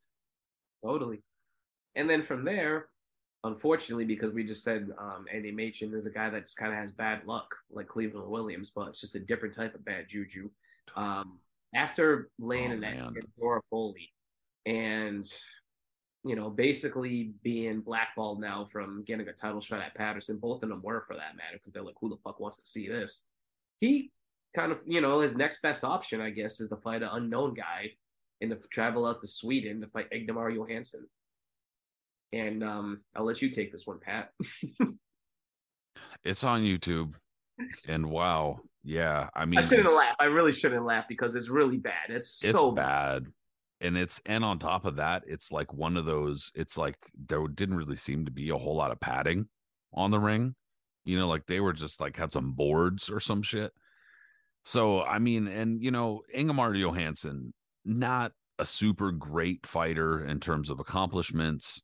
Totally. 0.85 1.23
And 1.95 2.09
then 2.09 2.23
from 2.23 2.45
there, 2.45 2.89
unfortunately, 3.45 4.05
because 4.05 4.33
we 4.33 4.45
just 4.45 4.65
said 4.65 4.91
um, 4.99 5.27
Andy 5.33 5.51
Machen 5.53 5.95
is 5.95 6.07
a 6.07 6.11
guy 6.11 6.29
that 6.31 6.45
just 6.45 6.57
kind 6.57 6.73
of 6.73 6.79
has 6.79 6.93
bad 6.93 7.25
luck, 7.27 7.55
like 7.71 7.87
Cleveland 7.87 8.29
Williams, 8.29 8.71
but 8.75 8.89
it's 8.89 9.01
just 9.01 9.15
a 9.15 9.21
different 9.21 9.55
type 9.55 9.75
of 9.75 9.85
bad 9.85 10.09
juju. 10.09 10.51
Um, 10.97 11.39
after 11.75 12.31
laying 12.39 12.73
Oh, 12.73 12.77
an 12.77 12.85
egg 12.85 12.99
against 12.99 13.37
Zora 13.37 13.61
Folley 13.71 14.11
and, 14.67 15.31
you 16.25 16.35
know, 16.35 16.51
basically 16.51 17.33
being 17.43 17.81
blackballed 17.81 18.41
now 18.41 18.65
from 18.65 19.05
getting 19.05 19.29
a 19.29 19.33
title 19.33 19.61
shot 19.61 19.81
at 19.81 19.95
Patterson, 19.95 20.39
both 20.39 20.63
of 20.63 20.69
them 20.69 20.83
were 20.83 21.03
for 21.03 21.15
that 21.15 21.37
matter, 21.37 21.55
because 21.55 21.73
they're 21.73 21.83
like, 21.83 21.95
who 22.01 22.09
the 22.09 22.17
fuck 22.25 22.41
wants 22.41 22.59
to 22.59 22.67
see 22.67 22.89
this? 22.89 23.27
He 23.79 24.11
kind 24.57 24.73
of, 24.73 24.81
you 24.87 25.01
know, 25.01 25.21
his 25.21 25.37
next 25.37 25.63
best 25.63 25.85
option, 25.85 26.21
I 26.21 26.31
guess, 26.31 26.61
is 26.61 26.71
to 26.71 26.77
fight 26.77 27.03
an 27.03 27.11
unknown 27.13 27.55
guy 27.55 27.93
and 28.41 28.51
to 28.51 28.69
travel 28.69 29.07
out 29.07 29.21
to 29.21 29.27
Sweden 29.27 29.81
to 29.81 29.87
fight 29.89 30.09
Ingemar 30.11 30.51
Johansson. 30.51 31.07
And 32.33 32.63
um, 32.63 33.01
I'll 33.17 33.25
let 33.25 33.41
you 33.41 33.51
take 33.51 33.73
this 33.73 33.87
one, 33.87 33.99
Pat. 34.01 34.31
It's 36.25 36.45
on 36.45 36.63
YouTube. 36.63 37.15
And 37.87 38.07
wow, 38.11 38.59
yeah, 38.85 39.29
I 39.35 39.45
mean 39.45 39.59
I 39.59 39.63
shouldn't 39.63 39.93
laugh. 39.93 40.15
I 40.21 40.25
really 40.25 40.53
shouldn't 40.53 40.85
laugh 40.85 41.07
because 41.09 41.35
it's 41.35 41.49
really 41.49 41.77
bad. 41.77 42.09
It's, 42.09 42.45
it's 42.45 42.59
so 42.59 42.71
bad 42.73 43.27
and 43.81 43.97
it's 43.97 44.21
and 44.27 44.45
on 44.45 44.59
top 44.59 44.85
of 44.85 44.97
that 44.97 45.23
it's 45.27 45.53
like 45.53 45.73
one 45.73 45.97
of 45.97 46.05
those 46.05 46.51
it's 46.55 46.77
like 46.77 46.97
there 47.27 47.47
didn't 47.47 47.77
really 47.77 47.97
seem 47.97 48.25
to 48.25 48.31
be 48.31 48.51
a 48.51 48.57
whole 48.57 48.77
lot 48.77 48.91
of 48.91 49.01
padding 49.01 49.47
on 49.93 50.11
the 50.11 50.19
ring 50.19 50.55
you 51.05 51.19
know 51.19 51.29
like 51.29 51.47
they 51.47 51.61
were 51.61 51.73
just 51.73 52.01
like 52.01 52.17
had 52.17 52.33
some 52.33 52.53
boards 52.53 53.11
or 53.11 53.21
some 53.21 53.43
shit 53.43 53.73
so 54.65 55.03
i 55.03 55.19
mean 55.19 55.47
and 55.47 55.83
you 55.83 55.91
know 55.91 56.23
ingemar 56.35 56.75
johansson 56.75 57.53
not 57.85 58.33
a 58.59 58.67
super 58.67 59.13
great 59.13 59.65
fighter 59.67 60.25
in 60.25 60.41
terms 60.41 60.71
of 60.71 60.81
accomplishments 60.81 61.83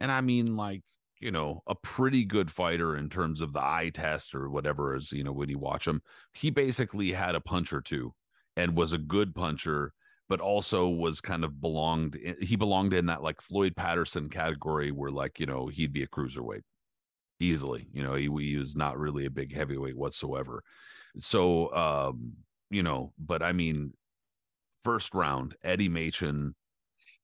and 0.00 0.10
i 0.10 0.20
mean 0.20 0.56
like 0.56 0.82
you 1.20 1.30
know 1.30 1.62
a 1.66 1.74
pretty 1.74 2.24
good 2.24 2.50
fighter 2.50 2.96
in 2.96 3.08
terms 3.08 3.40
of 3.40 3.52
the 3.52 3.60
eye 3.62 3.90
test 3.92 4.34
or 4.34 4.50
whatever 4.50 4.94
is 4.94 5.10
you 5.10 5.24
know 5.24 5.32
when 5.32 5.48
you 5.48 5.58
watch 5.58 5.86
him. 5.86 6.02
He 6.34 6.50
basically 6.50 7.12
had 7.12 7.34
a 7.34 7.40
punch 7.40 7.72
or 7.72 7.80
two 7.80 8.12
and 8.56 8.76
was 8.76 8.92
a 8.92 8.98
good 8.98 9.34
puncher 9.34 9.92
but 10.28 10.40
also 10.40 10.88
was 10.88 11.20
kind 11.20 11.44
of 11.44 11.60
belonged 11.60 12.18
he 12.40 12.56
belonged 12.56 12.92
in 12.92 13.06
that 13.06 13.22
like 13.22 13.40
Floyd 13.40 13.74
Patterson 13.76 14.28
category 14.28 14.90
where 14.90 15.10
like 15.10 15.40
you 15.40 15.46
know 15.46 15.66
he'd 15.66 15.92
be 15.92 16.02
a 16.02 16.08
cruiserweight 16.08 16.62
easily. 17.40 17.88
You 17.92 18.02
know 18.02 18.14
he, 18.14 18.28
he 18.40 18.56
was 18.56 18.76
not 18.76 18.98
really 18.98 19.24
a 19.24 19.30
big 19.30 19.54
heavyweight 19.54 19.96
whatsoever. 19.96 20.62
So, 21.18 21.72
um, 21.74 22.32
you 22.70 22.82
know, 22.82 23.12
but 23.18 23.42
I 23.42 23.52
mean, 23.52 23.92
first 24.82 25.14
round, 25.14 25.54
Eddie 25.62 25.88
Machen, 25.88 26.54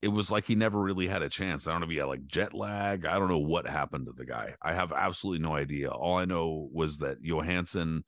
it 0.01 0.07
was 0.07 0.31
like 0.31 0.45
he 0.45 0.55
never 0.55 0.79
really 0.79 1.07
had 1.07 1.21
a 1.21 1.29
chance. 1.29 1.67
I 1.67 1.71
don't 1.71 1.81
know 1.81 1.85
if 1.85 1.91
he 1.91 1.97
had 1.97 2.05
like 2.05 2.25
jet 2.25 2.53
lag. 2.53 3.05
I 3.05 3.19
don't 3.19 3.29
know 3.29 3.37
what 3.37 3.67
happened 3.67 4.07
to 4.07 4.13
the 4.13 4.25
guy. 4.25 4.55
I 4.61 4.73
have 4.73 4.91
absolutely 4.91 5.43
no 5.43 5.55
idea. 5.55 5.89
All 5.89 6.17
I 6.17 6.25
know 6.25 6.69
was 6.73 6.97
that 6.99 7.21
Johansson 7.21 8.03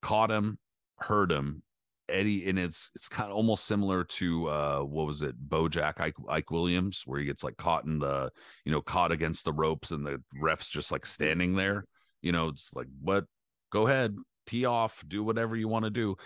caught 0.00 0.30
him, 0.30 0.58
hurt 0.98 1.30
him. 1.30 1.62
Eddie, 2.08 2.48
and 2.48 2.58
it's 2.58 2.90
it's 2.94 3.06
kind 3.06 3.30
of 3.30 3.36
almost 3.36 3.66
similar 3.66 4.02
to 4.02 4.48
uh 4.48 4.80
what 4.80 5.06
was 5.06 5.20
it, 5.20 5.34
Bojack 5.46 6.00
Ike, 6.00 6.14
Ike 6.26 6.50
Williams, 6.50 7.02
where 7.04 7.20
he 7.20 7.26
gets 7.26 7.44
like 7.44 7.58
caught 7.58 7.84
in 7.84 7.98
the 7.98 8.30
you 8.64 8.72
know 8.72 8.80
caught 8.80 9.12
against 9.12 9.44
the 9.44 9.52
ropes 9.52 9.90
and 9.90 10.06
the 10.06 10.22
refs 10.42 10.70
just 10.70 10.90
like 10.90 11.04
standing 11.04 11.54
there. 11.54 11.84
You 12.22 12.32
know, 12.32 12.48
it's 12.48 12.70
like, 12.74 12.86
what? 13.02 13.26
Go 13.70 13.86
ahead, 13.86 14.16
tee 14.46 14.64
off, 14.64 15.04
do 15.06 15.22
whatever 15.22 15.54
you 15.54 15.68
want 15.68 15.84
to 15.84 15.90
do 15.90 16.16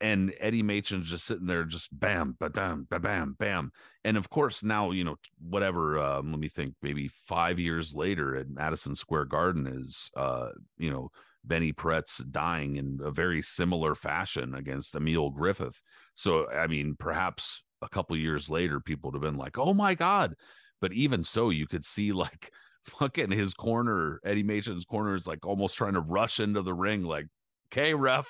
and 0.00 0.32
Eddie 0.40 0.62
Machen's 0.62 1.08
just 1.08 1.26
sitting 1.26 1.46
there, 1.46 1.64
just 1.64 1.88
bam, 1.98 2.36
ba 2.38 2.48
bam, 2.48 2.86
ba 2.88 2.98
bam, 2.98 3.36
bam. 3.38 3.70
And 4.04 4.16
of 4.16 4.30
course, 4.30 4.62
now 4.62 4.90
you 4.92 5.04
know 5.04 5.16
whatever. 5.38 5.98
Um, 5.98 6.30
let 6.30 6.40
me 6.40 6.48
think. 6.48 6.74
Maybe 6.82 7.08
five 7.26 7.58
years 7.58 7.94
later, 7.94 8.36
at 8.36 8.48
Madison 8.48 8.94
Square 8.94 9.26
Garden, 9.26 9.66
is 9.66 10.10
uh, 10.16 10.48
you 10.78 10.90
know 10.90 11.10
Benny 11.44 11.72
Paret's 11.72 12.18
dying 12.18 12.76
in 12.76 13.00
a 13.02 13.10
very 13.10 13.42
similar 13.42 13.94
fashion 13.94 14.54
against 14.54 14.94
Emil 14.94 15.30
Griffith. 15.30 15.80
So, 16.14 16.50
I 16.50 16.66
mean, 16.66 16.96
perhaps 16.98 17.62
a 17.82 17.88
couple 17.88 18.16
years 18.16 18.50
later, 18.50 18.80
people 18.80 19.10
would 19.10 19.22
have 19.22 19.30
been 19.30 19.38
like, 19.38 19.58
"Oh 19.58 19.74
my 19.74 19.94
god!" 19.94 20.34
But 20.80 20.92
even 20.92 21.24
so, 21.24 21.50
you 21.50 21.66
could 21.66 21.84
see 21.84 22.12
like 22.12 22.50
fucking 22.86 23.30
his 23.30 23.54
corner, 23.54 24.20
Eddie 24.24 24.42
Machen's 24.42 24.84
corner 24.84 25.14
is 25.14 25.26
like 25.26 25.46
almost 25.46 25.76
trying 25.76 25.94
to 25.94 26.00
rush 26.00 26.40
into 26.40 26.62
the 26.62 26.74
ring, 26.74 27.02
like, 27.04 27.26
"Okay, 27.70 27.94
ref, 27.94 28.28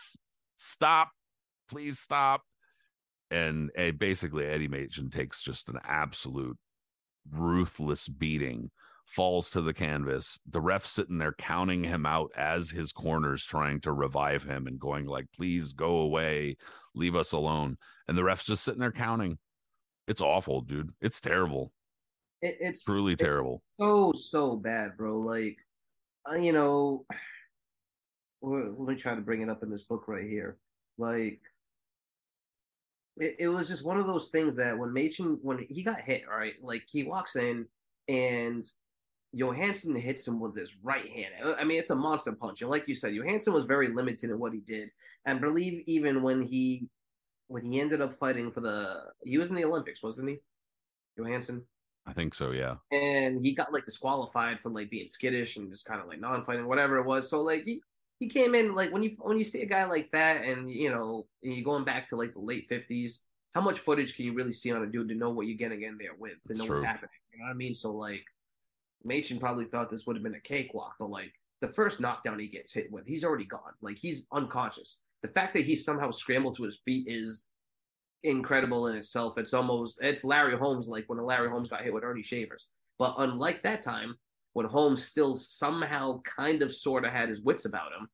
stop." 0.57 1.11
Please 1.71 1.99
stop. 1.99 2.43
And, 3.31 3.71
and 3.77 3.99
basically, 3.99 4.47
Eddie 4.47 4.68
Machen 4.68 5.11
takes 5.11 5.43
just 5.43 5.68
an 5.68 5.79
absolute 5.85 6.59
ruthless 7.31 8.09
beating, 8.09 8.71
falls 9.07 9.51
to 9.51 9.61
the 9.61 9.73
canvas. 9.73 10.41
The 10.51 10.61
ref 10.61 10.85
sitting 10.85 11.18
there 11.18 11.35
counting 11.35 11.85
him 11.85 12.07
out 12.07 12.33
as 12.37 12.71
his 12.71 12.93
corners 12.93 13.45
trying 13.45 13.81
to 13.83 13.93
revive 13.93 14.43
him 14.43 14.66
and 14.66 14.81
going 14.81 15.07
like, 15.07 15.27
"Please 15.35 15.73
go 15.73 15.99
away, 15.99 16.57
leave 16.95 17.14
us 17.14 17.33
alone." 17.33 17.79
And 18.09 18.18
the 18.18 18.25
ref's 18.25 18.47
just 18.47 18.64
sitting 18.64 18.81
there 18.81 18.93
counting. 18.93 19.39
It's 20.09 20.21
awful, 20.21 20.62
dude. 20.62 20.91
It's 21.01 21.21
terrible. 21.21 21.73
It, 22.43 22.57
it's 22.59 22.85
truly 22.85 23.12
it's 23.12 23.23
terrible. 23.23 23.62
So 23.79 24.12
so 24.12 24.57
bad, 24.57 24.97
bro. 24.97 25.16
Like, 25.16 25.59
uh, 26.29 26.37
you 26.37 26.53
know, 26.53 27.07
let 28.43 28.79
me 28.79 28.97
try 28.97 29.14
to 29.14 29.21
bring 29.21 29.43
it 29.43 29.49
up 29.49 29.62
in 29.62 29.71
this 29.71 29.85
book 29.85 30.09
right 30.09 30.27
here. 30.27 30.59
Like, 30.99 31.41
it, 33.21 33.37
it 33.39 33.49
was 33.49 33.68
just 33.68 33.85
one 33.85 33.99
of 33.99 34.07
those 34.07 34.29
things 34.29 34.57
that 34.57 34.77
when 34.77 34.93
Machen 34.93 35.39
when 35.43 35.59
he 35.68 35.83
got 35.83 36.01
hit, 36.01 36.25
right, 36.29 36.55
like 36.62 36.85
he 36.91 37.05
walks 37.05 37.37
in 37.37 37.66
and 38.09 38.71
Johansson 39.33 39.95
hits 39.95 40.27
him 40.27 40.41
with 40.41 40.57
his 40.57 40.75
right 40.83 41.09
hand. 41.09 41.35
I 41.59 41.62
mean, 41.62 41.79
it's 41.79 41.91
a 41.91 41.95
monster 41.95 42.33
punch, 42.33 42.62
and 42.62 42.71
like 42.71 42.89
you 42.89 42.95
said, 42.95 43.14
Johansson 43.14 43.53
was 43.53 43.64
very 43.64 43.89
limited 43.89 44.31
in 44.31 44.39
what 44.39 44.53
he 44.53 44.61
did. 44.61 44.91
And 45.27 45.41
believe 45.41 45.85
even 45.87 46.23
when 46.23 46.43
he 46.43 46.89
when 47.49 47.64
he 47.64 47.81
ended 47.81 48.01
up 48.01 48.12
fighting 48.14 48.51
for 48.51 48.61
the 48.61 49.12
he 49.23 49.39
was 49.39 49.51
in 49.51 49.55
the 49.55 49.64
Olympics, 49.64 50.03
wasn't 50.03 50.31
he? 50.31 50.39
Johansson. 51.16 51.62
I 52.07 52.12
think 52.12 52.35
so, 52.35 52.51
yeah. 52.53 52.77
And 52.93 53.39
he 53.39 53.53
got 53.53 53.73
like 53.73 53.85
disqualified 53.85 54.61
for 54.61 54.71
like 54.71 54.91
being 54.91 55.07
skittish 55.07 55.57
and 55.57 55.71
just 55.71 55.85
kind 55.85 56.01
of 56.01 56.09
like 56.09 56.18
non-fighting, 56.18 56.66
whatever 56.66 56.97
it 56.97 57.07
was. 57.07 57.29
So 57.29 57.43
like 57.43 57.64
he 57.64 57.83
he 58.21 58.29
came 58.29 58.55
in 58.55 58.75
like 58.75 58.93
when 58.93 59.03
you 59.03 59.16
when 59.18 59.39
you 59.39 59.45
see 59.45 59.62
a 59.62 59.66
guy 59.66 59.85
like 59.87 60.11
that, 60.12 60.45
and 60.45 60.71
you 60.71 60.91
know, 60.91 61.27
and 61.43 61.55
you're 61.55 61.64
going 61.64 61.85
back 61.85 62.07
to 62.09 62.16
like 62.16 62.33
the 62.33 62.39
late 62.39 62.68
fifties. 62.68 63.21
How 63.55 63.61
much 63.61 63.81
footage 63.81 64.14
can 64.14 64.27
you 64.27 64.33
really 64.33 64.53
see 64.53 64.71
on 64.71 64.85
a 64.85 64.87
dude 64.87 65.09
to 65.09 65.14
know 65.16 65.31
what 65.31 65.47
you're 65.49 65.57
getting 65.57 65.83
in 65.83 65.99
there 65.99 66.14
with, 66.16 66.41
to 66.47 66.57
know 66.57 66.66
true. 66.66 66.77
what's 66.77 66.87
happening? 66.87 67.11
You 67.33 67.41
know 67.41 67.47
what 67.47 67.51
I 67.51 67.55
mean? 67.55 67.75
So 67.75 67.91
like, 67.91 68.23
Machen 69.03 69.41
probably 69.41 69.64
thought 69.64 69.91
this 69.91 70.07
would 70.07 70.14
have 70.14 70.23
been 70.23 70.37
a 70.37 70.41
cakewalk, 70.41 70.95
but 71.01 71.11
like 71.11 71.33
the 71.61 71.66
first 71.66 71.99
knockdown 71.99 72.39
he 72.39 72.47
gets 72.47 72.73
hit 72.73 72.93
with, 72.93 73.09
he's 73.09 73.25
already 73.25 73.47
gone. 73.47 73.73
Like 73.81 73.99
he's 73.99 74.27
unconscious. 74.33 75.01
The 75.23 75.29
fact 75.29 75.53
that 75.55 75.64
he 75.64 75.75
somehow 75.75 76.12
scrambled 76.12 76.57
to 76.59 76.62
his 76.62 76.81
feet 76.85 77.09
is 77.09 77.49
incredible 78.23 78.87
in 78.87 78.97
itself. 78.97 79.37
It's 79.37 79.55
almost 79.55 79.99
it's 80.01 80.25
Larry 80.25 80.57
Holmes 80.57 80.87
like 80.87 81.07
when 81.09 81.18
Larry 81.18 81.49
Holmes 81.49 81.68
got 81.68 81.83
hit 81.83 81.93
with 81.93 82.05
Ernie 82.05 82.23
Shavers. 82.23 82.68
But 82.99 83.14
unlike 83.18 83.62
that 83.62 83.83
time, 83.83 84.16
when 84.53 84.66
Holmes 84.66 85.05
still 85.05 85.36
somehow 85.36 86.20
kind 86.22 86.62
of 86.62 86.74
sort 86.74 87.05
of 87.05 87.12
had 87.12 87.28
his 87.28 87.40
wits 87.40 87.64
about 87.64 87.92
him, 87.92 88.09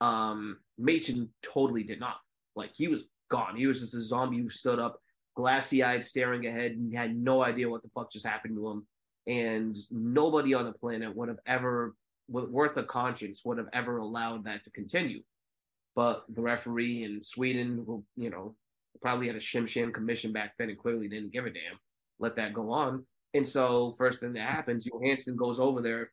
um, 0.00 0.58
Machen 0.78 1.28
totally 1.42 1.82
did 1.82 2.00
not. 2.00 2.16
Like 2.56 2.70
he 2.74 2.88
was 2.88 3.04
gone. 3.30 3.56
He 3.56 3.66
was 3.66 3.80
just 3.80 3.94
a 3.94 4.00
zombie 4.00 4.38
who 4.38 4.48
stood 4.48 4.78
up, 4.78 5.00
glassy 5.36 5.82
eyed, 5.82 6.02
staring 6.02 6.46
ahead, 6.46 6.72
and 6.72 6.94
had 6.94 7.16
no 7.16 7.42
idea 7.42 7.68
what 7.68 7.82
the 7.82 7.90
fuck 7.94 8.10
just 8.10 8.26
happened 8.26 8.56
to 8.56 8.68
him. 8.68 8.86
And 9.26 9.76
nobody 9.90 10.54
on 10.54 10.64
the 10.64 10.72
planet 10.72 11.14
would 11.14 11.28
have 11.28 11.38
ever, 11.46 11.94
worth 12.28 12.76
a 12.76 12.82
conscience, 12.82 13.42
would 13.44 13.58
have 13.58 13.68
ever 13.72 13.98
allowed 13.98 14.44
that 14.44 14.64
to 14.64 14.70
continue. 14.70 15.22
But 15.94 16.24
the 16.28 16.42
referee 16.42 17.04
in 17.04 17.22
Sweden, 17.22 17.84
who 17.86 18.04
you 18.16 18.30
know 18.30 18.54
probably 19.00 19.26
had 19.26 19.36
a 19.36 19.40
shim 19.40 19.66
sham 19.68 19.92
commission 19.92 20.32
back 20.32 20.54
then 20.58 20.70
and 20.70 20.78
clearly 20.78 21.08
didn't 21.08 21.32
give 21.32 21.46
a 21.46 21.50
damn, 21.50 21.78
let 22.18 22.36
that 22.36 22.54
go 22.54 22.70
on. 22.70 23.04
And 23.38 23.46
so 23.46 23.94
first 23.96 24.18
thing 24.18 24.32
that 24.32 24.48
happens, 24.48 24.84
Johansson 24.84 25.36
goes 25.36 25.60
over 25.60 25.80
there, 25.80 26.10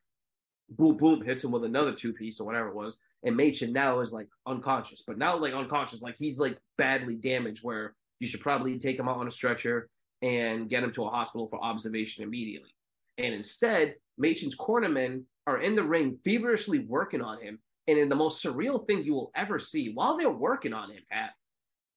boom, 0.70 0.96
boom, 0.96 1.24
hits 1.24 1.42
him 1.42 1.50
with 1.50 1.64
another 1.64 1.90
two 1.90 2.12
piece 2.12 2.38
or 2.38 2.46
whatever 2.46 2.68
it 2.68 2.74
was. 2.76 3.00
And 3.24 3.36
Machen 3.36 3.72
now 3.72 3.98
is 3.98 4.12
like 4.12 4.28
unconscious, 4.46 5.02
but 5.04 5.18
now 5.18 5.36
like 5.36 5.52
unconscious, 5.52 6.02
like 6.02 6.14
he's 6.16 6.38
like 6.38 6.56
badly 6.78 7.16
damaged 7.16 7.64
where 7.64 7.96
you 8.20 8.28
should 8.28 8.40
probably 8.40 8.78
take 8.78 8.96
him 8.96 9.08
out 9.08 9.16
on 9.16 9.26
a 9.26 9.32
stretcher 9.32 9.88
and 10.22 10.68
get 10.68 10.84
him 10.84 10.92
to 10.92 11.04
a 11.04 11.10
hospital 11.10 11.48
for 11.48 11.60
observation 11.64 12.22
immediately. 12.22 12.70
And 13.18 13.34
instead, 13.34 13.96
Machen's 14.18 14.54
cornermen 14.54 15.24
are 15.48 15.58
in 15.58 15.74
the 15.74 15.82
ring 15.82 16.20
feverishly 16.22 16.78
working 16.78 17.22
on 17.22 17.42
him. 17.42 17.58
And 17.88 17.98
in 17.98 18.08
the 18.08 18.14
most 18.14 18.44
surreal 18.44 18.86
thing 18.86 19.02
you 19.02 19.14
will 19.14 19.32
ever 19.34 19.58
see, 19.58 19.90
while 19.94 20.16
they're 20.16 20.30
working 20.30 20.72
on 20.72 20.92
him, 20.92 21.02
Pat, 21.10 21.30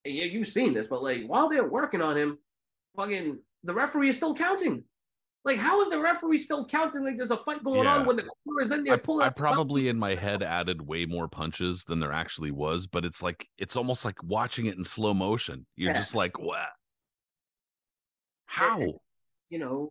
and 0.05 0.15
you've 0.15 0.47
seen 0.47 0.73
this, 0.73 0.87
but 0.87 1.03
like 1.03 1.23
while 1.27 1.49
they're 1.49 1.69
working 1.69 2.01
on 2.01 2.17
him, 2.17 2.39
fucking 2.95 3.37
the 3.63 3.73
referee 3.73 4.09
is 4.09 4.15
still 4.15 4.33
counting. 4.33 4.83
Like, 5.45 5.57
how 5.57 5.81
is 5.81 5.89
the 5.89 5.99
referee 5.99 6.37
still 6.37 6.65
counting? 6.65 7.03
Like, 7.03 7.15
there's 7.15 7.31
a 7.31 7.37
fight 7.37 7.63
going 7.63 7.85
yeah. 7.85 7.97
on 7.97 8.05
when 8.05 8.17
the 8.17 8.23
corner 8.23 8.61
is 8.61 8.71
in 8.71 8.83
there 8.83 8.97
pulling. 8.97 9.23
I, 9.23 9.27
I 9.27 9.29
probably 9.29 9.87
in 9.87 9.97
my 9.97 10.15
head 10.15 10.43
added 10.43 10.85
way 10.85 11.05
more 11.05 11.29
punches 11.29 11.85
than 11.85 11.99
there 11.99 12.11
actually 12.11 12.51
was, 12.51 12.87
but 12.87 13.05
it's 13.05 13.23
like 13.23 13.47
it's 13.57 13.77
almost 13.77 14.03
like 14.03 14.21
watching 14.21 14.65
it 14.65 14.77
in 14.77 14.83
slow 14.83 15.13
motion. 15.13 15.65
You're 15.77 15.91
yeah. 15.91 15.97
just 15.97 16.13
like, 16.13 16.37
what? 16.37 16.67
How? 18.47 18.81
It, 18.81 18.95
you 19.49 19.59
know. 19.59 19.89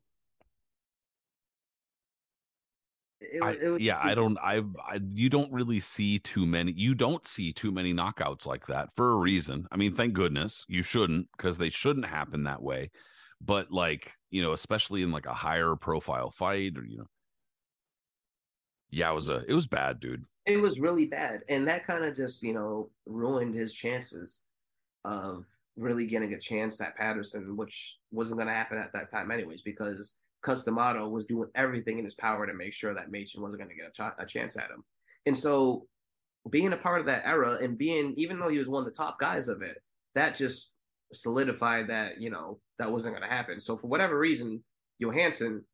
It, 3.20 3.42
I, 3.42 3.52
it 3.52 3.80
yeah, 3.80 3.98
I 4.02 4.14
don't. 4.14 4.38
I, 4.38 4.60
I 4.86 5.00
you 5.12 5.30
don't 5.30 5.50
really 5.50 5.80
see 5.80 6.18
too 6.18 6.44
many. 6.44 6.72
You 6.72 6.94
don't 6.94 7.26
see 7.26 7.54
too 7.54 7.72
many 7.72 7.94
knockouts 7.94 8.44
like 8.44 8.66
that 8.66 8.90
for 8.96 9.12
a 9.12 9.16
reason. 9.16 9.66
I 9.72 9.76
mean, 9.76 9.94
thank 9.94 10.12
goodness 10.12 10.66
you 10.68 10.82
shouldn't 10.82 11.26
because 11.36 11.56
they 11.56 11.70
shouldn't 11.70 12.06
happen 12.06 12.44
that 12.44 12.62
way 12.62 12.90
but 13.40 13.70
like 13.70 14.12
you 14.30 14.42
know 14.42 14.52
especially 14.52 15.02
in 15.02 15.10
like 15.10 15.26
a 15.26 15.34
higher 15.34 15.74
profile 15.76 16.30
fight 16.30 16.76
or 16.76 16.84
you 16.84 16.98
know 16.98 17.06
yeah 18.90 19.10
it 19.10 19.14
was 19.14 19.28
a 19.28 19.44
it 19.48 19.54
was 19.54 19.66
bad 19.66 20.00
dude. 20.00 20.24
It 20.46 20.60
was 20.60 20.80
really 20.80 21.06
bad 21.06 21.42
and 21.48 21.68
that 21.68 21.86
kind 21.86 22.04
of 22.04 22.16
just 22.16 22.42
you 22.42 22.54
know 22.54 22.90
ruined 23.06 23.54
his 23.54 23.72
chances 23.72 24.42
of 25.04 25.46
really 25.76 26.06
getting 26.06 26.34
a 26.34 26.38
chance 26.38 26.80
at 26.80 26.96
patterson 26.96 27.56
which 27.56 27.98
wasn't 28.10 28.38
going 28.38 28.48
to 28.48 28.54
happen 28.54 28.78
at 28.78 28.92
that 28.92 29.10
time 29.10 29.30
anyways 29.30 29.62
because 29.62 30.16
Cus 30.42 30.64
D'Amato 30.64 31.08
was 31.08 31.26
doing 31.26 31.48
everything 31.54 31.98
in 31.98 32.04
his 32.04 32.14
power 32.14 32.46
to 32.46 32.54
make 32.54 32.72
sure 32.72 32.94
that 32.94 33.10
Machen 33.10 33.42
wasn't 33.42 33.60
going 33.60 33.70
to 33.70 33.76
get 33.76 33.88
a, 33.88 33.90
ch- 33.90 34.14
a 34.18 34.24
chance 34.24 34.56
at 34.56 34.70
him. 34.70 34.84
And 35.26 35.36
so 35.36 35.86
being 36.50 36.72
a 36.72 36.76
part 36.76 37.00
of 37.00 37.06
that 37.06 37.26
era 37.26 37.58
and 37.60 37.76
being 37.76 38.14
even 38.16 38.38
though 38.38 38.48
he 38.48 38.58
was 38.58 38.68
one 38.68 38.80
of 38.80 38.86
the 38.86 38.96
top 38.96 39.18
guys 39.18 39.48
of 39.48 39.62
it 39.62 39.82
that 40.14 40.36
just 40.36 40.74
solidified 41.12 41.88
that 41.88 42.20
you 42.20 42.30
know 42.30 42.58
that 42.78 42.90
wasn't 42.90 43.14
going 43.14 43.28
to 43.28 43.34
happen. 43.34 43.60
So 43.60 43.76
for 43.76 43.88
whatever 43.88 44.18
reason, 44.18 44.62
Johansson, 44.98 45.64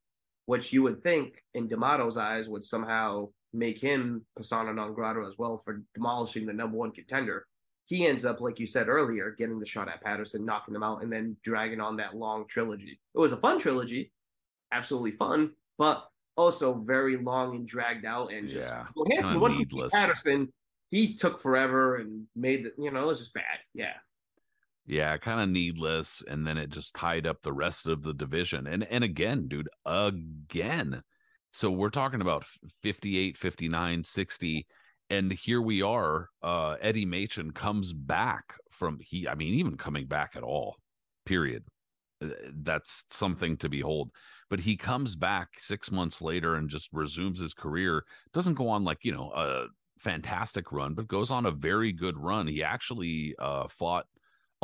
which 0.46 0.72
you 0.72 0.82
would 0.82 1.02
think 1.02 1.42
in 1.54 1.68
D'Amato's 1.68 2.16
eyes 2.16 2.48
would 2.48 2.64
somehow 2.64 3.28
make 3.52 3.78
him 3.78 4.24
persona 4.36 4.72
non 4.72 4.94
grata 4.94 5.24
as 5.26 5.38
well 5.38 5.58
for 5.58 5.82
demolishing 5.94 6.46
the 6.46 6.52
number 6.52 6.76
one 6.76 6.90
contender, 6.90 7.46
he 7.86 8.06
ends 8.06 8.24
up, 8.24 8.40
like 8.40 8.58
you 8.58 8.66
said 8.66 8.88
earlier, 8.88 9.30
getting 9.30 9.60
the 9.60 9.66
shot 9.66 9.88
at 9.88 10.00
Patterson, 10.00 10.44
knocking 10.44 10.74
him 10.74 10.82
out, 10.82 11.02
and 11.02 11.12
then 11.12 11.36
dragging 11.42 11.80
on 11.80 11.96
that 11.96 12.16
long 12.16 12.46
trilogy. 12.46 12.98
It 13.14 13.18
was 13.18 13.32
a 13.32 13.36
fun 13.36 13.58
trilogy, 13.58 14.10
absolutely 14.72 15.12
fun, 15.12 15.52
but 15.78 16.08
also 16.36 16.74
very 16.74 17.16
long 17.16 17.54
and 17.54 17.66
dragged 17.66 18.04
out 18.04 18.32
and 18.32 18.48
just 18.48 18.72
yeah, 18.72 18.84
Johansson 18.96 19.40
once 19.40 19.56
he 19.56 19.66
Patterson, 19.92 20.52
he 20.90 21.14
took 21.14 21.40
forever 21.40 21.96
and 21.96 22.26
made 22.34 22.64
the 22.64 22.72
you 22.82 22.90
know 22.90 23.02
it 23.02 23.06
was 23.06 23.18
just 23.18 23.34
bad. 23.34 23.58
Yeah. 23.74 23.94
Yeah, 24.86 25.16
kind 25.16 25.40
of 25.40 25.48
needless. 25.48 26.22
And 26.28 26.46
then 26.46 26.58
it 26.58 26.70
just 26.70 26.94
tied 26.94 27.26
up 27.26 27.40
the 27.42 27.52
rest 27.52 27.86
of 27.86 28.02
the 28.02 28.12
division. 28.14 28.66
And 28.66 28.84
and 28.84 29.02
again, 29.04 29.48
dude, 29.48 29.68
again. 29.86 31.02
So 31.52 31.70
we're 31.70 31.90
talking 31.90 32.20
about 32.20 32.44
58, 32.82 33.36
59, 33.38 34.04
60. 34.04 34.66
and 35.10 35.32
here 35.32 35.62
we 35.62 35.82
are. 35.82 36.28
Uh, 36.42 36.76
Eddie 36.80 37.06
Machen 37.06 37.52
comes 37.52 37.92
back 37.92 38.54
from 38.70 38.98
he. 39.00 39.26
I 39.28 39.34
mean, 39.34 39.54
even 39.54 39.76
coming 39.76 40.06
back 40.06 40.32
at 40.36 40.42
all. 40.42 40.76
Period. 41.24 41.64
Uh, 42.22 42.28
That's 42.52 43.04
something 43.10 43.56
to 43.58 43.68
behold. 43.68 44.10
But 44.50 44.60
he 44.60 44.76
comes 44.76 45.16
back 45.16 45.48
six 45.58 45.90
months 45.90 46.20
later 46.20 46.56
and 46.56 46.68
just 46.68 46.88
resumes 46.92 47.40
his 47.40 47.54
career. 47.54 48.04
Doesn't 48.34 48.54
go 48.54 48.68
on 48.68 48.84
like 48.84 48.98
you 49.02 49.12
know 49.12 49.32
a 49.34 49.66
fantastic 49.98 50.72
run, 50.72 50.94
but 50.94 51.08
goes 51.08 51.30
on 51.30 51.46
a 51.46 51.50
very 51.50 51.92
good 51.92 52.18
run. 52.18 52.46
He 52.46 52.62
actually 52.62 53.34
uh, 53.38 53.68
fought 53.68 54.06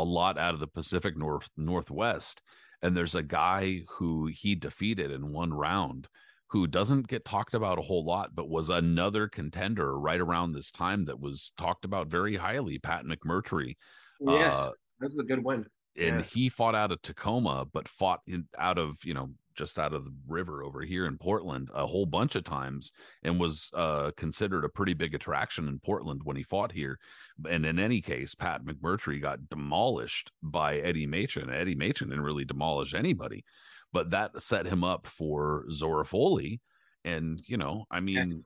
a 0.01 0.05
lot 0.05 0.39
out 0.39 0.55
of 0.55 0.61
the 0.61 0.67
Pacific 0.67 1.17
North 1.17 1.49
Northwest, 1.57 2.43
and 2.83 2.97
there's 2.97 3.15
a 3.15 3.23
guy 3.23 3.83
who 3.89 4.27
he 4.27 4.55
defeated 4.55 5.11
in 5.11 5.33
one 5.33 5.53
round 5.53 6.09
who 6.49 6.67
doesn't 6.67 7.07
get 7.07 7.25
talked 7.25 7.55
about 7.55 7.79
a 7.79 7.83
whole 7.83 8.05
lot, 8.05 8.35
but 8.35 8.49
was 8.49 8.71
another 8.71 9.29
contender 9.29 9.97
right 9.99 10.21
around 10.21 10.53
this 10.53 10.73
time 10.73 11.05
that 11.05 11.21
was 11.21 11.53
talked 11.57 11.85
about 11.85 12.09
very 12.09 12.37
highly. 12.37 12.79
Pat 12.79 13.05
McMurtry, 13.05 13.77
Yes, 14.21 14.55
Uh, 14.59 14.71
this 14.99 15.13
is 15.13 15.19
a 15.19 15.25
good 15.25 15.43
one. 15.45 15.65
and 15.97 16.17
Yeah. 16.17 16.23
he 16.23 16.49
fought 16.49 16.75
out 16.75 16.91
of 16.93 17.01
Tacoma, 17.03 17.67
but 17.73 17.87
fought 17.89 18.21
in, 18.27 18.49
out 18.59 18.79
of 18.79 18.97
you 19.05 19.15
know 19.15 19.31
just 19.61 19.79
out 19.79 19.93
of 19.93 20.07
the 20.07 20.13
river 20.27 20.65
over 20.65 20.81
here 20.81 21.05
in 21.05 21.19
Portland 21.19 21.69
a 21.75 21.87
whole 21.87 22.07
bunch 22.07 22.35
of 22.35 22.45
times, 22.45 22.93
and 23.23 23.39
was 23.39 23.71
uh, 23.75 24.11
considered 24.17 24.65
a 24.65 24.71
pretty 24.71 24.95
big 24.95 25.15
attraction 25.15 25.69
in 25.69 25.79
Portland 25.79 26.23
when 26.25 26.35
he 26.35 26.43
fought 26.43 26.73
here. 26.73 26.99
And 27.47 27.67
in 27.67 27.79
any 27.79 28.01
case, 28.01 28.35
Pat 28.35 28.65
McMurtry 28.65 29.21
got 29.21 29.51
demolished 29.51 30.33
by 30.43 30.79
Eddie 30.79 31.07
Machen. 31.07 31.51
Eddie 31.51 31.75
Machen 31.75 32.09
didn't 32.09 32.25
really 32.25 32.47
demolish 32.47 32.95
anybody, 32.95 33.45
but 33.93 34.09
that 34.13 34.41
set 34.41 34.65
him 34.65 34.83
up 34.83 35.07
for 35.07 35.67
Zora 35.71 36.07
Folley. 36.07 36.61
And 37.05 37.41
you 37.47 37.59
know, 37.59 37.85
I 37.91 38.01
mean. 38.01 38.45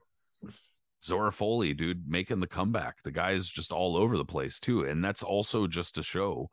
Zora 1.03 1.31
Folley, 1.31 1.77
dude, 1.77 2.09
making 2.09 2.41
the 2.41 2.47
comeback. 2.47 3.03
The 3.03 3.11
guy's 3.11 3.47
just 3.47 3.73
all 3.73 3.95
over 3.95 4.17
the 4.17 4.25
place 4.25 4.59
too, 4.59 4.85
and 4.85 5.05
that's 5.05 5.23
also 5.23 5.67
just 5.67 5.97
to 5.97 6.03
show 6.03 6.49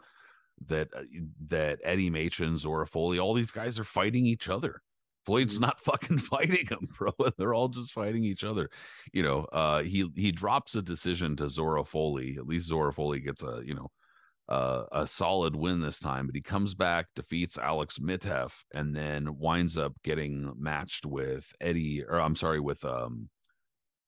that 0.68 0.90
uh, 0.96 1.04
that 1.48 1.80
Eddie 1.84 2.10
Machen, 2.10 2.58
Zora 2.58 2.86
Folley, 2.88 3.20
all 3.22 3.34
these 3.34 3.52
guys 3.52 3.80
are 3.80 3.84
fighting 3.84 4.26
each 4.26 4.50
other. 4.50 4.82
Floyd's 5.26 5.58
Mhm. 5.58 5.62
not 5.62 5.80
fucking 5.84 6.18
fighting 6.18 6.66
them, 6.68 6.88
bro. 6.98 7.12
They're 7.38 7.54
all 7.54 7.70
just 7.70 7.92
fighting 7.92 8.24
each 8.24 8.44
other. 8.44 8.70
You 9.14 9.24
know, 9.24 9.40
uh, 9.52 9.84
he 9.84 10.10
he 10.16 10.32
drops 10.32 10.76
a 10.76 10.82
decision 10.82 11.36
to 11.38 11.50
Zora 11.50 11.84
Folley. 11.84 12.38
At 12.38 12.48
least 12.48 12.68
Zora 12.68 12.92
Foley 12.94 13.20
gets 13.20 13.44
a 13.44 13.62
you 13.66 13.76
know 13.76 13.90
uh, 14.50 14.86
a 14.92 15.08
solid 15.08 15.56
win 15.56 15.80
this 15.80 16.00
time, 16.00 16.26
but 16.26 16.36
he 16.36 16.42
comes 16.42 16.76
back, 16.76 17.06
defeats 17.16 17.58
Alex 17.58 18.00
Miteff, 18.00 18.52
and 18.74 18.94
then 18.96 19.38
winds 19.38 19.78
up 19.78 19.94
getting 20.04 20.52
matched 20.58 21.06
with 21.06 21.46
Eddie, 21.62 22.04
or 22.04 22.20
I'm 22.20 22.36
sorry, 22.36 22.60
with 22.60 22.84
um 22.84 23.30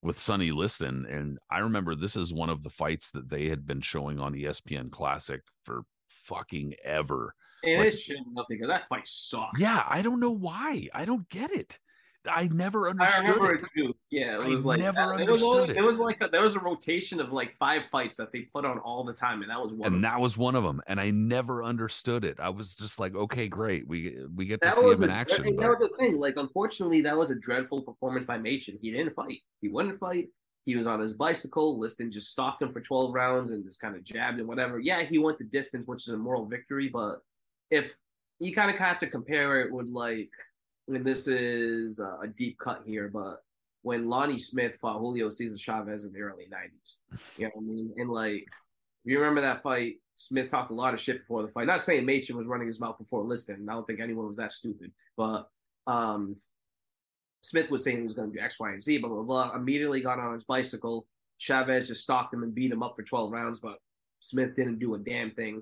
with 0.01 0.19
Sonny 0.19 0.51
Liston. 0.51 1.05
And 1.05 1.38
I 1.49 1.59
remember 1.59 1.95
this 1.95 2.17
is 2.17 2.34
one 2.34 2.49
of 2.49 2.61
the 2.61 2.69
fights 2.69 3.11
that 3.11 3.30
they 3.30 3.47
had 3.47 3.65
been 3.65 3.80
showing 3.80 4.19
on 4.19 4.34
ESPN 4.34 4.91
Classic 4.91 5.41
for 5.63 5.84
fucking 6.23 6.73
ever. 6.83 7.35
And 7.65 7.79
Like- 7.79 7.93
nothing 8.33 8.57
because 8.57 8.67
that 8.67 8.89
fight 8.89 9.07
sucked. 9.07 9.59
Yeah, 9.59 9.85
I 9.87 10.01
don't 10.01 10.19
know 10.19 10.31
why. 10.31 10.89
I 10.93 11.05
don't 11.05 11.27
get 11.29 11.51
it. 11.51 11.79
I 12.25 12.47
never 12.47 12.89
understood. 12.89 13.13
I 13.13 13.17
understood 13.19 13.41
remember 13.41 13.65
it. 13.65 13.69
too. 13.75 13.93
Yeah, 14.09 14.35
it 14.39 14.45
I 14.45 14.47
was 14.47 14.63
like 14.63 14.79
never 14.79 14.97
uh, 14.97 15.17
it 15.17 15.29
was 15.29 15.43
understood 15.43 15.69
it. 15.71 15.75
it 15.77 15.81
was 15.81 15.99
like 15.99 16.23
a, 16.23 16.29
there 16.29 16.41
was 16.41 16.55
a 16.55 16.59
rotation 16.61 17.19
of 17.19 17.33
like 17.33 17.53
five 17.57 17.81
fights 17.91 18.15
that 18.15 18.31
they 18.31 18.41
put 18.43 18.63
on 18.63 18.79
all 18.79 19.03
the 19.03 19.11
time, 19.13 19.41
and 19.41 19.51
that 19.51 19.61
was 19.61 19.73
one. 19.73 19.81
of 19.81 19.85
And 19.87 19.95
them. 19.95 20.01
that 20.03 20.21
was 20.21 20.37
one 20.37 20.55
of 20.55 20.63
them, 20.63 20.81
and 20.87 21.01
I 21.01 21.11
never 21.11 21.65
understood 21.65 22.23
it. 22.23 22.39
I 22.39 22.47
was 22.47 22.75
just 22.75 22.97
like, 22.97 23.13
okay, 23.13 23.49
great, 23.49 23.85
we 23.89 24.15
we 24.35 24.45
get 24.45 24.61
to 24.61 24.67
that 24.67 24.75
see 24.77 24.89
him 24.89 25.03
in 25.03 25.09
a- 25.09 25.13
action. 25.13 25.43
but- 25.43 25.57
that 25.57 25.77
was 25.79 25.89
the 25.89 25.97
thing. 25.97 26.17
Like, 26.17 26.35
unfortunately, 26.37 27.01
that 27.01 27.17
was 27.17 27.29
a 27.29 27.35
dreadful 27.35 27.81
performance 27.81 28.25
by 28.25 28.37
Machen. 28.37 28.77
He 28.81 28.89
didn't 28.91 29.13
fight. 29.13 29.39
He 29.59 29.67
wouldn't 29.67 29.99
fight. 29.99 30.27
He 30.64 30.76
was 30.76 30.88
on 30.88 30.99
his 30.99 31.14
bicycle. 31.14 31.77
Liston 31.77 32.10
just 32.10 32.31
stalked 32.31 32.61
him 32.61 32.72
for 32.72 32.81
12 32.81 33.14
rounds 33.14 33.52
and 33.52 33.64
just 33.64 33.81
kind 33.81 33.95
of 33.95 34.03
jabbed 34.03 34.40
and 34.40 34.48
whatever. 34.48 34.80
Yeah, 34.80 35.03
he 35.03 35.18
went 35.18 35.38
the 35.38 35.44
distance, 35.44 35.85
which 35.88 36.07
is 36.07 36.14
a 36.14 36.18
moral 36.18 36.45
victory. 36.45 36.90
But 36.90 37.22
if 37.69 37.91
you 38.40 38.53
kind 38.53 38.72
of 38.72 38.77
have 38.77 38.99
to 38.99 39.07
compare 39.07 39.61
it 39.61 39.72
with 39.72 39.90
like, 39.90 40.31
mean, 40.88 41.03
this 41.03 41.27
is 41.27 41.99
a 41.99 42.27
deep 42.27 42.57
cut 42.60 42.81
here, 42.85 43.10
but 43.10 43.44
when 43.81 44.10
Lonnie 44.10 44.38
Smith 44.38 44.77
fought 44.81 44.99
Julio 44.99 45.30
Cesar 45.30 45.57
Chavez 45.57 46.06
in 46.06 46.14
the 46.14 46.22
early 46.22 46.48
90s, 46.52 46.99
you 47.38 47.45
know 47.45 47.52
what 47.53 47.64
I 47.64 47.65
mean? 47.65 47.94
And 47.98 48.10
like, 48.10 48.45
if 49.06 49.11
you 49.11 49.19
remember 49.19 49.41
that 49.41 49.61
fight, 49.61 49.95
Smith 50.15 50.49
talked 50.49 50.72
a 50.72 50.76
lot 50.76 50.94
of 50.94 50.99
shit 50.99 51.19
before 51.19 51.41
the 51.41 51.49
fight. 51.49 51.68
Not 51.68 51.81
saying 51.81 52.06
Machen 52.06 52.38
was 52.38 52.48
running 52.48 52.68
his 52.68 52.80
mouth 52.80 52.98
before 52.98 53.23
Liston. 53.23 53.68
I 53.68 53.73
don't 53.73 53.85
think 53.85 53.99
anyone 53.99 54.27
was 54.27 54.38
that 54.38 54.53
stupid. 54.53 54.91
But 55.18 55.49
um, 55.88 56.38
Smith 57.44 57.70
was 57.70 57.84
saying 57.84 57.98
he 57.98 58.03
was 58.03 58.14
going 58.14 58.32
to 58.32 58.38
do 58.38 58.44
X, 58.44 58.57
Y, 58.57 58.72
and 58.72 58.82
Z, 58.82 58.99
blah, 58.99 59.10
blah, 59.10 59.22
blah. 59.22 59.53
Immediately 59.53 59.99
got 59.99 60.18
on 60.18 60.34
his 60.34 60.45
bicycle. 60.45 61.06
Chavez 61.40 61.90
just 61.90 62.02
stalked 62.02 62.34
him 62.34 62.41
and 62.44 62.56
beat 62.56 62.72
him 62.72 62.82
up 62.82 62.95
for 62.95 63.03
12 63.03 63.32
rounds, 63.32 63.60
but 63.60 63.78
Smith 64.22 64.56
didn't 64.56 64.80
do 64.80 64.95
a 64.95 64.98
damn 64.98 65.30
thing. 65.30 65.61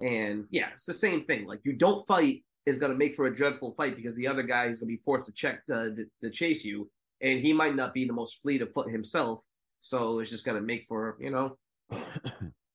And 0.00 0.46
yeah, 0.50 0.70
it's 0.72 0.84
the 0.84 0.92
same 0.92 1.22
thing. 1.22 1.46
Like, 1.46 1.60
you 1.62 1.74
don't 1.74 2.04
fight 2.08 2.42
is 2.66 2.76
going 2.76 2.90
to 2.90 2.98
make 2.98 3.14
for 3.14 3.26
a 3.26 3.34
dreadful 3.34 3.72
fight 3.76 3.94
because 3.94 4.16
the 4.16 4.26
other 4.26 4.42
guy 4.42 4.66
is 4.66 4.80
going 4.80 4.88
to 4.88 4.96
be 4.96 5.02
forced 5.04 5.26
to 5.26 5.32
check 5.32 5.60
uh, 5.70 5.90
to, 5.90 6.06
to 6.20 6.30
chase 6.30 6.64
you, 6.64 6.90
and 7.20 7.38
he 7.38 7.52
might 7.52 7.76
not 7.76 7.94
be 7.94 8.04
the 8.04 8.12
most 8.12 8.42
fleet 8.42 8.60
of 8.60 8.72
foot 8.72 8.90
himself. 8.90 9.40
So 9.78 10.18
it's 10.18 10.30
just 10.30 10.44
going 10.44 10.56
to 10.56 10.66
make 10.66 10.86
for, 10.88 11.16
you 11.20 11.30
know, 11.30 11.56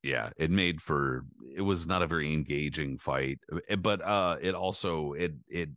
yeah 0.03 0.29
it 0.37 0.51
made 0.51 0.81
for 0.81 1.25
it 1.55 1.61
was 1.61 1.87
not 1.87 2.03
a 2.03 2.07
very 2.07 2.31
engaging 2.31 2.97
fight 2.99 3.39
eh, 3.67 3.75
but 3.75 3.99
uh 4.03 4.37
it 4.39 4.53
also 4.53 5.13
it 5.13 5.33
it 5.47 5.69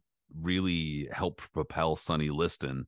really 0.42 1.08
helped 1.12 1.52
propel 1.52 1.96
sonny 1.96 2.30
liston 2.30 2.86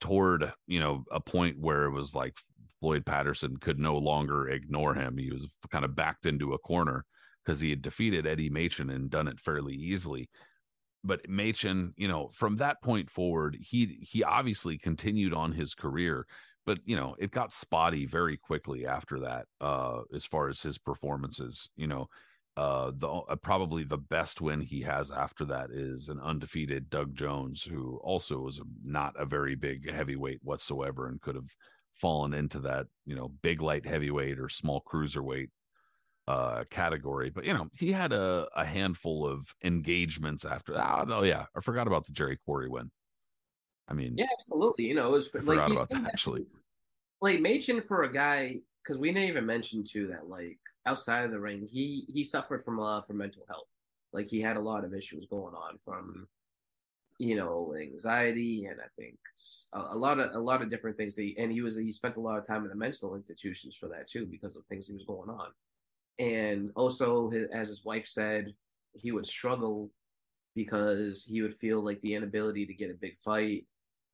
toward 0.00 0.52
you 0.66 0.80
know 0.80 1.04
a 1.10 1.20
point 1.20 1.58
where 1.58 1.84
it 1.84 1.92
was 1.92 2.14
like 2.14 2.34
floyd 2.80 3.04
patterson 3.04 3.56
could 3.58 3.78
no 3.78 3.96
longer 3.96 4.48
ignore 4.48 4.94
him. 4.94 5.18
He 5.18 5.30
was 5.30 5.46
kind 5.70 5.84
of 5.84 5.94
backed 5.94 6.26
into 6.26 6.54
a 6.54 6.58
corner 6.58 7.04
because 7.44 7.60
he 7.60 7.70
had 7.70 7.82
defeated 7.82 8.26
eddie 8.26 8.50
machen 8.50 8.90
and 8.90 9.10
done 9.10 9.28
it 9.28 9.38
fairly 9.38 9.74
easily. 9.74 10.28
But 11.04 11.28
machen 11.28 11.94
you 11.96 12.08
know 12.08 12.30
from 12.34 12.56
that 12.56 12.82
point 12.82 13.10
forward 13.10 13.56
he 13.60 13.98
he 14.02 14.22
obviously 14.22 14.78
continued 14.78 15.32
on 15.32 15.52
his 15.52 15.74
career 15.74 16.26
but 16.66 16.78
you 16.84 16.94
know 16.94 17.16
it 17.18 17.30
got 17.30 17.54
spotty 17.54 18.04
very 18.04 18.36
quickly 18.36 18.86
after 18.86 19.20
that 19.20 19.46
uh 19.62 20.00
as 20.14 20.26
far 20.26 20.50
as 20.50 20.60
his 20.60 20.76
performances 20.76 21.70
you 21.74 21.86
know 21.86 22.06
uh 22.56 22.90
the 22.96 23.08
uh, 23.08 23.36
probably 23.36 23.84
the 23.84 23.96
best 23.96 24.40
win 24.40 24.60
he 24.60 24.82
has 24.82 25.10
after 25.10 25.44
that 25.44 25.70
is 25.70 26.08
an 26.08 26.20
undefeated 26.20 26.90
Doug 26.90 27.14
Jones 27.14 27.62
who 27.62 28.00
also 28.02 28.40
was 28.40 28.58
a, 28.58 28.62
not 28.84 29.14
a 29.18 29.24
very 29.24 29.54
big 29.54 29.90
heavyweight 29.90 30.40
whatsoever 30.42 31.08
and 31.08 31.20
could 31.20 31.36
have 31.36 31.48
fallen 31.92 32.34
into 32.34 32.60
that 32.60 32.86
you 33.04 33.14
know 33.14 33.28
big 33.42 33.60
light 33.62 33.86
heavyweight 33.86 34.38
or 34.38 34.48
small 34.48 34.82
cruiserweight 34.82 35.48
uh 36.28 36.64
category 36.70 37.30
but 37.30 37.44
you 37.44 37.52
know 37.52 37.68
he 37.78 37.92
had 37.92 38.12
a, 38.12 38.48
a 38.56 38.64
handful 38.64 39.26
of 39.26 39.54
engagements 39.64 40.44
after 40.44 40.72
that 40.72 41.06
oh 41.10 41.22
yeah 41.22 41.46
i 41.56 41.60
forgot 41.60 41.86
about 41.86 42.04
the 42.06 42.12
jerry 42.12 42.38
quarry 42.44 42.68
win 42.68 42.90
i 43.88 43.94
mean 43.94 44.14
yeah, 44.16 44.26
absolutely. 44.32 44.84
You 44.84 44.94
know, 44.94 45.08
it 45.08 45.12
was 45.12 45.30
i 45.34 45.38
like 45.38 45.44
forgot 45.44 45.72
about 45.72 45.88
that 45.90 46.06
actually 46.06 46.46
like 47.20 47.40
Machen 47.40 47.82
for 47.82 48.04
a 48.04 48.12
guy 48.12 48.56
because 48.82 48.98
we 48.98 49.12
didn't 49.12 49.28
even 49.28 49.46
mention 49.46 49.84
too 49.84 50.06
that 50.08 50.28
like 50.28 50.58
outside 50.86 51.24
of 51.24 51.30
the 51.30 51.40
ring 51.40 51.66
he 51.70 52.04
he 52.08 52.24
suffered 52.24 52.64
from 52.64 52.78
a 52.78 52.82
lot 52.82 53.06
from 53.06 53.18
mental 53.18 53.44
health. 53.48 53.68
Like 54.12 54.28
he 54.28 54.40
had 54.40 54.56
a 54.56 54.60
lot 54.60 54.84
of 54.84 54.94
issues 54.94 55.26
going 55.26 55.54
on 55.54 55.78
from 55.84 56.26
you 57.18 57.36
know 57.36 57.74
anxiety 57.78 58.64
and 58.66 58.80
I 58.80 58.88
think 58.96 59.18
a, 59.74 59.94
a 59.94 59.96
lot 59.96 60.18
of 60.18 60.34
a 60.34 60.38
lot 60.38 60.62
of 60.62 60.70
different 60.70 60.96
things 60.96 61.14
that 61.16 61.22
he, 61.22 61.36
and 61.38 61.52
he 61.52 61.60
was 61.60 61.76
he 61.76 61.92
spent 61.92 62.16
a 62.16 62.20
lot 62.20 62.38
of 62.38 62.46
time 62.46 62.62
in 62.62 62.70
the 62.70 62.74
mental 62.74 63.14
institutions 63.14 63.76
for 63.76 63.88
that 63.88 64.08
too 64.08 64.26
because 64.26 64.56
of 64.56 64.64
things 64.66 64.86
he 64.86 64.94
was 64.94 65.04
going 65.04 65.30
on. 65.30 65.48
And 66.18 66.70
also 66.76 67.30
his, 67.30 67.48
as 67.50 67.68
his 67.68 67.84
wife 67.84 68.06
said 68.06 68.54
he 68.94 69.12
would 69.12 69.26
struggle 69.26 69.90
because 70.54 71.24
he 71.24 71.42
would 71.42 71.54
feel 71.54 71.80
like 71.80 72.00
the 72.00 72.14
inability 72.14 72.66
to 72.66 72.74
get 72.74 72.90
a 72.90 72.94
big 72.94 73.16
fight 73.16 73.64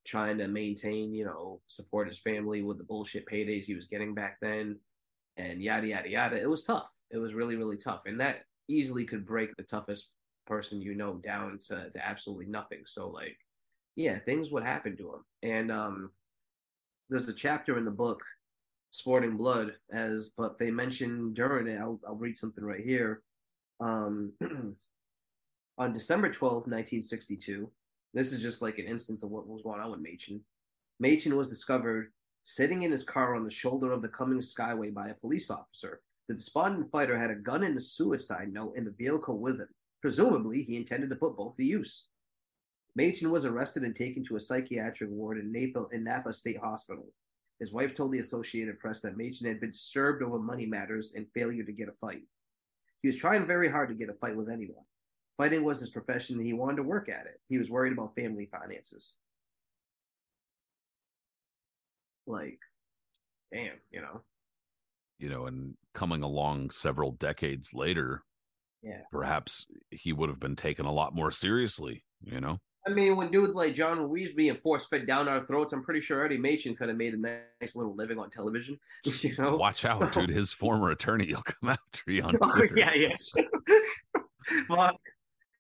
trying 0.07 0.39
to 0.39 0.49
maintain, 0.49 1.13
you 1.13 1.25
know, 1.25 1.61
support 1.67 2.09
his 2.09 2.19
family 2.19 2.63
with 2.63 2.79
the 2.79 2.85
bullshit 2.85 3.27
paydays 3.27 3.65
he 3.65 3.75
was 3.75 3.87
getting 3.87 4.15
back 4.15 4.39
then, 4.41 4.79
and 5.37 5.63
yada 5.63 5.87
yada 5.87 6.09
yada. 6.09 6.41
It 6.41 6.49
was 6.49 6.63
tough. 6.63 6.91
It 7.11 7.19
was 7.19 7.35
really 7.35 7.57
really 7.57 7.77
tough, 7.77 8.03
and 8.07 8.19
that 8.21 8.45
easily 8.69 9.05
could 9.05 9.27
break 9.27 9.55
the 9.57 9.63
toughest 9.63 10.11
person 10.47 10.81
you 10.81 10.95
know 10.95 11.15
down 11.15 11.59
to, 11.69 11.91
to 11.91 12.07
absolutely 12.07 12.47
nothing. 12.47 12.83
So 12.87 13.09
like, 13.09 13.37
yeah, 13.97 14.19
things 14.21 14.51
would 14.51 14.63
happen 14.63 14.97
to 14.97 15.15
him, 15.15 15.25
and 15.43 15.71
um, 15.71 16.11
there's 17.11 17.29
a 17.29 17.35
chapter 17.35 17.77
in 17.79 17.85
the 17.85 17.91
book, 17.91 18.23
Sporting 18.91 19.37
Blood, 19.37 19.73
as 19.93 20.33
but 20.37 20.59
they 20.59 20.71
mentioned 20.71 21.35
during 21.35 21.67
it. 21.67 21.81
I'll 21.81 22.01
I'll 22.07 22.17
read 22.17 22.37
something 22.37 22.65
right 22.65 22.81
here. 22.81 23.23
Um, 23.81 24.33
on 25.79 25.93
December 25.93 26.31
twelfth, 26.31 26.67
1962, 26.69 27.71
this 28.17 28.33
is 28.33 28.43
just 28.43 28.63
like 28.63 28.79
an 28.79 28.87
instance 28.87 29.23
of 29.23 29.31
what 29.31 29.47
was 29.47 29.63
going 29.63 29.81
on 29.81 29.91
with 29.91 30.01
Machen. 30.01 30.41
Machen 30.99 31.37
was 31.37 31.49
discovered 31.49 32.13
sitting 32.45 32.83
in 32.83 32.91
his 32.91 33.05
car 33.05 33.37
on 33.37 33.45
the 33.45 33.51
shoulder 33.51 33.93
of 33.93 34.01
the 34.01 34.09
Cummings 34.09 34.55
Skyway 34.55 34.95
by 34.95 35.09
a 35.09 35.15
police 35.15 35.51
officer. 35.51 36.01
The 36.29 36.35
despondent 36.35 36.91
fighter 36.91 37.19
had 37.19 37.31
a 37.31 37.35
gun 37.35 37.63
and 37.65 37.77
a 37.77 37.81
suicide 37.81 38.53
note 38.53 38.73
in 38.77 38.85
the 38.85 38.93
vehicle 38.93 39.39
with 39.39 39.61
him. 39.61 39.69
Presumably, 40.01 40.63
he 40.63 40.77
intended 40.77 41.11
to 41.11 41.17
put 41.17 41.37
both 41.37 41.57
to 41.57 41.65
use. 41.65 42.07
Machen 42.95 43.31
was 43.31 43.45
arrested 43.45 43.83
and 43.83 43.95
taken 43.95 44.25
to 44.25 44.37
a 44.37 44.41
psychiatric 44.41 45.11
ward 45.11 45.39
in 45.39 45.53
Napa, 45.53 45.87
in 45.93 46.03
Napa 46.03 46.33
State 46.33 46.59
Hospital. 46.59 47.13
His 47.61 47.73
wife 47.75 47.95
told 47.95 48.13
the 48.13 48.21
Associated 48.21 48.79
Press 48.79 49.01
that 49.01 49.19
Machen 49.19 49.47
had 49.47 49.61
been 49.61 49.73
disturbed 49.73 50.23
over 50.23 50.39
money 50.39 50.65
matters 50.65 51.13
and 51.15 51.27
failure 51.35 51.65
to 51.65 51.73
get 51.73 51.91
a 51.91 51.93
fight. 51.93 52.23
He 53.03 53.09
was 53.09 53.17
trying 53.17 53.47
very 53.47 53.69
hard 53.69 53.91
to 53.91 53.95
get 53.95 54.09
a 54.09 54.15
fight 54.15 54.37
with 54.37 54.49
anyone. 54.49 54.85
Fighting 55.39 55.65
was 55.65 55.81
his 55.81 55.91
profession 55.91 56.37
and 56.37 56.45
he 56.47 56.53
wanted 56.55 56.77
to 56.77 56.83
work 56.83 57.09
at 57.09 57.27
it. 57.27 57.41
He 57.47 57.59
was 57.59 57.71
worried 57.71 57.93
about 57.93 58.15
family 58.15 58.47
finances. 58.51 59.17
Like, 62.27 62.59
damn, 63.53 63.77
you 63.91 64.01
know? 64.01 64.23
You 65.19 65.29
know, 65.29 65.47
and 65.47 65.75
coming 65.95 66.23
along 66.23 66.71
several 66.71 67.13
decades 67.13 67.73
later, 67.73 68.23
Yeah. 68.83 69.03
perhaps 69.13 69.67
he 69.91 70.13
would 70.13 70.29
have 70.29 70.41
been 70.41 70.57
taken 70.57 70.87
a 70.87 70.93
lot 70.93 71.15
more 71.15 71.31
seriously, 71.31 72.05
you 72.21 72.41
know? 72.41 72.59
I 72.87 72.91
mean, 72.91 73.17
when 73.17 73.31
dudes 73.33 73.55
like 73.57 73.75
John 73.75 73.99
Ruiz 74.01 74.33
being 74.33 74.57
force 74.63 74.87
fed 74.87 75.07
down 75.07 75.27
our 75.29 75.45
throats, 75.45 75.73
I'm 75.73 75.83
pretty 75.83 76.01
sure 76.01 76.25
Eddie 76.25 76.39
Machen 76.39 76.77
could 76.77 76.89
have 76.89 76.97
made 76.97 77.15
a 77.15 77.17
nice 77.17 77.75
little 77.75 77.95
living 77.97 78.19
on 78.19 78.31
television. 78.31 78.79
You 79.23 79.35
know, 79.39 79.57
Watch 79.57 79.85
out, 79.85 79.97
So- 79.97 80.09
dude. 80.11 80.31
His 80.31 80.53
former 80.53 80.91
attorney 80.91 81.33
will 81.35 81.43
come 81.61 81.71
after 81.71 82.11
you 82.13 82.23
on 82.23 82.37
Oh, 82.43 82.57
Twitter. 82.57 82.79
yeah, 82.79 82.95
yes. 82.95 83.33
but, 84.69 84.97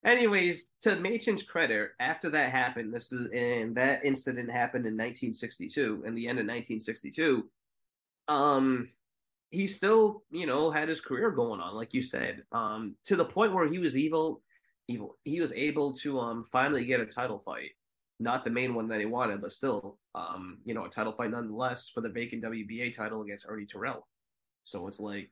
anyways, 0.07 0.71
to 0.83 0.97
Machen's 0.97 1.43
credit, 1.43 1.91
after 2.01 2.31
that 2.31 2.51
happened, 2.51 2.95
this 2.95 3.13
is 3.13 3.31
and 3.33 3.77
that 3.77 4.05
incident 4.05 4.51
happened 4.51 4.87
in 4.87 4.95
1962, 4.95 6.05
in 6.07 6.15
the 6.15 6.29
end 6.29 6.39
of 6.39 6.45
1962. 6.45 7.49
Um, 8.29 8.89
he 9.51 9.67
still, 9.67 10.23
you 10.31 10.47
know, 10.47 10.71
had 10.71 10.89
his 10.89 11.01
career 11.01 11.31
going 11.31 11.61
on, 11.61 11.75
like 11.75 11.93
you 11.93 12.03
said, 12.03 12.43
um, 12.53 12.95
to 13.05 13.17
the 13.17 13.25
point 13.25 13.53
where 13.53 13.69
he 13.69 13.79
was 13.79 13.97
evil, 13.97 14.43
evil. 14.89 15.17
He 15.25 15.41
was 15.41 15.53
able 15.53 15.93
to 15.95 16.19
um 16.21 16.45
finally 16.45 16.85
get 16.85 17.01
a 17.01 17.07
title 17.07 17.39
fight, 17.39 17.71
not 18.21 18.45
the 18.45 18.51
main 18.51 18.75
one 18.75 18.89
that 18.89 19.01
he 19.01 19.07
wanted, 19.07 19.41
but 19.41 19.53
still, 19.53 19.99
um, 20.15 20.59
you 20.65 20.75
know, 20.75 20.85
a 20.85 20.89
title 20.91 21.13
fight 21.13 21.31
nonetheless 21.31 21.89
for 21.89 22.01
the 22.01 22.09
vacant 22.09 22.45
WBA 22.45 22.95
title 22.95 23.23
against 23.23 23.47
Ernie 23.49 23.67
Terrell. 23.67 24.07
So 24.65 24.89
it's 24.89 25.01
like, 25.01 25.31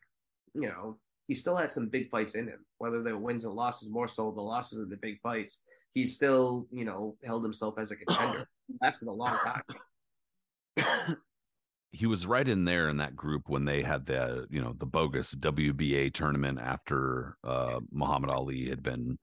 you 0.55 0.69
know, 0.69 0.99
he 1.27 1.35
still 1.35 1.57
had 1.57 1.73
some 1.73 1.89
big 1.89 2.11
fights 2.11 2.35
in 2.35 2.47
him. 2.47 2.65
Whether 2.79 3.03
they're 3.03 3.19
wins 3.19 3.45
and 3.45 3.55
losses, 3.55 3.91
more 3.91 4.09
so 4.09 4.31
the 4.31 4.41
losses 4.41 4.79
of 4.79 4.91
the 4.91 4.97
big 4.97 5.21
fights, 5.21 5.59
he 5.91 6.07
still, 6.07 6.67
you 6.71 6.85
know, 6.85 7.17
held 7.25 7.43
himself 7.43 7.79
as 7.79 7.91
a 7.91 7.97
contender. 7.97 8.49
Lasted 8.83 9.09
a 9.09 9.13
long 9.13 9.39
time. 9.39 11.17
he 11.93 12.07
was 12.07 12.27
right 12.27 12.49
in 12.49 12.65
there 12.65 12.89
in 12.89 12.97
that 12.97 13.15
group 13.15 13.43
when 13.47 13.65
they 13.65 13.83
had 13.83 14.05
the 14.07 14.47
you 14.51 14.61
know 14.61 14.75
the 14.79 14.87
bogus 14.87 15.35
WBA 15.35 16.13
tournament 16.13 16.59
after 16.61 17.37
uh 17.45 17.79
Muhammad 17.93 18.31
Ali 18.31 18.69
had 18.69 18.83
been 18.83 19.17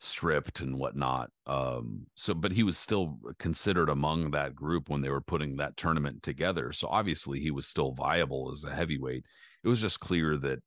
stripped 0.00 0.60
and 0.60 0.78
whatnot. 0.78 1.30
Um 1.46 2.06
so 2.16 2.34
but 2.34 2.52
he 2.52 2.62
was 2.62 2.76
still 2.76 3.18
considered 3.38 3.88
among 3.88 4.32
that 4.32 4.54
group 4.54 4.90
when 4.90 5.00
they 5.00 5.08
were 5.08 5.22
putting 5.22 5.56
that 5.56 5.78
tournament 5.78 6.22
together. 6.22 6.72
So 6.72 6.88
obviously 6.88 7.40
he 7.40 7.50
was 7.50 7.66
still 7.66 7.92
viable 7.92 8.50
as 8.52 8.64
a 8.64 8.74
heavyweight. 8.74 9.24
It 9.64 9.68
was 9.68 9.80
just 9.80 10.00
clear 10.00 10.36
that, 10.38 10.60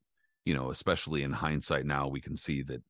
you 0.46 0.54
know, 0.54 0.70
especially 0.72 1.24
in 1.24 1.32
hindsight 1.34 1.86
now 1.86 2.08
we 2.08 2.22
can 2.22 2.38
see 2.38 2.62
that 2.64 2.82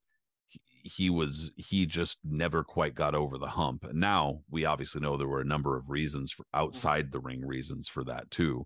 he, 0.47 0.61
he 0.83 1.09
was 1.09 1.51
he 1.57 1.85
just 1.85 2.19
never 2.23 2.63
quite 2.63 2.95
got 2.95 3.15
over 3.15 3.37
the 3.37 3.47
hump. 3.47 3.83
And 3.85 3.99
now 3.99 4.41
we 4.49 4.65
obviously 4.65 5.01
know 5.01 5.17
there 5.17 5.27
were 5.27 5.41
a 5.41 5.45
number 5.45 5.77
of 5.77 5.89
reasons 5.89 6.31
for 6.31 6.45
outside 6.53 7.11
the 7.11 7.19
ring 7.19 7.45
reasons 7.45 7.87
for 7.87 8.03
that 8.05 8.29
too. 8.31 8.65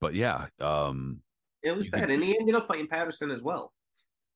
But 0.00 0.14
yeah, 0.14 0.48
um 0.60 1.22
It 1.62 1.76
was 1.76 1.90
sad, 1.90 2.08
could- 2.08 2.10
and 2.10 2.22
he 2.24 2.38
ended 2.38 2.54
up 2.54 2.66
fighting 2.68 2.88
Patterson 2.88 3.30
as 3.30 3.42
well. 3.42 3.72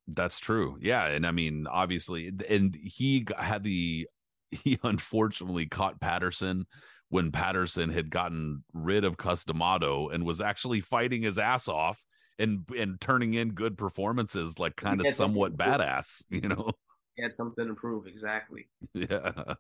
that's 0.08 0.40
true. 0.40 0.78
Yeah, 0.80 1.06
and 1.06 1.26
I 1.26 1.32
mean 1.32 1.66
obviously 1.66 2.32
and 2.48 2.74
he 2.74 3.26
had 3.38 3.62
the 3.64 4.08
he 4.50 4.78
unfortunately 4.82 5.66
caught 5.66 6.00
Patterson 6.00 6.66
when 7.10 7.32
Patterson 7.32 7.90
had 7.90 8.10
gotten 8.10 8.64
rid 8.72 9.04
of 9.04 9.16
Cus 9.16 9.44
D'Amato 9.44 10.08
and 10.08 10.24
was 10.24 10.40
actually 10.40 10.80
fighting 10.80 11.22
his 11.22 11.38
ass 11.38 11.68
off 11.68 12.04
and 12.38 12.64
and 12.76 13.00
turning 13.00 13.34
in 13.34 13.50
good 13.50 13.76
performances 13.78 14.58
like 14.58 14.76
kind 14.76 15.00
of 15.00 15.08
somewhat 15.08 15.56
badass, 15.56 16.22
you 16.30 16.42
know. 16.48 16.72
He 17.16 17.22
had 17.22 17.32
something 17.32 17.66
to 17.66 17.74
prove, 17.74 18.06
exactly. 18.06 18.68
Yeah. 18.94 19.54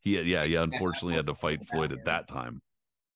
He 0.00 0.20
yeah, 0.20 0.44
he 0.44 0.54
unfortunately 0.54 1.14
had 1.16 1.26
to 1.26 1.34
fight 1.34 1.68
Floyd 1.68 1.92
at 1.92 2.04
that 2.04 2.28
time. 2.28 2.62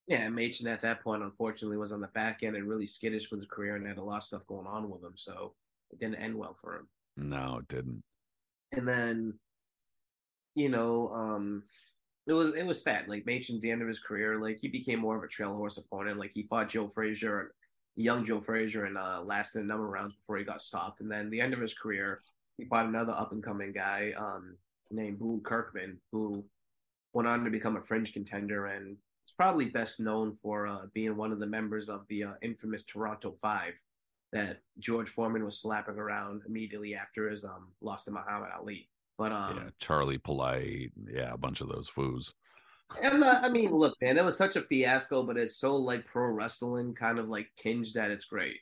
Yeah, 0.06 0.28
Machen 0.28 0.66
at 0.66 0.80
that 0.80 1.02
point, 1.02 1.22
unfortunately, 1.22 1.76
was 1.78 1.92
on 1.92 2.00
the 2.00 2.08
back 2.08 2.42
end 2.42 2.56
and 2.56 2.68
really 2.68 2.86
skittish 2.86 3.30
with 3.30 3.40
his 3.40 3.48
career 3.48 3.76
and 3.76 3.86
had 3.86 3.98
a 3.98 4.02
lot 4.02 4.18
of 4.18 4.24
stuff 4.24 4.46
going 4.46 4.66
on 4.66 4.90
with 4.90 5.02
him. 5.02 5.14
So 5.16 5.54
it 5.90 5.98
didn't 6.00 6.16
end 6.16 6.36
well 6.36 6.54
for 6.54 6.76
him. 6.76 6.88
No, 7.16 7.58
it 7.60 7.68
didn't. 7.68 8.02
and 8.72 8.86
then 8.86 9.38
you 10.54 10.68
know 10.68 11.08
um 11.14 11.62
it 12.26 12.32
was 12.32 12.54
it 12.54 12.64
was 12.66 12.82
sad 12.82 13.08
like 13.08 13.24
Machen's 13.24 13.62
the 13.62 13.70
end 13.70 13.82
of 13.82 13.88
his 13.88 14.00
career 14.00 14.40
like 14.40 14.58
he 14.58 14.68
became 14.68 14.98
more 15.00 15.16
of 15.16 15.22
a 15.22 15.28
trail 15.28 15.54
horse 15.54 15.78
opponent 15.78 16.18
like 16.18 16.32
he 16.32 16.42
fought 16.44 16.68
Joe 16.68 16.88
Frazier 16.88 17.54
young 18.00 18.24
Joe 18.24 18.40
Frazier 18.40 18.84
and 18.84 18.96
uh 18.96 19.22
lasted 19.24 19.62
a 19.62 19.66
number 19.66 19.86
of 19.86 19.92
rounds 19.92 20.14
before 20.14 20.38
he 20.38 20.44
got 20.44 20.62
stopped 20.62 21.00
and 21.00 21.10
then 21.10 21.30
the 21.30 21.40
end 21.40 21.52
of 21.52 21.60
his 21.60 21.74
career 21.74 22.20
he 22.56 22.64
fought 22.64 22.86
another 22.86 23.12
up 23.12 23.32
and 23.32 23.42
coming 23.42 23.72
guy 23.72 24.12
um 24.16 24.56
named 24.90 25.18
Boone 25.18 25.40
Kirkman 25.40 25.98
who 26.12 26.44
went 27.12 27.28
on 27.28 27.44
to 27.44 27.50
become 27.50 27.76
a 27.76 27.80
fringe 27.80 28.12
contender 28.12 28.66
and 28.66 28.96
is 29.24 29.32
probably 29.36 29.66
best 29.66 30.00
known 30.00 30.34
for 30.34 30.66
uh, 30.66 30.86
being 30.94 31.16
one 31.16 31.32
of 31.32 31.40
the 31.40 31.46
members 31.46 31.88
of 31.88 32.06
the 32.08 32.24
uh, 32.24 32.32
infamous 32.42 32.82
Toronto 32.84 33.34
Five 33.40 33.74
that 34.32 34.60
George 34.78 35.08
Foreman 35.08 35.44
was 35.44 35.58
slapping 35.58 35.96
around 35.96 36.42
immediately 36.46 36.94
after 36.94 37.28
his 37.28 37.44
um 37.44 37.68
loss 37.80 38.04
to 38.04 38.10
Muhammad 38.10 38.50
Ali. 38.56 38.88
But 39.18 39.32
um, 39.32 39.56
yeah, 39.56 39.70
Charlie 39.78 40.18
Polite, 40.18 40.92
yeah, 41.06 41.32
a 41.32 41.36
bunch 41.36 41.60
of 41.60 41.68
those 41.68 41.90
foos. 41.90 42.34
I'm 43.02 43.20
not, 43.20 43.44
I 43.44 43.48
mean, 43.48 43.70
look, 43.72 43.96
man, 44.00 44.18
it 44.18 44.24
was 44.24 44.36
such 44.36 44.56
a 44.56 44.62
fiasco, 44.62 45.22
but 45.22 45.36
it's 45.36 45.56
so 45.56 45.74
like 45.76 46.04
pro 46.04 46.26
wrestling 46.26 46.94
kind 46.94 47.18
of 47.18 47.28
like 47.28 47.48
tinged 47.56 47.94
that 47.94 48.10
it's 48.10 48.24
great. 48.24 48.58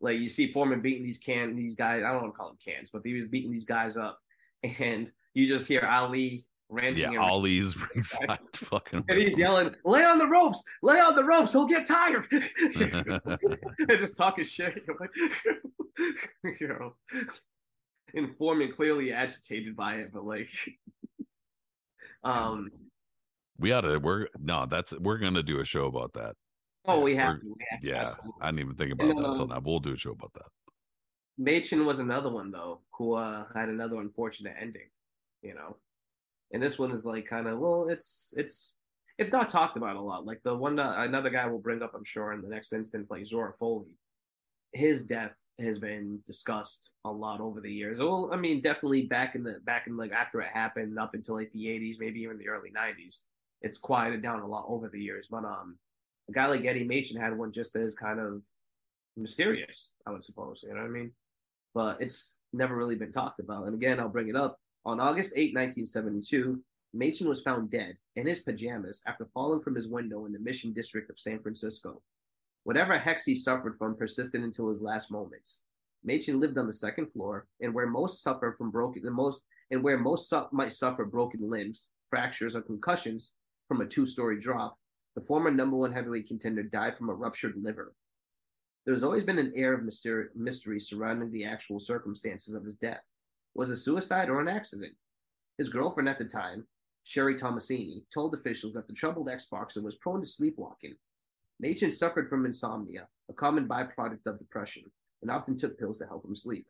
Like 0.00 0.18
you 0.18 0.28
see 0.28 0.52
Foreman 0.52 0.80
beating 0.80 1.02
these 1.02 1.18
can 1.18 1.54
these 1.56 1.76
guys. 1.76 2.02
I 2.02 2.12
don't 2.12 2.22
want 2.22 2.34
to 2.34 2.38
call 2.38 2.48
them 2.48 2.58
cans, 2.64 2.90
but 2.90 3.02
he 3.04 3.14
was 3.14 3.26
beating 3.26 3.50
these 3.50 3.64
guys 3.64 3.96
up, 3.96 4.18
and 4.78 5.10
you 5.34 5.46
just 5.46 5.68
hear 5.68 5.86
Ali 5.88 6.42
ranting 6.68 7.12
Yeah, 7.12 7.20
Ali's 7.20 7.76
ringside 7.76 8.38
fucking 8.54 9.04
and 9.08 9.18
he's 9.18 9.38
yelling, 9.38 9.74
"Lay 9.84 10.04
on 10.04 10.18
the 10.18 10.26
ropes! 10.26 10.62
Lay 10.82 11.00
on 11.00 11.16
the 11.16 11.24
ropes! 11.24 11.52
He'll 11.52 11.66
get 11.66 11.86
tired." 11.86 12.26
and 12.32 13.88
just 13.88 14.16
talking 14.16 14.44
shit. 14.44 14.82
you 16.60 16.68
know, 16.68 16.94
and 18.14 18.34
Foreman 18.36 18.72
clearly 18.72 19.12
agitated 19.12 19.76
by 19.76 19.96
it, 19.96 20.12
but 20.12 20.24
like, 20.24 20.50
um, 22.24 22.70
we 23.60 23.72
ought 23.72 23.82
to 23.82 23.98
we're 23.98 24.26
no, 24.38 24.66
that's 24.66 24.92
we're 24.98 25.18
gonna 25.18 25.42
do 25.42 25.60
a 25.60 25.64
show 25.64 25.86
about 25.86 26.12
that. 26.14 26.34
oh, 26.86 27.00
we 27.00 27.14
Yeah, 27.14 27.22
have 27.24 27.28
we're- 27.34 27.40
to, 27.40 27.54
we 27.58 27.64
have 27.70 27.80
to, 27.80 27.86
Yeah, 27.88 28.02
absolutely. 28.02 28.32
I 28.42 28.46
didn't 28.46 28.60
even 28.60 28.76
think 28.76 28.92
about 28.92 29.08
And, 29.10 29.18
that 29.18 29.24
until 29.24 29.42
um, 29.42 29.48
now. 29.50 29.60
But 29.60 29.70
we'll 29.70 29.80
do 29.80 29.92
a 29.94 29.98
show 29.98 30.12
about 30.12 30.32
that. 30.34 30.46
Machen 31.38 31.86
was 31.86 31.98
another 31.98 32.30
one 32.30 32.50
though, 32.50 32.82
who 32.96 33.14
uh, 33.14 33.46
had 33.54 33.68
another 33.68 34.00
unfortunate 34.00 34.54
ending, 34.60 34.88
you 35.42 35.54
know. 35.54 35.76
And 36.52 36.62
this 36.62 36.78
one 36.78 36.90
is 36.90 37.06
like 37.06 37.26
kind 37.26 37.46
of 37.46 37.58
well, 37.58 37.88
it's 37.88 38.34
it's 38.36 38.76
it's 39.18 39.32
not 39.32 39.50
talked 39.50 39.76
about 39.76 39.96
a 39.96 40.00
lot. 40.00 40.24
Like 40.26 40.40
the 40.42 40.56
one 40.56 40.76
that 40.76 40.98
another 40.98 41.30
guy 41.30 41.46
will 41.46 41.58
bring 41.60 41.82
up, 41.82 41.92
I'm 41.94 42.04
sure, 42.04 42.32
in 42.32 42.42
the 42.42 42.48
next 42.48 42.72
instance, 42.72 43.10
like 43.10 43.24
Zora 43.26 43.52
Folley. 43.60 43.92
His 44.72 45.02
death 45.04 45.36
has 45.58 45.78
been 45.80 46.20
discussed 46.24 46.92
a 47.04 47.10
lot 47.10 47.40
over 47.40 47.60
the 47.60 47.72
years. 47.72 47.98
Well, 47.98 48.30
I 48.32 48.36
mean, 48.36 48.60
definitely 48.62 49.06
back 49.06 49.34
in 49.34 49.42
the 49.42 49.58
back 49.64 49.86
in 49.88 49.96
like 49.96 50.12
after 50.12 50.40
it 50.40 50.48
happened, 50.52 50.98
up 50.98 51.14
until 51.14 51.34
like 51.34 51.50
the 51.52 51.66
80s, 51.66 51.96
maybe 51.98 52.20
even 52.20 52.38
the 52.38 52.48
early 52.48 52.70
90s. 52.70 53.22
It's 53.62 53.78
quieted 53.78 54.22
down 54.22 54.40
a 54.40 54.48
lot 54.48 54.66
over 54.68 54.88
the 54.88 55.00
years. 55.00 55.28
But 55.30 55.44
um, 55.44 55.76
a 56.28 56.32
guy 56.32 56.46
like 56.46 56.64
Eddie 56.64 56.84
Machen 56.84 57.20
had 57.20 57.36
one 57.36 57.52
just 57.52 57.76
as 57.76 57.94
kind 57.94 58.20
of 58.20 58.42
mysterious, 59.16 59.94
I 60.06 60.10
would 60.10 60.24
suppose. 60.24 60.62
You 60.62 60.74
know 60.74 60.80
what 60.80 60.86
I 60.86 60.88
mean? 60.88 61.12
but 61.74 62.00
it's 62.00 62.38
never 62.52 62.76
really 62.76 62.96
been 62.96 63.12
talked 63.12 63.38
about. 63.38 63.66
And 63.66 63.74
again, 63.74 64.00
I'll 64.00 64.08
bring 64.08 64.28
it 64.28 64.36
up. 64.36 64.58
On 64.84 65.00
August 65.00 65.32
8, 65.36 65.54
1972, 65.54 66.60
Machen 66.92 67.28
was 67.28 67.42
found 67.42 67.70
dead 67.70 67.96
in 68.16 68.26
his 68.26 68.40
pajamas 68.40 69.02
after 69.06 69.28
falling 69.32 69.60
from 69.60 69.74
his 69.74 69.86
window 69.86 70.26
in 70.26 70.32
the 70.32 70.40
Mission 70.40 70.72
District 70.72 71.08
of 71.10 71.20
San 71.20 71.40
Francisco. 71.40 72.02
Whatever 72.64 72.98
hex 72.98 73.24
he 73.24 73.34
suffered 73.34 73.76
from 73.78 73.96
persisted 73.96 74.42
until 74.42 74.68
his 74.68 74.82
last 74.82 75.10
moments. 75.10 75.62
Machen 76.02 76.40
lived 76.40 76.58
on 76.58 76.66
the 76.66 76.72
second 76.72 77.06
floor, 77.12 77.46
and 77.60 77.74
where 77.74 77.86
most 77.86 78.22
suffer 78.22 78.54
from 78.56 78.70
broken, 78.70 79.02
the 79.02 79.10
most 79.10 79.44
and 79.70 79.82
where 79.82 79.98
most 79.98 80.28
su- 80.28 80.48
might 80.50 80.72
suffer 80.72 81.04
broken 81.04 81.48
limbs, 81.48 81.88
fractures, 82.08 82.56
or 82.56 82.62
concussions 82.62 83.34
from 83.70 83.82
a 83.82 83.86
two-story 83.86 84.36
drop, 84.36 84.76
the 85.14 85.20
former 85.20 85.48
number 85.48 85.76
one 85.76 85.92
heavyweight 85.92 86.26
contender 86.26 86.64
died 86.64 86.98
from 86.98 87.08
a 87.08 87.14
ruptured 87.14 87.54
liver. 87.56 87.94
There 88.84 88.92
has 88.92 89.04
always 89.04 89.22
been 89.22 89.38
an 89.38 89.52
air 89.54 89.74
of 89.74 89.84
mystery, 90.34 90.80
surrounding 90.80 91.30
the 91.30 91.44
actual 91.44 91.78
circumstances 91.78 92.52
of 92.52 92.64
his 92.64 92.74
death. 92.74 92.98
Was 93.54 93.70
it 93.70 93.76
suicide 93.76 94.28
or 94.28 94.40
an 94.40 94.48
accident? 94.48 94.92
His 95.56 95.68
girlfriend 95.68 96.08
at 96.08 96.18
the 96.18 96.24
time, 96.24 96.66
Sherry 97.04 97.36
Tomasini, 97.36 98.02
told 98.12 98.34
officials 98.34 98.74
that 98.74 98.88
the 98.88 98.92
troubled 98.92 99.28
ex-boxer 99.28 99.82
was 99.82 99.94
prone 99.94 100.20
to 100.20 100.26
sleepwalking. 100.26 100.96
Machen 101.60 101.92
suffered 101.92 102.28
from 102.28 102.46
insomnia, 102.46 103.06
a 103.28 103.32
common 103.32 103.68
byproduct 103.68 104.26
of 104.26 104.36
depression, 104.38 104.82
and 105.22 105.30
often 105.30 105.56
took 105.56 105.78
pills 105.78 105.98
to 105.98 106.06
help 106.06 106.24
him 106.24 106.34
sleep. 106.34 106.66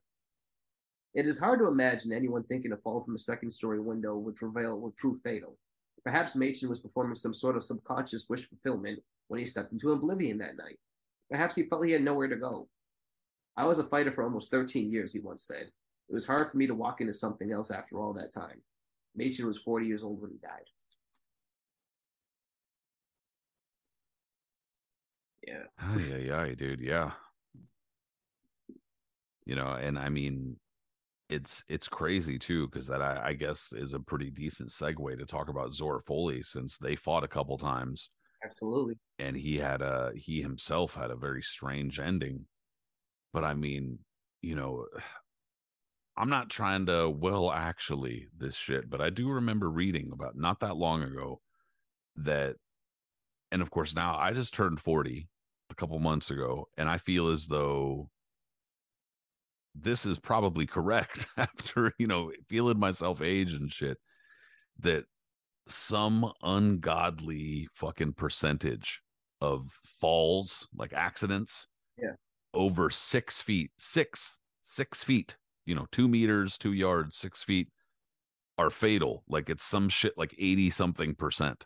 It 1.14 1.24
is 1.24 1.39
hard 1.39 1.60
to 1.60 1.68
imagine 1.68 2.12
anyone 2.12 2.43
thinking 2.43 2.72
a 2.72 2.77
fall 2.77 3.01
from 3.01 3.14
a 3.14 3.18
second-story 3.18 3.81
window 3.81 4.18
would 4.18 4.36
prevail 4.36 4.78
would 4.81 4.97
prove 4.97 5.22
fatal. 5.22 5.56
Perhaps 6.05 6.35
Machen 6.35 6.68
was 6.68 6.81
performing 6.81 7.14
some 7.14 7.35
sort 7.35 7.56
of 7.56 7.64
subconscious 7.64 8.28
wish 8.28 8.48
fulfillment 8.48 9.01
when 9.28 9.39
he 9.40 9.47
stepped 9.47 9.72
into 9.72 9.93
oblivion 9.93 10.39
that 10.39 10.56
night. 10.56 10.78
Perhaps 11.31 11.55
he 11.55 11.64
felt 11.64 11.85
he 11.85 11.93
had 11.93 12.02
nowhere 12.02 12.28
to 12.28 12.36
go. 12.36 12.68
I 13.56 13.64
was 13.64 13.78
a 13.78 13.85
fighter 13.85 14.12
for 14.12 14.24
almost 14.24 14.51
13 14.51 14.90
years, 14.90 15.12
he 15.12 15.20
once 15.20 15.44
said. 15.44 15.70
It 16.09 16.14
was 16.14 16.24
hard 16.24 16.51
for 16.51 16.56
me 16.56 16.66
to 16.66 16.74
walk 16.74 17.01
into 17.01 17.12
something 17.12 17.52
else 17.52 17.70
after 17.70 18.01
all 18.01 18.12
that 18.14 18.32
time. 18.32 18.60
Machen 19.14 19.47
was 19.47 19.59
40 19.59 19.86
years 19.86 20.02
old 20.02 20.20
when 20.20 20.31
he 20.31 20.39
died. 20.39 20.64
Yeah. 25.47 26.16
yeah, 26.18 26.44
yeah, 26.47 26.55
dude. 26.55 26.81
Yeah. 26.81 27.12
You 29.47 29.56
know, 29.56 29.72
and 29.72 29.98
I 29.98 30.09
mean, 30.09 30.56
it's 31.31 31.65
it's 31.69 31.89
crazy 31.89 32.39
too 32.39 32.66
because 32.66 32.89
that 32.89 33.01
I, 33.01 33.28
I, 33.28 33.32
guess 33.35 33.73
is 33.73 33.94
a 33.94 34.01
pretty 34.01 34.31
decent 34.31 34.70
segue 34.70 35.16
to 35.16 35.24
talk 35.24 35.48
about 35.48 35.73
Zora 35.73 36.02
Folley 36.02 36.44
since 36.44 36.77
they 36.77 36.97
fought 36.97 37.23
a 37.23 37.28
couple 37.28 37.57
times. 37.57 38.11
Absolutely. 38.44 38.98
And 39.19 39.36
he 39.36 39.57
had 39.57 39.81
a 39.81 40.11
he 40.16 40.43
himself 40.43 40.94
had 40.94 41.11
a 41.11 41.16
very 41.16 41.40
strange 41.40 42.01
ending. 42.01 42.47
But 43.32 43.44
I 43.44 43.55
mean, 43.55 44.01
you 44.43 44.57
know, 44.57 44.86
I'm 46.16 46.28
not 46.28 46.51
trying 46.51 46.86
to 46.86 47.09
well 47.09 47.51
actually 47.51 48.27
this 48.36 48.57
shit, 48.57 48.90
but 48.90 49.01
I 49.01 49.09
do 49.09 49.31
remember 49.31 49.70
reading 49.70 50.11
about 50.12 50.36
not 50.36 50.61
that 50.61 50.77
long 50.77 51.02
ago 51.02 51.40
that 52.16 52.57
and 53.52 53.62
of 53.62 53.70
course 53.70 53.94
now 53.94 54.19
I 54.19 54.32
just 54.32 54.52
turned 54.52 54.81
40 54.81 55.28
a 55.70 55.74
couple 55.77 55.98
months 56.01 56.31
ago 56.31 56.66
and 56.77 56.89
I 56.89 56.98
feel 56.98 57.28
as 57.28 57.47
though 57.47 58.11
this 59.75 60.07
is 60.07 60.19
probably 60.19 60.67
correct 60.67 61.27
after, 61.37 61.93
you 61.99 62.07
know, 62.07 62.33
feeling 62.49 62.79
myself 62.79 63.23
age 63.23 63.53
and 63.55 63.73
shit 63.73 63.99
that 64.81 65.05
some 65.69 66.33
ungodly 66.43 67.69
fucking 67.75 68.15
percentage 68.15 69.03
of 69.41 69.71
falls, 69.85 70.69
like 70.75 70.93
accidents, 70.93 71.67
yeah, 71.97 72.15
over 72.55 72.91
six 72.91 73.41
feet, 73.41 73.71
six, 73.79 74.39
six 74.63 75.05
feet, 75.05 75.37
you 75.67 75.75
know, 75.75 75.87
two 75.93 76.09
meters, 76.09 76.59
two 76.59 76.73
yards, 76.73 77.17
six 77.17 77.43
feet 77.43 77.69
are 78.59 78.71
fatal. 78.71 79.25
Like 79.29 79.49
it's 79.49 79.65
some 79.65 79.89
shit 79.89 80.15
like 80.17 80.35
80 80.39 80.71
something 80.71 81.15
percent. 81.15 81.65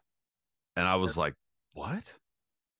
And 0.76 0.86
I 0.86 0.96
was 0.96 1.16
yeah. 1.16 1.22
like, 1.22 1.34
what? 1.72 2.14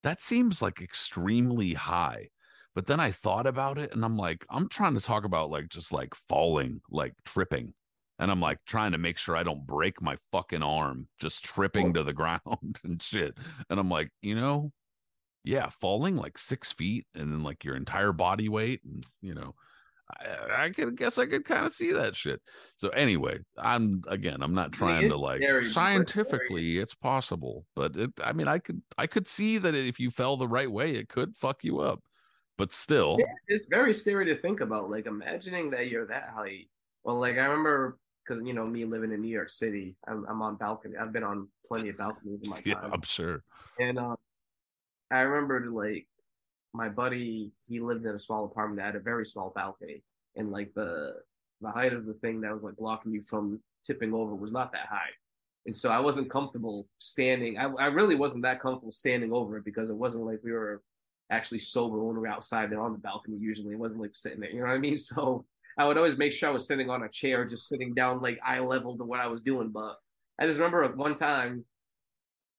That 0.03 0.21
seems 0.21 0.61
like 0.63 0.81
extremely 0.81 1.75
high. 1.75 2.29
But 2.75 2.87
then 2.87 2.99
I 2.99 3.13
thought 3.13 3.47
about 3.47 3.79
it 3.79 3.93
and 3.93 4.05
I'm 4.05 4.17
like, 4.17 4.45
I'm 4.51 4.69
trying 4.69 4.95
to 4.95 5.01
talk 5.01 5.25
about 5.25 5.51
like 5.51 5.69
just 5.69 5.93
like 5.93 6.15
falling, 6.29 6.81
like 6.91 7.15
tripping. 7.25 7.73
And 8.19 8.31
I'm 8.31 8.41
like 8.41 8.59
trying 8.67 8.93
to 8.93 8.99
make 8.99 9.19
sure 9.19 9.37
I 9.37 9.43
don't 9.43 9.67
break 9.67 10.01
my 10.01 10.17
fucking 10.33 10.63
arm 10.63 11.09
just 11.21 11.45
tripping 11.45 11.95
to 11.95 12.03
the 12.03 12.13
ground 12.13 12.81
and 12.85 13.03
shit. 13.03 13.37
And 13.71 13.79
I'm 13.79 13.89
like, 13.89 14.11
you 14.23 14.35
know, 14.35 14.73
yeah, 15.45 15.69
falling 15.81 16.17
like 16.17 16.39
six 16.39 16.73
feet 16.73 17.07
and 17.15 17.33
then 17.33 17.43
like 17.43 17.65
your 17.65 17.77
entire 17.77 18.13
body 18.13 18.49
weight 18.49 18.81
and 18.85 19.05
you 19.21 19.35
know, 19.35 19.55
I, 20.21 20.65
I 20.67 20.71
could 20.71 20.97
guess 20.97 21.19
I 21.19 21.27
could 21.27 21.45
kind 21.45 21.67
of 21.67 21.73
see 21.73 21.93
that 21.93 22.15
shit. 22.17 22.41
So 22.77 22.89
anyway, 22.91 23.39
I'm 23.57 24.03
again, 24.09 24.43
I'm 24.43 24.55
not 24.55 24.73
trying 24.73 25.09
to 25.09 25.17
like 25.17 25.43
scientifically 25.65 26.79
it's 26.79 26.95
possible, 26.95 27.67
but 27.75 27.97
it 27.97 28.11
I 28.23 28.33
mean 28.33 28.49
I 28.49 28.59
could 28.59 28.83
I 28.97 29.07
could 29.07 29.27
see 29.27 29.59
that 29.59 29.75
if 29.75 29.99
you 29.99 30.11
fell 30.11 30.37
the 30.37 30.49
right 30.49 30.71
way, 30.71 30.93
it 30.93 31.09
could 31.09 31.37
fuck 31.37 31.63
you 31.63 31.81
up 31.81 32.01
but 32.57 32.73
still 32.73 33.19
it's 33.49 33.67
very 33.67 33.93
scary 33.93 34.25
to 34.25 34.35
think 34.35 34.61
about 34.61 34.91
like 34.91 35.07
imagining 35.07 35.71
that 35.71 35.89
you're 35.89 36.07
that 36.07 36.29
height. 36.29 36.69
Well 37.03 37.19
like 37.19 37.39
i 37.39 37.45
remember 37.45 37.99
because 38.25 38.43
you 38.45 38.55
know 38.55 38.67
me 38.67 38.85
living 38.85 39.13
in 39.13 39.21
new 39.21 39.29
york 39.29 39.51
city 39.51 39.97
i'm, 40.09 40.25
I'm 40.29 40.41
on 40.41 40.57
balcony 40.57 40.97
i've 40.97 41.13
been 41.13 41.25
on 41.25 41.49
plenty 41.67 41.91
of 41.91 41.99
balconies 41.99 42.41
in 42.43 42.51
my 42.51 42.61
yeah, 42.65 42.75
time. 42.75 42.91
I'm 42.93 43.03
sure. 43.03 43.43
And 43.79 43.99
uh, 43.99 44.17
i 45.11 45.21
remember 45.21 45.71
like 45.71 46.07
my 46.73 46.89
buddy 46.89 47.53
he 47.67 47.81
lived 47.81 48.05
in 48.07 48.15
a 48.15 48.19
small 48.19 48.45
apartment 48.45 48.79
that 48.79 48.87
had 48.87 48.97
a 48.97 49.01
very 49.01 49.25
small 49.27 49.53
balcony 49.55 50.03
and 50.37 50.51
like 50.51 50.73
the 50.75 51.15
the 51.61 51.71
height 51.71 51.93
of 51.93 52.07
the 52.07 52.15
thing 52.15 52.41
that 52.41 52.53
was 52.53 52.65
like 52.65 52.77
blocking 52.77 53.13
you 53.13 53.23
from 53.23 53.61
tipping 53.85 54.13
over 54.13 54.35
was 54.35 54.53
not 54.53 54.73
that 54.73 54.87
high. 54.87 55.11
And 55.67 55.75
so 55.75 55.91
i 55.91 55.99
wasn't 55.99 56.31
comfortable 56.31 56.87
standing 56.99 57.59
I, 57.59 57.65
I 57.65 57.87
really 57.87 58.17
wasn't 58.17 58.43
that 58.43 58.61
comfortable 58.61 58.93
standing 58.93 59.33
over 59.33 59.57
it 59.57 59.65
because 59.65 59.91
it 59.91 59.97
wasn't 59.97 60.25
like 60.25 60.41
we 60.43 60.53
were 60.53 60.83
actually 61.31 61.59
sober 61.59 61.99
when 62.03 62.15
we 62.15 62.21
were 62.21 62.29
outside 62.29 62.71
there 62.71 62.81
on 62.81 62.93
the 62.93 62.99
balcony. 62.99 63.37
Usually, 63.39 63.73
it 63.75 63.79
wasn't 63.79 64.03
like 64.03 64.15
sitting 64.15 64.41
there. 64.41 64.51
You 64.51 64.61
know 64.61 64.67
what 64.67 64.75
I 64.75 64.79
mean? 64.79 64.97
So 65.15 65.45
I 65.77 65.87
would 65.87 65.97
always 65.97 66.17
make 66.17 66.33
sure 66.33 66.49
I 66.49 66.53
was 66.53 66.67
sitting 66.67 66.89
on 66.91 67.03
a 67.03 67.09
chair, 67.09 67.45
just 67.45 67.69
sitting 67.69 67.95
down 67.95 68.23
like 68.23 68.39
eye 68.45 68.61
level 68.61 68.97
to 68.97 69.05
what 69.05 69.21
I 69.21 69.27
was 69.27 69.41
doing. 69.41 69.71
But 69.71 69.97
I 70.39 70.47
just 70.47 70.59
remember 70.59 70.87
one 70.95 71.15
time 71.15 71.65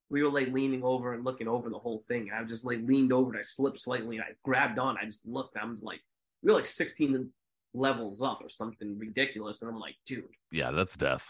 we 0.10 0.22
were 0.22 0.30
like 0.30 0.50
leaning 0.50 0.84
over 0.84 1.14
and 1.14 1.24
looking 1.24 1.48
over 1.48 1.70
the 1.70 1.80
whole 1.80 2.00
thing. 2.08 2.30
And 2.30 2.38
I 2.38 2.44
just 2.44 2.66
like 2.66 2.80
leaned 2.84 3.14
over 3.14 3.32
and 3.32 3.40
I 3.40 3.42
slipped 3.42 3.80
slightly 3.80 4.18
and 4.18 4.26
I 4.26 4.34
grabbed 4.44 4.80
on. 4.80 4.98
I 5.02 5.06
just 5.06 5.26
looked. 5.26 5.56
I'm 5.60 5.78
like, 5.82 6.02
we 6.44 6.52
were 6.52 6.58
like 6.58 6.66
16 6.66 7.30
levels 7.74 8.22
up 8.22 8.44
or 8.44 8.50
something 8.50 8.98
ridiculous. 8.98 9.62
And 9.62 9.72
I'm 9.72 9.80
like, 9.80 9.96
dude. 10.06 10.26
Yeah, 10.52 10.72
that's 10.72 10.96
death. 10.96 11.26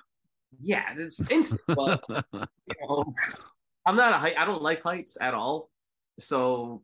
Yeah, 0.59 0.85
it's 0.97 1.29
instant. 1.29 1.61
but, 1.67 2.03
you 2.09 2.75
know, 2.81 3.13
I'm 3.85 3.95
not 3.95 4.13
a 4.13 4.17
height. 4.17 4.35
I 4.37 4.45
don't 4.45 4.61
like 4.61 4.81
heights 4.81 5.17
at 5.21 5.33
all. 5.33 5.69
So 6.19 6.81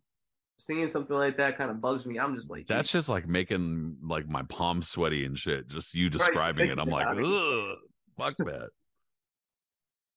seeing 0.61 0.87
something 0.87 1.15
like 1.15 1.37
that 1.37 1.57
kind 1.57 1.71
of 1.71 1.81
bugs 1.81 2.05
me. 2.05 2.19
I'm 2.19 2.35
just 2.35 2.49
like, 2.49 2.67
that's 2.67 2.91
just 2.91 3.09
like 3.09 3.27
making 3.27 3.97
like 4.03 4.29
my 4.29 4.43
palms 4.43 4.87
sweaty 4.87 5.25
and 5.25 5.37
shit. 5.37 5.67
Just 5.67 5.93
you 5.93 6.09
describing 6.17 6.69
right, 6.69 6.77
it, 6.77 6.79
I'm 6.79 6.89
like, 6.89 7.07
ugh, 7.07 7.77
fuck 8.17 8.37
that. 8.45 8.69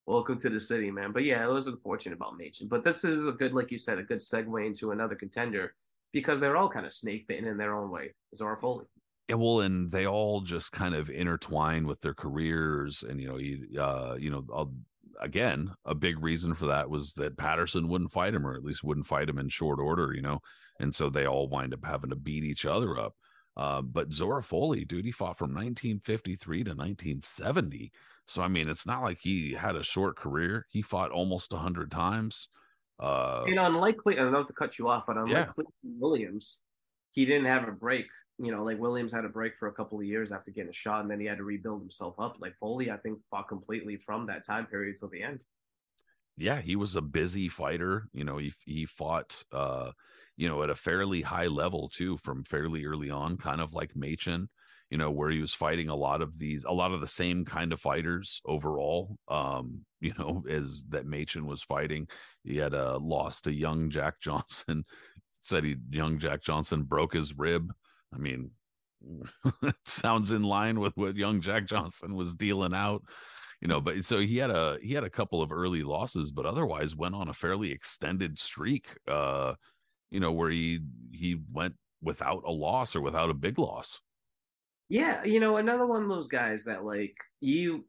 Welcome 0.07 0.39
to 0.41 0.51
the 0.51 0.61
city, 0.61 0.91
man. 0.91 1.13
But 1.13 1.25
yeah, 1.25 1.43
it 1.43 1.51
was 1.51 1.67
unfortunate 1.67 2.17
about 2.17 2.37
Machen. 2.37 2.69
But 2.69 2.85
this 2.85 3.05
is 3.05 3.27
a 3.27 3.33
good, 3.33 3.55
like 3.55 3.71
you 3.71 3.79
said, 3.79 3.99
a 3.99 4.03
good 4.03 4.19
segue 4.19 4.67
into 4.67 4.91
another 4.91 5.15
contender 5.15 5.75
because 6.13 6.39
they're 6.39 6.59
all 6.59 6.69
kind 6.69 6.85
of 6.85 6.93
snake 6.93 7.27
bitten 7.27 7.47
in 7.47 7.57
their 7.57 7.75
own 7.75 7.91
way. 7.91 8.13
Zora 8.37 8.59
Folley. 8.59 8.85
Yeah, 9.31 9.37
well, 9.37 9.61
and 9.61 9.91
they 9.91 10.07
all 10.07 10.43
just 10.43 10.73
kind 10.73 10.95
of 10.95 11.09
intertwine 11.09 11.87
with 11.87 12.03
their 12.03 12.13
careers, 12.13 13.03
and 13.03 13.19
you 13.19 13.29
know, 13.29 13.39
you, 13.39 13.81
uh, 13.81 14.17
you 14.19 14.31
know, 14.31 14.45
I'll, 14.55 14.75
again, 15.21 15.73
a 15.85 15.95
big 15.95 16.23
reason 16.23 16.55
for 16.55 16.67
that 16.67 16.89
was 16.89 17.13
that 17.15 17.37
Patterson 17.37 17.89
wouldn't 17.89 18.13
fight 18.13 18.35
him, 18.35 18.47
or 18.47 18.55
at 18.55 18.65
least 18.65 18.85
wouldn't 18.85 19.07
fight 19.07 19.29
him 19.29 19.39
in 19.39 19.49
short 19.49 19.79
order, 19.79 20.13
you 20.15 20.23
know, 20.23 20.41
and 20.81 20.95
so 20.95 21.09
they 21.09 21.27
all 21.27 21.49
wind 21.49 21.75
up 21.75 21.85
having 21.85 22.11
to 22.11 22.17
beat 22.17 22.45
each 22.45 22.67
other 22.67 22.99
up. 22.99 23.15
Uh, 23.57 23.83
but 23.83 24.13
Zora 24.13 24.43
Folley, 24.43 24.87
dude, 24.87 25.05
he 25.05 25.13
fought 25.13 25.39
from 25.39 25.51
1953 25.51 26.65
to 26.65 26.71
1970. 26.71 27.93
So 28.27 28.43
I 28.43 28.49
mean, 28.49 28.69
it's 28.69 28.87
not 28.87 29.03
like 29.03 29.19
he 29.21 29.53
had 29.53 29.77
a 29.77 29.83
short 29.83 30.17
career. 30.17 30.67
He 30.71 30.83
fought 30.83 31.11
almost 31.11 31.53
hundred 31.53 31.91
times. 31.91 32.49
Uh, 32.99 33.45
and 33.47 33.59
unlikely, 33.59 34.19
I 34.19 34.23
don't 34.23 34.47
to 34.47 34.53
cut 34.53 34.79
you 34.79 34.89
off, 34.89 35.05
but 35.07 35.17
unlike 35.17 35.51
yeah. 35.57 35.65
Williams, 35.99 36.61
he 37.15 37.25
didn't 37.25 37.47
have 37.47 37.69
a 37.69 37.73
break. 37.73 38.09
You 38.39 38.51
know, 38.51 38.65
like 38.65 38.81
Williams 38.81 39.13
had 39.13 39.25
a 39.25 39.29
break 39.29 39.57
for 39.57 39.69
a 39.69 39.73
couple 39.73 39.99
of 39.99 40.05
years 40.05 40.33
after 40.33 40.51
getting 40.51 40.71
a 40.71 40.75
shot, 40.75 41.03
and 41.03 41.11
then 41.11 41.21
he 41.21 41.27
had 41.27 41.39
to 41.39 41.45
rebuild 41.45 41.81
himself 41.81 42.17
up. 42.19 42.37
Like 42.41 42.55
Folley, 42.61 42.91
I 42.93 42.97
think, 42.97 43.21
fought 43.31 43.49
completely 43.49 43.97
from 43.97 44.27
that 44.27 44.45
time 44.45 44.67
period 44.67 44.97
till 44.99 45.09
the 45.09 45.23
end. 45.23 45.39
Yeah, 46.37 46.61
he 46.61 46.75
was 46.75 46.97
a 46.97 47.01
busy 47.01 47.49
fighter. 47.49 48.09
You 48.13 48.25
know, 48.25 48.39
he 48.39 48.53
he 48.67 48.87
fought, 48.87 49.41
uh, 49.53 49.93
you 50.37 50.49
know, 50.49 50.65
at 50.65 50.71
a 50.71 50.75
fairly 50.75 51.23
high 51.23 51.47
level 51.47 51.89
too, 51.89 52.19
from 52.25 52.43
fairly 52.43 52.85
early 52.85 53.11
on, 53.11 53.37
kind 53.37 53.61
of 53.61 53.73
like 53.73 53.95
Machen. 53.95 54.49
You 54.91 54.99
know, 54.99 55.13
where 55.13 55.31
he 55.31 55.41
was 55.41 55.55
fighting 55.55 55.89
a 55.89 55.95
lot 55.95 56.21
of 56.21 56.37
these, 56.39 56.65
a 56.65 56.73
lot 56.73 56.93
of 56.93 57.01
the 57.01 57.07
same 57.07 57.45
kind 57.45 57.73
of 57.73 57.81
fighters 57.81 58.41
overall. 58.45 59.17
Um, 59.29 59.85
you 60.01 60.13
know, 60.19 60.45
as 60.51 60.85
that 60.89 61.07
Machen 61.07 61.47
was 61.47 61.63
fighting. 61.63 62.09
He 62.43 62.59
had 62.59 62.75
a 62.75 62.99
loss 62.99 63.41
to 63.43 63.53
young 63.53 63.89
Jack 63.91 64.21
Johnson 64.21 64.85
said 65.45 65.63
he 65.63 65.77
young 65.91 66.19
Jack 66.19 66.43
Johnson 66.43 66.83
broke 66.83 67.15
his 67.15 67.37
rib. 67.37 67.73
I 68.13 68.19
mean, 68.19 68.51
sounds 69.85 70.31
in 70.31 70.43
line 70.43 70.81
with 70.81 70.97
what 70.97 71.17
young 71.17 71.41
Jack 71.41 71.67
Johnson 71.67 72.15
was 72.15 72.35
dealing 72.35 72.75
out, 72.75 73.03
you 73.61 73.69
know. 73.69 73.81
But 73.81 74.05
so 74.05 74.19
he 74.19 74.39
had 74.39 74.51
a 74.51 74.79
he 74.83 74.95
had 74.95 75.05
a 75.05 75.11
couple 75.11 75.43
of 75.43 75.53
early 75.53 75.83
losses, 75.83 76.33
but 76.33 76.47
otherwise 76.47 76.97
went 76.97 77.15
on 77.15 77.29
a 77.29 77.35
fairly 77.35 77.71
extended 77.73 78.39
streak. 78.39 78.97
Uh, 79.07 79.55
you 80.11 80.21
know, 80.21 80.33
where 80.33 80.51
he 80.51 80.81
he 81.13 81.37
went 81.53 81.75
without 82.03 82.43
a 82.47 82.51
loss 82.51 82.97
or 82.97 83.01
without 83.03 83.31
a 83.31 83.35
big 83.35 83.59
loss. 83.59 84.01
Yeah, 84.89 85.25
you 85.25 85.41
know, 85.41 85.57
another 85.57 85.87
one 85.87 86.03
of 86.03 86.09
those 86.09 86.29
guys 86.29 86.65
that 86.65 86.85
like 86.85 87.17
you, 87.41 87.85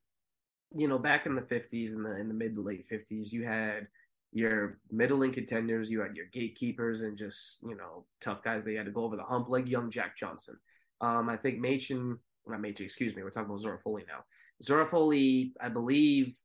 you 0.75 0.87
know, 0.87 0.97
back 0.97 1.25
in 1.25 1.35
the 1.35 1.41
fifties 1.41 1.93
and 1.93 2.05
the 2.05 2.17
in 2.17 2.27
the 2.27 2.33
mid 2.33 2.55
to 2.55 2.61
late 2.61 2.85
fifties, 2.89 3.31
you 3.31 3.45
had 3.45 3.87
your 4.35 4.79
middling 4.91 5.31
contenders, 5.31 5.89
you 5.89 6.01
had 6.01 6.13
your 6.13 6.25
gatekeepers 6.33 7.01
and 7.01 7.17
just, 7.17 7.59
you 7.63 7.73
know, 7.73 8.05
tough 8.19 8.43
guys 8.43 8.65
they 8.65 8.73
had 8.75 8.85
to 8.85 8.91
go 8.91 9.05
over 9.05 9.15
the 9.15 9.23
hump, 9.23 9.47
like 9.47 9.69
young 9.69 9.89
Jack 9.89 10.17
Johnson. 10.17 10.59
Um, 10.99 11.29
I 11.29 11.37
think 11.37 11.59
Machen, 11.59 12.19
not 12.45 12.59
Machen, 12.59 12.83
excuse 12.83 13.15
me, 13.15 13.23
we're 13.23 13.29
talking 13.29 13.49
about 13.49 13.61
Zora 13.61 13.79
Folley 13.79 14.05
now. 14.05 14.25
Zora 14.61 14.85
Folley, 14.85 15.53
I 15.61 15.69
believe, 15.69 16.35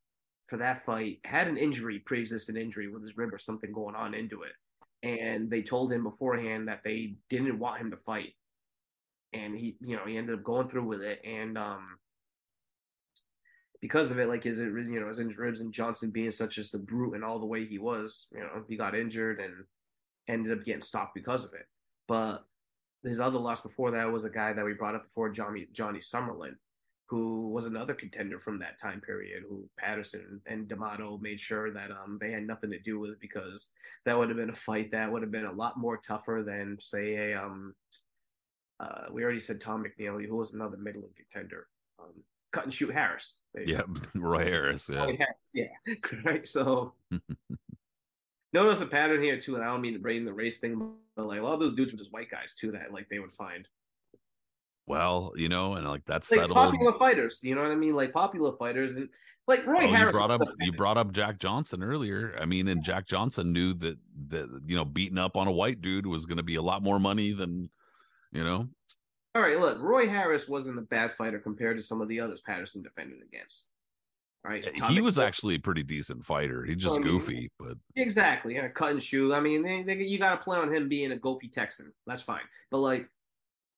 for 0.47 0.57
that 0.57 0.85
fight, 0.85 1.19
had 1.25 1.49
an 1.49 1.57
injury, 1.57 1.99
pre 1.99 2.21
existing 2.21 2.57
injury 2.57 2.87
with 2.87 3.03
his 3.03 3.17
rib 3.17 3.35
or 3.35 3.39
something 3.39 3.73
going 3.73 3.97
on 3.97 4.15
into 4.15 4.43
it. 4.43 4.53
And 5.03 5.51
they 5.51 5.63
told 5.63 5.93
him 5.93 6.05
beforehand 6.05 6.69
that 6.69 6.85
they 6.85 7.15
didn't 7.29 7.59
want 7.59 7.81
him 7.81 7.91
to 7.91 7.97
fight. 7.97 8.35
And 9.33 9.59
he, 9.59 9.77
you 9.81 9.97
know, 9.97 10.05
he 10.07 10.17
ended 10.17 10.39
up 10.39 10.45
going 10.45 10.69
through 10.69 10.85
with 10.85 11.03
it. 11.03 11.21
And 11.25 11.59
um, 11.59 11.99
because 13.81 14.11
of 14.11 14.19
it, 14.19 14.29
like 14.29 14.45
his 14.45 14.59
you 14.59 15.01
know 15.01 15.09
his 15.09 15.21
ribs 15.37 15.61
and 15.61 15.73
Johnson 15.73 16.11
being 16.11 16.31
such 16.31 16.57
just 16.57 16.75
a 16.75 16.79
brute 16.79 17.15
and 17.15 17.25
all 17.25 17.39
the 17.39 17.47
way 17.47 17.65
he 17.65 17.79
was, 17.79 18.29
you 18.33 18.41
know, 18.41 18.63
he 18.69 18.77
got 18.77 18.95
injured 18.95 19.41
and 19.41 19.65
ended 20.29 20.53
up 20.53 20.65
getting 20.65 20.83
stopped 20.83 21.15
because 21.15 21.45
of 21.45 21.55
it. 21.55 21.67
But 22.07 22.45
his 23.03 23.21
other 23.21 23.39
loss 23.39 23.61
before 23.61 23.91
that 23.93 24.11
was 24.11 24.25
a 24.25 24.31
guy 24.31 24.53
that 24.53 24.65
we 24.65 24.75
brought 24.75 24.95
up 24.95 25.05
before, 25.05 25.31
Johnny 25.31 25.67
Johnny 25.73 26.01
Summerlin, 26.01 26.57
who 27.07 27.49
was 27.49 27.65
another 27.67 27.95
contender 27.95 28.39
from 28.39 28.59
that 28.59 28.79
time 28.79 29.01
period. 29.01 29.45
Who 29.49 29.67
Patterson 29.79 30.41
and 30.47 30.69
D'Amato 30.69 31.19
made 31.23 31.41
sure 31.41 31.73
that 31.73 31.91
um 31.91 32.19
they 32.21 32.33
had 32.33 32.47
nothing 32.47 32.71
to 32.71 32.79
do 32.79 32.99
with 33.01 33.19
because 33.19 33.71
that 34.05 34.17
would 34.17 34.29
have 34.29 34.39
been 34.39 34.51
a 34.51 34.55
fight 34.55 34.91
that 34.91 35.11
would 35.11 35.23
have 35.23 35.33
been 35.33 35.47
a 35.47 35.53
lot 35.53 35.79
more 35.79 35.97
tougher 35.97 36.43
than 36.47 36.77
say 36.81 37.33
a 37.33 37.43
um 37.43 37.75
uh 38.79 39.07
we 39.11 39.25
already 39.25 39.41
said 39.41 39.61
Tom 39.61 39.85
McNeely, 39.85 40.27
who 40.27 40.37
was 40.37 40.53
another 40.53 40.77
middling 40.77 41.15
contender. 41.17 41.67
Um, 41.99 42.23
cut 42.53 42.65
and 42.65 42.73
shoot 42.73 42.93
Harris. 42.93 43.37
Yeah, 43.67 43.83
Roy 44.15 44.45
Harris. 44.45 44.89
Yeah. 44.93 45.05
Roy 45.05 45.17
Harris, 45.19 45.53
yeah. 45.55 45.95
right. 46.25 46.47
So 46.47 46.95
notice 48.53 48.81
a 48.81 48.87
pattern 48.87 49.23
here 49.23 49.39
too, 49.39 49.55
and 49.57 49.65
I 49.65 49.69
don't 49.69 49.81
mean 49.81 49.95
to 49.95 49.99
bring 49.99 50.25
the 50.25 50.33
race 50.33 50.59
thing, 50.59 50.93
but 51.17 51.27
like 51.27 51.41
a 51.41 51.43
lot 51.43 51.55
of 51.55 51.61
those 51.61 51.75
dudes 51.75 51.93
were 51.93 51.99
just 51.99 52.13
white 52.13 52.31
guys 52.31 52.55
too 52.55 52.73
that 52.73 52.93
like 52.93 53.09
they 53.09 53.19
would 53.19 53.33
find. 53.33 53.69
Well, 54.87 55.33
you 55.37 55.49
know, 55.49 55.75
and 55.75 55.87
like 55.89 56.05
that's 56.05 56.31
like 56.33 56.41
that 56.41 56.51
popular 56.51 56.91
old. 56.91 56.99
fighters, 56.99 57.41
you 57.45 57.55
know 57.55 57.63
what 57.63 57.71
I 57.71 57.77
mean? 57.77 57.95
Like 57.95 58.13
popular 58.13 58.57
fighters, 58.57 58.97
and 58.97 59.09
like 59.47 59.65
Roy 59.65 59.85
Oh, 59.85 59.89
Harris. 59.89 60.13
you 60.15 60.19
brought 60.19 60.31
up 60.33 60.41
you 60.59 60.73
brought 60.73 60.99
up 60.99 61.13
Jack 61.13 61.39
Johnson 61.39 61.83
earlier. 61.85 62.37
I 62.41 62.45
mean, 62.45 62.67
and 62.67 62.83
Jack 62.83 63.07
Johnson 63.07 63.53
knew 63.53 63.73
that 63.75 63.99
that 64.31 64.49
you 64.67 64.75
know 64.75 64.85
beating 64.85 65.19
up 65.19 65.37
on 65.37 65.47
a 65.47 65.53
white 65.53 65.81
dude 65.81 66.07
was 66.07 66.27
going 66.27 66.39
to 66.39 66.43
be 66.43 66.57
a 66.57 66.63
lot 66.63 66.83
more 66.83 66.99
money 66.99 67.33
than 67.33 67.71
you 68.33 68.43
know. 68.43 68.69
All 69.35 69.43
right, 69.43 69.59
look, 69.59 69.81
Roy 69.81 70.09
Harris 70.09 70.49
wasn't 70.49 70.79
a 70.79 70.83
bad 70.83 71.13
fighter 71.13 71.39
compared 71.39 71.77
to 71.77 71.83
some 71.83 72.01
of 72.01 72.09
the 72.09 72.19
others 72.19 72.41
Patterson 72.41 72.83
defended 72.83 73.21
against. 73.23 73.71
All 74.45 74.51
right, 74.51 74.65
Tom 74.77 74.93
he 74.93 75.01
was 75.01 75.19
actually 75.19 75.57
a 75.57 75.59
pretty 75.59 75.83
decent 75.83 76.25
fighter. 76.25 76.65
He's 76.65 76.79
just 76.79 76.97
I 76.97 76.99
mean, 76.99 77.09
goofy, 77.09 77.51
but 77.59 77.77
Exactly. 77.97 78.55
Yeah, 78.55 78.69
cut 78.69 78.93
and 78.93 79.03
shoot. 79.03 79.33
I 79.33 79.41
mean, 79.41 79.63
they, 79.63 79.83
they, 79.83 80.03
you 80.03 80.19
got 80.19 80.31
to 80.31 80.39
play 80.39 80.59
on 80.59 80.73
him 80.73 80.89
being 80.89 81.13
a 81.13 81.17
goofy 81.17 81.49
Texan. 81.49 81.93
That's 82.07 82.23
fine. 82.23 82.41
But 82.71 82.79
like, 82.79 83.09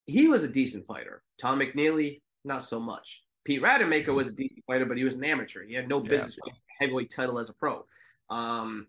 he 0.06 0.28
was 0.28 0.44
a 0.44 0.48
decent 0.48 0.86
fighter. 0.86 1.22
Tom 1.40 1.58
McNeely, 1.58 2.20
not 2.44 2.62
so 2.62 2.78
much. 2.78 3.24
Pete 3.44 3.60
Rademacher 3.60 4.12
was 4.12 4.28
a 4.28 4.32
decent 4.32 4.64
fighter, 4.66 4.86
but 4.86 4.96
he 4.96 5.04
was 5.04 5.16
an 5.16 5.24
amateur. 5.24 5.64
He 5.64 5.74
had 5.74 5.88
no 5.88 5.98
business 5.98 6.38
a 6.46 6.50
heavyweight 6.78 7.10
title 7.10 7.40
as 7.40 7.48
a 7.48 7.54
pro. 7.54 7.84
Um, 8.30 8.86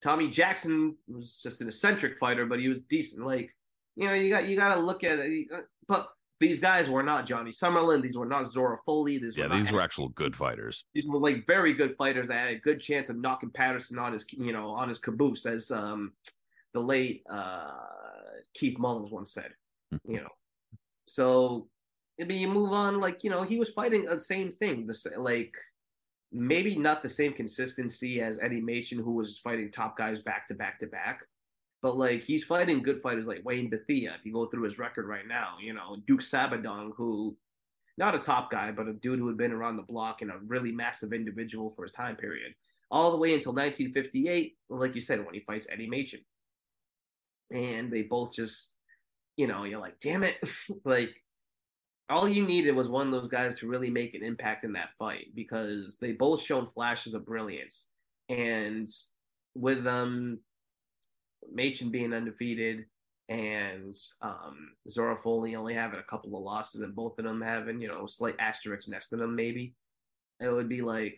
Tommy 0.00 0.28
Jackson 0.28 0.96
was 1.08 1.40
just 1.42 1.60
an 1.60 1.68
eccentric 1.68 2.18
fighter, 2.18 2.46
but 2.46 2.60
he 2.60 2.68
was 2.68 2.80
decent. 2.82 3.26
Like, 3.26 3.54
you 3.96 4.06
know, 4.06 4.14
you 4.14 4.30
got 4.30 4.46
you 4.46 4.56
got 4.56 4.74
to 4.74 4.80
look 4.80 5.02
at 5.04 5.18
it. 5.18 5.48
But 5.88 6.08
these 6.38 6.60
guys 6.60 6.88
were 6.88 7.02
not 7.02 7.24
Johnny 7.24 7.50
Summerlin. 7.50 8.02
These 8.02 8.18
were 8.18 8.26
not 8.26 8.46
Zora 8.46 8.78
Folley. 8.86 9.20
These 9.20 9.36
yeah, 9.36 9.48
were 9.48 9.56
these 9.56 9.72
were 9.72 9.80
actual 9.80 10.10
good 10.10 10.36
fighters. 10.36 10.84
these 10.94 11.06
were 11.06 11.18
like 11.18 11.46
very 11.46 11.72
good 11.72 11.96
fighters 11.96 12.28
that 12.28 12.34
had 12.34 12.54
a 12.54 12.60
good 12.60 12.80
chance 12.80 13.08
of 13.08 13.16
knocking 13.16 13.50
Patterson 13.50 13.98
on 13.98 14.12
his 14.12 14.26
you 14.32 14.52
know 14.52 14.68
on 14.68 14.88
his 14.88 14.98
caboose, 14.98 15.46
as 15.46 15.70
um 15.70 16.12
the 16.72 16.80
late 16.80 17.22
uh 17.30 17.70
Keith 18.54 18.78
Mullins 18.78 19.10
once 19.10 19.32
said. 19.32 19.52
You 20.04 20.20
know, 20.20 20.28
so 21.06 21.68
I 22.20 22.24
mean, 22.24 22.38
you 22.38 22.48
move 22.48 22.72
on. 22.72 23.00
Like 23.00 23.24
you 23.24 23.30
know, 23.30 23.42
he 23.42 23.58
was 23.58 23.70
fighting 23.70 24.04
the 24.04 24.20
same 24.20 24.50
thing. 24.50 24.86
The 24.86 25.12
like 25.18 25.54
maybe 26.32 26.76
not 26.76 27.02
the 27.02 27.08
same 27.08 27.32
consistency 27.32 28.20
as 28.20 28.38
Eddie 28.40 28.60
Machen, 28.60 28.98
who 28.98 29.12
was 29.12 29.38
fighting 29.38 29.70
top 29.70 29.96
guys 29.96 30.20
back 30.20 30.46
to 30.48 30.54
back 30.54 30.78
to 30.80 30.86
back. 30.86 31.20
But 31.86 31.98
like 31.98 32.24
he's 32.24 32.42
fighting 32.42 32.82
good 32.82 33.00
fighters 33.00 33.28
like 33.28 33.44
Wayne 33.44 33.70
Bethea. 33.70 34.16
If 34.18 34.26
you 34.26 34.32
go 34.32 34.46
through 34.46 34.64
his 34.64 34.76
record 34.76 35.06
right 35.06 35.24
now, 35.24 35.54
you 35.62 35.72
know 35.72 35.98
Duke 36.08 36.18
Sabedong, 36.18 36.90
who 36.96 37.36
not 37.96 38.16
a 38.16 38.18
top 38.18 38.50
guy, 38.50 38.72
but 38.72 38.88
a 38.88 38.92
dude 38.94 39.20
who 39.20 39.28
had 39.28 39.36
been 39.36 39.52
around 39.52 39.76
the 39.76 39.84
block 39.84 40.20
and 40.20 40.32
a 40.32 40.40
really 40.48 40.72
massive 40.72 41.12
individual 41.12 41.70
for 41.70 41.84
his 41.84 41.92
time 41.92 42.16
period, 42.16 42.56
all 42.90 43.12
the 43.12 43.16
way 43.16 43.34
until 43.34 43.52
1958, 43.52 44.56
like 44.68 44.96
you 44.96 45.00
said, 45.00 45.24
when 45.24 45.32
he 45.32 45.38
fights 45.38 45.68
Eddie 45.70 45.88
Machen. 45.88 46.24
And 47.52 47.92
they 47.92 48.02
both 48.02 48.32
just, 48.32 48.74
you 49.36 49.46
know, 49.46 49.62
you're 49.62 49.78
like, 49.78 50.00
damn 50.00 50.24
it. 50.24 50.38
like, 50.84 51.14
all 52.10 52.28
you 52.28 52.44
needed 52.44 52.74
was 52.74 52.88
one 52.88 53.06
of 53.06 53.12
those 53.12 53.28
guys 53.28 53.56
to 53.60 53.68
really 53.68 53.90
make 53.90 54.16
an 54.16 54.24
impact 54.24 54.64
in 54.64 54.72
that 54.72 54.90
fight 54.98 55.26
because 55.36 55.98
they 56.00 56.10
both 56.10 56.42
shown 56.42 56.66
flashes 56.66 57.14
of 57.14 57.24
brilliance. 57.24 57.90
And 58.28 58.88
with 59.54 59.84
them, 59.84 60.40
Machen 61.52 61.90
being 61.90 62.12
undefeated, 62.12 62.86
and 63.28 63.96
um, 64.22 64.72
Zora 64.88 65.16
Folley 65.16 65.56
only 65.56 65.74
having 65.74 66.00
a 66.00 66.04
couple 66.04 66.36
of 66.36 66.42
losses, 66.42 66.82
and 66.82 66.94
both 66.94 67.18
of 67.18 67.24
them 67.24 67.40
having 67.40 67.80
you 67.80 67.88
know 67.88 68.06
slight 68.06 68.36
asterisks 68.38 68.88
next 68.88 69.08
to 69.08 69.16
them, 69.16 69.34
maybe 69.34 69.74
it 70.40 70.48
would 70.48 70.68
be 70.68 70.82
like, 70.82 71.16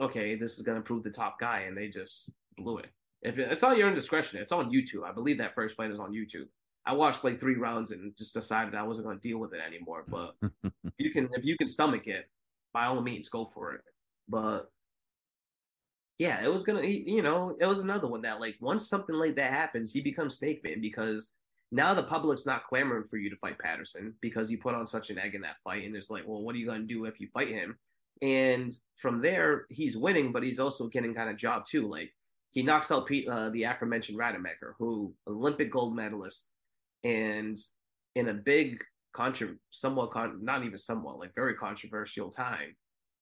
okay, 0.00 0.34
this 0.34 0.56
is 0.56 0.62
gonna 0.62 0.80
prove 0.80 1.02
the 1.02 1.10
top 1.10 1.38
guy, 1.40 1.60
and 1.60 1.76
they 1.76 1.88
just 1.88 2.32
blew 2.56 2.78
it. 2.78 2.90
If 3.22 3.38
it, 3.38 3.50
it's 3.50 3.62
all 3.62 3.74
your 3.74 3.88
own 3.88 3.94
discretion, 3.94 4.40
it's 4.40 4.52
on 4.52 4.70
YouTube. 4.70 5.04
I 5.04 5.12
believe 5.12 5.38
that 5.38 5.54
first 5.54 5.76
fight 5.76 5.90
is 5.90 5.98
on 5.98 6.12
YouTube. 6.12 6.48
I 6.86 6.94
watched 6.94 7.24
like 7.24 7.38
three 7.38 7.56
rounds 7.56 7.90
and 7.90 8.16
just 8.16 8.34
decided 8.34 8.74
I 8.74 8.82
wasn't 8.82 9.06
gonna 9.06 9.20
deal 9.20 9.38
with 9.38 9.52
it 9.54 9.60
anymore. 9.60 10.04
But 10.08 10.34
if 10.62 10.72
you 10.98 11.10
can, 11.10 11.28
if 11.32 11.44
you 11.44 11.56
can 11.56 11.66
stomach 11.66 12.06
it, 12.06 12.28
by 12.72 12.86
all 12.86 13.00
means, 13.00 13.28
go 13.28 13.50
for 13.52 13.72
it. 13.74 13.82
But 14.28 14.70
yeah, 16.18 16.42
it 16.42 16.52
was 16.52 16.64
gonna, 16.64 16.84
you 16.84 17.22
know, 17.22 17.56
it 17.60 17.66
was 17.66 17.78
another 17.78 18.08
one 18.08 18.22
that 18.22 18.40
like 18.40 18.56
once 18.60 18.88
something 18.88 19.14
like 19.14 19.36
that 19.36 19.52
happens, 19.52 19.92
he 19.92 20.00
becomes 20.00 20.36
Snake 20.36 20.62
Man 20.64 20.80
because 20.80 21.32
now 21.70 21.94
the 21.94 22.02
public's 22.02 22.46
not 22.46 22.64
clamoring 22.64 23.04
for 23.04 23.18
you 23.18 23.30
to 23.30 23.36
fight 23.36 23.58
Patterson 23.58 24.14
because 24.20 24.50
you 24.50 24.58
put 24.58 24.74
on 24.74 24.86
such 24.86 25.10
an 25.10 25.18
egg 25.18 25.34
in 25.34 25.42
that 25.42 25.58
fight, 25.62 25.84
and 25.84 25.94
it's 25.94 26.10
like, 26.10 26.26
well, 26.26 26.42
what 26.42 26.54
are 26.54 26.58
you 26.58 26.66
gonna 26.66 26.80
do 26.80 27.04
if 27.04 27.20
you 27.20 27.28
fight 27.28 27.48
him? 27.48 27.78
And 28.20 28.72
from 28.96 29.22
there, 29.22 29.66
he's 29.70 29.96
winning, 29.96 30.32
but 30.32 30.42
he's 30.42 30.58
also 30.58 30.88
getting 30.88 31.14
kind 31.14 31.30
of 31.30 31.36
job 31.36 31.66
too. 31.66 31.86
Like 31.86 32.12
he 32.50 32.62
knocks 32.62 32.90
out 32.90 33.06
Pete, 33.06 33.28
uh, 33.28 33.50
the 33.50 33.62
aforementioned 33.62 34.18
Rademacher, 34.18 34.74
who 34.78 35.14
Olympic 35.28 35.70
gold 35.70 35.94
medalist, 35.94 36.50
and 37.04 37.56
in 38.16 38.28
a 38.28 38.34
big 38.34 38.82
contra, 39.12 39.50
somewhat 39.70 40.10
con- 40.10 40.44
not 40.44 40.64
even 40.64 40.78
somewhat 40.78 41.18
like 41.18 41.34
very 41.36 41.54
controversial 41.54 42.30
time, 42.30 42.74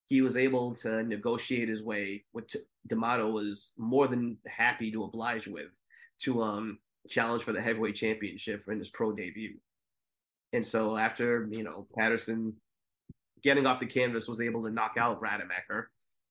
he 0.06 0.22
was 0.22 0.36
able 0.36 0.74
to 0.76 1.02
negotiate 1.02 1.68
his 1.68 1.82
way, 1.82 2.24
which 2.32 2.56
D'Amato 2.86 3.28
was 3.28 3.72
more 3.76 4.06
than 4.06 4.38
happy 4.46 4.90
to 4.92 5.04
oblige 5.04 5.46
with, 5.46 5.78
to 6.20 6.42
um 6.42 6.78
challenge 7.08 7.42
for 7.42 7.52
the 7.52 7.60
heavyweight 7.60 7.94
championship 7.94 8.64
in 8.68 8.78
his 8.78 8.88
pro 8.88 9.12
debut. 9.12 9.56
And 10.52 10.64
so 10.64 10.96
after 10.96 11.48
you 11.50 11.62
know 11.62 11.86
Patterson 11.96 12.54
getting 13.42 13.66
off 13.66 13.78
the 13.78 13.86
canvas 13.86 14.28
was 14.28 14.40
able 14.40 14.62
to 14.64 14.70
knock 14.70 14.94
out 14.98 15.20
Rademacher, 15.20 15.90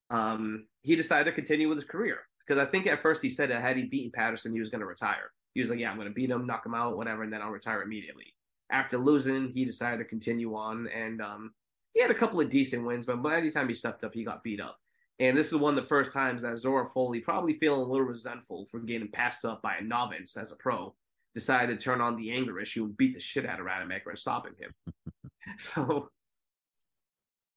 um, 0.09 0.67
he 0.81 0.95
decided 0.95 1.25
to 1.25 1.31
continue 1.31 1.69
with 1.69 1.77
his 1.77 1.85
career 1.85 2.19
because 2.45 2.61
I 2.61 2.69
think 2.69 2.87
at 2.87 3.01
first 3.01 3.21
he 3.21 3.29
said 3.29 3.49
that 3.49 3.61
had 3.61 3.77
he 3.77 3.83
beaten 3.83 4.11
Patterson, 4.11 4.51
he 4.51 4.59
was 4.59 4.69
going 4.69 4.81
to 4.81 4.87
retire. 4.87 5.31
He 5.53 5.61
was 5.61 5.69
like, 5.69 5.79
"Yeah, 5.79 5.89
I'm 5.89 5.97
going 5.97 6.07
to 6.07 6.13
beat 6.13 6.29
him, 6.29 6.45
knock 6.45 6.65
him 6.65 6.75
out, 6.75 6.97
whatever, 6.97 7.23
and 7.23 7.31
then 7.31 7.41
I'll 7.41 7.51
retire 7.51 7.81
immediately." 7.81 8.33
After 8.71 8.97
losing, 8.97 9.49
he 9.49 9.63
decided 9.63 9.97
to 9.99 10.05
continue 10.05 10.55
on, 10.55 10.87
and 10.87 11.21
um, 11.21 11.53
he 11.95 12.01
had 12.01 12.11
a 12.11 12.15
couple 12.15 12.41
of 12.41 12.49
decent 12.49 12.85
wins, 12.85 13.05
but 13.05 13.23
by 13.23 13.37
any 13.37 13.49
time 13.49 13.67
he 13.67 13.73
stepped 13.73 14.03
up, 14.03 14.13
he 14.13 14.23
got 14.23 14.43
beat 14.43 14.61
up. 14.61 14.77
And 15.19 15.35
this 15.35 15.47
is 15.47 15.55
one 15.57 15.77
of 15.77 15.81
the 15.81 15.87
first 15.87 16.11
times 16.11 16.41
that 16.41 16.57
Zora 16.57 16.87
Folley, 16.89 17.23
probably 17.23 17.53
feeling 17.53 17.81
a 17.81 17.91
little 17.91 18.05
resentful 18.05 18.65
for 18.65 18.81
getting 18.81 19.07
passed 19.07 19.45
up 19.45 19.61
by 19.61 19.77
a 19.77 19.81
novice 19.81 20.35
as 20.35 20.51
a 20.51 20.57
pro, 20.57 20.93
decided 21.33 21.79
to 21.79 21.83
turn 21.83 22.01
on 22.01 22.17
the 22.17 22.31
anger 22.31 22.59
issue 22.59 22.83
and 22.83 22.97
beat 22.97 23.13
the 23.13 23.19
shit 23.19 23.45
out 23.45 23.61
of 23.61 23.65
Rademacher 23.65 24.09
and 24.09 24.19
stopping 24.19 24.53
him. 24.59 24.73
so 25.57 26.09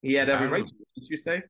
he 0.02 0.14
had 0.14 0.30
every 0.30 0.46
right 0.46 0.66
to, 0.66 0.72
did 0.94 1.08
you 1.10 1.16
say? 1.16 1.42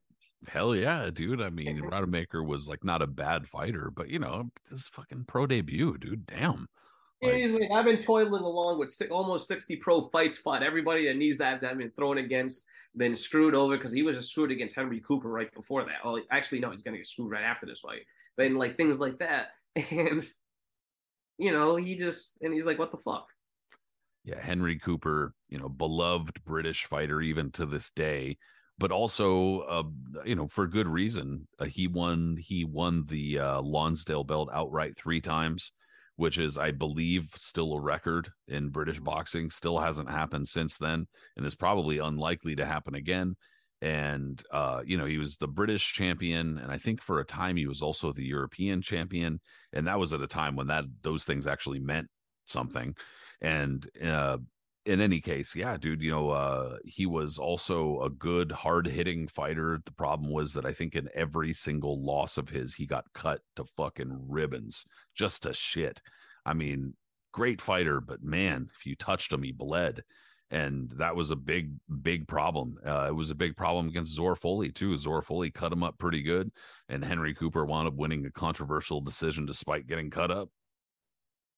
Hell 0.47 0.75
yeah, 0.75 1.11
dude. 1.13 1.41
I 1.41 1.51
mean, 1.51 1.81
Rademacher 1.91 2.43
was 2.43 2.67
like 2.67 2.83
not 2.83 3.03
a 3.03 3.07
bad 3.07 3.47
fighter, 3.47 3.91
but 3.95 4.09
you 4.09 4.17
know, 4.17 4.49
this 4.69 4.87
fucking 4.87 5.25
pro 5.27 5.45
debut, 5.45 5.95
dude. 5.99 6.25
Damn. 6.25 6.67
Like- 7.21 7.71
I've 7.71 7.85
been 7.85 7.99
toiling 7.99 8.43
along 8.43 8.79
with 8.79 8.91
six, 8.91 9.11
almost 9.11 9.47
60 9.47 9.75
pro 9.77 10.07
fights, 10.09 10.37
fought 10.37 10.63
everybody 10.63 11.05
that 11.05 11.17
needs 11.17 11.37
that 11.39 11.61
that 11.61 11.71
I've 11.71 11.77
been 11.77 11.91
thrown 11.91 12.17
against, 12.17 12.65
then 12.95 13.13
screwed 13.13 13.55
over 13.55 13.77
because 13.77 13.91
he 13.91 14.03
was 14.03 14.15
just 14.15 14.29
screwed 14.29 14.51
against 14.51 14.75
Henry 14.75 15.01
Cooper 15.01 15.29
right 15.29 15.53
before 15.53 15.83
that. 15.85 15.97
Oh, 16.03 16.19
actually, 16.31 16.59
no, 16.59 16.71
he's 16.71 16.81
going 16.81 16.93
to 16.93 16.99
get 16.99 17.07
screwed 17.07 17.31
right 17.31 17.43
after 17.43 17.65
this 17.65 17.81
fight. 17.81 18.03
Then, 18.37 18.55
like, 18.55 18.77
things 18.77 18.99
like 18.99 19.19
that. 19.19 19.49
And, 19.91 20.23
you 21.37 21.51
know, 21.53 21.77
he 21.77 21.95
just, 21.95 22.37
and 22.41 22.53
he's 22.53 22.65
like, 22.65 22.79
what 22.79 22.91
the 22.91 22.97
fuck? 22.97 23.27
Yeah, 24.25 24.41
Henry 24.41 24.77
Cooper, 24.77 25.33
you 25.47 25.57
know, 25.57 25.69
beloved 25.69 26.43
British 26.43 26.85
fighter 26.85 27.21
even 27.21 27.51
to 27.51 27.65
this 27.65 27.91
day, 27.91 28.37
but 28.77 28.91
also, 28.91 29.59
uh, 29.61 29.83
you 30.25 30.35
know, 30.35 30.47
for 30.47 30.67
good 30.67 30.87
reason. 30.87 31.47
Uh, 31.57 31.65
he 31.65 31.87
won. 31.87 32.37
He 32.37 32.65
won 32.65 33.05
the 33.07 33.39
uh, 33.39 33.61
Lonsdale 33.61 34.23
belt 34.25 34.49
outright 34.53 34.97
three 34.97 35.21
times, 35.21 35.71
which 36.19 36.37
is, 36.37 36.57
I 36.57 36.71
believe, 36.71 37.29
still 37.35 37.73
a 37.73 37.81
record 37.81 38.29
in 38.47 38.69
British 38.69 38.99
boxing. 38.99 39.49
Still 39.49 39.79
hasn't 39.79 40.09
happened 40.09 40.47
since 40.47 40.77
then, 40.77 41.07
and 41.35 41.45
is 41.45 41.55
probably 41.55 41.97
unlikely 41.97 42.55
to 42.57 42.65
happen 42.65 42.95
again. 42.95 43.35
And 43.81 44.41
uh, 44.51 44.81
you 44.85 44.97
know, 44.97 45.05
he 45.05 45.17
was 45.17 45.37
the 45.37 45.47
British 45.47 45.93
champion, 45.93 46.57
and 46.57 46.71
I 46.71 46.77
think 46.77 47.01
for 47.01 47.19
a 47.19 47.25
time 47.25 47.55
he 47.55 47.67
was 47.67 47.81
also 47.81 48.11
the 48.11 48.25
European 48.25 48.81
champion, 48.81 49.39
and 49.73 49.87
that 49.87 49.99
was 49.99 50.13
at 50.13 50.21
a 50.21 50.27
time 50.27 50.55
when 50.55 50.67
that 50.67 50.83
those 51.01 51.23
things 51.23 51.47
actually 51.47 51.79
meant 51.79 52.07
something 52.45 52.95
and 53.41 53.87
uh, 54.03 54.37
in 54.89 55.01
any 55.01 55.21
case, 55.21 55.55
yeah, 55.55 55.77
dude, 55.77 56.01
you 56.01 56.09
know, 56.09 56.31
uh, 56.31 56.77
he 56.83 57.05
was 57.05 57.37
also 57.37 58.01
a 58.01 58.09
good, 58.09 58.51
hard 58.51 58.87
hitting 58.87 59.27
fighter. 59.27 59.79
The 59.85 59.91
problem 59.91 60.31
was 60.31 60.51
that 60.53 60.65
I 60.65 60.73
think 60.73 60.95
in 60.95 61.07
every 61.13 61.53
single 61.53 62.03
loss 62.03 62.39
of 62.39 62.49
his, 62.49 62.73
he 62.73 62.87
got 62.87 63.05
cut 63.13 63.41
to 63.55 63.65
fucking 63.77 64.25
ribbons, 64.27 64.85
just 65.15 65.43
to 65.43 65.53
shit. 65.53 66.01
I 66.43 66.55
mean, 66.55 66.95
great 67.31 67.61
fighter, 67.61 68.01
but 68.01 68.23
man, 68.23 68.67
if 68.79 68.85
you 68.87 68.95
touched 68.95 69.31
him, 69.31 69.43
he 69.43 69.51
bled. 69.51 70.03
And 70.49 70.89
that 70.97 71.15
was 71.15 71.29
a 71.29 71.35
big, 71.35 71.73
big 72.01 72.27
problem. 72.27 72.77
Uh, 72.83 73.05
it 73.09 73.15
was 73.15 73.29
a 73.29 73.35
big 73.35 73.55
problem 73.55 73.87
against 73.87 74.15
Zora 74.15 74.35
Folley, 74.35 74.73
too. 74.73 74.97
Zora 74.97 75.21
Folley 75.21 75.53
cut 75.53 75.71
him 75.71 75.83
up 75.83 75.99
pretty 75.99 76.23
good, 76.23 76.49
and 76.89 77.05
Henry 77.05 77.35
Cooper 77.35 77.63
wound 77.63 77.87
up 77.87 77.93
winning 77.93 78.25
a 78.25 78.31
controversial 78.31 79.01
decision 79.01 79.45
despite 79.45 79.85
getting 79.85 80.09
cut 80.09 80.31
up. 80.31 80.49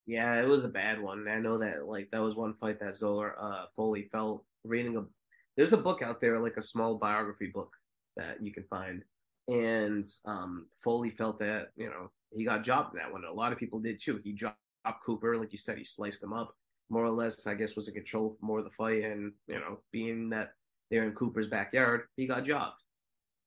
Yeah, 0.05 0.41
it 0.41 0.47
was 0.47 0.65
a 0.65 0.69
bad 0.69 0.99
one. 1.01 1.27
I 1.27 1.39
know 1.39 1.57
that 1.57 1.85
like 1.85 2.09
that 2.11 2.21
was 2.21 2.35
one 2.35 2.53
fight 2.53 2.79
that 2.79 2.95
Zoller 2.95 3.35
uh, 3.39 3.65
Folley 3.77 4.09
felt 4.09 4.45
reading 4.63 4.97
a. 4.97 5.05
There's 5.57 5.73
a 5.73 5.77
book 5.77 6.01
out 6.01 6.21
there, 6.21 6.39
like 6.39 6.57
a 6.57 6.61
small 6.61 6.95
biography 6.95 7.47
book 7.47 7.75
that 8.17 8.41
you 8.41 8.51
can 8.51 8.63
find, 8.63 9.03
and 9.47 10.05
um, 10.25 10.67
Folley 10.83 11.11
felt 11.11 11.39
that 11.39 11.69
you 11.75 11.89
know 11.89 12.09
he 12.31 12.43
got 12.43 12.63
jobbed 12.63 12.93
in 12.93 12.99
that 12.99 13.11
one. 13.11 13.23
A 13.25 13.31
lot 13.31 13.51
of 13.51 13.59
people 13.59 13.79
did 13.79 13.99
too. 13.99 14.19
He 14.23 14.33
dropped 14.33 14.57
Cooper, 15.05 15.37
like 15.37 15.51
you 15.51 15.57
said, 15.57 15.77
he 15.77 15.83
sliced 15.83 16.23
him 16.23 16.33
up 16.33 16.55
more 16.89 17.05
or 17.05 17.11
less. 17.11 17.45
I 17.45 17.53
guess 17.53 17.75
was 17.75 17.87
in 17.87 17.93
control 17.93 18.37
more 18.41 18.59
of 18.59 18.65
the 18.65 18.71
fight, 18.71 19.03
and 19.03 19.33
you 19.47 19.55
know, 19.55 19.79
being 19.91 20.29
that 20.31 20.53
they're 20.89 21.03
in 21.03 21.13
Cooper's 21.13 21.47
backyard, 21.47 22.03
he 22.15 22.25
got 22.25 22.43
jobbed, 22.43 22.83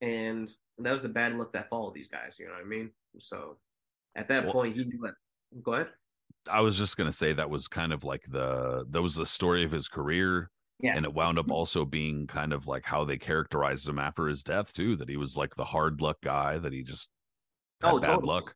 and 0.01 0.51
that 0.79 0.93
was 0.93 1.03
the 1.03 1.09
bad 1.09 1.37
look 1.37 1.53
that 1.53 1.69
followed 1.69 1.95
these 1.95 2.09
guys. 2.09 2.39
You 2.39 2.47
know 2.47 2.53
what 2.53 2.63
I 2.63 2.69
mean? 2.69 2.91
So 3.19 3.59
at 4.17 4.29
that 4.29 4.45
well, 4.45 4.53
point, 4.53 4.77
he 4.77 4.85
knew 4.85 5.01
that. 5.03 5.15
Go 5.63 5.75
ahead. 5.75 5.89
I 6.51 6.61
was 6.61 6.77
just 6.77 6.97
gonna 6.97 7.13
say 7.13 7.33
that 7.33 7.51
was 7.51 7.69
kind 7.69 7.93
of 7.93 8.05
like 8.05 8.25
the 8.29 8.87
that 8.91 9.03
was 9.03 9.15
the 9.15 9.27
story 9.27 9.65
of 9.65 9.71
his 9.71 9.89
career. 9.89 10.51
Yeah. 10.81 10.97
And 10.97 11.05
it 11.07 11.15
wound 11.15 11.39
up 11.39 11.51
also 11.51 11.85
being 11.85 12.27
kind 12.27 12.53
of 12.53 12.67
like 12.67 12.85
how 12.85 13.05
they 13.05 13.17
characterized 13.17 13.89
him 13.89 13.99
after 13.99 14.27
his 14.27 14.43
death 14.43 14.73
too, 14.73 14.97
that 14.97 15.09
he 15.09 15.17
was 15.17 15.37
like 15.37 15.55
the 15.55 15.65
hard 15.65 16.01
luck 16.01 16.19
guy, 16.23 16.59
that 16.59 16.73
he 16.73 16.83
just 16.83 17.09
had 17.81 17.95
oh, 17.95 18.01
bad 18.01 18.07
totally. 18.15 18.27
luck. 18.27 18.55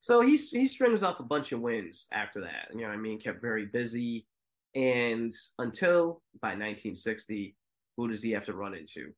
So 0.00 0.20
he 0.20 0.36
he 0.36 0.66
strings 0.66 1.02
up 1.02 1.20
a 1.20 1.24
bunch 1.24 1.52
of 1.52 1.60
wins 1.60 2.08
after 2.12 2.40
that. 2.40 2.68
You 2.72 2.82
know 2.82 2.88
what 2.88 2.94
I 2.94 2.98
mean? 2.98 3.18
Kept 3.18 3.42
very 3.42 3.66
busy. 3.66 4.26
And 4.74 5.32
until 5.58 6.22
by 6.40 6.48
1960, 6.48 7.56
who 7.96 8.08
does 8.08 8.22
he 8.22 8.30
have 8.32 8.44
to 8.46 8.54
run 8.54 8.74
into? 8.74 9.12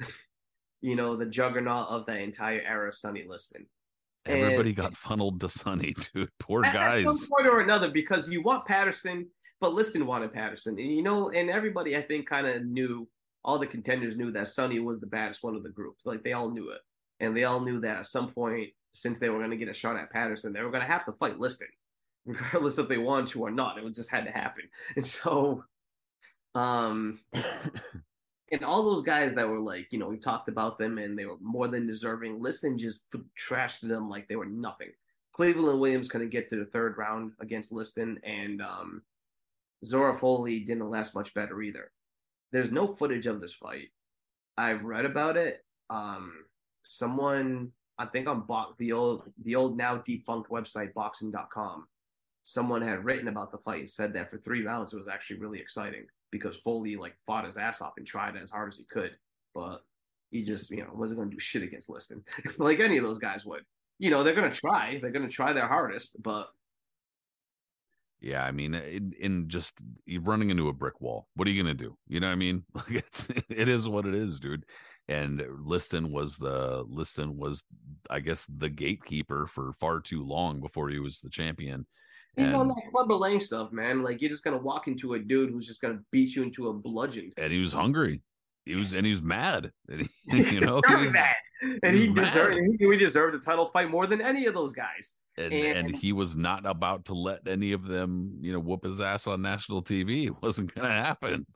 you 0.80 0.96
know, 0.96 1.16
the 1.16 1.26
juggernaut 1.26 1.88
of 1.88 2.06
that 2.06 2.20
entire 2.20 2.60
era, 2.60 2.92
Sonny 2.92 3.24
Liston. 3.28 3.66
Everybody 4.26 4.70
and, 4.70 4.76
got 4.76 4.96
funneled 4.96 5.40
to 5.40 5.48
Sonny, 5.48 5.94
dude. 6.14 6.30
Poor 6.40 6.62
guys. 6.62 7.06
At 7.06 7.14
some 7.14 7.28
point 7.36 7.46
or 7.46 7.60
another, 7.60 7.90
because 7.90 8.28
you 8.28 8.42
want 8.42 8.64
Patterson, 8.64 9.26
but 9.60 9.74
Liston 9.74 10.06
wanted 10.06 10.32
Patterson. 10.32 10.78
And 10.78 10.90
you 10.90 11.02
know, 11.02 11.30
and 11.30 11.50
everybody 11.50 11.96
I 11.96 12.02
think 12.02 12.28
kind 12.28 12.46
of 12.46 12.64
knew 12.64 13.06
all 13.44 13.58
the 13.58 13.66
contenders 13.66 14.16
knew 14.16 14.30
that 14.32 14.48
Sonny 14.48 14.80
was 14.80 15.00
the 15.00 15.06
baddest 15.06 15.42
one 15.42 15.54
of 15.54 15.62
the 15.62 15.68
group. 15.68 15.96
Like 16.04 16.22
they 16.22 16.32
all 16.32 16.50
knew 16.50 16.70
it. 16.70 16.80
And 17.20 17.36
they 17.36 17.44
all 17.44 17.60
knew 17.60 17.80
that 17.80 17.98
at 17.98 18.06
some 18.06 18.32
point, 18.32 18.70
since 18.92 19.18
they 19.18 19.28
were 19.28 19.38
going 19.38 19.50
to 19.50 19.56
get 19.56 19.68
a 19.68 19.74
shot 19.74 19.96
at 19.96 20.10
Patterson, 20.10 20.52
they 20.52 20.62
were 20.62 20.70
going 20.70 20.82
to 20.82 20.90
have 20.90 21.04
to 21.04 21.12
fight 21.12 21.38
Liston, 21.38 21.68
regardless 22.26 22.78
if 22.78 22.88
they 22.88 22.98
wanted 22.98 23.28
to 23.28 23.42
or 23.42 23.50
not. 23.50 23.78
It 23.78 23.94
just 23.94 24.10
had 24.10 24.26
to 24.26 24.32
happen. 24.32 24.64
And 24.96 25.06
so, 25.06 25.64
um, 26.54 27.20
and 28.54 28.64
all 28.64 28.84
those 28.84 29.02
guys 29.02 29.34
that 29.34 29.48
were 29.48 29.58
like, 29.58 29.88
you 29.90 29.98
know, 29.98 30.06
we 30.06 30.16
talked 30.16 30.48
about 30.48 30.78
them 30.78 30.98
and 30.98 31.18
they 31.18 31.26
were 31.26 31.38
more 31.40 31.66
than 31.66 31.88
deserving. 31.88 32.38
Liston 32.38 32.78
just 32.78 33.10
th- 33.10 33.24
trashed 33.36 33.80
them 33.80 34.08
like 34.08 34.28
they 34.28 34.36
were 34.36 34.46
nothing. 34.46 34.92
Cleveland 35.32 35.80
Williams 35.80 36.08
couldn't 36.08 36.30
get 36.30 36.46
to 36.48 36.56
the 36.56 36.64
third 36.64 36.96
round 36.96 37.32
against 37.40 37.72
Liston, 37.72 38.20
and 38.22 38.62
um, 38.62 39.02
Zora 39.84 40.14
Folley 40.14 40.64
didn't 40.64 40.88
last 40.88 41.16
much 41.16 41.34
better 41.34 41.60
either. 41.62 41.90
There's 42.52 42.70
no 42.70 42.86
footage 42.86 43.26
of 43.26 43.40
this 43.40 43.52
fight. 43.52 43.88
I've 44.56 44.84
read 44.84 45.04
about 45.04 45.36
it. 45.36 45.64
Um, 45.90 46.44
someone, 46.84 47.72
I 47.98 48.06
think 48.06 48.28
on 48.28 48.42
bo- 48.42 48.76
the 48.78 48.92
old 48.92 49.24
the 49.42 49.56
old 49.56 49.76
now 49.76 49.96
defunct 49.96 50.48
website 50.48 50.94
boxing.com, 50.94 51.88
someone 52.44 52.82
had 52.82 53.04
written 53.04 53.26
about 53.26 53.50
the 53.50 53.58
fight 53.58 53.80
and 53.80 53.90
said 53.90 54.12
that 54.12 54.30
for 54.30 54.38
three 54.38 54.64
rounds 54.64 54.92
it 54.92 54.96
was 54.96 55.08
actually 55.08 55.40
really 55.40 55.58
exciting 55.58 56.06
because 56.34 56.58
Folley 56.66 56.98
like 56.98 57.14
fought 57.24 57.46
his 57.46 57.56
ass 57.56 57.80
off 57.80 57.92
and 57.96 58.04
tried 58.04 58.36
as 58.36 58.50
hard 58.50 58.72
as 58.72 58.76
he 58.76 58.84
could, 58.90 59.12
but 59.54 59.84
he 60.32 60.42
just 60.42 60.68
you 60.72 60.78
know 60.78 60.90
wasn't 60.92 61.18
going 61.18 61.30
to 61.30 61.36
do 61.36 61.40
shit 61.40 61.62
against 61.62 61.88
Liston 61.88 62.24
like 62.58 62.80
any 62.80 62.96
of 62.96 63.04
those 63.04 63.18
guys 63.18 63.46
would. 63.46 63.62
You 64.00 64.10
know 64.10 64.24
they're 64.24 64.34
going 64.34 64.50
to 64.50 64.60
try, 64.60 64.98
they're 65.00 65.12
going 65.12 65.28
to 65.28 65.32
try 65.32 65.52
their 65.52 65.68
hardest, 65.68 66.20
but 66.24 66.48
yeah, 68.20 68.42
I 68.42 68.50
mean, 68.52 68.74
in, 68.74 69.12
in, 69.20 69.48
just 69.48 69.80
running 70.20 70.48
into 70.50 70.68
a 70.68 70.72
brick 70.72 71.00
wall. 71.00 71.28
What 71.36 71.46
are 71.46 71.50
you 71.50 71.62
gonna 71.62 71.74
do? 71.74 71.96
You 72.08 72.20
know 72.20 72.28
what 72.28 72.32
I 72.32 72.36
mean? 72.36 72.64
Like 72.74 72.90
it's 72.90 73.28
it 73.48 73.68
is 73.68 73.88
what 73.88 74.06
it 74.06 74.14
is, 74.14 74.40
dude. 74.40 74.64
And 75.08 75.42
Liston 75.60 76.10
was 76.10 76.38
the 76.38 76.84
Liston 76.88 77.36
was, 77.36 77.62
I 78.08 78.20
guess, 78.20 78.46
the 78.46 78.70
gatekeeper 78.70 79.46
for 79.46 79.74
far 79.78 80.00
too 80.00 80.24
long 80.24 80.60
before 80.60 80.88
he 80.88 80.98
was 80.98 81.20
the 81.20 81.28
champion. 81.28 81.86
He's 82.36 82.48
and, 82.48 82.56
on 82.56 82.68
that 82.68 82.82
Clubber 82.90 83.14
Lang 83.14 83.40
stuff, 83.40 83.72
man. 83.72 84.02
Like 84.02 84.20
you're 84.20 84.30
just 84.30 84.44
gonna 84.44 84.58
walk 84.58 84.88
into 84.88 85.14
a 85.14 85.18
dude 85.18 85.50
who's 85.50 85.66
just 85.66 85.80
gonna 85.80 86.00
beat 86.10 86.34
you 86.34 86.42
into 86.42 86.68
a 86.68 86.72
bludgeon. 86.72 87.30
And 87.36 87.52
he 87.52 87.58
was 87.58 87.72
hungry. 87.72 88.22
He 88.64 88.74
was 88.74 88.92
and 88.92 89.06
he 89.06 89.10
was 89.10 89.22
mad. 89.22 89.70
And 89.88 90.08
he, 90.30 90.42
you 90.54 90.60
know, 90.60 90.80
he 90.86 90.94
was, 90.94 91.12
mad. 91.12 91.34
And 91.82 91.96
he, 91.96 92.06
he 92.06 92.12
deserved 92.12 92.56
he 92.56 92.76
he 92.78 92.96
deserved 92.96 93.34
a 93.34 93.38
title 93.38 93.66
fight 93.66 93.90
more 93.90 94.06
than 94.06 94.20
any 94.20 94.46
of 94.46 94.54
those 94.54 94.72
guys. 94.72 95.14
And, 95.36 95.52
and, 95.52 95.88
and 95.88 95.96
he 95.96 96.12
was 96.12 96.36
not 96.36 96.64
about 96.66 97.04
to 97.06 97.14
let 97.14 97.46
any 97.46 97.72
of 97.72 97.86
them, 97.86 98.36
you 98.40 98.52
know, 98.52 98.60
whoop 98.60 98.84
his 98.84 99.00
ass 99.00 99.26
on 99.26 99.42
national 99.42 99.82
TV. 99.82 100.26
It 100.26 100.42
wasn't 100.42 100.74
gonna 100.74 100.88
happen. 100.88 101.46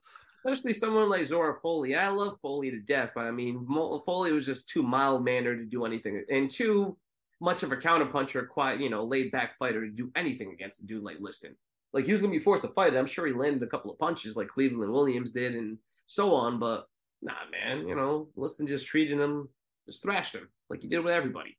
Especially 0.45 0.73
someone 0.73 1.09
like 1.09 1.25
Zora 1.25 1.57
Folley. 1.61 1.99
I 1.99 2.09
love 2.09 2.39
Folley 2.43 2.71
to 2.71 2.79
death, 2.79 3.11
but 3.15 3.25
I 3.25 3.33
mean, 3.33 3.67
Folley 3.67 4.33
was 4.33 4.47
just 4.47 4.69
too 4.69 4.85
mild 4.85 5.25
mannered 5.25 5.59
to 5.59 5.65
do 5.65 5.85
anything, 5.85 6.25
and 6.31 6.49
too 6.49 6.97
much 7.40 7.62
of 7.62 7.73
a 7.73 7.77
counterpuncher, 7.77 8.48
quiet, 8.48 8.81
you 8.81 8.90
know, 8.90 9.05
laid 9.05 9.31
back 9.31 9.56
fighter 9.59 9.85
to 9.85 9.90
do 9.90 10.10
anything 10.16 10.52
against 10.52 10.81
a 10.81 10.86
dude 10.86 11.02
like 11.02 11.20
Liston. 11.20 11.55
Like 11.93 12.05
he 12.05 12.12
was 12.12 12.20
gonna 12.20 12.32
be 12.32 12.39
forced 12.39 12.62
to 12.62 12.69
fight. 12.69 12.94
I'm 12.94 13.06
sure 13.06 13.27
he 13.27 13.32
landed 13.32 13.62
a 13.62 13.66
couple 13.66 13.90
of 13.90 13.98
punches 13.98 14.36
like 14.36 14.48
Cleveland 14.48 14.93
Williams 14.93 15.32
did 15.32 15.55
and 15.55 15.78
so 16.06 16.35
on, 16.35 16.59
but 16.59 16.86
nah, 17.23 17.32
man, 17.51 17.86
you 17.86 17.94
know, 17.94 18.28
Liston 18.36 18.66
just 18.66 18.86
treated 18.86 19.19
him, 19.19 19.48
just 19.86 20.02
thrashed 20.02 20.35
him 20.35 20.48
like 20.69 20.82
he 20.82 20.89
did 20.89 21.01
with 21.01 21.15
everybody. 21.15 21.56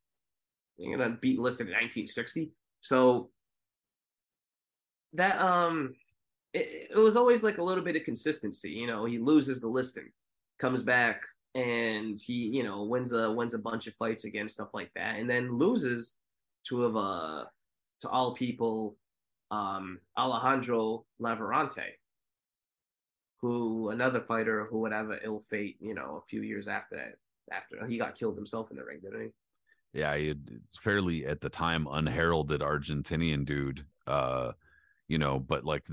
You're 0.76 0.96
gonna 0.96 1.16
beat 1.20 1.38
Liston 1.38 1.66
in 1.66 1.72
1960. 1.72 2.52
So 2.80 3.30
that 5.14 5.40
um 5.40 5.94
it, 6.52 6.90
it 6.90 6.98
was 6.98 7.16
always 7.16 7.42
like 7.42 7.58
a 7.58 7.62
little 7.62 7.84
bit 7.84 7.96
of 7.96 8.04
consistency, 8.04 8.70
you 8.70 8.86
know, 8.86 9.04
he 9.04 9.18
loses 9.18 9.60
the 9.60 9.68
Liston, 9.68 10.12
comes 10.58 10.82
back, 10.82 11.22
and 11.54 12.18
he 12.18 12.34
you 12.34 12.62
know 12.62 12.84
wins 12.84 13.12
a 13.12 13.30
wins 13.30 13.54
a 13.54 13.58
bunch 13.58 13.86
of 13.86 13.94
fights 13.94 14.24
again 14.24 14.48
stuff 14.48 14.68
like 14.72 14.90
that 14.94 15.18
and 15.18 15.28
then 15.28 15.52
loses 15.52 16.14
to 16.64 16.84
of 16.84 16.96
uh 16.96 17.44
to 18.00 18.08
all 18.08 18.34
people 18.34 18.96
um 19.50 19.98
Alejandro 20.16 21.04
Lavorante 21.20 21.82
who 23.40 23.90
another 23.90 24.20
fighter 24.20 24.66
who 24.70 24.78
would 24.78 24.92
have 24.92 25.10
an 25.10 25.18
ill 25.24 25.40
fate 25.40 25.76
you 25.80 25.94
know 25.94 26.20
a 26.22 26.28
few 26.28 26.42
years 26.42 26.68
after 26.68 26.96
that 26.96 27.16
after 27.52 27.84
he 27.86 27.98
got 27.98 28.14
killed 28.14 28.36
himself 28.36 28.70
in 28.70 28.76
the 28.76 28.84
ring 28.84 29.00
didn't 29.02 29.22
he? 29.22 29.28
Yeah 29.92 30.16
he 30.16 30.34
fairly 30.80 31.26
at 31.26 31.40
the 31.40 31.48
time 31.48 31.88
unheralded 31.90 32.60
argentinian 32.60 33.44
dude 33.44 33.84
uh 34.06 34.52
you 35.08 35.18
know 35.18 35.40
but 35.40 35.64
like 35.64 35.84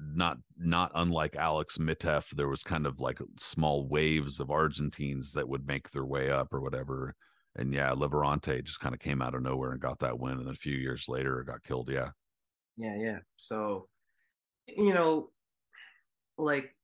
not 0.00 0.38
not 0.58 0.92
unlike 0.94 1.36
Alex 1.36 1.78
Miteff, 1.78 2.30
there 2.30 2.48
was 2.48 2.62
kind 2.62 2.86
of 2.86 3.00
like 3.00 3.18
small 3.38 3.86
waves 3.86 4.40
of 4.40 4.50
Argentines 4.50 5.32
that 5.32 5.48
would 5.48 5.66
make 5.66 5.90
their 5.90 6.04
way 6.04 6.30
up 6.30 6.52
or 6.52 6.60
whatever. 6.60 7.14
And 7.56 7.72
yeah, 7.74 7.90
Lavorante 7.90 8.62
just 8.64 8.80
kind 8.80 8.94
of 8.94 9.00
came 9.00 9.20
out 9.20 9.34
of 9.34 9.42
nowhere 9.42 9.72
and 9.72 9.80
got 9.80 9.98
that 10.00 10.18
win, 10.18 10.38
and 10.38 10.46
then 10.46 10.54
a 10.54 10.56
few 10.56 10.74
years 10.74 11.08
later 11.08 11.42
got 11.42 11.64
killed. 11.64 11.90
Yeah, 11.90 12.10
yeah, 12.76 12.96
yeah. 12.96 13.18
So, 13.36 13.88
you 14.68 14.94
know, 14.94 15.30
like 16.38 16.74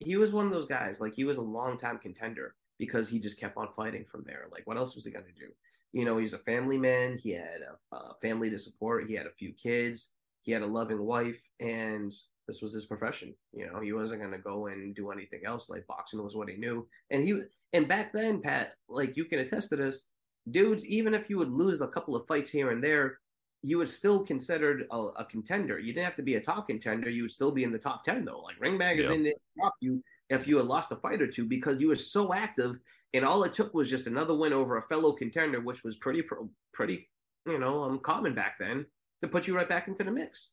he 0.00 0.16
was 0.16 0.32
one 0.32 0.46
of 0.46 0.52
those 0.52 0.66
guys. 0.66 1.00
Like 1.00 1.14
he 1.14 1.24
was 1.24 1.36
a 1.36 1.42
long 1.42 1.78
time 1.78 1.98
contender 1.98 2.54
because 2.78 3.08
he 3.08 3.18
just 3.18 3.38
kept 3.38 3.56
on 3.56 3.68
fighting 3.76 4.04
from 4.10 4.24
there. 4.26 4.46
Like 4.50 4.66
what 4.66 4.76
else 4.76 4.94
was 4.94 5.04
he 5.04 5.10
gonna 5.10 5.26
do? 5.26 5.48
You 5.92 6.04
know, 6.04 6.18
he's 6.18 6.32
a 6.32 6.38
family 6.38 6.78
man. 6.78 7.16
He 7.16 7.30
had 7.30 7.60
a, 7.92 7.96
a 7.96 8.14
family 8.20 8.50
to 8.50 8.58
support. 8.58 9.06
He 9.06 9.14
had 9.14 9.26
a 9.26 9.32
few 9.32 9.52
kids. 9.52 10.12
He 10.42 10.52
had 10.52 10.62
a 10.62 10.66
loving 10.66 11.02
wife, 11.02 11.48
and 11.60 12.12
this 12.48 12.62
was 12.62 12.72
his 12.72 12.86
profession. 12.86 13.34
You 13.52 13.66
know, 13.66 13.78
he 13.78 13.92
wasn't 13.92 14.22
going 14.22 14.32
to 14.32 14.38
go 14.38 14.66
and 14.66 14.96
do 14.96 15.10
anything 15.10 15.42
else. 15.44 15.68
Like 15.68 15.86
boxing 15.86 16.22
was 16.24 16.34
what 16.34 16.48
he 16.48 16.56
knew. 16.56 16.88
And 17.10 17.22
he 17.22 17.42
and 17.74 17.86
back 17.86 18.12
then, 18.12 18.40
Pat, 18.40 18.74
like 18.88 19.16
you 19.16 19.26
can 19.26 19.40
attest 19.40 19.68
to 19.68 19.76
this, 19.76 20.08
dudes. 20.50 20.84
Even 20.86 21.14
if 21.14 21.28
you 21.30 21.38
would 21.38 21.52
lose 21.52 21.80
a 21.82 21.88
couple 21.88 22.16
of 22.16 22.26
fights 22.26 22.50
here 22.50 22.70
and 22.70 22.82
there, 22.82 23.18
you 23.62 23.76
would 23.78 23.88
still 23.88 24.24
considered 24.24 24.86
a, 24.90 24.96
a 24.96 25.24
contender. 25.26 25.78
You 25.78 25.92
didn't 25.92 26.06
have 26.06 26.14
to 26.14 26.22
be 26.22 26.36
a 26.36 26.40
top 26.40 26.68
contender. 26.68 27.10
You 27.10 27.22
would 27.22 27.30
still 27.30 27.52
be 27.52 27.64
in 27.64 27.72
the 27.72 27.78
top 27.78 28.02
ten 28.02 28.24
though. 28.24 28.40
Like 28.40 28.58
Ring 28.58 28.78
Magazine 28.78 29.24
didn't 29.24 29.42
drop 29.56 29.74
you 29.80 30.02
if 30.30 30.48
you 30.48 30.56
had 30.56 30.66
lost 30.66 30.92
a 30.92 30.96
fight 30.96 31.20
or 31.20 31.26
two 31.26 31.44
because 31.44 31.80
you 31.80 31.88
were 31.88 31.96
so 31.96 32.32
active. 32.32 32.78
And 33.14 33.24
all 33.24 33.44
it 33.44 33.52
took 33.52 33.74
was 33.74 33.90
just 33.90 34.06
another 34.06 34.34
win 34.34 34.52
over 34.54 34.78
a 34.78 34.82
fellow 34.82 35.12
contender, 35.12 35.60
which 35.60 35.84
was 35.84 35.96
pretty 35.96 36.22
pretty 36.72 37.10
you 37.46 37.58
know 37.58 37.84
um, 37.84 37.98
common 37.98 38.34
back 38.34 38.56
then 38.58 38.86
to 39.20 39.28
put 39.28 39.46
you 39.46 39.54
right 39.54 39.68
back 39.68 39.86
into 39.86 40.02
the 40.02 40.10
mix. 40.10 40.52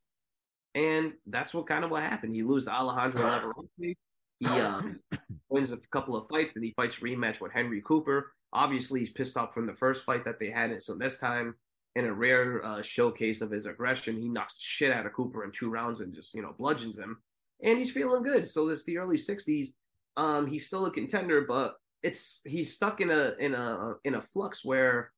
And 0.75 1.13
that's 1.27 1.53
what 1.53 1.67
kind 1.67 1.83
of 1.83 1.89
what 1.89 2.03
happened. 2.03 2.35
He 2.35 2.43
loses 2.43 2.67
to 2.67 2.73
Alejandro 2.73 3.21
Navarrete. 3.77 3.97
He 4.39 4.45
um, 4.45 4.99
wins 5.49 5.71
a 5.71 5.77
couple 5.91 6.15
of 6.15 6.27
fights. 6.27 6.51
Then 6.51 6.63
he 6.63 6.71
fights 6.71 6.97
a 6.97 7.01
rematch 7.01 7.39
with 7.39 7.53
Henry 7.53 7.81
Cooper. 7.81 8.33
Obviously, 8.53 8.99
he's 8.99 9.09
pissed 9.09 9.37
off 9.37 9.53
from 9.53 9.65
the 9.65 9.73
first 9.73 10.03
fight 10.03 10.25
that 10.25 10.37
they 10.37 10.49
had. 10.49 10.71
And 10.71 10.81
so 10.81 10.93
this 10.93 11.17
time, 11.17 11.55
in 11.95 12.05
a 12.05 12.13
rare 12.13 12.63
uh, 12.65 12.81
showcase 12.81 13.39
of 13.39 13.49
his 13.49 13.65
aggression, 13.65 14.17
he 14.17 14.27
knocks 14.27 14.55
the 14.55 14.61
shit 14.61 14.91
out 14.91 15.05
of 15.05 15.13
Cooper 15.13 15.45
in 15.45 15.51
two 15.51 15.69
rounds 15.69 16.01
and 16.01 16.13
just, 16.13 16.33
you 16.33 16.41
know, 16.41 16.53
bludgeons 16.57 16.97
him. 16.97 17.17
And 17.63 17.79
he's 17.79 17.91
feeling 17.91 18.21
good. 18.21 18.45
So 18.47 18.67
this 18.67 18.83
the 18.83 18.97
early 18.97 19.17
60s. 19.17 19.69
Um, 20.17 20.45
he's 20.45 20.67
still 20.67 20.85
a 20.85 20.91
contender, 20.91 21.41
but 21.47 21.75
it's 22.03 22.41
he's 22.45 22.73
stuck 22.73 23.01
in 23.01 23.09
a 23.11 23.33
in 23.39 23.53
a 23.53 23.95
in 24.03 24.15
a 24.15 24.21
flux 24.21 24.63
where 24.63 25.11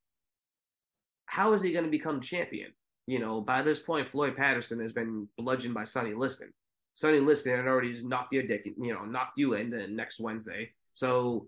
how 1.26 1.54
is 1.54 1.62
he 1.62 1.72
going 1.72 1.86
to 1.86 1.92
become 1.92 2.22
champion? 2.22 2.72
You 3.08 3.20
know, 3.20 3.42
by 3.42 3.62
this 3.62 3.80
point, 3.80 4.08
Floyd 4.08 4.36
Patterson 4.36 4.80
has 4.82 4.92
been 4.92 5.28
bludgeoned 5.38 5.74
by 5.74 5.86
Sonny 5.86 6.14
Liston. 6.14 6.54
Sonny 6.94 7.20
Liston 7.20 7.56
had 7.56 7.68
already 7.68 7.94
just 7.94 8.06
knocked 8.06 8.34
your 8.34 8.44
dick, 8.44 8.66
you 8.66 8.94
know, 8.94 9.06
knocked 9.06 9.38
you 9.38 9.54
in 9.54 9.96
next 9.96 10.20
Wednesday. 10.20 10.72
So 10.94 11.48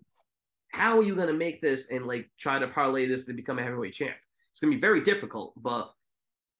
how 0.71 0.97
are 0.97 1.03
you 1.03 1.15
going 1.15 1.27
to 1.27 1.33
make 1.33 1.61
this 1.61 1.89
and 1.89 2.05
like 2.05 2.29
try 2.39 2.59
to 2.59 2.67
parlay 2.67 3.07
this 3.07 3.25
to 3.25 3.33
become 3.33 3.59
a 3.59 3.63
heavyweight 3.63 3.93
champ? 3.93 4.15
It's 4.51 4.59
going 4.59 4.71
to 4.71 4.77
be 4.77 4.81
very 4.81 5.01
difficult. 5.01 5.53
But 5.57 5.91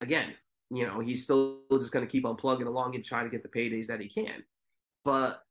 again, 0.01 0.33
you 0.71 0.85
know, 0.85 0.99
he's 0.99 1.23
still 1.23 1.61
just 1.71 1.91
going 1.91 2.05
to 2.05 2.11
keep 2.11 2.25
on 2.25 2.35
plugging 2.35 2.67
along 2.67 2.95
and 2.95 3.05
trying 3.05 3.25
to 3.25 3.29
get 3.29 3.43
the 3.43 3.49
paydays 3.49 3.87
that 3.87 4.01
he 4.01 4.09
can. 4.09 4.43
But 5.05 5.43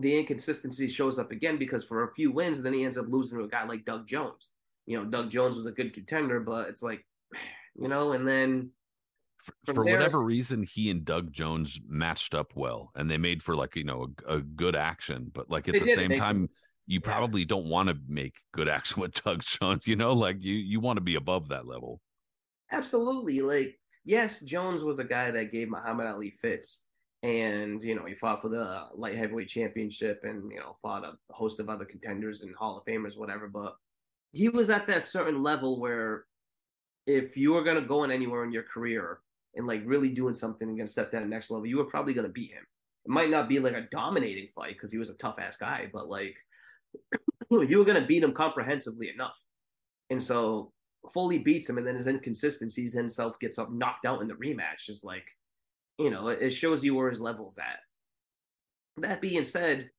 the 0.00 0.18
inconsistency 0.18 0.88
shows 0.88 1.18
up 1.18 1.30
again 1.30 1.58
because 1.58 1.84
for 1.84 2.04
a 2.04 2.14
few 2.14 2.32
wins, 2.32 2.60
then 2.60 2.72
he 2.72 2.84
ends 2.84 2.98
up 2.98 3.06
losing 3.08 3.38
to 3.38 3.44
a 3.44 3.48
guy 3.48 3.64
like 3.64 3.84
Doug 3.84 4.06
Jones. 4.06 4.50
You 4.86 4.98
know, 4.98 5.04
Doug 5.04 5.30
Jones 5.30 5.56
was 5.56 5.66
a 5.66 5.72
good 5.72 5.94
contender, 5.94 6.40
but 6.40 6.68
it's 6.68 6.82
like, 6.82 7.04
you 7.74 7.88
know, 7.88 8.12
and 8.12 8.26
then 8.26 8.70
for, 9.42 9.74
for 9.74 9.84
there, 9.84 9.96
whatever 9.96 10.20
reason, 10.20 10.62
he 10.62 10.90
and 10.90 11.04
Doug 11.04 11.32
Jones 11.32 11.80
matched 11.86 12.34
up 12.34 12.52
well, 12.54 12.92
and 12.94 13.10
they 13.10 13.18
made 13.18 13.42
for 13.42 13.56
like 13.56 13.74
you 13.76 13.84
know 13.84 14.08
a, 14.26 14.36
a 14.36 14.40
good 14.40 14.76
action. 14.76 15.30
But 15.32 15.50
like 15.50 15.68
at 15.68 15.74
the 15.74 15.94
same 15.94 16.16
time, 16.16 16.48
you 16.86 17.00
yeah. 17.02 17.10
probably 17.10 17.44
don't 17.44 17.66
want 17.66 17.88
to 17.88 17.96
make 18.06 18.34
good 18.52 18.68
action 18.68 19.00
with 19.02 19.22
Doug 19.24 19.42
Jones. 19.42 19.86
You 19.86 19.96
know, 19.96 20.12
like 20.12 20.36
you 20.40 20.54
you 20.54 20.80
want 20.80 20.96
to 20.96 21.02
be 21.02 21.16
above 21.16 21.48
that 21.48 21.66
level. 21.66 22.00
Absolutely. 22.70 23.40
Like 23.40 23.78
yes, 24.04 24.40
Jones 24.40 24.84
was 24.84 24.98
a 24.98 25.04
guy 25.04 25.30
that 25.30 25.52
gave 25.52 25.68
Muhammad 25.68 26.06
Ali 26.06 26.30
fits, 26.30 26.86
and 27.22 27.82
you 27.82 27.94
know 27.94 28.04
he 28.04 28.14
fought 28.14 28.42
for 28.42 28.48
the 28.48 28.84
light 28.94 29.16
heavyweight 29.16 29.48
championship, 29.48 30.20
and 30.22 30.50
you 30.52 30.60
know 30.60 30.76
fought 30.80 31.04
a 31.04 31.14
host 31.30 31.58
of 31.58 31.68
other 31.68 31.84
contenders 31.84 32.42
and 32.42 32.54
Hall 32.54 32.78
of 32.78 32.84
Famers, 32.84 33.18
whatever. 33.18 33.48
But 33.48 33.74
he 34.32 34.48
was 34.48 34.70
at 34.70 34.86
that 34.86 35.02
certain 35.02 35.42
level 35.42 35.80
where 35.80 36.24
if 37.06 37.36
you 37.36 37.52
were 37.52 37.64
gonna 37.64 37.82
go 37.82 38.04
in 38.04 38.12
anywhere 38.12 38.44
in 38.44 38.52
your 38.52 38.62
career 38.62 39.18
and 39.54 39.66
like 39.66 39.82
really 39.84 40.08
doing 40.08 40.34
something 40.34 40.68
and 40.68 40.76
gonna 40.76 40.88
step 40.88 41.10
that 41.12 41.26
next 41.28 41.50
level, 41.50 41.66
you 41.66 41.78
were 41.78 41.84
probably 41.84 42.14
gonna 42.14 42.28
beat 42.28 42.52
him. 42.52 42.64
It 43.04 43.10
might 43.10 43.30
not 43.30 43.48
be 43.48 43.58
like 43.58 43.74
a 43.74 43.88
dominating 43.90 44.48
fight 44.48 44.74
because 44.74 44.92
he 44.92 44.98
was 44.98 45.10
a 45.10 45.14
tough 45.14 45.38
ass 45.38 45.56
guy, 45.56 45.90
but 45.92 46.08
like 46.08 46.36
you 47.50 47.78
were 47.78 47.84
gonna 47.84 48.06
beat 48.06 48.22
him 48.22 48.32
comprehensively 48.32 49.10
enough. 49.10 49.42
And 50.10 50.22
so 50.22 50.72
Foley 51.12 51.38
beats 51.38 51.68
him, 51.68 51.78
and 51.78 51.86
then 51.86 51.94
his 51.94 52.06
inconsistencies 52.06 52.92
himself 52.92 53.38
gets 53.40 53.58
up 53.58 53.72
knocked 53.72 54.06
out 54.06 54.22
in 54.22 54.28
the 54.28 54.34
rematch. 54.34 54.88
Is 54.88 55.02
like, 55.02 55.26
you 55.98 56.10
know, 56.10 56.28
it 56.28 56.50
shows 56.50 56.84
you 56.84 56.94
where 56.94 57.10
his 57.10 57.20
level's 57.20 57.58
at. 57.58 57.80
That 58.98 59.20
being 59.20 59.44
said, 59.44 59.90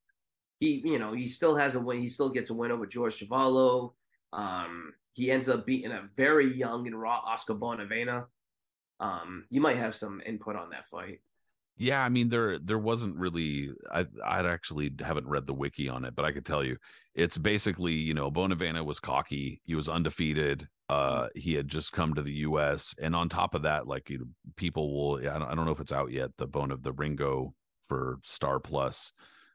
he, 0.60 0.82
you 0.84 0.98
know, 0.98 1.12
he 1.12 1.28
still 1.28 1.54
has 1.56 1.74
a 1.74 1.80
win. 1.80 2.00
He 2.00 2.08
still 2.08 2.30
gets 2.30 2.50
a 2.50 2.54
win 2.54 2.70
over 2.70 2.86
George 2.86 3.18
Chuvalo. 3.18 3.92
Um, 4.32 4.94
he 5.12 5.30
ends 5.30 5.48
up 5.48 5.66
beating 5.66 5.92
a 5.92 6.08
very 6.16 6.52
young 6.52 6.86
and 6.86 7.00
raw 7.00 7.20
Oscar 7.24 7.54
Bonavena. 7.54 8.26
Um, 9.00 9.44
you 9.50 9.60
might 9.60 9.76
have 9.76 9.94
some 9.94 10.20
input 10.24 10.56
on 10.56 10.70
that 10.70 10.86
fight. 10.86 11.20
Yeah, 11.76 12.02
I 12.02 12.08
mean 12.08 12.28
there 12.28 12.58
there 12.60 12.78
wasn't 12.78 13.16
really 13.16 13.70
I 13.90 14.06
I 14.24 14.46
actually 14.46 14.92
haven't 15.00 15.26
read 15.26 15.46
the 15.46 15.54
wiki 15.54 15.88
on 15.88 16.04
it, 16.04 16.14
but 16.14 16.24
I 16.24 16.30
could 16.30 16.46
tell 16.46 16.62
you 16.62 16.76
it's 17.14 17.36
basically, 17.36 17.92
you 17.92 18.14
know, 18.14 18.30
Bonavena 18.30 18.84
was 18.84 19.00
cocky, 19.00 19.60
he 19.64 19.74
was 19.74 19.88
undefeated, 19.88 20.68
uh 20.88 21.28
he 21.34 21.54
had 21.54 21.66
just 21.66 21.92
come 21.92 22.14
to 22.14 22.22
the 22.22 22.32
US 22.32 22.94
and 23.00 23.16
on 23.16 23.28
top 23.28 23.54
of 23.54 23.62
that 23.62 23.88
like 23.88 24.08
you 24.08 24.18
know, 24.18 24.26
people 24.56 24.94
will 24.94 25.18
I 25.18 25.38
don't, 25.38 25.48
I 25.50 25.54
don't 25.54 25.66
know 25.66 25.72
if 25.72 25.80
it's 25.80 25.92
out 25.92 26.12
yet 26.12 26.30
the 26.38 26.46
bone 26.46 26.70
of 26.70 26.82
the 26.82 26.92
Ringo 26.92 27.54
for 27.88 28.18
Star 28.22 28.60
Plus 28.60 29.12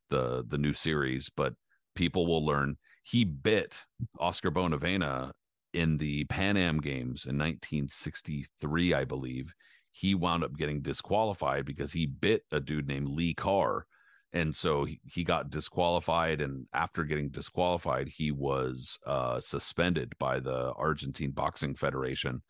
the 0.10 0.44
the 0.46 0.58
new 0.58 0.74
series, 0.74 1.30
but 1.30 1.54
people 1.96 2.28
will 2.28 2.46
learn 2.46 2.76
he 3.04 3.24
bit 3.24 3.86
Oscar 4.20 4.52
Bonavena 4.52 5.32
in 5.74 5.98
the 5.98 6.26
Pan 6.26 6.58
Am 6.58 6.80
Games 6.80 7.26
in 7.26 7.38
1963, 7.38 8.94
I 8.94 9.06
believe, 9.06 9.54
he 9.92 10.16
wound 10.16 10.44
up 10.44 10.56
getting 10.58 10.82
disqualified 10.82 11.66
because 11.66 11.94
he 11.94 12.06
bit 12.06 12.44
a 12.52 12.60
dude 12.60 12.88
named 12.88 13.10
Lee 13.10 13.34
Carr. 13.34 13.86
And 14.32 14.56
so 14.56 14.86
he, 14.86 15.00
he 15.06 15.24
got 15.24 15.50
disqualified. 15.50 16.42
And 16.42 16.68
after 16.74 17.04
getting 17.04 17.30
disqualified, 17.30 18.08
he 18.08 18.32
was 18.32 18.98
uh, 19.06 19.40
suspended 19.40 20.14
by 20.20 20.40
the 20.40 20.72
Argentine 20.74 21.32
Boxing 21.32 21.76
Federation. 21.76 22.42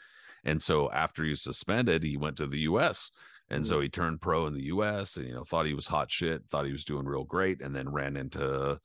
And 0.44 0.62
so 0.62 0.91
after 0.91 1.24
he 1.24 1.32
was 1.32 1.41
suspended, 1.41 2.04
he 2.04 2.18
went 2.18 2.38
to 2.38 2.48
the 2.48 2.60
US. 2.60 3.12
And 3.50 3.64
mm-hmm. 3.64 3.70
so 3.70 3.80
he 3.80 3.90
turned 3.90 4.22
pro 4.22 4.46
in 4.48 4.54
the 4.54 4.66
US 4.66 5.16
and, 5.16 5.28
you 5.28 5.34
know, 5.34 5.44
thought 5.44 5.66
he 5.66 5.74
was 5.74 5.88
hot 5.88 6.12
shit, 6.12 6.44
thought 6.50 6.66
he 6.66 6.72
was 6.72 6.86
doing 6.86 7.06
real 7.06 7.24
great, 7.24 7.62
and 7.62 7.76
then 7.76 7.90
ran 7.90 8.16
into 8.18 8.80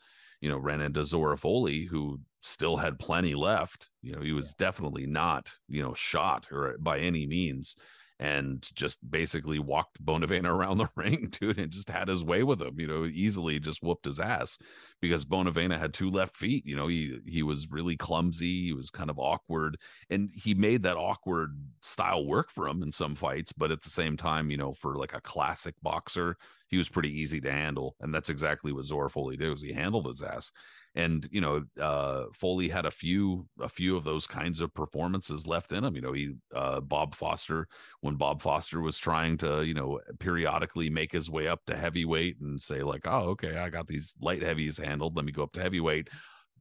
you 0.45 0.51
know, 0.51 0.59
ran 0.59 0.83
into 0.83 1.07
Zora 1.07 1.37
Folley, 1.37 1.89
who 1.89 2.21
still 2.45 2.77
had 2.77 2.99
plenty 2.99 3.35
left. 3.35 3.89
You 4.03 4.13
know, 4.13 4.21
he 4.21 4.33
was 4.33 4.49
yeah. 4.49 4.67
definitely 4.67 5.07
not, 5.07 5.51
you 5.67 5.83
know, 5.83 5.95
shot 5.95 6.49
or 6.53 6.77
by 6.79 6.99
any 6.99 7.27
means 7.27 7.75
and 8.21 8.69
just 8.75 8.99
basically 9.11 9.59
walked 9.59 10.05
Bonavena 10.05 10.47
around 10.47 10.79
the 10.79 10.89
ring, 10.97 11.29
dude, 11.31 11.59
and 11.59 11.73
just 11.73 11.91
had 11.91 12.09
his 12.09 12.23
way 12.23 12.43
with 12.43 12.63
him. 12.63 12.79
You 12.79 12.87
know, 12.87 13.05
easily 13.07 13.59
just 13.59 13.83
whooped 13.83 14.05
his 14.05 14.21
ass 14.21 14.59
because 15.01 15.25
Bonavena 15.25 15.79
had 15.79 15.93
two 15.93 16.11
left 16.11 16.37
feet. 16.37 16.65
You 16.67 16.77
know, 16.77 16.87
he 16.87 17.19
he 17.27 17.43
was 17.43 17.71
really 17.71 17.97
clumsy. 17.97 18.67
He 18.67 18.73
was 18.73 18.91
kind 18.91 19.11
of 19.11 19.19
awkward, 19.19 19.77
and 20.11 20.31
he 20.33 20.55
made 20.55 20.83
that 20.83 20.97
awkward 20.97 21.59
style 21.81 22.27
work 22.27 22.51
for 22.51 22.69
him 22.69 22.83
in 22.83 22.93
some 22.93 23.17
fights. 23.17 23.53
But 23.53 23.73
at 23.73 23.83
the 23.83 23.91
same 23.91 24.17
time, 24.17 24.51
you 24.51 24.59
know, 24.59 24.75
for 24.75 24.97
like 24.97 25.15
a 25.15 25.21
classic 25.21 25.75
boxer, 25.83 26.37
he 26.69 26.77
was 26.77 26.89
pretty 26.89 27.11
easy 27.21 27.41
to 27.41 27.51
handle, 27.51 27.97
and 28.01 28.15
that's 28.15 28.29
exactly 28.29 28.73
what 28.73 28.85
Zora 28.85 29.11
Folley 29.11 29.39
did. 29.39 29.51
Was 29.51 29.63
he 29.63 29.73
handled 29.73 30.07
his 30.07 30.23
ass 30.23 30.53
and 30.95 31.29
you 31.31 31.41
know 31.41 31.65
uh, 31.81 32.27
Folley 32.33 32.71
had 32.71 32.87
a 32.87 32.91
few 32.91 33.47
a 33.61 33.69
few 33.69 33.97
of 33.97 34.05
those 34.05 34.27
kinds 34.27 34.61
of 34.61 34.73
performances 34.75 35.47
left 35.47 35.73
in 35.73 35.85
him. 35.85 35.95
You 35.97 36.03
know, 36.03 36.13
he 36.13 36.35
uh, 36.55 36.81
Bob 36.81 37.15
Foster 37.15 37.67
when 38.01 38.15
Bob 38.17 38.41
Foster 38.41 38.81
was 38.81 38.99
trying 38.99 39.37
to 39.39 39.65
you 39.65 39.75
know 39.75 40.01
periodically 40.21 40.89
make 40.91 41.11
his 41.13 41.29
way 41.29 41.49
up 41.49 41.65
to 41.67 41.77
heavyweight 41.77 42.41
and 42.41 42.61
say 42.61 42.83
like, 42.83 43.03
oh 43.07 43.31
okay, 43.31 43.57
I 43.57 43.71
got 43.71 43.89
these 43.89 44.15
light 44.21 44.43
heavies 44.43 44.79
handled. 44.79 45.17
Let 45.17 45.25
me 45.25 45.33
go 45.33 45.43
up 45.43 45.53
to 45.53 45.63
heavyweight. 45.63 46.11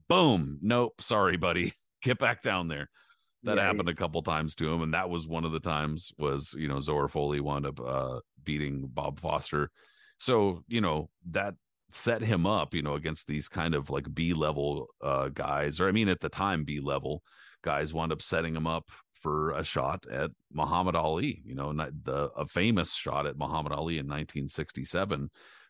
Boom, 0.10 0.60
nope, 0.62 1.00
sorry, 1.00 1.38
buddy, 1.38 1.74
get 2.02 2.18
back 2.18 2.42
down 2.42 2.68
there. 2.68 2.90
That 3.44 3.58
yeah, 3.58 3.64
happened 3.64 3.90
a 3.90 3.96
couple 3.96 4.22
times 4.24 4.56
to 4.56 4.72
him, 4.72 4.82
and 4.82 4.94
that 4.94 5.10
was 5.10 5.28
one 5.28 5.44
of 5.46 5.52
the 5.52 5.60
times 5.60 6.12
was 6.18 6.56
you 6.58 6.68
know 6.68 6.80
Zora 6.80 7.08
Folley 7.08 7.40
wound 7.40 7.68
up 7.68 7.80
uh, 7.80 8.20
beating 8.44 8.90
Bob 8.92 9.20
Foster. 9.20 9.70
So 10.18 10.64
you 10.68 10.82
know 10.82 11.10
that 11.32 11.54
set 11.96 12.22
him 12.22 12.46
up, 12.46 12.74
you 12.74 12.82
know, 12.82 12.96
against 12.96 13.28
these 13.28 13.48
kind 13.48 13.76
of 13.76 13.90
like 13.90 14.14
B 14.14 14.34
level 14.34 14.88
uh, 15.02 15.30
guys, 15.30 15.80
or 15.80 15.88
I 15.88 15.92
mean, 15.92 16.10
at 16.10 16.20
the 16.20 16.30
time, 16.30 16.64
B 16.64 16.80
level 16.80 17.24
guys 17.64 17.94
wound 17.94 18.12
up 18.12 18.22
setting 18.22 18.56
him 18.56 18.68
up 18.68 18.90
for 19.22 19.52
a 19.52 19.64
shot 19.64 20.06
at 20.12 20.32
Muhammad 20.52 20.96
Ali, 20.96 21.42
you 21.46 21.56
know, 21.56 21.74
the 21.74 22.30
a 22.36 22.46
famous 22.46 22.94
shot 22.94 23.26
at 23.26 23.38
Muhammad 23.38 23.72
Ali 23.72 23.94
in 23.94 24.06
1967. 24.06 25.30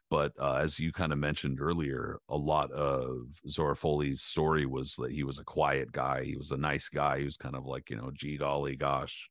But 0.10 0.34
uh, 0.40 0.56
as 0.56 0.80
you 0.80 0.92
kind 0.92 1.12
of 1.12 1.18
mentioned 1.18 1.60
earlier, 1.62 2.20
a 2.30 2.38
lot 2.38 2.72
of 2.72 3.28
Zora 3.50 3.76
Folley's 3.76 4.22
story 4.22 4.66
was 4.66 4.96
that 4.98 5.12
he 5.12 5.24
was 5.24 5.40
a 5.40 5.44
quiet 5.44 5.92
guy. 5.92 6.24
He 6.24 6.36
was 6.36 6.52
a 6.52 6.58
nice 6.58 6.90
guy. 6.90 7.20
He 7.20 7.26
was 7.26 7.38
kind 7.38 7.56
of 7.56 7.66
like, 7.66 7.90
you 7.90 7.96
know, 7.96 8.12
gee 8.14 8.38
golly 8.38 8.76
gosh, 8.76 9.30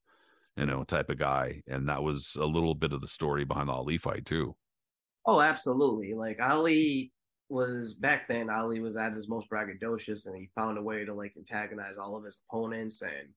you 0.57 0.67
know, 0.67 0.83
type 0.83 1.11
of 1.11 1.19
guy. 1.19 1.63
And 1.69 1.89
that 1.89 2.03
was 2.03 2.37
a 2.41 2.45
little 2.45 2.75
bit 2.75 2.93
of 2.93 3.01
the 3.01 3.07
story 3.07 3.45
behind 3.45 3.69
the 3.69 3.75
Ali 3.75 3.99
fight, 3.99 4.25
too. 4.25 4.57
Oh, 5.27 5.41
absolutely. 5.41 6.15
Like 6.15 6.41
Ali 6.41 7.13
was 7.49 7.95
back 7.95 8.29
then, 8.29 8.51
Ali 8.51 8.81
was 8.81 8.97
at 8.97 9.13
his 9.13 9.29
most 9.29 9.49
braggadocious 9.51 10.27
and 10.27 10.37
he 10.37 10.49
found 10.55 10.79
a 10.79 10.83
way 10.83 11.05
to 11.05 11.15
like 11.15 11.35
antagonize 11.37 11.97
all 11.97 12.17
of 12.17 12.25
his 12.25 12.41
opponents 12.49 13.03
and 13.03 13.29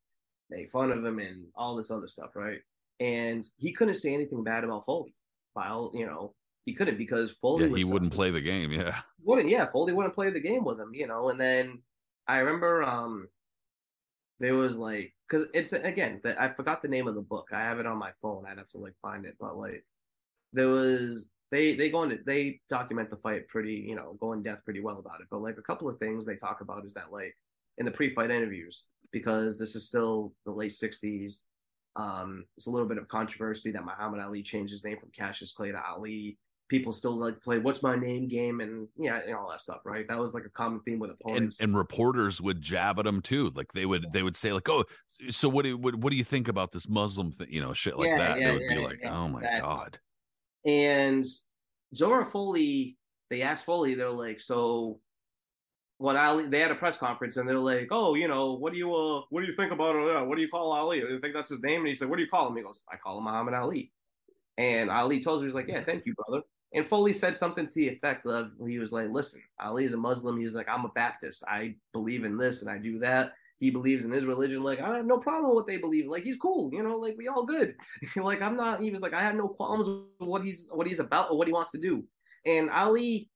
make 0.49 0.69
fun 0.69 0.91
of 0.91 1.03
him 1.03 1.19
and 1.19 1.45
all 1.55 1.75
this 1.75 1.91
other 1.91 2.07
stuff, 2.07 2.35
right? 2.35 2.59
And 2.99 3.47
he 3.57 3.73
couldn't 3.73 3.95
say 3.95 4.13
anything 4.13 4.43
bad 4.43 4.63
about 4.63 4.85
Folley. 4.85 5.13
While, 5.53 5.91
you 5.93 6.05
know, 6.05 6.33
he 6.65 6.73
couldn't 6.73 6.97
because 6.97 7.35
Folley 7.43 7.69
yeah, 7.69 7.77
he 7.77 7.83
wouldn't 7.83 8.13
play 8.13 8.31
the 8.31 8.41
game, 8.41 8.71
yeah. 8.71 8.99
Wouldn't 9.23 9.49
yeah, 9.49 9.67
Folley 9.67 9.93
wouldn't 9.93 10.15
play 10.15 10.29
the 10.29 10.39
game 10.39 10.63
with 10.63 10.79
him, 10.79 10.93
you 10.93 11.07
know, 11.07 11.29
and 11.29 11.39
then 11.39 11.81
I 12.27 12.39
remember 12.39 12.83
um 12.83 13.27
there 14.39 14.55
was 14.55 14.75
like 14.75 15.13
because 15.27 15.47
it's 15.53 15.73
again 15.73 16.19
the, 16.23 16.41
I 16.41 16.53
forgot 16.53 16.81
the 16.81 16.87
name 16.87 17.07
of 17.07 17.15
the 17.15 17.21
book. 17.21 17.49
I 17.51 17.61
have 17.61 17.79
it 17.79 17.85
on 17.85 17.97
my 17.97 18.11
phone. 18.21 18.45
I'd 18.47 18.57
have 18.57 18.69
to 18.69 18.77
like 18.77 18.95
find 19.01 19.25
it, 19.25 19.35
but 19.39 19.57
like 19.57 19.85
there 20.53 20.67
was 20.67 21.29
they 21.55 21.75
they 21.75 21.89
go 21.89 22.03
into 22.03 22.19
they 22.25 22.59
document 22.69 23.09
the 23.09 23.17
fight 23.17 23.47
pretty 23.47 23.75
you 23.75 23.95
know 23.95 24.17
go 24.19 24.33
in 24.33 24.43
depth 24.43 24.63
pretty 24.65 24.81
well 24.81 24.99
about 24.99 25.21
it 25.21 25.27
but 25.31 25.41
like 25.41 25.57
a 25.57 25.61
couple 25.61 25.89
of 25.89 25.97
things 25.99 26.25
they 26.25 26.35
talk 26.35 26.61
about 26.61 26.85
is 26.85 26.93
that 26.93 27.11
like 27.11 27.35
in 27.77 27.85
the 27.85 27.91
pre-fight 27.91 28.31
interviews 28.31 28.85
because 29.11 29.57
this 29.59 29.75
is 29.75 29.87
still 29.87 30.33
the 30.45 30.51
late 30.51 30.71
60s 30.71 31.43
Um, 31.95 32.45
it's 32.57 32.67
a 32.67 32.71
little 32.71 32.87
bit 32.87 32.97
of 32.97 33.07
controversy 33.07 33.71
that 33.71 33.85
Muhammad 33.85 34.19
Ali 34.19 34.43
changed 34.43 34.71
his 34.71 34.83
name 34.83 34.97
from 34.99 35.11
Cassius 35.11 35.53
Clay 35.53 35.71
to 35.71 35.81
Ali. 35.81 36.37
People 36.67 36.93
still 36.93 37.15
like 37.17 37.35
to 37.35 37.39
play 37.41 37.59
"What's 37.59 37.83
my 37.83 37.95
name" 37.95 38.27
game, 38.27 38.59
and 38.59 38.87
yeah, 38.97 39.21
and 39.25 39.35
all 39.35 39.49
that 39.51 39.61
stuff, 39.61 39.81
right? 39.85 40.07
That 40.07 40.19
was 40.19 40.33
like 40.33 40.45
a 40.45 40.49
common 40.49 40.81
theme 40.81 40.99
with 40.99 41.11
opponents. 41.11 41.57
and 41.61 41.75
reporters 41.77 42.41
would 42.41 42.61
jab 42.61 42.99
at 42.99 43.05
him 43.07 43.21
too 43.21 43.51
like 43.55 43.71
they 43.73 43.85
would 43.85 44.11
they 44.11 44.23
would 44.23 44.35
say 44.35 44.51
like 44.51 44.67
oh 44.69 44.83
so 45.29 45.47
what 45.49 45.63
do 45.63 45.69
you, 45.69 45.77
what, 45.77 45.95
what 45.95 46.11
do 46.11 46.17
you 46.17 46.23
think 46.23 46.47
about 46.47 46.71
this 46.71 46.87
muslim 46.89 47.31
thing 47.31 47.47
you 47.49 47.61
know 47.61 47.73
shit 47.73 47.97
like 47.97 48.09
Yeah, 48.09 48.17
that 48.17 48.37
yeah, 48.39 48.47
they 48.47 48.51
would 48.51 48.67
yeah, 48.69 48.75
be 48.75 48.77
like 48.81 48.99
oh 49.05 49.27
my 49.27 49.39
exactly. 49.39 49.61
god 49.61 49.99
And 50.65 51.25
Zora 51.95 52.25
Folley, 52.25 52.97
they 53.29 53.41
asked 53.41 53.65
Folley, 53.65 53.95
they're 53.95 54.09
like, 54.09 54.39
so 54.39 54.99
what 55.97 56.15
Ali, 56.15 56.47
they 56.47 56.59
had 56.59 56.71
a 56.71 56.75
press 56.75 56.97
conference 56.97 57.37
and 57.37 57.47
they're 57.47 57.57
like, 57.57 57.87
oh, 57.91 58.15
you 58.15 58.27
know, 58.27 58.53
what 58.53 58.73
do 58.73 58.77
you, 58.77 58.93
uh, 58.93 59.21
what 59.29 59.41
do 59.41 59.47
you 59.47 59.55
think 59.55 59.71
about, 59.71 59.95
uh, 59.95 60.25
what 60.25 60.35
do 60.35 60.41
you 60.41 60.49
call 60.49 60.73
Ali? 60.73 60.99
Do 60.99 61.07
you 61.07 61.19
think 61.19 61.33
that's 61.33 61.49
his 61.49 61.61
name? 61.63 61.79
And 61.79 61.87
he 61.87 61.95
said, 61.95 62.09
what 62.09 62.17
do 62.17 62.23
you 62.23 62.29
call 62.29 62.47
him? 62.47 62.55
He 62.55 62.63
goes, 62.63 62.83
I 62.91 62.97
call 62.97 63.17
him 63.17 63.23
Muhammad 63.23 63.53
Ali. 63.53 63.91
And 64.57 64.89
Ali 64.89 65.21
tells 65.21 65.39
her, 65.39 65.45
he's 65.45 65.55
like, 65.55 65.67
yeah, 65.67 65.83
thank 65.83 66.05
you, 66.05 66.13
brother. 66.15 66.43
And 66.73 66.87
Folley 66.89 67.15
said 67.15 67.37
something 67.37 67.67
to 67.67 67.73
the 67.73 67.87
effect 67.87 68.25
of, 68.25 68.51
he 68.67 68.79
was 68.79 68.91
like, 68.91 69.09
listen, 69.09 69.41
Ali 69.59 69.85
is 69.85 69.93
a 69.93 69.97
Muslim. 69.97 70.37
He's 70.37 70.55
like, 70.55 70.67
I'm 70.67 70.83
a 70.83 70.89
Baptist. 70.89 71.43
I 71.47 71.75
believe 71.93 72.25
in 72.25 72.37
this 72.37 72.61
and 72.61 72.69
I 72.69 72.77
do 72.77 72.99
that. 72.99 73.33
He 73.57 73.71
believes 73.71 74.03
in 74.03 74.11
his 74.11 74.25
religion. 74.25 74.63
Like, 74.63 74.81
I 74.81 74.97
have 74.97 75.05
no 75.05 75.17
problem 75.17 75.49
with 75.49 75.55
what 75.55 75.67
they 75.67 75.77
believe. 75.77 76.07
Like, 76.07 76.23
he's 76.23 76.35
cool. 76.35 76.69
You 76.73 76.83
know, 76.83 76.97
like 76.97 77.15
we 77.17 77.27
all 77.27 77.45
good. 77.45 77.75
like, 78.15 78.41
I'm 78.41 78.57
not, 78.57 78.81
he 78.81 78.91
was 78.91 79.01
like, 79.01 79.13
I 79.13 79.21
have 79.21 79.35
no 79.35 79.47
qualms 79.47 79.87
with 79.87 80.27
what 80.29 80.43
he's, 80.43 80.69
what 80.71 80.87
he's 80.87 80.99
about 80.99 81.31
or 81.31 81.37
what 81.37 81.47
he 81.47 81.53
wants 81.53 81.71
to 81.71 81.79
do. 81.79 82.03
And 82.45 82.69
Ali 82.69 83.29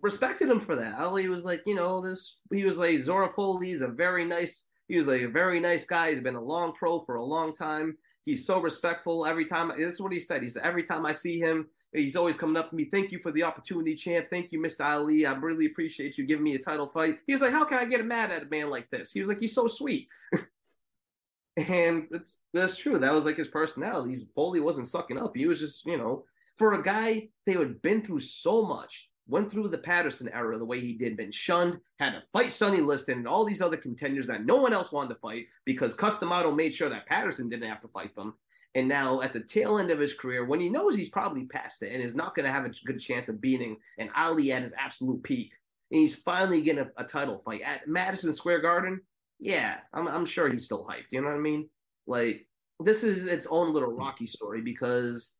respected 0.00 0.48
him 0.48 0.60
for 0.60 0.74
that. 0.76 0.98
Ali 0.98 1.28
was 1.28 1.44
like, 1.44 1.62
you 1.66 1.74
know, 1.74 2.00
this, 2.00 2.38
he 2.52 2.64
was 2.64 2.78
like, 2.78 2.98
Zora 2.98 3.30
Folley 3.32 3.72
is 3.72 3.82
a 3.82 3.88
very 3.88 4.24
nice, 4.24 4.64
he 4.88 4.96
was 4.96 5.06
like 5.06 5.22
a 5.22 5.28
very 5.28 5.60
nice 5.60 5.84
guy. 5.84 6.10
He's 6.10 6.20
been 6.20 6.34
a 6.34 6.40
long 6.40 6.72
pro 6.72 7.00
for 7.00 7.16
a 7.16 7.22
long 7.22 7.54
time. 7.54 7.96
He's 8.24 8.46
so 8.46 8.60
respectful 8.60 9.26
every 9.26 9.44
time. 9.44 9.72
This 9.76 9.94
is 9.94 10.00
what 10.00 10.12
he 10.12 10.20
said. 10.20 10.42
He 10.42 10.48
said, 10.48 10.62
every 10.62 10.82
time 10.82 11.04
I 11.04 11.12
see 11.12 11.38
him, 11.38 11.66
he's 11.92 12.16
always 12.16 12.36
coming 12.36 12.56
up 12.56 12.70
to 12.70 12.76
me. 12.76 12.84
Thank 12.84 13.12
you 13.12 13.18
for 13.18 13.32
the 13.32 13.42
opportunity, 13.42 13.94
champ. 13.94 14.26
Thank 14.30 14.52
you, 14.52 14.60
Mr. 14.60 14.84
Ali. 14.84 15.26
I 15.26 15.32
really 15.32 15.66
appreciate 15.66 16.18
you 16.18 16.24
giving 16.24 16.44
me 16.44 16.54
a 16.54 16.58
title 16.58 16.88
fight. 16.88 17.18
He 17.26 17.32
was 17.32 17.42
like, 17.42 17.52
how 17.52 17.64
can 17.64 17.78
I 17.78 17.84
get 17.84 18.04
mad 18.04 18.30
at 18.30 18.42
a 18.42 18.46
man 18.46 18.70
like 18.70 18.90
this? 18.90 19.12
He 19.12 19.20
was 19.20 19.28
like, 19.28 19.40
he's 19.40 19.54
so 19.54 19.66
sweet. 19.66 20.08
and 21.56 22.06
it's 22.10 22.42
that's 22.52 22.76
true. 22.76 22.98
That 22.98 23.12
was 23.12 23.24
like 23.24 23.36
his 23.36 23.48
personality. 23.48 24.10
He's 24.10 24.28
Folley 24.36 24.62
wasn't 24.62 24.88
sucking 24.88 25.18
up. 25.18 25.36
He 25.36 25.46
was 25.46 25.60
just, 25.60 25.84
you 25.86 25.96
know, 25.96 26.24
for 26.56 26.74
a 26.74 26.82
guy 26.82 27.28
they 27.46 27.52
had 27.52 27.80
been 27.82 28.02
through 28.02 28.20
so 28.20 28.64
much, 28.64 29.08
went 29.26 29.50
through 29.50 29.68
the 29.68 29.78
Patterson 29.78 30.28
era 30.32 30.58
the 30.58 30.64
way 30.64 30.80
he 30.80 30.92
did, 30.92 31.16
been 31.16 31.30
shunned, 31.30 31.78
had 31.98 32.10
to 32.10 32.22
fight 32.32 32.52
Sonny 32.52 32.80
Liston 32.80 33.18
and 33.18 33.28
all 33.28 33.44
these 33.44 33.62
other 33.62 33.76
contenders 33.76 34.26
that 34.26 34.44
no 34.44 34.56
one 34.56 34.72
else 34.72 34.92
wanted 34.92 35.14
to 35.14 35.20
fight 35.20 35.46
because 35.64 35.94
Cus 35.94 36.18
D'Amato 36.18 36.52
made 36.52 36.74
sure 36.74 36.88
that 36.88 37.06
Patterson 37.06 37.48
didn't 37.48 37.68
have 37.68 37.80
to 37.80 37.88
fight 37.88 38.14
them. 38.14 38.34
And 38.78 38.86
now 38.86 39.20
at 39.22 39.32
the 39.32 39.40
tail 39.40 39.78
end 39.78 39.90
of 39.90 39.98
his 39.98 40.14
career, 40.14 40.44
when 40.44 40.60
he 40.60 40.68
knows 40.68 40.94
he's 40.94 41.08
probably 41.08 41.46
past 41.46 41.82
it 41.82 41.92
and 41.92 42.00
is 42.00 42.14
not 42.14 42.36
going 42.36 42.46
to 42.46 42.52
have 42.52 42.64
a 42.64 42.70
good 42.86 43.00
chance 43.00 43.28
of 43.28 43.40
beating 43.40 43.76
an 43.98 44.08
Ali 44.14 44.52
at 44.52 44.62
his 44.62 44.72
absolute 44.78 45.20
peak, 45.24 45.50
and 45.90 45.98
he's 45.98 46.14
finally 46.14 46.60
getting 46.62 46.84
a, 46.84 47.02
a 47.02 47.04
title 47.04 47.42
fight 47.44 47.62
at 47.62 47.88
Madison 47.88 48.32
Square 48.32 48.60
Garden. 48.60 49.00
Yeah, 49.40 49.78
I'm, 49.92 50.06
I'm 50.06 50.24
sure 50.24 50.48
he's 50.48 50.64
still 50.64 50.86
hyped. 50.86 51.10
You 51.10 51.20
know 51.22 51.26
what 51.26 51.34
I 51.34 51.40
mean? 51.40 51.68
Like 52.06 52.46
this 52.78 53.02
is 53.02 53.26
its 53.26 53.48
own 53.50 53.72
little 53.72 53.90
Rocky 53.90 54.26
story 54.26 54.60
because 54.60 55.34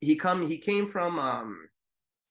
he 0.00 0.14
come 0.14 0.46
he 0.46 0.56
came 0.56 0.86
from 0.86 1.18
um 1.18 1.68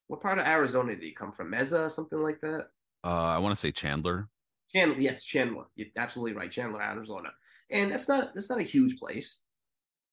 what 0.08 0.22
part 0.22 0.40
of 0.40 0.46
Arizona 0.48 0.96
did 0.96 1.04
he 1.04 1.12
come 1.12 1.34
from? 1.34 1.50
Mesa, 1.50 1.90
something 1.90 2.22
like 2.24 2.40
that. 2.40 2.68
uh 3.04 3.08
i 3.36 3.38
want 3.38 3.54
to 3.54 3.60
say 3.60 3.72
chandler 3.72 4.30
Chandler, 4.74 5.00
yes, 5.00 5.24
Chandler. 5.24 5.66
You're 5.76 5.88
absolutely 5.98 6.34
right, 6.34 6.52
Chandler, 6.52 6.82
Arizona. 6.82 7.30
And 7.72 7.92
that's 7.92 8.08
not 8.08 8.34
that's 8.36 8.50
not 8.50 8.60
a 8.60 8.64
huge 8.64 8.98
place. 8.98 9.42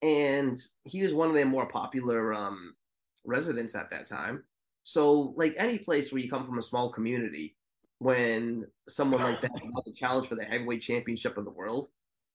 And 0.02 0.58
he 0.84 1.02
was 1.02 1.14
one 1.14 1.28
of 1.28 1.34
their 1.34 1.46
more 1.46 1.68
popular 1.68 2.34
um 2.34 2.74
residents 3.24 3.74
at 3.74 3.90
that 3.90 4.06
time. 4.06 4.44
So, 4.82 5.34
like 5.36 5.54
any 5.56 5.78
place 5.78 6.12
where 6.12 6.20
you 6.20 6.28
come 6.30 6.46
from 6.46 6.58
a 6.58 6.62
small 6.62 6.90
community, 6.90 7.56
when 7.98 8.66
someone 8.88 9.22
like 9.22 9.40
that 9.40 9.50
has 9.62 9.86
a 9.86 9.92
challenge 9.92 10.28
for 10.28 10.34
the 10.34 10.44
heavyweight 10.44 10.82
championship 10.82 11.38
of 11.38 11.44
the 11.44 11.50
world, 11.50 11.88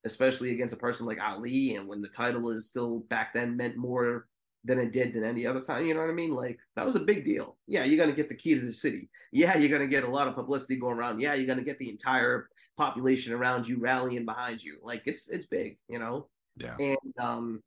especially 0.03 0.52
against 0.52 0.73
a 0.73 0.77
person 0.77 1.06
like 1.06 1.19
Ali, 1.22 1.76
and 1.76 1.88
when 1.88 2.02
the 2.02 2.07
title 2.10 2.49
is 2.49 2.68
still 2.68 3.02
back 3.02 3.34
then 3.34 3.56
meant 3.56 3.77
more 3.77 4.27
than 4.65 4.80
it 4.80 4.91
did 4.91 5.14
than 5.14 5.23
any 5.23 5.45
other 5.45 5.61
time, 5.61 5.86
you 5.86 5.94
know 5.94 6.02
what 6.02 6.10
I 6.10 6.14
mean? 6.14 6.34
Like 6.34 6.60
that 6.76 6.86
was 6.86 6.95
a 6.95 6.99
big 7.02 7.23
deal. 7.23 7.57
Yeah, 7.68 7.84
you're 7.84 7.99
gonna 8.03 8.15
get 8.15 8.30
the 8.30 8.36
key 8.36 8.56
to 8.56 8.65
the 8.65 8.73
city. 8.73 9.10
Yeah, 9.31 9.57
you're 9.57 9.69
gonna 9.69 9.88
get 9.88 10.03
a 10.03 10.10
lot 10.10 10.27
of 10.27 10.36
publicity 10.36 10.76
going 10.76 10.98
around. 10.98 11.19
Yeah, 11.19 11.36
you're 11.36 11.48
gonna 11.48 11.61
get 11.61 11.80
the 11.80 11.90
entire 11.90 12.49
population 12.77 13.34
around 13.34 13.68
you 13.68 13.77
rallying 13.80 14.26
behind 14.26 14.64
you. 14.64 14.80
Like 14.81 15.03
it's 15.06 15.30
it's 15.30 15.45
big, 15.45 15.77
you 15.88 15.99
know. 15.99 16.27
Yeah 16.60 16.76
And 16.80 17.14
um, 17.18 17.64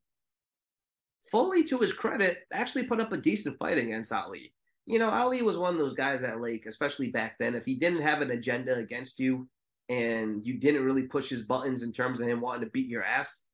Folley, 1.33 1.67
to 1.69 1.79
his 1.79 1.93
credit, 1.93 2.41
actually 2.53 2.85
put 2.85 3.01
up 3.01 3.13
a 3.13 3.17
decent 3.17 3.59
fight 3.59 3.79
against 3.79 4.13
Ali. 4.13 4.53
You 4.85 4.99
know, 4.99 5.09
Ali 5.09 5.43
was 5.43 5.57
one 5.57 5.73
of 5.73 5.79
those 5.79 5.95
guys 5.95 6.21
that, 6.21 6.41
like, 6.41 6.67
especially 6.67 7.09
back 7.09 7.39
then, 7.39 7.55
if 7.55 7.65
he 7.65 7.75
didn't 7.75 8.03
have 8.03 8.21
an 8.21 8.33
agenda 8.33 8.75
against 8.75 9.19
you 9.19 9.49
and 9.89 10.45
you 10.45 10.59
didn't 10.59 10.85
really 10.85 11.05
push 11.05 11.31
his 11.31 11.43
buttons 11.43 11.83
in 11.83 11.93
terms 11.93 12.21
of 12.21 12.27
him 12.27 12.41
wanting 12.41 12.63
to 12.63 12.71
beat 12.71 12.89
your 12.89 13.05
ass, 13.05 13.45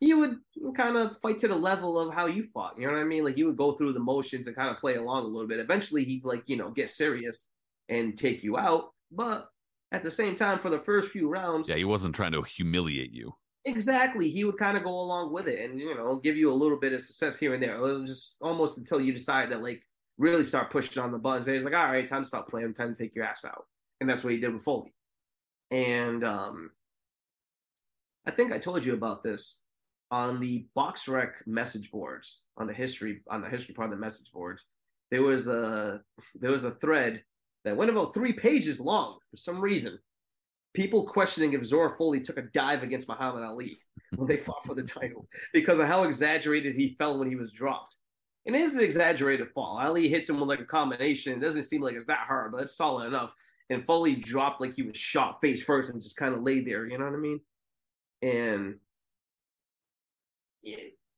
he 0.00 0.12
would 0.12 0.36
kind 0.74 0.96
of 0.96 1.16
fight 1.18 1.38
to 1.38 1.48
the 1.48 1.56
level 1.56 1.98
of 1.98 2.12
how 2.12 2.26
you 2.26 2.42
fought. 2.42 2.76
You 2.76 2.86
know 2.86 2.92
what 2.92 3.00
I 3.00 3.04
mean? 3.04 3.24
Like, 3.24 3.36
he 3.36 3.44
would 3.44 3.56
go 3.56 3.72
through 3.72 3.92
the 3.92 4.00
motions 4.00 4.46
and 4.46 4.56
kind 4.56 4.68
of 4.68 4.76
play 4.76 4.96
along 4.96 5.24
a 5.24 5.28
little 5.28 5.48
bit. 5.48 5.60
Eventually, 5.60 6.04
he'd, 6.04 6.24
like, 6.24 6.48
you 6.48 6.56
know, 6.56 6.70
get 6.70 6.90
serious 6.90 7.52
and 7.88 8.18
take 8.18 8.42
you 8.42 8.58
out. 8.58 8.90
But 9.10 9.48
at 9.92 10.02
the 10.02 10.10
same 10.10 10.36
time, 10.36 10.58
for 10.58 10.68
the 10.68 10.80
first 10.80 11.10
few 11.10 11.28
rounds, 11.28 11.68
yeah 11.68 11.76
he 11.76 11.84
wasn't 11.84 12.14
trying 12.14 12.32
to 12.32 12.42
humiliate 12.42 13.12
you 13.12 13.32
Exactly. 13.66 14.30
He 14.30 14.44
would 14.44 14.58
kind 14.58 14.76
of 14.76 14.84
go 14.84 14.90
along 14.90 15.32
with 15.32 15.48
it 15.48 15.58
and, 15.68 15.78
you 15.78 15.94
know, 15.94 16.16
give 16.18 16.36
you 16.36 16.50
a 16.50 16.54
little 16.54 16.78
bit 16.78 16.92
of 16.92 17.02
success 17.02 17.36
here 17.36 17.52
and 17.52 17.62
there. 17.62 17.78
Just 18.06 18.36
almost 18.40 18.78
until 18.78 19.00
you 19.00 19.12
decide 19.12 19.50
to, 19.50 19.58
like, 19.58 19.82
really 20.18 20.44
start 20.44 20.70
pushing 20.70 21.02
on 21.02 21.12
the 21.12 21.18
buttons. 21.18 21.46
And 21.48 21.56
he's 21.56 21.64
like, 21.64 21.74
all 21.74 21.90
right, 21.92 22.08
time 22.08 22.22
to 22.22 22.28
stop 22.28 22.48
playing, 22.48 22.74
time 22.74 22.94
to 22.94 22.98
take 23.02 23.14
your 23.14 23.24
ass 23.24 23.44
out. 23.44 23.66
And 24.00 24.08
that's 24.08 24.24
what 24.24 24.32
he 24.32 24.40
did 24.40 24.54
with 24.54 24.64
Folley. 24.64 24.92
And 25.72 26.24
um, 26.24 26.70
I 28.26 28.30
think 28.30 28.52
I 28.52 28.58
told 28.58 28.84
you 28.84 28.94
about 28.94 29.22
this 29.24 29.62
on 30.10 30.40
the 30.40 30.66
BoxRec 30.76 31.46
message 31.46 31.90
boards 31.90 32.42
on 32.56 32.66
the 32.68 32.72
history 32.72 33.22
on 33.28 33.42
the 33.42 33.48
history 33.48 33.74
part 33.74 33.90
of 33.92 33.98
the 33.98 34.00
message 34.00 34.30
boards 34.32 34.66
there 35.10 35.22
was 35.22 35.48
a 35.48 36.00
there 36.36 36.52
was 36.52 36.64
a 36.64 36.70
thread 36.70 37.24
that 37.64 37.76
went 37.76 37.90
about 37.90 38.14
three 38.14 38.32
pages 38.32 38.78
long 38.78 39.18
for 39.30 39.36
some 39.36 39.60
reason 39.60 39.98
people 40.76 41.06
questioning 41.06 41.54
if 41.54 41.64
Zora 41.64 41.96
Folley 41.96 42.22
took 42.22 42.36
a 42.36 42.42
dive 42.42 42.82
against 42.82 43.08
Muhammad 43.08 43.42
Ali 43.42 43.78
when 44.16 44.28
they 44.28 44.36
fought 44.36 44.64
for 44.64 44.74
the 44.74 44.82
title 44.82 45.26
because 45.54 45.78
of 45.78 45.88
how 45.88 46.04
exaggerated 46.04 46.76
he 46.76 46.94
fell 46.98 47.18
when 47.18 47.28
he 47.28 47.34
was 47.34 47.50
dropped. 47.50 47.96
And 48.44 48.54
it 48.54 48.60
is 48.60 48.74
an 48.74 48.80
exaggerated 48.80 49.48
fall. 49.54 49.78
Ali 49.78 50.06
hits 50.06 50.28
him 50.28 50.38
with 50.38 50.48
like 50.48 50.60
a 50.60 50.66
combination. 50.66 51.32
It 51.32 51.40
doesn't 51.40 51.64
seem 51.64 51.80
like 51.80 51.94
it's 51.94 52.06
that 52.06 52.26
hard, 52.28 52.52
but 52.52 52.60
it's 52.60 52.76
solid 52.76 53.06
enough. 53.06 53.32
And 53.70 53.84
Folley 53.84 54.22
dropped 54.22 54.60
like 54.60 54.74
he 54.74 54.82
was 54.82 54.96
shot 54.96 55.40
face 55.40 55.62
first 55.62 55.90
and 55.90 56.00
just 56.00 56.16
kind 56.16 56.34
of 56.34 56.42
laid 56.42 56.66
there. 56.66 56.86
You 56.86 56.98
know 56.98 57.06
what 57.06 57.14
I 57.14 57.18
mean? 57.18 57.40
And 58.22 58.76
yeah, 60.62 60.76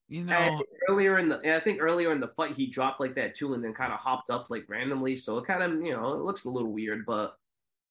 you 0.09 0.25
know 0.25 0.37
think 0.37 0.69
earlier 0.89 1.19
in 1.19 1.29
the, 1.29 1.39
and 1.41 1.53
I 1.53 1.61
think 1.61 1.83
earlier 1.83 2.13
in 2.13 2.21
the 2.21 2.29
fight 2.29 2.53
he 2.53 2.67
dropped 2.67 3.01
like 3.01 3.15
that 3.17 3.35
too, 3.35 3.53
and 3.53 3.63
then 3.63 3.75
kind 3.75 3.93
of 3.93 3.99
hopped 3.99 4.31
up 4.31 4.49
like 4.49 4.65
randomly. 4.69 5.17
So 5.17 5.37
it 5.37 5.47
kind 5.47 5.63
of, 5.63 5.85
you 5.85 5.93
know, 5.93 6.15
it 6.15 6.23
looks 6.23 6.45
a 6.45 6.51
little 6.51 6.73
weird. 6.73 7.05
But 7.05 7.38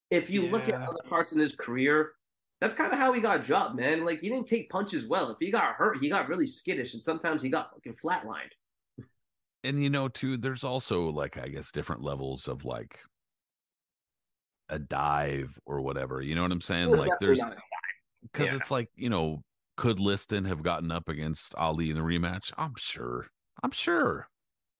if 0.10 0.30
you 0.30 0.42
look 0.44 0.64
at 0.64 0.76
Yeah. 0.76 0.88
other 0.88 1.02
parts 1.10 1.34
in 1.34 1.40
his 1.40 1.56
career, 1.56 2.14
that's 2.62 2.74
kind 2.74 2.92
of 2.92 2.98
how 3.00 3.14
he 3.14 3.22
got 3.22 3.44
dropped, 3.44 3.76
man. 3.76 4.06
Like 4.06 4.20
he 4.22 4.30
didn't 4.30 4.48
take 4.48 4.70
punches 4.70 5.06
well. 5.06 5.30
If 5.32 5.38
he 5.40 5.52
got 5.52 5.76
hurt, 5.76 5.98
he 5.98 6.10
got 6.10 6.28
really 6.28 6.48
skittish, 6.48 6.94
and 6.94 7.02
sometimes 7.04 7.42
he 7.42 7.50
got 7.50 7.72
fucking 7.72 7.96
flatlined. 7.96 8.52
and 9.64 9.82
you 9.84 9.90
know 9.90 10.08
too 10.08 10.38
there's 10.38 10.64
also 10.64 11.10
like 11.10 11.36
i 11.38 11.48
guess 11.48 11.72
different 11.72 12.04
levels 12.04 12.48
of 12.48 12.64
like 12.64 13.00
a 14.70 14.78
dive 14.78 15.58
or 15.66 15.82
whatever 15.82 16.22
you 16.22 16.36
know 16.36 16.44
what 16.44 16.52
i'm 16.52 16.62
saying 16.62 16.90
oh, 16.94 16.98
like 16.98 17.12
there's 17.20 17.44
because 18.22 18.52
Yeah. 18.52 18.58
it's 18.58 18.70
like 18.72 18.90
you 18.96 19.10
know 19.10 19.42
could 19.78 20.00
liston 20.00 20.46
have 20.46 20.62
gotten 20.62 20.92
up 20.92 21.10
against 21.10 21.56
ali 21.56 21.90
in 21.90 21.96
the 21.96 22.02
rematch 22.04 22.52
i'm 22.58 22.76
sure 22.78 23.28
i'm 23.64 23.72
sure 23.72 24.30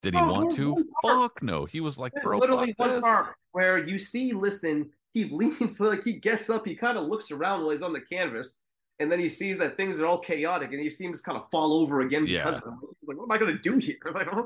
did 0.04 0.14
he 0.14 0.20
Oh, 0.20 0.32
want 0.32 0.52
to 0.56 0.76
fuck 1.02 1.42
no 1.42 1.66
he 1.66 1.80
was 1.82 1.98
like 1.98 2.14
There's 2.14 2.24
bro 2.24 2.38
literally 2.38 2.68
fuck 2.78 2.80
one 2.80 2.90
this. 2.92 3.02
part 3.02 3.36
where 3.52 3.78
you 3.80 3.98
see 3.98 4.32
Liston, 4.34 4.92
he 5.14 5.26
leans 5.26 5.80
like 5.80 6.04
he 6.04 6.14
gets 6.14 6.50
up, 6.50 6.66
he 6.66 6.76
kind 6.76 6.98
of 6.98 7.06
looks 7.08 7.32
around 7.32 7.62
while 7.62 7.72
he's 7.72 7.82
on 7.82 7.94
the 7.94 8.02
canvas, 8.02 8.56
and 9.00 9.12
then 9.12 9.20
he 9.20 9.28
sees 9.28 9.58
that 9.60 9.78
things 9.78 10.00
are 10.00 10.06
all 10.06 10.20
chaotic, 10.20 10.72
and 10.72 10.82
he 10.82 10.90
seems 10.90 11.22
kind 11.22 11.38
of 11.38 11.46
fall 11.52 11.74
over 11.74 12.02
again 12.02 12.26
because 12.26 12.56
Yeah. 12.56 12.72
of. 12.72 12.74
He's 12.82 13.08
like, 13.10 13.18
what 13.18 13.24
am 13.26 13.32
I 13.32 13.38
gonna 13.38 13.60
do 13.60 13.78
here? 13.78 13.98
Like, 14.14 14.28
oh. 14.32 14.46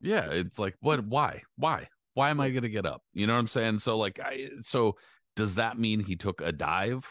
yeah 0.00 0.28
it's 0.30 0.58
like 0.58 0.74
what 0.80 1.04
why? 1.06 1.42
Why? 1.56 1.88
Why 2.14 2.30
am 2.30 2.40
i 2.40 2.50
gonna 2.50 2.68
get 2.68 2.86
up? 2.86 3.02
You 3.14 3.26
know 3.26 3.34
what 3.34 3.40
i'm 3.40 3.46
saying? 3.46 3.78
So 3.78 3.96
like 3.96 4.18
i 4.20 4.48
so 4.60 4.96
does 5.36 5.54
that 5.56 5.78
mean 5.78 6.00
he 6.00 6.16
took 6.16 6.40
a 6.40 6.52
dive? 6.52 7.04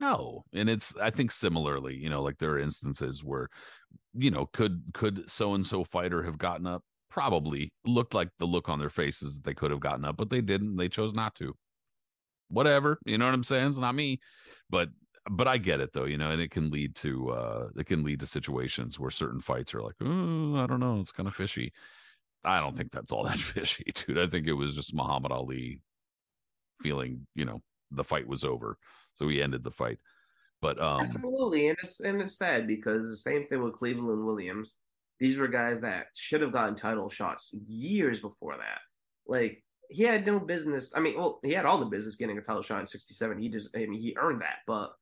No 0.00 0.44
and 0.52 0.68
it's 0.68 0.94
i 1.00 1.10
think 1.10 1.30
similarly 1.30 1.94
you 1.94 2.10
know 2.10 2.22
like 2.22 2.36
there 2.38 2.50
are 2.50 2.58
instances 2.58 3.22
where 3.24 3.48
you 4.14 4.30
know 4.30 4.46
could 4.52 4.82
could 4.92 5.30
so 5.30 5.54
and 5.54 5.66
so 5.66 5.84
fighter 5.84 6.22
have 6.24 6.38
gotten 6.38 6.66
up? 6.66 6.82
Probably. 7.08 7.72
Looked 7.86 8.12
like 8.14 8.28
the 8.38 8.46
look 8.46 8.68
on 8.68 8.78
their 8.78 8.90
faces 8.90 9.34
that 9.36 9.44
they 9.44 9.54
could 9.54 9.70
have 9.70 9.80
gotten 9.80 10.04
up 10.04 10.16
but 10.16 10.28
they 10.28 10.40
didn't. 10.40 10.76
They 10.76 10.88
chose 10.88 11.14
not 11.14 11.34
to 11.36 11.54
whatever 12.48 12.98
you 13.04 13.18
know 13.18 13.24
what 13.24 13.34
i'm 13.34 13.42
saying 13.42 13.68
it's 13.68 13.78
not 13.78 13.94
me 13.94 14.20
but 14.70 14.88
but 15.30 15.48
I 15.48 15.58
get 15.58 15.80
it 15.80 15.92
though, 15.92 16.04
you 16.04 16.18
know, 16.18 16.30
and 16.30 16.40
it 16.40 16.50
can 16.50 16.70
lead 16.70 16.94
to 16.96 17.30
uh 17.30 17.68
it 17.76 17.86
can 17.86 18.04
lead 18.04 18.20
to 18.20 18.26
situations 18.26 18.98
where 18.98 19.10
certain 19.10 19.40
fights 19.40 19.74
are 19.74 19.82
like, 19.82 19.96
oh, 20.00 20.56
I 20.56 20.66
don't 20.66 20.80
know, 20.80 21.00
it's 21.00 21.12
kind 21.12 21.28
of 21.28 21.34
fishy. 21.34 21.72
I 22.44 22.60
don't 22.60 22.76
think 22.76 22.92
that's 22.92 23.12
all 23.12 23.24
that 23.24 23.38
fishy, 23.54 23.84
dude. 23.94 24.18
I 24.18 24.26
think 24.26 24.46
it 24.46 24.52
was 24.52 24.74
just 24.74 24.94
Muhammad 24.94 25.32
Ali 25.32 25.80
feeling, 26.82 27.26
you 27.34 27.44
know, 27.44 27.60
the 27.90 28.04
fight 28.04 28.26
was 28.26 28.44
over, 28.44 28.78
so 29.14 29.28
he 29.28 29.42
ended 29.42 29.64
the 29.64 29.70
fight. 29.70 29.98
But 30.62 30.80
um 30.80 31.00
Absolutely, 31.00 31.68
and 31.68 31.78
it's 31.82 32.00
and 32.00 32.20
it's 32.20 32.38
sad 32.38 32.66
because 32.66 33.08
the 33.08 33.16
same 33.16 33.46
thing 33.46 33.62
with 33.62 33.74
Cleveland 33.74 34.24
Williams. 34.24 34.76
These 35.18 35.38
were 35.38 35.48
guys 35.48 35.80
that 35.80 36.08
should 36.14 36.42
have 36.42 36.52
gotten 36.52 36.74
title 36.74 37.08
shots 37.08 37.50
years 37.66 38.20
before 38.20 38.58
that. 38.58 38.80
Like 39.26 39.64
he 39.90 40.02
had 40.02 40.26
no 40.26 40.38
business. 40.38 40.92
I 40.94 41.00
mean, 41.00 41.16
well, 41.16 41.40
he 41.42 41.52
had 41.52 41.64
all 41.66 41.78
the 41.78 41.86
business 41.86 42.16
getting 42.16 42.38
a 42.38 42.42
title 42.42 42.62
shot 42.62 42.80
in 42.80 42.86
'67. 42.86 43.38
He 43.38 43.48
just, 43.48 43.76
I 43.76 43.80
mean, 43.80 44.00
he 44.00 44.16
earned 44.18 44.42
that, 44.42 44.58
but 44.66 44.92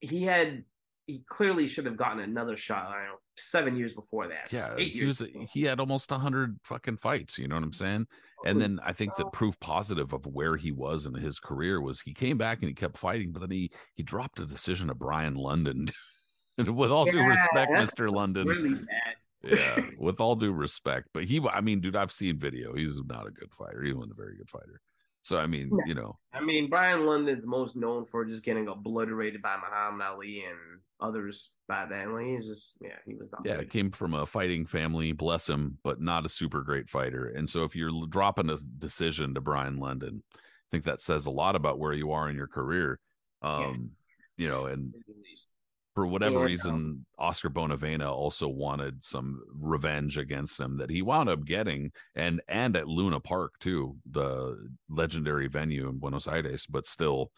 he 0.00 0.22
had, 0.22 0.64
he 1.06 1.24
clearly 1.26 1.66
should 1.66 1.86
have 1.86 1.96
gotten 1.96 2.20
another 2.20 2.56
shot. 2.56 2.88
I 2.88 2.92
don't 2.98 3.06
know, 3.06 3.18
seven 3.36 3.76
years 3.76 3.94
before 3.94 4.28
that. 4.28 4.52
yeah, 4.52 4.74
eight 4.78 4.92
he 4.92 4.98
years. 5.00 5.20
was 5.20 5.28
before. 5.28 5.46
he 5.52 5.62
had 5.62 5.80
almost 5.80 6.12
a 6.12 6.18
hundred 6.18 6.58
fucking 6.64 6.98
fights. 6.98 7.38
You 7.38 7.48
know 7.48 7.56
what 7.56 7.64
I'm 7.64 7.72
saying? 7.72 8.06
And 8.46 8.60
then 8.60 8.78
I 8.84 8.92
think 8.92 9.16
the 9.16 9.24
proof 9.26 9.58
positive 9.60 10.12
of 10.12 10.26
where 10.26 10.56
he 10.56 10.70
was 10.70 11.06
in 11.06 11.14
his 11.14 11.38
career 11.38 11.80
was 11.80 12.00
he 12.00 12.12
came 12.12 12.36
back 12.36 12.58
and 12.60 12.68
he 12.68 12.74
kept 12.74 12.98
fighting, 12.98 13.32
but 13.32 13.40
then 13.40 13.50
he 13.50 13.70
he 13.94 14.02
dropped 14.02 14.38
a 14.38 14.46
decision 14.46 14.88
to 14.88 14.94
Brian 14.94 15.34
London. 15.34 15.88
and 16.58 16.76
with 16.76 16.90
all 16.90 17.06
due 17.06 17.22
respect, 17.22 17.72
Mr. 17.72 18.12
London, 18.12 18.46
really 18.46 18.74
bad. 18.74 19.16
Yeah, 19.44 19.80
with 19.98 20.20
all 20.20 20.36
due 20.36 20.52
respect, 20.52 21.08
but 21.14 21.24
he, 21.24 21.40
I 21.52 21.60
mean, 21.60 21.80
dude, 21.80 21.96
I've 21.96 22.12
seen 22.12 22.38
video. 22.38 22.74
He's 22.74 22.98
not 23.06 23.26
a 23.26 23.30
good 23.30 23.50
fighter. 23.52 23.82
He 23.82 23.92
wasn't 23.92 24.12
a 24.12 24.16
very 24.16 24.36
good 24.36 24.50
fighter. 24.50 24.80
So 25.22 25.38
I 25.38 25.46
mean, 25.46 25.70
No. 25.72 25.78
you 25.86 25.94
know, 25.94 26.18
I 26.34 26.40
mean, 26.42 26.68
Brian 26.68 27.06
London's 27.06 27.46
most 27.46 27.76
known 27.76 28.04
for 28.04 28.24
just 28.26 28.44
getting 28.44 28.68
obliterated 28.68 29.40
by 29.40 29.56
Muhammad 29.56 30.06
Ali 30.06 30.44
and 30.44 30.58
others 31.00 31.54
by 31.66 31.86
then. 31.86 32.12
Like, 32.12 32.26
he's 32.26 32.46
just, 32.46 32.76
yeah, 32.82 32.96
he 33.06 33.14
was 33.14 33.32
not. 33.32 33.40
yeah, 33.44 33.56
good. 33.56 33.70
came 33.70 33.90
from 33.90 34.12
a 34.12 34.26
fighting 34.26 34.66
family, 34.66 35.12
bless 35.12 35.48
him, 35.48 35.78
but 35.82 35.98
not 36.00 36.26
a 36.26 36.28
super 36.28 36.60
great 36.62 36.90
fighter. 36.90 37.28
And 37.28 37.48
so 37.48 37.64
if 37.64 37.74
you're 37.74 38.06
dropping 38.08 38.50
a 38.50 38.58
decision 38.78 39.32
to 39.34 39.40
Brian 39.40 39.78
London, 39.78 40.22
I 40.34 40.38
think 40.70 40.84
that 40.84 41.00
says 41.00 41.24
a 41.24 41.30
lot 41.30 41.56
about 41.56 41.78
where 41.78 41.94
you 41.94 42.12
are 42.12 42.28
in 42.28 42.36
your 42.36 42.46
career. 42.48 43.00
Um, 43.40 43.92
you 44.36 44.48
know, 44.48 44.66
and 44.66 44.92
At 44.94 45.16
least. 45.22 45.52
For 45.94 46.06
whatever 46.08 46.40
Yeah, 46.40 46.46
reason, 46.46 47.06
Oscar 47.18 47.50
Bonavena 47.50 48.10
also 48.10 48.48
wanted 48.48 49.04
some 49.04 49.42
revenge 49.48 50.18
against 50.18 50.58
him 50.58 50.76
that 50.78 50.90
he 50.90 51.02
wound 51.02 51.28
up 51.28 51.44
getting, 51.44 51.92
and 52.16 52.42
and 52.48 52.76
at 52.76 52.88
Luna 52.88 53.20
Park 53.20 53.58
too, 53.60 53.96
the 54.10 54.70
legendary 54.88 55.46
venue 55.46 55.88
in 55.88 55.98
Buenos 55.98 56.26
Aires. 56.26 56.66
But 56.66 56.86
still, 56.86 57.30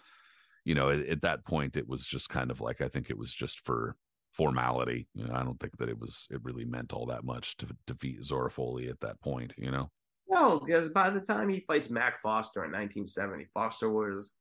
you 0.64 0.74
know, 0.74 0.90
at, 0.90 1.06
at 1.06 1.22
that 1.22 1.44
point, 1.44 1.76
it 1.76 1.86
was 1.86 2.06
just 2.06 2.30
kind 2.30 2.50
of 2.50 2.60
like 2.62 2.80
I 2.80 2.88
think 2.88 3.10
it 3.10 3.18
was 3.18 3.32
just 3.34 3.60
for 3.60 3.96
formality. 4.32 5.06
You 5.14 5.26
know, 5.26 5.34
I 5.34 5.42
don't 5.44 5.60
think 5.60 5.76
that 5.78 5.88
it 5.90 5.98
was 5.98 6.26
it 6.30 6.42
really 6.42 6.64
meant 6.64 6.92
all 6.94 7.06
that 7.06 7.24
much 7.24 7.56
to 7.58 7.66
defeat 7.86 8.24
Zora 8.24 8.50
Folley 8.50 8.88
at 8.88 9.00
that 9.00 9.20
point. 9.20 9.54
You 9.58 9.70
know, 9.70 9.90
No, 10.28 10.60
because 10.60 10.88
by 10.88 11.10
the 11.10 11.20
time 11.20 11.48
he 11.48 11.60
fights 11.60 11.90
Mac 11.90 12.18
Foster 12.18 12.64
in 12.64 12.72
1970, 12.72 13.46
Foster 13.54 13.90
was 13.90 14.34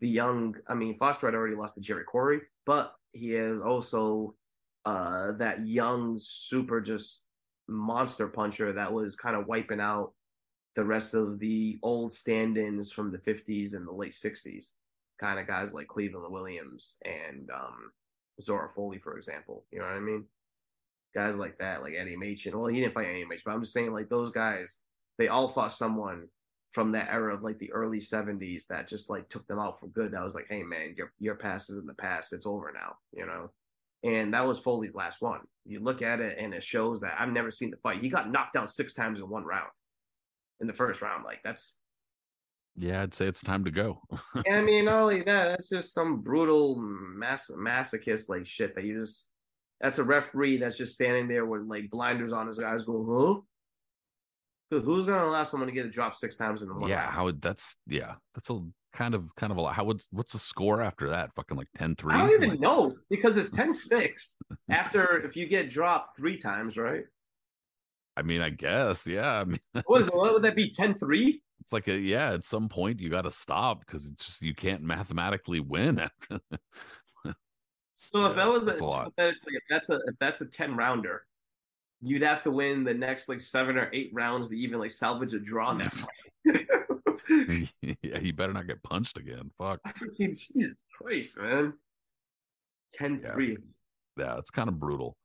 the 0.00 0.08
young. 0.08 0.56
I 0.68 0.74
mean, 0.74 0.96
Foster 0.96 1.26
had 1.26 1.34
already 1.34 1.56
lost 1.56 1.74
to 1.76 1.80
Jerry 1.80 2.04
Quarry, 2.04 2.40
but 2.66 2.94
he 3.12 3.34
is 3.34 3.60
also 3.60 4.34
uh, 4.84 5.32
that 5.32 5.66
young, 5.66 6.18
super 6.20 6.80
just 6.80 7.24
monster 7.68 8.28
puncher 8.28 8.72
that 8.72 8.92
was 8.92 9.16
kind 9.16 9.36
of 9.36 9.46
wiping 9.46 9.80
out 9.80 10.12
the 10.76 10.84
rest 10.84 11.14
of 11.14 11.38
the 11.38 11.78
old 11.82 12.12
stand-ins 12.12 12.92
from 12.92 13.10
the 13.10 13.18
50s 13.18 13.74
and 13.74 13.86
the 13.86 13.92
late 13.92 14.12
60s. 14.12 14.74
Kind 15.20 15.40
of 15.40 15.46
guys 15.46 15.74
like 15.74 15.88
Cleveland 15.88 16.32
Williams 16.32 16.96
and 17.04 17.50
um, 17.50 17.90
Zora 18.40 18.68
Folley, 18.68 19.02
for 19.02 19.16
example. 19.16 19.64
You 19.72 19.80
know 19.80 19.86
what 19.86 19.94
I 19.94 20.00
mean? 20.00 20.24
Guys 21.14 21.36
like 21.36 21.58
that, 21.58 21.82
like 21.82 21.94
Eddie 21.98 22.16
Machen. 22.16 22.56
Well, 22.56 22.68
he 22.68 22.80
didn't 22.80 22.94
fight 22.94 23.08
Eddie 23.08 23.24
Machen, 23.24 23.42
but 23.44 23.52
I'm 23.52 23.62
just 23.62 23.72
saying, 23.72 23.92
like 23.92 24.08
those 24.08 24.30
guys 24.30 24.78
they 25.18 25.28
all 25.28 25.48
fought 25.48 25.72
someone 25.72 26.28
from 26.70 26.92
that 26.92 27.08
era 27.10 27.34
of 27.34 27.42
like 27.42 27.58
the 27.58 27.72
early 27.72 27.98
70s 27.98 28.66
that 28.66 28.88
just 28.88 29.08
like 29.08 29.28
took 29.28 29.46
them 29.46 29.58
out 29.58 29.80
for 29.80 29.88
good. 29.88 30.12
That 30.12 30.22
was 30.22 30.34
like, 30.34 30.46
hey 30.48 30.62
man, 30.62 30.94
your 30.96 31.12
your 31.18 31.34
past 31.34 31.70
is 31.70 31.76
in 31.76 31.86
the 31.86 31.94
past. 31.94 32.32
It's 32.32 32.46
over 32.46 32.72
now, 32.72 32.96
you 33.12 33.26
know. 33.26 33.50
And 34.04 34.32
that 34.32 34.46
was 34.46 34.58
Folley's 34.58 34.94
last 34.94 35.20
one. 35.20 35.40
You 35.64 35.80
look 35.80 36.02
at 36.02 36.20
it 36.20 36.38
and 36.38 36.54
it 36.54 36.62
shows 36.62 37.00
that 37.00 37.16
I've 37.18 37.32
never 37.32 37.50
seen 37.50 37.70
the 37.70 37.76
fight. 37.78 38.00
He 38.00 38.08
got 38.08 38.30
knocked 38.30 38.54
down 38.54 38.68
six 38.68 38.92
times 38.92 39.18
in 39.18 39.28
one 39.28 39.44
round. 39.44 39.70
In 40.60 40.66
the 40.66 40.72
first 40.72 41.02
round, 41.02 41.24
like 41.24 41.38
that's 41.44 41.78
yeah, 42.76 43.02
I'd 43.02 43.14
say 43.14 43.26
it's 43.26 43.42
time 43.42 43.64
to 43.64 43.70
go. 43.70 44.00
I 44.50 44.60
mean, 44.60 44.84
not 44.84 45.02
only 45.02 45.18
that, 45.22 45.48
that's 45.48 45.68
just 45.68 45.92
some 45.92 46.20
brutal 46.20 46.76
mass 46.76 47.50
masochist 47.56 48.28
like 48.28 48.46
shit 48.46 48.74
that 48.74 48.84
you 48.84 49.00
just 49.00 49.30
that's 49.80 49.98
a 49.98 50.04
referee 50.04 50.58
that's 50.58 50.76
just 50.76 50.94
standing 50.94 51.28
there 51.28 51.46
with 51.46 51.62
like 51.62 51.90
blinders 51.90 52.32
on 52.32 52.46
his 52.46 52.60
eyes 52.60 52.84
going, 52.84 53.06
huh? 53.08 53.40
Who's 54.70 55.06
gonna 55.06 55.24
allow 55.24 55.44
someone 55.44 55.66
to 55.68 55.74
get 55.74 55.86
a 55.86 55.90
drop 55.90 56.14
six 56.14 56.36
times 56.36 56.62
in 56.62 56.68
one 56.78 56.88
yeah, 56.88 57.00
round? 57.02 57.10
how 57.14 57.24
would 57.24 57.40
that's 57.40 57.76
yeah, 57.86 58.14
that's 58.34 58.50
a 58.50 58.60
kind 58.92 59.14
of 59.14 59.34
kind 59.36 59.50
of 59.50 59.56
a 59.58 59.60
lot. 59.60 59.74
How 59.74 59.84
would 59.84 60.02
what's 60.10 60.32
the 60.32 60.38
score 60.38 60.82
after 60.82 61.08
that? 61.10 61.30
Fucking 61.36 61.56
like 61.56 61.68
10-3? 61.78 62.12
I 62.12 62.18
don't 62.18 62.30
even 62.30 62.50
Like- 62.50 62.60
know 62.60 62.96
because 63.10 63.36
it's 63.36 63.50
10-6 63.50 64.36
after 64.70 65.18
if 65.18 65.36
you 65.36 65.46
get 65.46 65.70
dropped 65.70 66.16
three 66.16 66.36
times, 66.36 66.76
right? 66.76 67.04
I 68.16 68.22
mean, 68.22 68.40
I 68.40 68.50
guess, 68.50 69.06
yeah. 69.06 69.40
I 69.40 69.44
mean, 69.44 69.60
What 69.86 70.00
is 70.02 70.08
it? 70.08 70.14
What 70.14 70.32
would 70.34 70.42
that 70.42 70.56
be? 70.56 70.70
10-3? 70.70 71.40
it's 71.60 71.72
like 71.72 71.88
a 71.88 71.96
yeah. 71.98 72.32
At 72.32 72.44
some 72.44 72.68
point, 72.68 73.00
you 73.00 73.08
got 73.10 73.22
to 73.22 73.30
stop 73.30 73.80
because 73.80 74.06
it's 74.06 74.24
just 74.26 74.42
you 74.42 74.54
can't 74.54 74.82
mathematically 74.82 75.60
win. 75.60 76.06
So 78.00 78.26
if 78.26 78.36
Yeah, 78.36 78.44
that 78.44 78.48
was 78.52 78.66
a, 78.68 78.76
a 78.76 78.84
lot. 78.84 79.12
if 79.18 79.62
that's 79.68 79.90
a 79.90 79.96
if 80.06 80.14
that's 80.20 80.40
a 80.40 80.46
10 80.46 80.76
rounder, 80.76 81.26
you'd 82.00 82.22
have 82.22 82.42
to 82.44 82.50
win 82.50 82.84
the 82.84 82.94
next 82.94 83.28
like 83.28 83.40
seven 83.40 83.76
or 83.76 83.90
eight 83.92 84.10
rounds 84.12 84.48
to 84.48 84.56
even 84.56 84.78
like 84.78 84.90
salvage 84.90 85.34
a 85.34 85.38
draw 85.38 85.76
fight. 85.76 86.06
yeah, 88.02 88.18
you 88.20 88.32
better 88.34 88.52
not 88.52 88.66
get 88.66 88.82
punched 88.82 89.18
again. 89.18 89.50
Fuck. 89.58 89.80
Jesus 90.18 90.82
Christ, 90.96 91.38
man. 91.38 91.72
10 92.94 93.20
3. 93.32 93.56
Yeah, 94.18 94.38
it's 94.38 94.50
kind 94.50 94.68
of 94.68 94.78
brutal. 94.78 95.16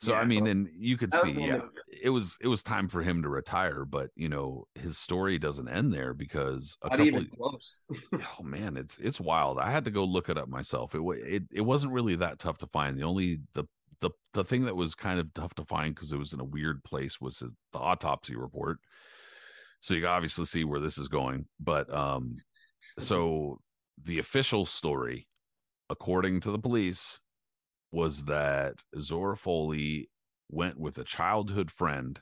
So 0.00 0.14
I 0.14 0.24
mean, 0.24 0.42
well, 0.42 0.50
and 0.50 0.68
you 0.76 0.96
could 0.96 1.14
see, 1.14 1.30
yeah, 1.30 1.60
it 2.02 2.10
was 2.10 2.36
it 2.40 2.48
was 2.48 2.64
time 2.64 2.88
for 2.88 3.02
him 3.02 3.22
to 3.22 3.28
retire, 3.28 3.84
but 3.84 4.10
you 4.16 4.28
know, 4.28 4.64
his 4.74 4.98
story 4.98 5.38
doesn't 5.38 5.68
end 5.68 5.94
there 5.94 6.12
because 6.12 6.76
a 6.82 6.88
Not 6.88 6.98
couple. 6.98 7.06
even 7.06 7.26
close. 7.26 7.82
oh 8.12 8.42
man, 8.42 8.76
it's 8.76 8.98
it's 8.98 9.20
wild. 9.20 9.60
I 9.60 9.70
had 9.70 9.84
to 9.84 9.92
go 9.92 10.02
look 10.02 10.28
it 10.28 10.36
up 10.36 10.48
myself. 10.48 10.96
It 10.96 11.02
it 11.24 11.42
it 11.52 11.60
wasn't 11.60 11.92
really 11.92 12.16
that 12.16 12.40
tough 12.40 12.58
to 12.58 12.66
find. 12.66 12.98
The 12.98 13.04
only 13.04 13.42
the 13.54 13.62
the 14.02 14.10
the 14.34 14.44
thing 14.44 14.66
that 14.66 14.76
was 14.76 14.94
kind 14.94 15.18
of 15.18 15.32
tough 15.32 15.54
to 15.54 15.64
find 15.64 15.94
because 15.94 16.12
it 16.12 16.18
was 16.18 16.34
in 16.34 16.40
a 16.40 16.44
weird 16.44 16.84
place 16.84 17.20
was 17.20 17.38
the 17.38 17.78
autopsy 17.78 18.36
report. 18.36 18.78
So 19.80 19.94
you 19.94 20.06
obviously 20.06 20.44
see 20.44 20.64
where 20.64 20.80
this 20.80 20.98
is 20.98 21.08
going, 21.08 21.46
but 21.58 21.92
um, 21.92 22.36
so 22.98 23.58
the 24.04 24.18
official 24.18 24.66
story, 24.66 25.26
according 25.88 26.40
to 26.40 26.50
the 26.50 26.58
police, 26.58 27.20
was 27.90 28.24
that 28.24 28.74
Zora 28.98 29.36
Folley 29.36 30.08
went 30.50 30.78
with 30.78 30.98
a 30.98 31.04
childhood 31.04 31.70
friend 31.70 32.20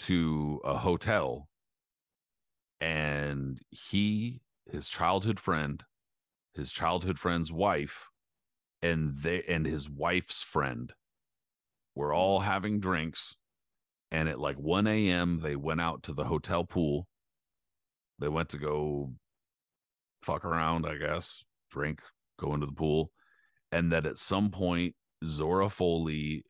to 0.00 0.60
a 0.64 0.76
hotel 0.76 1.48
and 2.80 3.60
he 3.70 4.40
his 4.70 4.88
childhood 4.88 5.40
friend 5.40 5.82
his 6.54 6.70
childhood 6.70 7.18
friend's 7.18 7.50
wife 7.50 8.08
and 8.82 9.16
they 9.16 9.42
and 9.48 9.66
his 9.66 9.88
wife's 9.88 10.42
friend 10.42 10.92
were 11.94 12.10
mm. 12.10 12.16
all 12.16 12.40
having 12.40 12.80
drinks 12.80 13.34
and 14.10 14.28
at 14.28 14.38
like 14.38 14.56
1 14.56 14.86
a.m 14.86 15.40
they 15.42 15.56
went 15.56 15.80
out 15.80 16.02
to 16.04 16.12
the 16.12 16.24
hotel 16.24 16.64
pool. 16.64 17.06
They 18.20 18.28
went 18.28 18.48
to 18.50 18.58
go 18.58 19.12
fuck 20.22 20.44
around 20.44 20.84
i 20.86 20.96
guess 20.96 21.44
drink 21.70 22.00
go 22.40 22.54
into 22.54 22.66
the 22.66 22.72
pool 22.72 23.12
and 23.70 23.92
that 23.92 24.06
at 24.06 24.18
some 24.18 24.50
point 24.50 24.94
zora 25.24 25.68
folley 25.68 26.42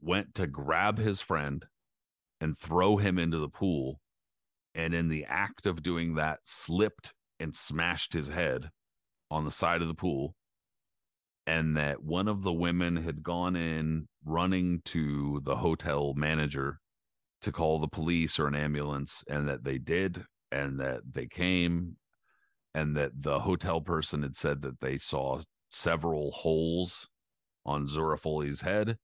went 0.00 0.34
to 0.34 0.46
grab 0.46 0.98
his 0.98 1.20
friend 1.20 1.66
and 2.40 2.58
throw 2.58 2.96
him 2.96 3.18
into 3.18 3.38
the 3.38 3.48
pool 3.48 4.00
and 4.74 4.94
in 4.94 5.08
the 5.08 5.24
act 5.24 5.66
of 5.66 5.82
doing 5.82 6.14
that 6.14 6.38
slipped 6.44 7.14
and 7.40 7.54
smashed 7.54 8.12
his 8.12 8.28
head 8.28 8.70
on 9.30 9.44
the 9.44 9.50
side 9.50 9.82
of 9.82 9.88
the 9.88 9.94
pool 9.94 10.34
and 11.48 11.78
that 11.78 12.04
one 12.04 12.28
of 12.28 12.42
the 12.42 12.52
women 12.52 12.96
had 12.96 13.22
gone 13.22 13.56
in 13.56 14.06
running 14.22 14.82
to 14.84 15.40
the 15.44 15.56
hotel 15.56 16.12
manager 16.14 16.78
to 17.40 17.50
call 17.50 17.78
the 17.78 17.88
police 17.88 18.38
or 18.38 18.46
an 18.46 18.54
ambulance 18.54 19.24
and 19.30 19.48
that 19.48 19.64
they 19.64 19.78
did 19.78 20.26
and 20.52 20.78
that 20.78 21.00
they 21.10 21.26
came 21.26 21.96
and 22.74 22.94
that 22.94 23.12
the 23.22 23.40
hotel 23.40 23.80
person 23.80 24.22
had 24.22 24.36
said 24.36 24.60
that 24.60 24.78
they 24.80 24.98
saw 24.98 25.40
several 25.70 26.30
holes 26.32 27.08
on 27.64 27.88
Zora 27.88 28.18
Folley's 28.18 28.60
head 28.60 28.98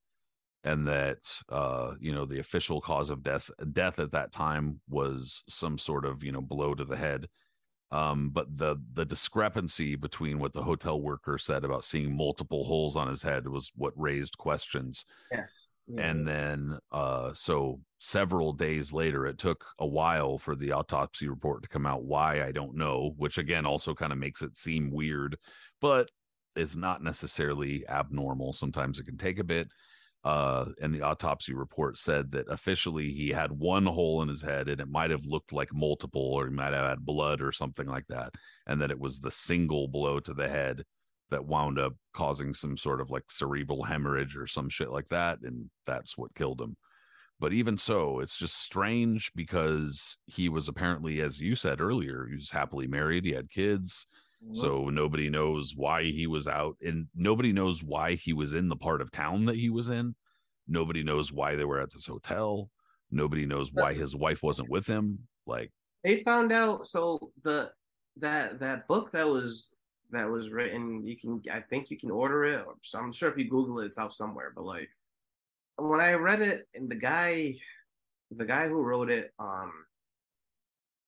and 0.63 0.87
that 0.87 1.41
uh 1.49 1.93
you 1.99 2.13
know 2.13 2.27
the 2.27 2.39
official 2.41 2.83
cause 2.83 3.09
of 3.09 3.23
death 3.23 3.51
death 3.73 3.99
at 3.99 4.13
that 4.13 4.33
time 4.33 4.81
was 4.87 5.43
some 5.49 5.79
sort 5.79 6.05
of 6.05 6.23
you 6.23 6.33
know 6.33 6.43
blow 6.43 6.75
to 6.75 6.85
the 6.85 6.97
head 6.97 7.27
Um, 7.91 8.31
but 8.31 8.57
the 8.57 8.77
the 8.95 9.05
discrepancy 9.05 9.95
between 9.95 10.39
what 10.39 10.53
the 10.53 10.63
hotel 10.63 11.01
worker 11.01 11.39
said 11.39 11.65
about 11.65 11.85
seeing 11.85 12.17
multiple 12.17 12.65
holes 12.65 12.97
on 12.97 13.09
his 13.09 13.23
head 13.23 13.47
was 13.47 13.71
what 13.77 13.93
raised 13.97 14.37
questions. 14.37 15.07
Yes. 15.31 15.75
And 15.99 16.27
then, 16.27 16.79
uh, 16.93 17.35
so 17.35 17.79
several 17.99 18.55
days 18.55 18.93
later, 18.93 19.27
it 19.27 19.37
took 19.37 19.65
a 19.79 19.87
while 19.87 20.39
for 20.39 20.57
the 20.57 20.73
autopsy 20.73 21.29
report 21.29 21.63
to 21.63 21.69
come 21.69 21.85
out. 21.85 22.05
Why 22.05 22.43
I 22.43 22.53
don't 22.53 22.75
know, 22.75 23.13
which 23.19 23.37
again 23.37 23.67
also 23.67 23.95
kind 23.95 24.11
of 24.13 24.19
makes 24.19 24.41
it 24.41 24.57
seem 24.57 24.91
weird, 24.91 25.37
but 25.81 26.11
it's 26.57 26.75
not 26.75 27.03
necessarily 27.03 27.87
abnormal. 27.89 28.55
Sometimes 28.55 28.99
it 28.99 29.05
can 29.05 29.19
take 29.19 29.39
a 29.39 29.45
bit. 29.45 29.69
Uh, 30.25 30.67
and 30.81 30.95
the 30.95 31.03
autopsy 31.03 31.53
report 31.53 31.99
said 31.99 32.33
that 32.33 32.49
officially 32.49 33.13
he 33.13 33.29
had 33.29 33.53
one 33.53 33.85
hole 33.85 34.23
in 34.23 34.29
his 34.29 34.41
head 34.41 34.69
and 34.69 34.81
it 34.81 34.89
might 34.89 35.11
have 35.11 35.27
looked 35.27 35.53
like 35.53 35.69
multiple 35.75 36.33
or 36.33 36.47
he 36.47 36.53
might 36.53 36.73
have 36.73 36.89
had 36.89 37.05
blood 37.05 37.43
or 37.43 37.53
something 37.53 37.87
like 37.87 38.07
that. 38.09 38.33
And 38.67 38.81
that 38.81 38.91
it 38.91 38.99
was 38.99 39.21
the 39.21 39.31
single 39.31 39.87
blow 39.87 40.21
to 40.21 40.33
the 40.33 40.49
head 40.49 40.85
that 41.31 41.45
wound 41.45 41.79
up 41.79 41.95
causing 42.15 42.55
some 42.55 42.79
sort 42.79 43.03
of 43.03 43.11
like 43.11 43.25
cerebral 43.31 43.83
hemorrhage 43.85 44.35
or 44.35 44.47
some 44.47 44.71
shit 44.71 44.91
like 44.91 45.09
that. 45.11 45.41
And 45.43 45.69
that's 45.87 46.17
what 46.17 46.35
killed 46.35 46.61
him. 46.61 46.77
But 47.39 47.53
even 47.53 47.77
so, 47.77 48.21
it's 48.21 48.39
just 48.39 48.57
strange 48.57 49.31
because 49.35 50.17
he 50.25 50.49
was 50.49 50.69
apparently, 50.69 51.21
as 51.21 51.41
you 51.41 51.55
said 51.55 51.81
earlier, 51.81 52.27
he 52.29 52.37
was 52.37 52.51
happily 52.51 52.87
married, 52.87 53.25
he 53.25 53.33
had 53.33 53.51
kids. 53.51 54.07
Mhm. 54.45 54.57
So 54.57 54.91
nobody 54.91 55.31
knows 55.31 55.75
why 55.75 56.05
he 56.05 56.27
was 56.27 56.47
out, 56.47 56.77
and 56.81 57.09
nobody 57.15 57.53
knows 57.53 57.83
why 57.83 58.15
he 58.15 58.33
was 58.33 58.53
in 58.53 58.69
the 58.69 58.77
part 58.77 59.01
of 59.01 59.11
town 59.11 59.47
that 59.47 59.57
he 59.57 59.71
was 59.71 59.89
in. 59.89 60.15
Nobody 60.67 61.03
knows 61.03 61.33
why 61.33 61.57
they 61.57 61.65
were 61.65 61.81
at 61.81 61.93
this 61.93 62.07
hotel. 62.07 62.71
Nobody 63.11 63.47
knows 63.47 63.73
why 63.73 63.95
his 63.95 64.17
wife 64.17 64.43
wasn't 64.43 64.69
with 64.71 64.87
him. 64.87 65.29
Like, 65.47 65.73
they 66.03 66.23
found 66.23 66.53
out 66.53 66.87
so 66.87 67.33
the 67.43 67.73
that 68.17 68.59
that 68.61 68.87
book 68.87 69.11
that 69.13 69.27
was 69.29 69.75
that 70.11 70.29
was 70.31 70.51
written 70.51 71.05
you 71.05 71.17
can 71.17 71.43
i 71.51 71.61
think 71.61 71.91
you 71.91 71.99
can 71.99 72.11
order 72.11 72.45
it 72.45 72.65
or 72.67 72.75
so 72.83 72.99
i'm 72.99 73.11
sure 73.13 73.31
if 73.31 73.37
you 73.37 73.49
google 73.49 73.81
it 73.81 73.87
it's 73.87 73.99
out 73.99 74.13
somewhere 74.13 74.53
but 74.55 74.65
like 74.65 74.89
when 75.77 76.01
i 76.01 76.13
read 76.13 76.41
it 76.41 76.69
and 76.75 76.89
the 76.89 76.95
guy 76.95 77.53
the 78.31 78.45
guy 78.45 78.69
who 78.69 78.81
wrote 78.81 79.11
it 79.11 79.33
um 79.39 79.73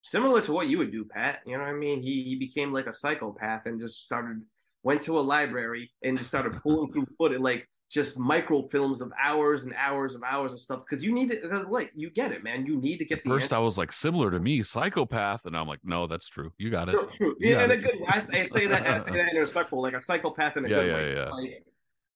similar 0.07 0.41
to 0.41 0.53
what 0.53 0.69
you 0.69 0.79
would 0.79 0.93
do 0.93 1.05
pat 1.05 1.41
you 1.47 1.57
know 1.57 1.65
what 1.65 1.71
i 1.71 1.73
mean 1.73 2.01
he 2.01 2.23
he 2.23 2.37
became 2.37 2.73
like 2.73 2.87
a 2.87 2.93
psychopath 2.93 3.67
and 3.67 3.81
just 3.81 4.05
started 4.05 4.41
went 4.83 5.03
to 5.03 5.19
a 5.19 5.21
library 5.21 5.91
and 6.03 6.17
just 6.17 6.29
started 6.29 6.53
pulling 6.63 6.91
through 6.93 7.07
footage 7.19 7.41
like 7.41 7.69
just 7.89 8.19
microfilms 8.19 9.01
of 9.01 9.13
hours 9.23 9.65
and 9.65 9.73
hours 9.77 10.15
of 10.15 10.23
hours 10.25 10.53
of 10.53 10.59
stuff 10.61 10.81
because 10.81 11.05
you 11.05 11.13
need 11.13 11.31
it 11.31 11.43
because 11.43 11.67
like 11.67 11.91
you 11.95 12.11
get 12.11 12.33
it 12.33 12.43
man 12.43 12.67
you 12.67 12.81
need 12.81 12.99
to 12.99 13.05
get 13.05 13.23
the 13.23 13.31
first 13.31 13.45
answer. 13.45 13.57
I 13.57 13.59
was 13.59 13.79
like, 13.79 13.93
similar 13.93 14.31
to 14.31 14.41
me, 14.41 14.63
psychopath. 14.63 15.47
And 15.47 15.57
I'm 15.57 15.67
like, 15.67 15.81
no, 15.85 16.07
that's 16.07 16.29
true. 16.29 16.53
You 16.59 16.71
got 16.71 16.89
it. 16.89 16.93
True, 16.93 17.09
true. 17.11 17.37
You 17.39 17.55
Yeah, 17.55 17.65
in 17.65 17.71
a 17.73 17.77
good. 17.77 17.95
I 18.09 18.19
say, 18.19 18.41
I 18.41 18.45
say 18.45 18.67
that 18.67 18.87
I 18.87 18.99
say 18.99 19.13
that 19.17 19.31
in 19.31 19.37
a 19.37 19.41
respectful, 19.41 19.83
like 19.83 19.95
a 19.95 20.03
psychopath 20.03 20.57
in 20.57 20.65
a 20.65 20.69
Yeah, 20.69 20.77
good 20.77 20.89
yeah, 20.89 20.95
way. 20.95 21.15
yeah. 21.15 21.31
Like, 21.31 21.65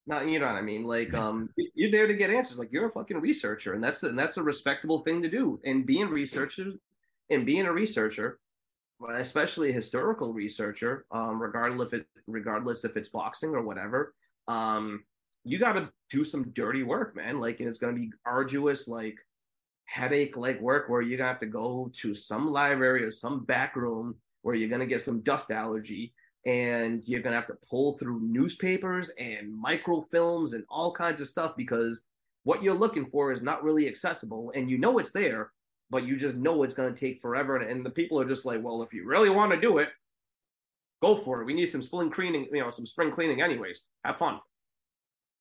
not 0.07 0.29
you 0.29 0.39
know 0.39 0.47
what 0.47 0.57
I 0.57 0.63
mean. 0.63 0.85
Like, 0.85 1.13
um, 1.23 1.49
you're 1.75 1.91
there 1.91 2.07
to 2.07 2.15
get 2.15 2.31
answers. 2.31 2.59
Like, 2.59 2.73
you're 2.73 2.87
a 2.87 2.91
fucking 2.91 3.21
researcher, 3.21 3.75
and 3.75 3.83
that's 3.83 4.03
and 4.03 4.19
that's 4.19 4.37
a 4.37 4.43
respectable 4.43 5.01
thing 5.01 5.23
to 5.23 5.29
do. 5.29 5.61
And 5.65 5.87
being 5.87 6.09
researchers, 6.09 6.77
and 7.31 7.47
being 7.47 7.67
a 7.67 7.73
researcher, 7.73 8.39
especially 9.15 9.71
a 9.71 9.75
historical 9.75 10.33
researcher, 10.33 11.07
um, 11.11 11.41
regardless 11.41 11.93
if 11.93 12.01
it 12.01 12.07
regardless 12.27 12.85
if 12.85 12.97
it's 12.97 13.09
boxing 13.09 13.51
or 13.51 13.63
whatever, 13.63 14.15
um, 14.49 15.05
you 15.45 15.59
got 15.59 15.73
to 15.73 15.91
do 16.11 16.23
some 16.23 16.51
dirty 16.51 16.83
work, 16.83 17.17
man. 17.17 17.39
Like, 17.39 17.61
and 17.61 17.69
it's 17.69 17.79
gonna 17.79 17.95
be 17.95 18.13
arduous, 18.27 18.89
like 18.89 19.19
headache 19.91 20.37
like 20.37 20.61
work 20.61 20.89
where 20.89 21.03
you're 21.03 21.19
gonna 21.19 21.29
have 21.29 21.41
to 21.41 21.47
go 21.47 21.91
to 21.93 22.15
some 22.15 22.49
library 22.49 23.03
or 23.03 23.11
some 23.11 23.45
back 23.45 23.75
room 23.75 24.15
where 24.43 24.55
you're 24.55 24.69
gonna 24.69 24.87
get 24.87 25.01
some 25.01 25.21
dust 25.23 25.51
allergy 25.51 26.15
and 26.47 27.03
you're 27.09 27.21
gonna 27.21 27.35
have 27.35 27.47
to 27.47 27.59
pull 27.69 27.95
through 27.95 28.21
newspapers 28.21 29.11
and 29.19 29.53
microfilms 29.53 30.53
and 30.53 30.65
all 30.71 30.93
kinds 30.93 31.21
of 31.21 31.27
stuff 31.27 31.57
because 31.57 32.05
what 32.45 32.63
you're 32.63 32.73
looking 32.73 33.05
for 33.05 33.33
is 33.33 33.43
not 33.43 33.65
really 33.65 33.89
accessible 33.89 34.53
and 34.55 34.71
you 34.71 34.79
know 34.79 34.99
it's 34.99 35.11
there 35.11 35.51
but 35.91 36.05
you 36.05 36.17
just 36.17 36.37
know 36.37 36.63
it's 36.63 36.75
going 36.75 36.93
to 36.93 36.99
take 36.99 37.21
forever 37.21 37.57
and, 37.57 37.71
and 37.71 37.85
the 37.85 37.91
people 37.91 38.21
are 38.21 38.29
just 38.29 38.45
like 38.45 38.63
well 38.63 38.83
if 38.83 38.93
you 38.93 39.07
really 39.07 39.31
want 39.31 39.53
to 39.53 39.61
do 39.61 39.79
it 39.79 39.89
go 41.03 41.17
for 41.17 41.41
it. 41.41 41.47
We 41.47 41.55
need 41.55 41.67
some 41.67 41.83
spring 41.83 42.11
cleaning 42.11 42.47
you 42.53 42.61
know 42.61 42.71
some 42.71 42.87
spring 42.87 43.11
cleaning 43.11 43.43
anyways. 43.43 43.83
Have 44.05 44.19
fun. 44.19 44.41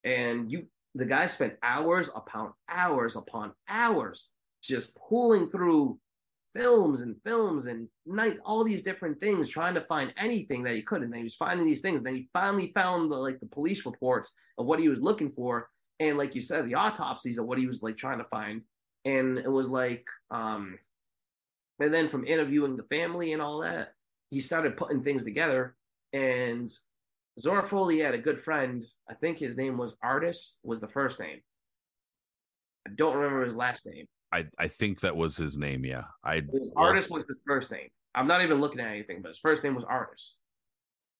And 0.03 0.51
you 0.51 0.65
the 0.95 1.05
guy 1.05 1.27
spent 1.27 1.53
hours 1.61 2.09
upon 2.15 2.53
hours 2.69 3.15
upon 3.15 3.53
hours 3.67 4.29
just 4.63 4.97
pulling 4.97 5.49
through 5.49 5.99
films 6.55 7.01
and 7.01 7.15
films 7.23 7.67
and 7.67 7.87
night 8.07 8.39
all 8.43 8.63
these 8.63 8.81
different 8.81 9.19
things 9.19 9.47
trying 9.47 9.75
to 9.75 9.81
find 9.81 10.11
anything 10.17 10.63
that 10.63 10.73
he 10.73 10.81
could 10.81 11.03
and 11.03 11.13
then 11.13 11.19
he 11.19 11.23
was 11.23 11.35
finding 11.35 11.65
these 11.65 11.81
things. 11.81 11.97
And 11.97 12.07
then 12.07 12.15
he 12.15 12.29
finally 12.33 12.71
found 12.73 13.11
the 13.11 13.17
like 13.17 13.39
the 13.39 13.45
police 13.45 13.85
reports 13.85 14.31
of 14.57 14.65
what 14.65 14.79
he 14.79 14.89
was 14.89 15.01
looking 15.01 15.29
for 15.29 15.67
and 15.99 16.17
like 16.17 16.33
you 16.33 16.41
said 16.41 16.65
the 16.65 16.75
autopsies 16.75 17.37
of 17.37 17.45
what 17.45 17.57
he 17.57 17.67
was 17.67 17.83
like 17.83 17.97
trying 17.97 18.19
to 18.19 18.25
find 18.25 18.61
and 19.05 19.37
it 19.37 19.51
was 19.51 19.69
like 19.69 20.05
um 20.31 20.77
and 21.79 21.93
then 21.93 22.09
from 22.09 22.25
interviewing 22.25 22.75
the 22.75 22.83
family 22.83 23.33
and 23.33 23.41
all 23.41 23.59
that 23.61 23.93
he 24.29 24.39
started 24.39 24.75
putting 24.77 25.01
things 25.03 25.23
together 25.23 25.75
and 26.13 26.69
Zora 27.39 27.63
Folley 27.63 28.03
had 28.03 28.13
a 28.13 28.17
good 28.17 28.37
friend. 28.37 28.83
I 29.09 29.13
think 29.13 29.37
his 29.37 29.55
name 29.55 29.77
was 29.77 29.95
Artis 30.03 30.59
was 30.63 30.81
the 30.81 30.89
first 30.89 31.19
name. 31.21 31.39
I 32.85 32.91
don't 32.95 33.15
remember 33.15 33.45
his 33.45 33.55
last 33.55 33.85
name. 33.85 34.07
I, 34.33 34.45
I 34.59 34.67
think 34.67 34.99
that 34.99 35.15
was 35.15 35.37
his 35.37 35.57
name. 35.57 35.85
Yeah. 35.85 36.03
I, 36.23 36.35
It 36.37 36.45
was- 36.51 36.73
Artis 36.75 37.09
was 37.09 37.25
his 37.27 37.41
first 37.47 37.71
name. 37.71 37.87
I'm 38.13 38.27
not 38.27 38.41
even 38.43 38.59
looking 38.59 38.81
at 38.81 38.87
anything, 38.87 39.21
but 39.21 39.29
his 39.29 39.37
first 39.39 39.63
name 39.63 39.73
was 39.73 39.85
Artis. 39.85 40.37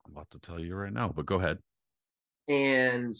I'm 0.06 0.11
about 0.11 0.30
to 0.31 0.39
tell 0.39 0.60
you 0.60 0.76
right 0.76 0.91
now, 0.91 1.07
but 1.15 1.26
go 1.26 1.35
ahead. 1.38 1.60
And 2.49 3.14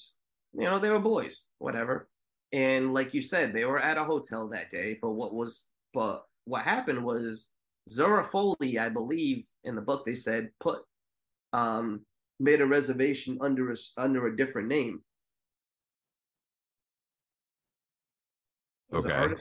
you 0.54 0.64
know, 0.64 0.80
they 0.80 0.90
were 0.90 1.00
boys, 1.00 1.46
whatever. 1.60 2.10
And 2.52 2.94
like 2.94 3.14
you 3.14 3.22
said, 3.22 3.54
they 3.54 3.66
were 3.66 3.80
at 3.80 3.98
a 3.98 4.04
hotel 4.04 4.48
that 4.50 4.70
day. 4.70 4.98
But 5.02 5.12
what 5.12 5.34
was 5.34 5.68
but 5.94 6.26
what 6.46 6.64
happened 6.64 7.04
was 7.04 7.52
Zora 7.90 8.24
Folley, 8.24 8.80
I 8.80 8.90
believe 8.90 9.46
in 9.64 9.76
the 9.76 9.82
book 9.82 10.06
they 10.06 10.16
said 10.16 10.50
put 10.60 10.80
um 11.54 12.02
made 12.40 12.62
a 12.62 12.66
reservation 12.66 13.38
under 13.42 13.72
a 13.72 13.76
under 13.98 14.28
a 14.28 14.36
different 14.36 14.68
name. 14.68 15.04
Okay. 18.94 19.36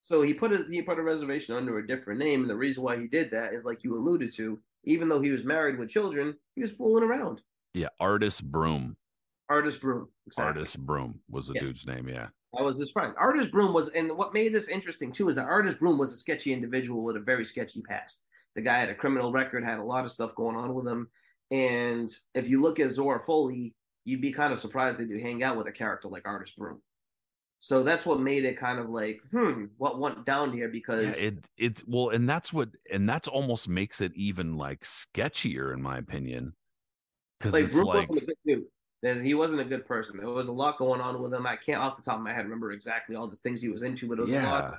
So 0.00 0.22
he 0.22 0.34
put 0.34 0.52
a 0.52 0.64
he 0.70 0.82
put 0.82 0.98
a 0.98 1.02
reservation 1.02 1.54
under 1.54 1.78
a 1.78 1.86
different 1.86 2.18
name, 2.18 2.40
and 2.40 2.50
the 2.50 2.56
reason 2.56 2.82
why 2.82 2.98
he 2.98 3.06
did 3.06 3.30
that 3.30 3.52
is 3.52 3.64
like 3.64 3.84
you 3.84 3.94
alluded 3.94 4.32
to. 4.34 4.58
Even 4.84 5.08
though 5.08 5.20
he 5.20 5.30
was 5.30 5.44
married 5.44 5.78
with 5.78 5.90
children, 5.90 6.34
he 6.54 6.62
was 6.62 6.70
fooling 6.70 7.04
around. 7.04 7.42
Yeah. 7.74 7.88
Artis 8.00 8.40
Broom. 8.40 8.96
Artis 9.48 9.76
Broom, 9.76 10.08
exactly. 10.26 10.48
Artis 10.48 10.76
Broom 10.76 11.20
was 11.30 11.48
the 11.48 11.54
Yes. 11.54 11.62
dude's 11.62 11.86
name. 11.86 12.08
Yeah. 12.08 12.28
That 12.54 12.64
was 12.64 12.78
his 12.78 12.90
friend. 12.90 13.14
Artis 13.18 13.46
Broom 13.48 13.72
was, 13.72 13.88
and 13.90 14.10
what 14.12 14.34
made 14.34 14.52
this 14.52 14.68
interesting 14.68 15.12
too 15.12 15.28
is 15.28 15.36
that 15.36 15.46
Artis 15.46 15.74
Broom 15.74 15.98
was 15.98 16.12
a 16.12 16.16
sketchy 16.16 16.52
individual 16.52 17.04
with 17.04 17.16
a 17.16 17.20
very 17.20 17.44
sketchy 17.44 17.82
past. 17.82 18.24
The 18.54 18.62
guy 18.62 18.78
had 18.78 18.88
a 18.88 18.94
criminal 18.94 19.32
record, 19.32 19.64
had 19.64 19.78
a 19.78 19.82
lot 19.82 20.04
of 20.04 20.10
stuff 20.10 20.34
going 20.34 20.56
on 20.56 20.74
with 20.74 20.86
him. 20.86 21.08
And 21.50 22.10
if 22.34 22.48
you 22.48 22.60
look 22.60 22.80
at 22.80 22.90
Zora 22.90 23.20
Folley, 23.24 23.74
you'd 24.04 24.20
be 24.20 24.32
kind 24.32 24.52
of 24.52 24.58
surprised 24.58 24.98
that 24.98 25.08
you 25.08 25.18
hang 25.20 25.42
out 25.42 25.56
with 25.56 25.66
a 25.66 25.72
character 25.72 26.08
like 26.08 26.26
Artis 26.26 26.52
Broom. 26.52 26.82
So 27.60 27.82
that's 27.82 28.06
what 28.06 28.20
made 28.20 28.44
it 28.44 28.56
kind 28.56 28.78
of 28.78 28.88
like, 28.88 29.20
hmm, 29.30 29.64
what 29.78 29.98
went 29.98 30.24
down 30.24 30.52
here? 30.52 30.68
Because 30.68 31.06
Yeah, 31.06 31.26
it 31.26 31.44
it's 31.56 31.82
well, 31.86 32.10
and 32.10 32.28
that's 32.28 32.52
what, 32.52 32.68
and 32.90 33.08
that's 33.08 33.28
almost 33.28 33.68
makes 33.68 34.00
it 34.00 34.12
even 34.14 34.56
like 34.56 34.82
sketchier 34.82 35.74
in 35.74 35.82
my 35.82 35.98
opinion, 35.98 36.54
because 37.38 37.54
like 37.54 37.64
it's 37.64 37.74
Broom 37.74 37.86
like 37.86 38.08
wasn't 39.02 39.10
a 39.10 39.14
good 39.14 39.16
dude. 39.16 39.16
There's- 39.16 39.20
He 39.26 39.34
wasn't 39.34 39.60
a 39.60 39.64
good 39.64 39.86
person. 39.86 40.16
There 40.18 40.28
was 40.28 40.48
a 40.48 40.52
lot 40.52 40.78
going 40.78 41.00
on 41.00 41.20
with 41.20 41.32
him. 41.32 41.46
I 41.46 41.56
can't 41.56 41.80
off 41.80 41.96
the 41.96 42.02
top 42.02 42.16
of 42.16 42.22
my 42.22 42.32
head 42.32 42.44
remember 42.44 42.72
exactly 42.72 43.16
all 43.16 43.26
the 43.28 43.36
things 43.36 43.60
he 43.60 43.68
was 43.68 43.82
into, 43.82 44.08
but 44.08 44.18
it 44.18 44.22
was 44.22 44.30
a 44.32 44.40
lot. 44.42 44.74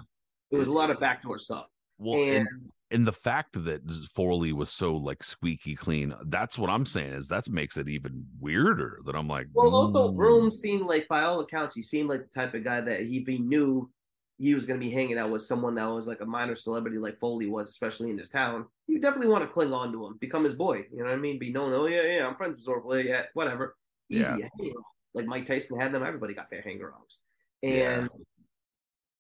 It 0.52 0.58
was 0.58 0.68
a 0.68 0.72
lot 0.72 0.90
of 0.90 1.00
backdoor 1.00 1.38
stuff. 1.38 1.68
well, 2.00 2.20
and 2.22 2.48
and 2.48 2.64
and 2.92 3.08
the 3.08 3.12
fact 3.14 3.62
that 3.66 3.86
Folley 4.18 4.52
was 4.54 4.70
so 4.72 4.96
like 4.96 5.22
squeaky 5.22 5.76
clean, 5.76 6.14
that's 6.28 6.58
what 6.58 6.70
I'm 6.70 6.86
saying 6.86 7.14
is 7.14 7.28
that 7.28 7.48
makes 7.50 7.78
it 7.78 7.88
even 7.90 8.26
weirder. 8.40 9.02
That 9.06 9.16
I'm 9.16 9.28
like, 9.28 9.48
Well, 9.54 9.76
also 9.76 10.10
mm, 10.12 10.16
Broom 10.16 10.50
seemed 10.50 10.88
like, 10.88 11.08
by 11.08 11.22
all 11.22 11.40
accounts, 11.42 11.76
he 11.76 11.82
seemed 11.82 12.10
like 12.10 12.22
the 12.24 12.30
type 12.30 12.54
of 12.56 12.64
guy 12.64 12.82
that 12.82 13.02
if 13.02 13.28
he 13.28 13.38
knew 13.38 13.92
he 14.40 14.54
was 14.56 14.66
going 14.66 14.80
to 14.80 14.86
be 14.86 14.92
hanging 14.92 15.18
out 15.18 15.30
with 15.30 15.42
someone 15.42 15.76
that 15.76 15.86
was 15.86 16.08
like 16.08 16.22
a 16.22 16.26
minor 16.26 16.56
celebrity, 16.56 16.98
like 16.98 17.20
Folley 17.20 17.50
was, 17.50 17.68
especially 17.70 18.10
in 18.10 18.18
his 18.18 18.30
town, 18.30 18.66
you 18.88 19.00
definitely 19.00 19.28
want 19.28 19.44
to 19.44 19.50
cling 19.50 19.74
on 19.74 19.92
to 19.92 20.06
him, 20.06 20.16
become 20.22 20.46
his 20.46 20.56
boy. 20.56 20.86
You 20.92 21.00
know 21.00 21.04
what 21.06 21.14
I 21.14 21.18
mean? 21.18 21.38
Be 21.38 21.52
known. 21.52 21.74
Oh 21.74 21.86
yeah, 21.88 22.04
yeah, 22.04 22.26
I'm 22.26 22.36
friends 22.36 22.56
with 22.56 22.64
Zora. 22.64 23.04
Yeah, 23.04 23.26
whatever. 23.34 23.76
Easy. 24.10 24.22
Yeah. 24.22 24.48
Know, 24.58 24.74
like 25.14 25.26
Mike 25.26 25.46
Tyson 25.46 25.80
had 25.80 25.92
them. 25.92 26.04
Everybody 26.04 26.34
got 26.34 26.50
their 26.50 26.62
hangarounds, 26.62 27.18
Yeah. 27.62 28.00
and 28.02 28.10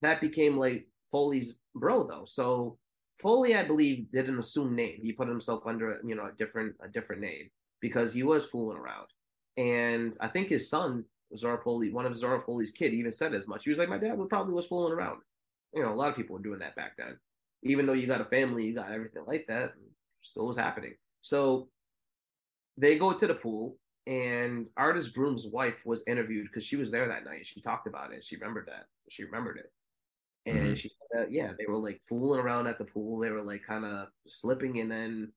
that 0.01 0.21
became 0.21 0.57
like 0.57 0.87
Folley's 1.11 1.59
bro 1.75 2.03
though. 2.03 2.25
So 2.25 2.77
Folley, 3.21 3.55
I 3.57 3.63
believe, 3.63 4.11
did 4.11 4.29
an 4.29 4.39
assumed 4.39 4.75
name. 4.75 4.99
He 5.01 5.11
put 5.13 5.27
himself 5.27 5.63
under 5.65 5.99
you 6.05 6.15
know 6.15 6.25
a 6.25 6.31
different 6.33 6.75
a 6.81 6.87
different 6.87 7.21
name 7.21 7.49
because 7.81 8.13
he 8.13 8.23
was 8.23 8.45
fooling 8.45 8.77
around. 8.77 9.07
And 9.57 10.15
I 10.21 10.27
think 10.27 10.47
his 10.49 10.69
son, 10.69 11.03
Zora 11.35 11.61
Folley, 11.61 11.91
one 11.91 12.05
of 12.05 12.15
Zora 12.15 12.41
Folley's 12.41 12.71
kid, 12.71 12.93
even 12.93 13.11
said 13.11 13.33
as 13.33 13.47
much. 13.47 13.63
He 13.63 13.69
was 13.69 13.79
like, 13.79 13.89
"My 13.89 13.97
dad 13.97 14.17
probably 14.29 14.53
was 14.53 14.65
fooling 14.67 14.93
around." 14.93 15.21
You 15.73 15.83
know, 15.83 15.91
a 15.91 15.93
lot 15.93 16.09
of 16.09 16.15
people 16.15 16.35
were 16.35 16.41
doing 16.41 16.59
that 16.59 16.75
back 16.75 16.93
then. 16.97 17.19
Even 17.63 17.85
though 17.85 17.93
you 17.93 18.07
got 18.07 18.21
a 18.21 18.25
family, 18.25 18.65
you 18.65 18.73
got 18.73 18.91
everything 18.91 19.23
like 19.25 19.45
that. 19.47 19.73
still 20.21 20.47
was 20.47 20.57
happening. 20.57 20.93
So 21.21 21.69
they 22.77 22.97
go 22.97 23.13
to 23.13 23.27
the 23.27 23.35
pool, 23.35 23.77
and 24.09 24.67
Artis 24.77 25.09
Broom's 25.09 25.47
wife 25.47 25.85
was 25.85 26.03
interviewed 26.07 26.47
because 26.47 26.65
she 26.65 26.77
was 26.77 26.91
there 26.91 27.07
that 27.07 27.25
night. 27.25 27.47
She 27.47 27.61
talked 27.61 27.87
about 27.87 28.13
it. 28.13 28.25
She 28.25 28.37
remembered 28.37 28.67
that. 28.67 28.87
She 29.09 29.23
remembered 29.23 29.59
it. 29.59 29.73
And 30.45 30.75
Mhm. 30.75 30.77
she 30.77 30.89
said 30.89 31.07
that, 31.11 31.31
yeah, 31.31 31.53
they 31.57 31.67
were 31.67 31.77
like 31.77 32.01
fooling 32.01 32.39
around 32.41 32.67
at 32.67 32.79
the 32.79 32.85
pool. 32.85 33.19
They 33.19 33.31
were 33.31 33.43
like 33.43 33.63
kind 33.63 33.85
of 33.85 34.13
slipping. 34.27 34.79
And 34.79 34.91
then 34.91 35.33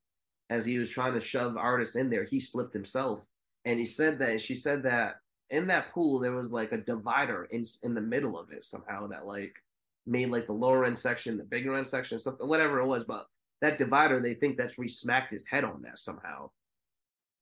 as 0.51 0.65
he 0.65 0.79
was 0.79 0.91
trying 0.91 1.15
to 1.15 1.21
shove 1.21 1.57
Artis 1.57 1.97
in 1.97 2.11
there, 2.11 2.25
he 2.25 2.41
slipped 2.41 2.75
himself. 2.75 3.29
And 3.65 3.79
he 3.79 3.87
said 3.87 4.19
that, 4.21 4.31
and 4.31 4.41
she 4.41 4.57
said 4.57 4.83
that 4.85 5.23
in 5.51 5.67
that 5.69 5.93
pool, 5.93 6.19
there 6.19 6.33
was 6.35 6.53
like 6.53 6.73
a 6.73 6.79
divider 6.79 7.45
in, 7.47 7.65
in 7.83 7.95
the 7.95 8.01
middle 8.01 8.39
of 8.39 8.53
it 8.53 8.65
somehow 8.65 9.07
that 9.09 9.27
like 9.27 9.63
made 10.07 10.31
like 10.31 10.47
the 10.47 10.53
lower 10.55 10.85
end 10.87 10.99
section, 10.99 11.37
the 11.39 11.45
bigger 11.45 11.77
end 11.77 11.89
section, 11.89 12.19
something, 12.19 12.49
whatever 12.49 12.81
it 12.81 12.87
was. 12.87 13.05
But 13.05 13.29
that 13.61 13.79
divider, 13.79 14.21
they 14.21 14.35
think 14.35 14.57
that's 14.59 14.79
where 14.79 14.89
smacked 14.89 15.33
his 15.33 15.47
head 15.47 15.65
on 15.65 15.83
that 15.83 15.99
somehow. 15.99 16.51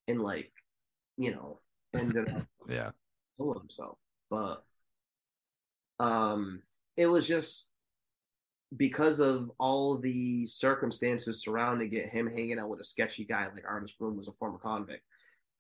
And 0.08 0.22
like, 0.22 0.52
you 1.20 1.30
know, 1.32 1.60
ended 1.94 2.28
up 2.28 2.46
Yeah. 2.68 2.90
killing 3.36 3.60
himself. 3.60 3.98
But 4.30 4.64
um 6.00 6.62
it 6.96 7.06
was 7.06 7.28
just 7.28 7.72
because 8.76 9.18
of 9.20 9.50
all 9.58 9.98
the 9.98 10.46
circumstances 10.46 11.42
surrounding 11.42 11.92
it, 11.92 12.08
him 12.08 12.26
hanging 12.26 12.58
out 12.58 12.68
with 12.68 12.80
a 12.80 12.84
sketchy 12.84 13.24
guy 13.24 13.44
like 13.52 13.64
Artis 13.68 13.92
Broom 13.92 14.16
was 14.16 14.28
a 14.28 14.32
former 14.32 14.58
convict, 14.58 15.02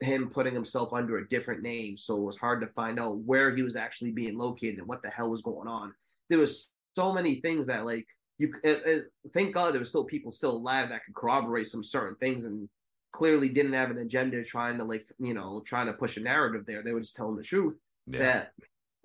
him 0.00 0.28
putting 0.28 0.54
himself 0.54 0.92
under 0.92 1.18
a 1.18 1.28
different 1.28 1.60
name, 1.62 1.96
so 1.96 2.16
it 2.16 2.24
was 2.24 2.36
hard 2.36 2.60
to 2.60 2.68
find 2.68 2.98
out 3.00 3.18
where 3.18 3.50
he 3.54 3.62
was 3.62 3.76
actually 3.76 4.12
being 4.12 4.38
located 4.38 4.78
and 4.78 4.86
what 4.86 5.02
the 5.02 5.10
hell 5.10 5.30
was 5.30 5.42
going 5.42 5.68
on. 5.68 5.92
There 6.28 6.38
was 6.38 6.72
so 6.94 7.12
many 7.12 7.40
things 7.40 7.66
that 7.66 7.84
like 7.84 8.06
you 8.38 8.54
it, 8.64 8.82
it, 8.86 9.04
thank 9.34 9.52
God 9.54 9.72
there 9.74 9.80
was 9.80 9.90
still 9.90 10.04
people 10.04 10.30
still 10.30 10.52
alive 10.52 10.88
that 10.88 11.04
could 11.04 11.14
corroborate 11.14 11.66
some 11.66 11.84
certain 11.84 12.16
things 12.16 12.44
and 12.44 12.68
clearly 13.12 13.48
didn't 13.48 13.72
have 13.72 13.90
an 13.90 13.98
agenda 13.98 14.42
trying 14.44 14.78
to 14.78 14.84
like 14.84 15.06
you 15.18 15.34
know 15.34 15.62
trying 15.66 15.86
to 15.86 15.92
push 15.92 16.16
a 16.16 16.20
narrative 16.20 16.64
there. 16.66 16.82
They 16.82 16.92
were 16.92 17.00
just 17.00 17.16
telling 17.16 17.36
the 17.36 17.42
truth 17.42 17.78
Yeah. 18.06 18.18
that 18.20 18.52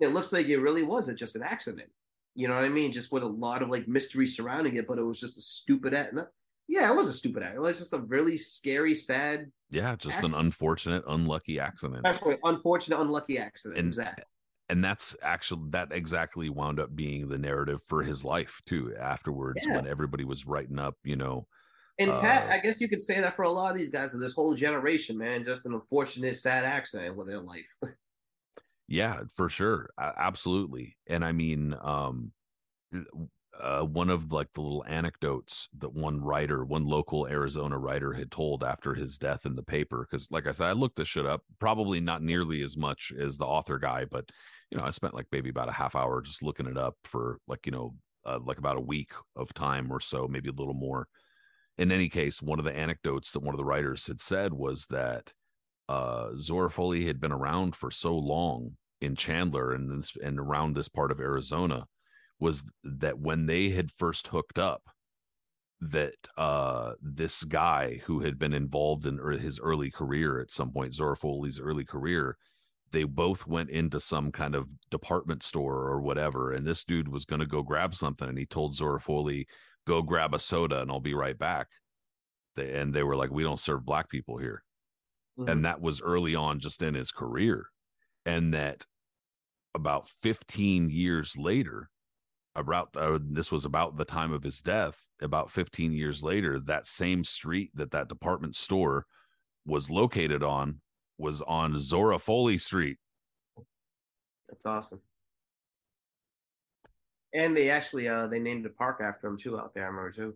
it 0.00 0.08
looks 0.08 0.32
like 0.32 0.46
it 0.48 0.58
really 0.58 0.82
wasn't 0.82 1.18
just 1.18 1.36
an 1.36 1.42
accident. 1.42 1.90
You 2.34 2.48
know 2.48 2.54
what 2.54 2.64
I 2.64 2.68
mean? 2.68 2.92
Just 2.92 3.12
with 3.12 3.22
a 3.22 3.28
lot 3.28 3.62
of 3.62 3.70
like 3.70 3.88
mystery 3.88 4.26
surrounding 4.26 4.76
it, 4.76 4.86
but 4.86 4.98
it 4.98 5.02
was 5.02 5.18
just 5.18 5.38
a 5.38 5.42
stupid 5.42 5.94
act. 5.94 6.14
Yeah, 6.68 6.90
it 6.92 6.96
was 6.96 7.08
a 7.08 7.12
stupid 7.12 7.42
act. 7.42 7.56
It 7.56 7.60
was 7.60 7.78
just 7.78 7.92
a 7.94 8.00
really 8.00 8.36
scary, 8.36 8.94
sad, 8.94 9.50
Yeah. 9.70 9.94
Just 9.96 10.18
an 10.22 10.34
unfortunate, 10.34 11.04
unlucky 11.08 11.58
accident. 11.60 12.04
unfortunate, 12.44 13.00
unlucky 13.00 13.38
accident. 13.38 13.78
And- 13.78 13.86
exactly. 13.88 14.24
and 14.68 14.84
that's 14.84 15.14
actually 15.22 15.62
that 15.70 15.92
exactly 15.92 16.50
wound 16.50 16.80
up 16.80 16.94
being 16.96 17.28
the 17.28 17.38
narrative 17.38 17.80
for 17.86 18.02
his 18.02 18.24
life 18.24 18.60
too 18.66 18.94
afterwards 19.00 19.64
Yeah. 19.64 19.76
when 19.76 19.86
everybody 19.86 20.24
was 20.24 20.44
writing 20.44 20.78
up 20.80 20.96
you 21.04 21.14
know 21.14 21.46
And 21.98 22.10
Pat, 22.10 22.48
uh, 22.48 22.52
I 22.52 22.58
guess 22.58 22.80
you 22.80 22.88
could 22.88 23.00
say 23.00 23.20
that 23.20 23.36
for 23.36 23.42
a 23.42 23.50
lot 23.50 23.70
of 23.70 23.76
these 23.76 23.88
guys 23.88 24.12
in 24.12 24.20
this 24.20 24.32
whole 24.32 24.54
generation, 24.54 25.16
man. 25.16 25.44
Just 25.44 25.64
an 25.64 25.72
unfortunate, 25.72 26.36
sad 26.36 26.64
accident 26.64 27.16
with 27.16 27.26
their 27.26 27.40
life. 27.40 27.66
yeah 28.88 29.20
for 29.34 29.48
sure 29.48 29.90
absolutely 29.98 30.96
and 31.08 31.24
i 31.24 31.32
mean 31.32 31.74
um 31.82 32.32
uh, 33.60 33.80
one 33.80 34.10
of 34.10 34.32
like 34.32 34.52
the 34.52 34.60
little 34.60 34.84
anecdotes 34.86 35.68
that 35.78 35.92
one 35.92 36.20
writer 36.20 36.64
one 36.64 36.86
local 36.86 37.26
arizona 37.26 37.76
writer 37.76 38.12
had 38.12 38.30
told 38.30 38.62
after 38.62 38.94
his 38.94 39.18
death 39.18 39.46
in 39.46 39.56
the 39.56 39.62
paper 39.62 40.06
because 40.08 40.28
like 40.30 40.46
i 40.46 40.52
said 40.52 40.68
i 40.68 40.72
looked 40.72 40.96
this 40.96 41.08
shit 41.08 41.26
up 41.26 41.42
probably 41.58 42.00
not 42.00 42.22
nearly 42.22 42.62
as 42.62 42.76
much 42.76 43.12
as 43.18 43.36
the 43.36 43.46
author 43.46 43.78
guy 43.78 44.04
but 44.04 44.24
you 44.70 44.78
know 44.78 44.84
i 44.84 44.90
spent 44.90 45.14
like 45.14 45.26
maybe 45.32 45.48
about 45.48 45.68
a 45.68 45.72
half 45.72 45.96
hour 45.96 46.20
just 46.20 46.42
looking 46.42 46.66
it 46.66 46.76
up 46.76 46.94
for 47.04 47.38
like 47.48 47.64
you 47.64 47.72
know 47.72 47.94
uh, 48.26 48.38
like 48.44 48.58
about 48.58 48.76
a 48.76 48.80
week 48.80 49.12
of 49.36 49.52
time 49.54 49.90
or 49.90 50.00
so 50.00 50.28
maybe 50.28 50.48
a 50.48 50.52
little 50.52 50.74
more 50.74 51.08
in 51.78 51.92
any 51.92 52.08
case 52.08 52.40
one 52.42 52.58
of 52.58 52.64
the 52.64 52.76
anecdotes 52.76 53.32
that 53.32 53.42
one 53.42 53.54
of 53.54 53.58
the 53.58 53.64
writers 53.64 54.06
had 54.06 54.20
said 54.20 54.52
was 54.52 54.86
that 54.90 55.32
uh 55.88 56.30
Zora 56.36 56.70
Folley 56.70 57.06
had 57.06 57.20
been 57.20 57.32
around 57.32 57.76
for 57.76 57.90
so 57.90 58.16
long 58.16 58.72
in 59.00 59.14
Chandler 59.14 59.72
and 59.72 59.90
this 59.90 60.12
and 60.22 60.38
around 60.38 60.74
this 60.74 60.88
part 60.88 61.10
of 61.10 61.20
Arizona 61.20 61.86
was 62.38 62.64
that 62.82 63.18
when 63.18 63.46
they 63.46 63.70
had 63.70 63.90
first 63.92 64.28
hooked 64.28 64.58
up 64.58 64.82
that 65.80 66.14
uh 66.38 66.92
this 67.02 67.44
guy 67.44 68.00
who 68.06 68.20
had 68.20 68.38
been 68.38 68.54
involved 68.54 69.06
in 69.06 69.18
his 69.38 69.60
early 69.60 69.90
career 69.90 70.40
at 70.40 70.50
some 70.50 70.72
point 70.72 70.94
Zora 70.94 71.16
Folley's 71.16 71.60
early 71.60 71.84
career 71.84 72.36
they 72.92 73.04
both 73.04 73.46
went 73.46 73.68
into 73.68 74.00
some 74.00 74.32
kind 74.32 74.54
of 74.54 74.66
department 74.90 75.42
store 75.42 75.88
or 75.88 76.00
whatever 76.00 76.52
and 76.52 76.66
this 76.66 76.82
dude 76.84 77.08
was 77.08 77.26
going 77.26 77.40
to 77.40 77.46
go 77.46 77.62
grab 77.62 77.94
something 77.94 78.28
and 78.28 78.38
he 78.38 78.46
told 78.46 78.74
Zora 78.74 79.00
Folley 79.00 79.46
go 79.86 80.02
grab 80.02 80.34
a 80.34 80.38
soda 80.38 80.80
and 80.82 80.90
I'll 80.90 81.00
be 81.00 81.14
right 81.14 81.38
back 81.38 81.68
they, 82.56 82.78
and 82.78 82.92
they 82.94 83.02
were 83.02 83.16
like 83.16 83.30
we 83.30 83.42
don't 83.42 83.60
serve 83.60 83.84
black 83.84 84.08
people 84.08 84.38
here 84.38 84.62
Mhm. 85.38 85.50
and 85.50 85.64
that 85.64 85.80
was 85.80 86.00
early 86.00 86.34
on 86.34 86.60
just 86.60 86.82
in 86.82 86.94
his 86.94 87.12
career 87.12 87.66
and 88.24 88.54
that 88.54 88.86
about 89.74 90.08
15 90.22 90.88
years 90.88 91.36
later 91.36 91.90
about 92.54 92.96
uh, 92.96 93.18
this 93.22 93.52
was 93.52 93.66
about 93.66 93.98
the 93.98 94.04
time 94.06 94.32
of 94.32 94.42
his 94.42 94.62
death 94.62 94.98
about 95.20 95.50
15 95.50 95.92
years 95.92 96.22
later 96.22 96.58
that 96.60 96.86
same 96.86 97.22
street 97.22 97.70
that 97.74 97.90
that 97.90 98.08
department 98.08 98.56
store 98.56 99.04
was 99.66 99.90
located 99.90 100.42
on 100.42 100.80
was 101.18 101.42
on 101.42 101.78
Zora 101.78 102.18
Folley 102.18 102.58
Street 102.58 102.98
That's 104.48 104.64
awesome. 104.64 105.00
And 107.36 107.56
they 107.56 107.70
actually 107.70 108.08
uh 108.08 108.26
they 108.26 108.40
named 108.40 108.66
a 108.66 108.70
park 108.70 109.00
after 109.00 109.28
him 109.28 109.36
too 109.38 109.58
out 109.58 109.74
there, 109.74 109.84
I 109.84 109.88
remember 109.88 110.10
too. 110.10 110.34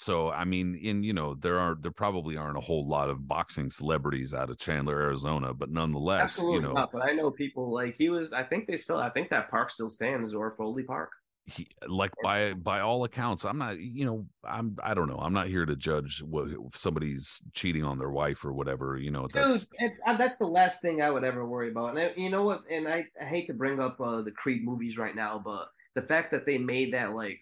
so 0.00 0.30
i 0.30 0.44
mean 0.44 0.76
in 0.76 1.02
you 1.02 1.12
know 1.12 1.34
there 1.34 1.58
are 1.58 1.74
there 1.80 1.90
probably 1.90 2.36
aren't 2.36 2.56
a 2.56 2.60
whole 2.60 2.86
lot 2.86 3.10
of 3.10 3.26
boxing 3.26 3.68
celebrities 3.70 4.32
out 4.32 4.48
of 4.50 4.56
Chandler 4.58 4.94
Arizona 5.02 5.52
but 5.52 5.70
nonetheless 5.70 6.22
Absolutely 6.22 6.56
you 6.56 6.62
know 6.62 6.72
not. 6.72 6.90
But 6.92 7.02
I 7.02 7.12
know 7.12 7.30
people 7.30 7.72
like 7.72 7.96
he 7.96 8.08
was 8.08 8.32
I 8.32 8.44
think 8.44 8.66
they 8.68 8.76
still 8.76 8.98
I 8.98 9.10
think 9.10 9.28
that 9.30 9.48
park 9.48 9.70
still 9.70 9.90
stands, 9.90 10.34
or 10.34 10.54
Folley 10.56 10.86
Park. 10.86 11.10
He, 11.48 11.66
like 11.86 12.12
by 12.22 12.52
by 12.52 12.80
all 12.80 13.04
accounts 13.04 13.44
i'm 13.44 13.58
not 13.58 13.78
you 13.78 14.04
know 14.04 14.26
i'm 14.44 14.76
i 14.82 14.92
don't 14.92 15.08
know 15.08 15.18
i'm 15.18 15.32
not 15.32 15.48
here 15.48 15.64
to 15.64 15.74
judge 15.74 16.22
what 16.22 16.48
if 16.48 16.76
somebody's 16.76 17.40
cheating 17.54 17.84
on 17.84 17.98
their 17.98 18.10
wife 18.10 18.44
or 18.44 18.52
whatever 18.52 18.98
you 18.98 19.10
know 19.10 19.26
that's 19.32 19.66
Dude, 19.66 19.68
it, 19.78 19.92
uh, 20.06 20.16
that's 20.16 20.36
the 20.36 20.46
last 20.46 20.82
thing 20.82 21.02
I 21.02 21.10
would 21.10 21.24
ever 21.24 21.46
worry 21.46 21.70
about. 21.70 21.90
And 21.90 21.98
I, 21.98 22.12
you 22.16 22.30
know 22.30 22.42
what? 22.42 22.62
And 22.70 22.86
I, 22.86 23.06
I 23.20 23.24
hate 23.24 23.46
to 23.46 23.54
bring 23.54 23.80
up 23.80 24.00
uh, 24.00 24.22
the 24.22 24.30
Creed 24.30 24.64
movies 24.64 24.98
right 24.98 25.14
now, 25.14 25.40
but 25.42 25.68
the 25.94 26.02
fact 26.02 26.30
that 26.32 26.46
they 26.46 26.58
made 26.58 26.92
that 26.94 27.14
like 27.14 27.40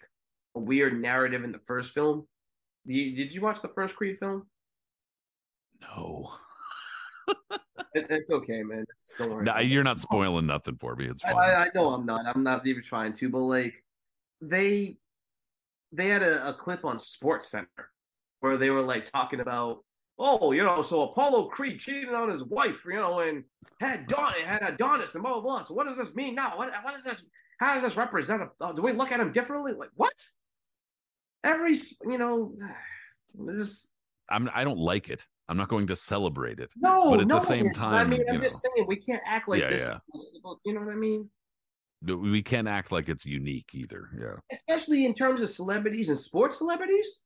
a 0.55 0.59
weird 0.59 0.99
narrative 0.99 1.43
in 1.43 1.51
the 1.51 1.61
first 1.65 1.93
film. 1.93 2.27
You, 2.85 3.15
did 3.15 3.33
you 3.33 3.41
watch 3.41 3.61
the 3.61 3.69
first 3.69 3.95
Creed 3.95 4.17
film? 4.19 4.47
no 5.81 6.31
It, 7.93 8.07
it's 8.09 8.31
okay, 8.31 8.63
man. 8.63 8.85
It's, 8.95 9.13
don't 9.17 9.31
worry. 9.31 9.65
you're 9.65 9.83
not 9.83 9.99
spoiling 10.07 10.47
nothing 10.47 10.77
for 10.79 10.95
me 10.95 11.05
it's 11.05 11.21
fine 11.21 11.35
I, 11.35 11.65
I 11.65 11.67
know 11.75 11.89
I'm 11.89 12.05
not. 12.05 12.25
I'm 12.27 12.43
not 12.43 12.65
even 12.65 12.81
trying 12.81 13.13
to. 13.13 13.29
But 13.29 13.39
like, 13.39 13.83
they 14.41 14.97
they 15.91 16.07
had 16.09 16.21
a, 16.23 16.49
a 16.49 16.53
clip 16.53 16.85
on 16.85 16.99
Sports 16.99 17.49
Center 17.49 17.89
where 18.41 18.57
they 18.57 18.69
were 18.69 18.81
like 18.81 19.05
talking 19.05 19.39
about, 19.39 19.83
oh, 20.19 20.51
you 20.51 20.63
know, 20.63 20.81
so 20.81 21.03
Apollo 21.03 21.45
Creed 21.47 21.79
cheated 21.79 22.13
on 22.13 22.29
his 22.29 22.43
wife, 22.43 22.85
you 22.85 22.93
know, 22.95 23.19
and 23.19 23.43
had 23.79 24.07
Don 24.07 24.33
had 24.33 24.61
Adonis 24.63 25.15
and 25.15 25.23
blah 25.23 25.33
blah 25.33 25.41
blah. 25.41 25.61
So 25.61 25.73
what 25.73 25.87
does 25.87 25.97
this 25.97 26.15
mean 26.15 26.35
now? 26.35 26.57
What 26.57 26.71
what 26.83 26.93
does 26.93 27.03
this? 27.03 27.27
How 27.59 27.73
does 27.73 27.83
this 27.83 27.97
represent? 27.97 28.43
Uh, 28.61 28.71
do 28.73 28.81
we 28.81 28.91
look 28.91 29.11
at 29.11 29.19
him 29.19 29.31
differently? 29.31 29.73
Like 29.73 29.89
what? 29.95 30.13
Every 31.43 31.73
you 32.09 32.17
know, 32.17 32.55
this 33.45 33.59
is 33.59 33.91
i'm 34.29 34.49
i 34.53 34.61
don't 34.63 34.77
like 34.79 35.07
it 35.09 35.25
i'm 35.47 35.55
not 35.55 35.69
going 35.69 35.87
to 35.87 35.95
celebrate 35.95 36.59
it 36.59 36.69
no, 36.75 37.11
But 37.11 37.21
at 37.21 37.27
the 37.29 37.33
no. 37.35 37.39
same 37.39 37.67
I 37.69 37.71
time, 37.71 38.09
mean, 38.09 38.25
I'm 38.29 38.41
just 38.41 38.61
saying 38.61 38.85
we 38.87 38.97
can't 38.97 39.21
act 39.25 39.47
like 39.47 39.61
Yeah, 39.61 39.69
this. 39.69 39.81
yeah. 39.83 39.97
Is, 40.15 40.37
you 40.65 40.73
know 40.73 40.81
what 40.81 40.91
I 40.91 40.95
mean? 40.95 41.29
We 42.03 42.41
can't 42.43 42.67
act 42.67 42.91
like 42.91 43.09
it's 43.09 43.25
unique 43.25 43.69
either 43.73 44.09
yeah 44.19 44.35
especially 44.51 45.05
in 45.05 45.13
terms 45.13 45.41
of 45.41 45.49
celebrities 45.49 46.09
and 46.09 46.17
sports 46.17 46.57
celebrities. 46.57 47.21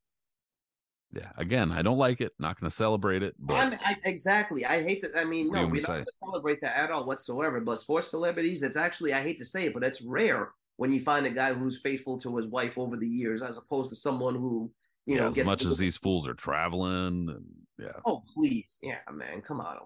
yeah 1.14 1.30
again 1.38 1.72
i 1.74 1.82
don't 1.82 1.98
like 1.98 2.22
it 2.22 2.32
not 2.40 2.58
going 2.60 2.70
to 2.70 2.76
celebrate 2.76 3.22
it 3.22 3.36
but 3.40 3.54
I'm, 3.56 3.74
I, 3.84 3.98
exactly. 4.06 4.66
I 4.66 4.82
hate 4.82 5.02
that. 5.02 5.18
I 5.18 5.26
mean, 5.26 5.50
What 5.50 5.56
no, 5.56 5.68
we 5.68 5.82
don't 5.82 6.08
celebrate 6.24 6.62
that 6.62 6.78
at 6.78 6.90
all 6.92 7.06
whatsoever. 7.06 7.60
But 7.60 7.80
sports 7.80 8.08
celebrities, 8.08 8.64
it's 8.64 8.78
actually 8.78 9.14
I 9.14 9.22
hate 9.22 9.38
to 9.40 9.46
say 9.46 9.66
it, 9.66 9.74
but 9.74 9.84
it's 9.84 10.02
rare 10.02 10.52
when 10.78 10.92
you 10.94 11.02
find 11.02 11.26
a 11.26 11.30
guy 11.30 11.54
who's 11.54 11.80
faithful 11.82 12.18
to 12.22 12.38
his 12.38 12.48
wife 12.48 12.78
over 12.78 12.96
the 12.96 13.08
years, 13.08 13.42
as 13.42 13.58
opposed 13.58 13.90
to 13.90 13.96
someone 13.96 14.36
who 14.36 14.72
you 15.06 15.16
yeah, 15.16 15.22
know 15.24 15.30
as 15.30 15.36
gets 15.36 15.46
much 15.48 15.66
as 15.66 15.78
these 15.78 15.98
fools 15.98 16.28
are 16.28 16.34
traveling 16.34 17.28
and 17.30 17.46
yeah 17.78 18.00
Oh 18.06 18.24
please, 18.34 18.80
yeah, 18.82 19.00
man, 19.12 19.42
come 19.42 19.60
on. 19.60 19.80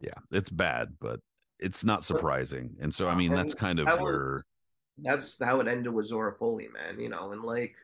yeah 0.00 0.14
it's 0.30 0.48
bad 0.50 0.88
but 1.00 1.20
it's 1.62 1.84
not 1.84 2.04
surprising 2.04 2.76
and 2.80 2.92
so 2.94 3.08
i 3.08 3.14
mean 3.14 3.34
that's 3.34 3.54
kind 3.54 3.78
of 3.78 3.86
That 3.86 4.00
where 4.00 4.24
was- 4.34 4.44
That's 4.98 5.42
how 5.42 5.60
it 5.60 5.68
ended 5.68 5.92
with 5.92 6.06
Zora 6.06 6.34
Folley, 6.38 6.68
man. 6.70 7.00
You 7.00 7.08
know, 7.08 7.32
and 7.32 7.42
like 7.42 7.74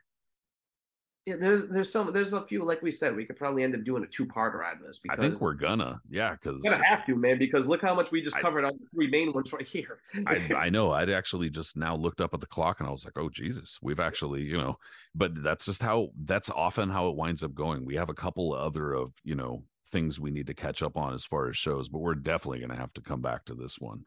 Yeah, 1.25 1.35
there's 1.37 1.67
there's 1.67 1.91
some 1.91 2.13
there's 2.13 2.33
a 2.33 2.41
few 2.41 2.63
like 2.63 2.81
we 2.81 2.91
said 2.91 3.15
we 3.15 3.25
could 3.25 3.35
probably 3.35 3.63
end 3.63 3.75
up 3.75 3.83
doing 3.83 4.03
a 4.03 4.07
two 4.07 4.25
parter 4.25 4.63
out 4.65 4.77
of 4.77 4.83
this 4.83 4.99
because 4.99 5.19
I 5.19 5.21
think 5.21 5.41
we're 5.41 5.53
gonna, 5.53 5.99
yeah, 6.09 6.31
because 6.33 6.61
gonna 6.61 6.83
have 6.83 7.05
to 7.07 7.15
man 7.15 7.37
because 7.37 7.65
look 7.67 7.81
how 7.81 7.93
much 7.95 8.11
we 8.11 8.21
just 8.21 8.35
I- 8.37 8.41
covered 8.41 8.63
on 8.63 8.73
the 8.79 8.85
three 8.93 9.09
main 9.09 9.33
ones 9.33 9.51
right 9.51 9.65
here. 9.65 9.99
I, 10.27 10.35
I 10.65 10.69
know. 10.69 10.91
I'd 10.91 11.09
actually 11.09 11.49
just 11.49 11.75
now 11.75 11.95
looked 11.95 12.21
up 12.21 12.33
at 12.33 12.39
the 12.41 12.47
clock 12.47 12.79
and 12.79 12.87
I 12.87 12.91
was 12.91 13.05
like, 13.05 13.17
oh, 13.17 13.29
Jesus, 13.29 13.79
we've 13.81 13.99
actually, 13.99 14.43
you 14.43 14.57
know, 14.57 14.77
but 15.13 15.31
that's 15.43 15.65
just 15.65 15.81
how 15.83 16.09
that's 16.25 16.49
often 16.49 16.89
how 16.89 17.09
it 17.09 17.15
winds 17.15 17.43
up 17.43 17.53
going. 17.53 17.85
We 17.85 17.95
have 17.95 18.09
a 18.09 18.13
couple 18.25 18.53
other 18.53 18.93
of, 18.93 19.13
you 19.23 19.35
know, 19.35 19.63
things 19.91 20.19
we 20.19 20.31
need 20.31 20.47
to 20.47 20.53
catch 20.53 20.81
up 20.83 20.97
on 20.97 21.13
as 21.13 21.25
far 21.25 21.49
as 21.49 21.57
shows, 21.57 21.89
but 21.89 21.99
we're 21.99 22.15
definitely 22.15 22.59
going 22.59 22.71
to 22.71 22.77
have 22.77 22.93
to 22.93 23.01
come 23.01 23.21
back 23.21 23.45
to 23.45 23.53
this 23.53 23.79
one. 23.79 24.03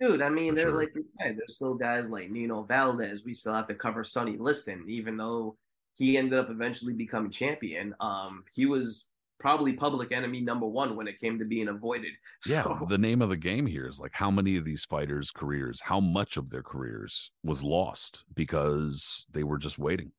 Dude, 0.00 0.20
I 0.20 0.28
mean, 0.28 0.54
they're 0.54 0.66
sure. 0.66 0.76
like 0.76 0.92
said, 1.20 1.36
there's 1.38 1.56
still 1.56 1.74
guys 1.74 2.10
like 2.10 2.30
Nino 2.30 2.62
Valdes. 2.64 3.24
We 3.24 3.32
still 3.32 3.54
have 3.54 3.66
to 3.66 3.74
cover 3.74 4.04
Sonny 4.04 4.36
Liston, 4.36 4.84
even 4.88 5.16
though 5.16 5.56
he 5.94 6.18
ended 6.18 6.38
up 6.38 6.50
eventually 6.50 6.92
becoming 6.92 7.30
champion. 7.30 7.94
Um, 8.00 8.44
he 8.54 8.66
was 8.66 9.08
probably 9.38 9.72
public 9.72 10.12
enemy 10.12 10.40
number 10.40 10.66
one 10.66 10.96
when 10.96 11.08
it 11.08 11.18
came 11.18 11.38
to 11.38 11.44
being 11.44 11.68
avoided. 11.68 12.12
Yeah. 12.46 12.62
So, 12.62 12.86
The 12.88 12.98
name 12.98 13.22
of 13.22 13.30
the 13.30 13.36
game 13.36 13.66
here 13.66 13.86
is 13.86 13.98
like 13.98 14.12
how 14.14 14.30
many 14.30 14.56
of 14.56 14.64
these 14.64 14.84
fighters' 14.84 15.30
careers, 15.30 15.80
how 15.80 16.00
much 16.00 16.36
of 16.36 16.50
their 16.50 16.62
careers 16.62 17.30
was 17.42 17.62
lost 17.62 18.24
because 18.34 19.26
they 19.32 19.44
were 19.44 19.58
just 19.58 19.78
waiting. 19.78 20.12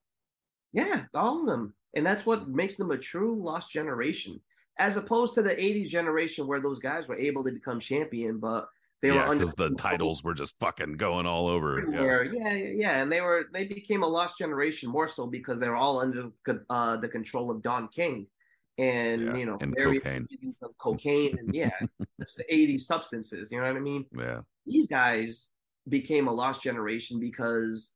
yeah, 0.73 1.03
all 1.13 1.41
of 1.41 1.45
them, 1.45 1.73
and 1.95 2.05
that's 2.05 2.25
what 2.25 2.47
makes 2.49 2.75
them 2.75 2.91
a 2.91 2.97
true 2.97 3.41
lost 3.41 3.71
generation, 3.71 4.39
as 4.79 4.97
opposed 4.97 5.33
to 5.35 5.41
the 5.41 5.55
'80s 5.55 5.89
generation 5.89 6.47
where 6.47 6.61
those 6.61 6.79
guys 6.79 7.07
were 7.07 7.17
able 7.17 7.43
to 7.43 7.51
become 7.51 7.79
champion, 7.79 8.39
but 8.39 8.67
they 9.01 9.11
were 9.11 9.17
yeah, 9.17 9.29
under 9.29 9.45
because 9.45 9.53
the 9.53 9.69
titles 9.75 10.23
were 10.23 10.33
just 10.33 10.57
fucking 10.59 10.93
going 10.93 11.25
all 11.25 11.47
over. 11.47 11.85
Yeah. 11.91 12.23
Yeah. 12.31 12.53
yeah, 12.53 13.01
and 13.01 13.11
they 13.11 13.21
were 13.21 13.45
they 13.53 13.65
became 13.65 14.03
a 14.03 14.07
lost 14.07 14.37
generation 14.37 14.89
more 14.89 15.07
so 15.07 15.27
because 15.27 15.59
they 15.59 15.69
were 15.69 15.75
all 15.75 15.99
under 15.99 16.29
uh, 16.69 16.97
the 16.97 17.07
control 17.07 17.51
of 17.51 17.61
Don 17.61 17.87
King, 17.89 18.27
and 18.77 19.21
Yeah, 19.21 19.35
you 19.35 19.45
know, 19.45 19.57
and 19.61 19.75
cocaine. 19.75 20.27
of 20.63 20.77
cocaine, 20.79 21.37
and 21.37 21.53
yeah, 21.53 21.77
it's 22.19 22.35
the 22.35 22.45
'80s 22.51 22.81
substances. 22.81 23.51
You 23.51 23.59
know 23.59 23.67
what 23.67 23.77
I 23.77 23.81
mean? 23.81 24.05
Yeah. 24.17 24.41
These 24.65 24.87
guys 24.87 25.51
became 25.89 26.27
a 26.27 26.33
lost 26.33 26.61
generation 26.61 27.19
because 27.19 27.93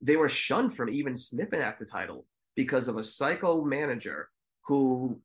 they 0.00 0.16
were 0.16 0.28
shunned 0.28 0.76
from 0.76 0.88
even 0.88 1.16
sniffing 1.16 1.60
at 1.60 1.78
the 1.78 1.84
title 1.84 2.26
because 2.54 2.86
of 2.86 2.96
a 2.96 3.04
psycho 3.04 3.64
manager 3.64 4.28
who 4.62 5.20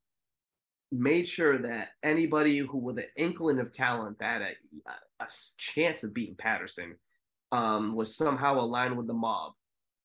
made 1.00 1.28
sure 1.28 1.58
that 1.58 1.90
anybody 2.04 2.58
who 2.58 2.78
with 2.78 3.00
an 3.00 3.06
inkling 3.18 3.60
of 3.60 3.72
talent 3.72 4.20
that 4.20 4.42
had 4.42 4.56
a, 4.88 5.24
a 5.24 5.28
chance 5.58 6.04
of 6.04 6.14
beating 6.14 6.36
Patterson 6.36 6.96
um, 7.52 7.96
was 7.96 8.16
somehow 8.16 8.60
aligned 8.60 8.96
with 8.96 9.08
the 9.08 9.14
mob, 9.14 9.54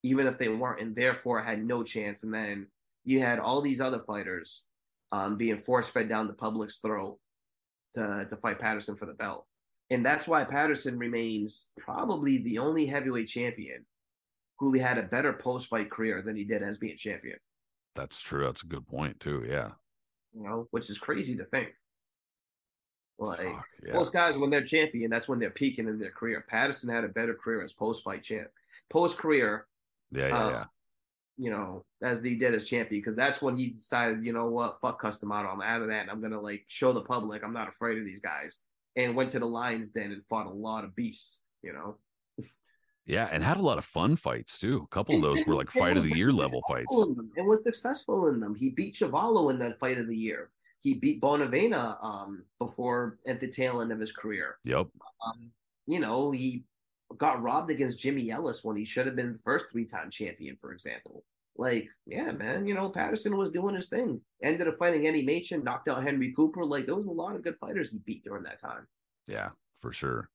even 0.03 0.27
if 0.27 0.39
they 0.39 0.49
weren't, 0.49 0.81
and 0.81 0.95
therefore 0.95 1.41
had 1.41 1.65
no 1.65 1.83
chance. 1.83 2.23
And 2.23 2.33
then 2.33 2.67
you 3.05 3.21
had 3.21 3.39
all 3.39 3.61
these 3.61 3.81
other 3.81 4.01
fighters 4.01 4.67
um, 5.13 5.37
being 5.37 5.59
force 5.59 5.89
fed 5.89 6.09
down 6.09 6.27
the 6.27 6.35
public's 6.35 6.79
throat 6.79 7.19
to 7.95 8.27
to 8.29 8.37
fight 8.37 8.59
Patterson 8.59 8.97
for 8.97 9.07
the 9.07 9.15
belt, 9.15 9.47
and 9.91 10.05
that's 10.05 10.29
why 10.29 10.45
Patterson 10.45 10.99
remains 10.99 11.69
probably 11.79 12.39
the 12.39 12.59
only 12.59 12.85
heavyweight 12.85 13.29
champion 13.29 13.87
who 14.59 14.77
had 14.79 14.99
a 14.99 15.03
better 15.03 15.33
post 15.33 15.69
fight 15.69 15.91
career 15.91 16.21
than 16.21 16.37
he 16.37 16.45
did 16.45 16.63
as 16.63 16.77
being 16.77 16.97
champion. 16.97 17.39
That's 17.95 18.21
true. 18.21 18.45
That's 18.45 18.63
a 18.63 18.67
good 18.67 18.87
point 18.87 19.19
too. 19.21 19.45
Yeah. 19.49 19.71
You 20.35 20.45
know, 20.45 20.69
which 20.71 20.91
is 20.91 20.99
crazy 20.99 21.37
to 21.37 21.45
think. 21.45 21.69
Like 23.19 23.41
Fuck, 23.41 23.67
yeah. 23.85 23.93
most 23.95 24.13
guys, 24.13 24.39
when 24.39 24.51
they're 24.51 24.63
champion, 24.63 25.11
that's 25.11 25.29
when 25.29 25.39
they're 25.39 25.51
peaking 25.51 25.89
in 25.89 25.99
their 25.99 26.13
career. 26.13 26.45
Patterson 26.49 26.89
had 26.89 27.05
a 27.05 27.09
better 27.09 27.35
career 27.35 27.63
as 27.63 27.73
post 27.73 28.05
fight 28.05 28.23
champ, 28.23 28.49
post 28.91 29.19
career, 29.19 29.67
yeah, 30.13 30.29
yeah, 30.29 30.39
uh, 30.39 30.51
yeah. 30.51 30.65
you 31.37 31.51
know, 31.51 31.85
as 32.01 32.21
he 32.21 32.37
did 32.37 32.55
as 32.55 32.65
champion, 32.65 33.01
because 33.01 33.17
that's 33.17 33.43
when 33.43 33.57
he 33.57 33.69
decided, 33.71 34.25
you 34.25 34.33
know 34.33 34.47
what, 34.47 34.81
fuck 34.81 35.01
Cus 35.01 35.19
D'Amato, 35.19 35.49
I'm 35.49 35.61
out 35.61 35.83
of 35.83 35.89
that, 35.89 36.03
and 36.03 36.11
I'm 36.11 36.21
gonna 36.21 36.41
like 36.41 36.65
show 36.69 36.93
the 36.93 37.01
public 37.01 37.43
I'm 37.43 37.53
not 37.53 37.69
afraid 37.69 37.99
of 37.99 38.05
these 38.05 38.21
guys, 38.21 38.61
and 38.95 39.17
went 39.17 39.33
to 39.33 39.41
the 39.41 39.47
Lions 39.47 39.91
Den 39.91 40.13
and 40.13 40.25
fought 40.27 40.47
a 40.47 40.51
lot 40.51 40.85
of 40.85 40.95
beasts, 40.95 41.43
you 41.63 41.73
know. 41.73 41.97
Yeah, 43.09 43.27
and 43.33 43.43
had 43.43 43.57
a 43.57 43.63
lot 43.63 43.79
of 43.79 43.87
fun 43.87 44.17
fights 44.17 44.59
too. 44.59 44.87
A 44.91 44.95
couple 44.95 45.17
of 45.17 45.23
those 45.23 45.45
were 45.47 45.55
like 45.55 45.71
fight 45.71 45.97
of 45.97 46.03
the 46.03 46.15
year 46.15 46.31
level 46.31 46.63
fights. 46.69 46.95
and 46.95 47.49
was 47.49 47.65
successful 47.65 48.29
in 48.29 48.39
them. 48.39 48.55
He 48.55 48.69
beat 48.69 48.95
Chuvalo 48.95 49.51
in 49.51 49.59
that 49.61 49.81
fight 49.81 49.97
of 49.97 50.09
the 50.09 50.17
year. 50.17 50.51
He 50.79 50.95
beat 50.95 51.23
Bonavena 51.23 51.97
um, 52.05 52.45
before 52.59 53.19
at 53.27 53.41
the 53.41 53.49
tail 53.49 53.81
end 53.81 53.93
of 53.93 53.99
his 53.99 54.13
career. 54.13 54.59
Yep. 54.65 54.89
Um, 55.27 55.51
you 55.87 56.01
know, 56.01 56.31
he 56.31 56.67
got 57.17 57.43
robbed 57.43 57.71
against 57.71 57.99
Jimmy 57.99 58.31
Ellis 58.31 58.63
when 58.63 58.77
he 58.77 58.85
should 58.85 59.07
have 59.07 59.17
been 59.17 59.33
the 59.33 59.39
first 59.39 59.71
three-time 59.71 60.11
champion, 60.11 60.57
for 60.61 60.73
example. 60.73 61.25
Like, 61.57 61.89
yeah, 62.07 62.31
man, 62.33 62.67
you 62.67 62.75
know, 62.75 62.91
Patterson 62.91 63.39
was 63.39 63.51
doing 63.51 63.75
his 63.75 63.89
thing. 63.89 64.21
Ended 64.43 64.69
up 64.69 64.79
fighting 64.79 65.07
Eddie 65.07 65.25
Machen, 65.25 65.65
knocked 65.65 65.89
out 65.89 66.05
Henry 66.05 66.33
Cooper. 66.33 66.65
Like, 66.65 66.85
there 66.85 66.95
was 66.95 67.07
a 67.07 67.11
lot 67.11 67.35
of 67.35 67.43
good 67.43 67.57
fighters 67.59 67.91
he 67.91 68.01
beat 68.05 68.23
during 68.23 68.45
that 68.45 68.61
time. 68.61 68.87
Yeah, 69.27 69.49
for 69.81 69.95
sure. 69.95 70.29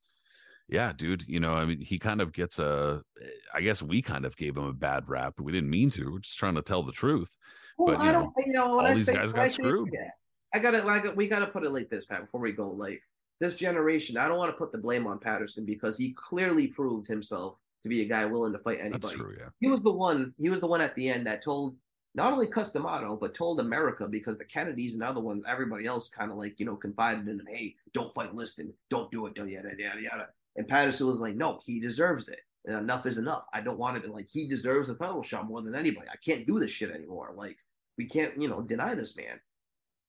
Yeah, 0.69 0.93
dude. 0.95 1.23
You 1.27 1.39
know, 1.39 1.53
I 1.53 1.65
mean, 1.65 1.81
he 1.81 1.99
kind 1.99 2.21
of 2.21 2.31
gets 2.33 2.57
a. 2.59 3.01
Eh, 3.21 3.27
I 3.53 3.61
guess 3.61 3.81
we 3.81 4.01
kind 4.01 4.25
of 4.25 4.35
gave 4.37 4.57
him 4.57 4.63
a 4.63 4.73
bad 4.73 5.07
rap, 5.07 5.33
but 5.37 5.43
we 5.43 5.51
didn't 5.51 5.69
mean 5.69 5.89
to. 5.91 6.11
We're 6.11 6.19
just 6.19 6.37
trying 6.37 6.55
to 6.55 6.61
tell 6.61 6.83
the 6.83 6.91
truth. 6.91 7.29
Well, 7.77 7.95
But, 7.97 8.01
I 8.01 8.05
you 8.07 8.11
don't, 8.13 8.33
you 8.45 8.53
know, 8.53 8.75
when 8.75 8.85
all 8.85 8.91
I 8.91 8.93
these 8.93 9.05
say, 9.05 9.13
guys 9.13 9.33
when 9.33 9.41
I 9.41 9.45
got 9.45 9.51
say- 9.51 9.61
screwed. 9.63 9.89
yeah, 9.93 10.09
I 10.53 10.59
gotta, 10.59 10.83
I 10.85 10.99
got, 10.99 11.15
we 11.15 11.27
gotta 11.27 11.47
put 11.47 11.65
it 11.65 11.71
like 11.71 11.89
this, 11.89 12.05
Pat. 12.05 12.21
Before 12.21 12.39
we 12.41 12.51
go, 12.51 12.69
like 12.69 13.01
this 13.39 13.55
generation, 13.55 14.15
I 14.17 14.27
don't 14.27 14.37
want 14.37 14.51
to 14.51 14.57
put 14.57 14.71
the 14.71 14.77
blame 14.77 15.05
on 15.05 15.19
Patterson 15.19 15.65
because 15.65 15.97
he 15.97 16.13
clearly 16.13 16.67
proved 16.67 17.07
himself 17.07 17.57
to 17.81 17.89
be 17.89 18.01
a 18.01 18.05
guy 18.05 18.25
willing 18.25 18.53
to 18.53 18.59
fight 18.59 18.77
That's 18.77 18.87
anybody. 18.87 19.15
true. 19.15 19.35
Yeah. 19.37 19.49
He 19.59 19.67
was 19.67 19.83
the 19.83 19.91
one. 19.91 20.33
He 20.37 20.49
was 20.49 20.61
the 20.61 20.67
one 20.67 20.81
at 20.81 20.95
the 20.95 21.09
end 21.09 21.27
that 21.27 21.41
told 21.41 21.75
not 22.15 22.31
only 22.31 22.47
Cus 22.47 22.71
D'Amato 22.71 23.17
but 23.19 23.33
told 23.33 23.59
America 23.59 24.07
because 24.07 24.37
the 24.37 24.45
Kennedys 24.45 24.93
and 24.93 25.03
other 25.03 25.19
ones, 25.19 25.43
everybody 25.47 25.85
else 25.87 26.07
kind 26.09 26.31
of 26.31 26.37
like 26.37 26.59
you 26.59 26.65
know 26.65 26.75
confided 26.77 27.27
in 27.27 27.39
him. 27.39 27.47
Hey, 27.49 27.75
don't 27.93 28.13
fight 28.13 28.33
Liston. 28.33 28.73
Don't 28.89 29.11
do 29.11 29.25
it. 29.25 29.33
Don't 29.33 29.49
yada 29.49 29.69
yada 29.77 30.01
yada. 30.01 30.29
And 30.55 30.67
Patterson 30.67 31.07
was 31.07 31.19
like, 31.19 31.35
no, 31.35 31.59
he 31.65 31.79
deserves 31.79 32.27
it. 32.29 32.39
And 32.65 32.77
enough 32.77 33.05
is 33.05 33.17
enough. 33.17 33.45
I 33.53 33.61
don't 33.61 33.79
want 33.79 33.97
it. 34.03 34.09
Like 34.09 34.27
he 34.29 34.47
deserves 34.47 34.89
a 34.89 34.95
title 34.95 35.23
shot 35.23 35.47
more 35.47 35.61
than 35.61 35.75
anybody. 35.75 36.07
I 36.11 36.15
can't 36.17 36.45
do 36.47 36.59
this 36.59 36.71
shit 36.71 36.91
anymore. 36.91 37.33
Like 37.35 37.57
we 37.97 38.05
can't, 38.05 38.39
you 38.41 38.47
know, 38.47 38.61
deny 38.61 38.93
this 38.95 39.17
man. 39.17 39.39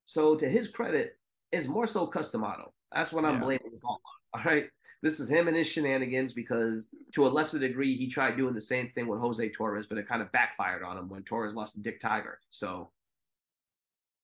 So 0.07 0.37
to 0.37 0.49
his 0.49 0.69
credit, 0.69 1.19
it's 1.51 1.66
more 1.66 1.87
so 1.87 2.07
Cus 2.07 2.29
D'Amato. 2.31 2.73
That's 2.93 3.12
what 3.12 3.25
I'm 3.25 3.35
Yeah. 3.35 3.41
blaming 3.41 3.71
this 3.73 3.83
all 3.85 4.01
on. 4.35 4.41
All 4.41 4.53
right. 4.53 4.69
This 5.03 5.21
is 5.21 5.29
him 5.29 5.49
and 5.49 5.57
his 5.57 5.69
shenanigans 5.69 6.33
because 6.33 6.91
to 7.12 7.27
a 7.27 7.29
lesser 7.29 7.59
degree, 7.59 7.95
he 7.95 8.07
tried 8.09 8.37
doing 8.37 8.55
the 8.55 8.61
same 8.61 8.91
thing 8.95 9.07
with 9.07 9.21
Jose 9.21 9.49
Torres, 9.51 9.87
but 9.87 9.99
it 9.99 10.09
kind 10.09 10.23
of 10.23 10.33
backfired 10.33 10.83
on 10.83 10.97
him 10.99 11.09
when 11.09 11.23
Torres 11.25 11.55
lost 11.55 11.75
to 11.75 11.81
Dick 11.83 12.01
Tiger. 12.01 12.41
So 12.51 12.91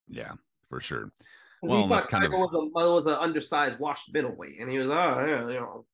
Yeah, 0.09 0.33
for 0.69 0.81
sure. 0.81 1.13
he 1.63 1.69
Well, 1.69 1.83
thought 1.83 1.89
that's 1.97 2.07
kind 2.07 2.23
Tiger 2.25 2.35
of- 2.35 2.51
was, 2.53 2.71
a, 2.87 2.91
was 2.91 3.07
an 3.07 3.13
undersized 3.21 3.79
washed 3.79 4.13
middleweight, 4.13 4.59
and 4.59 4.71
he 4.71 4.79
was, 4.79 4.89
oh, 4.89 4.93
yeah, 5.27 5.47
you 5.49 5.55
know. 5.61 5.85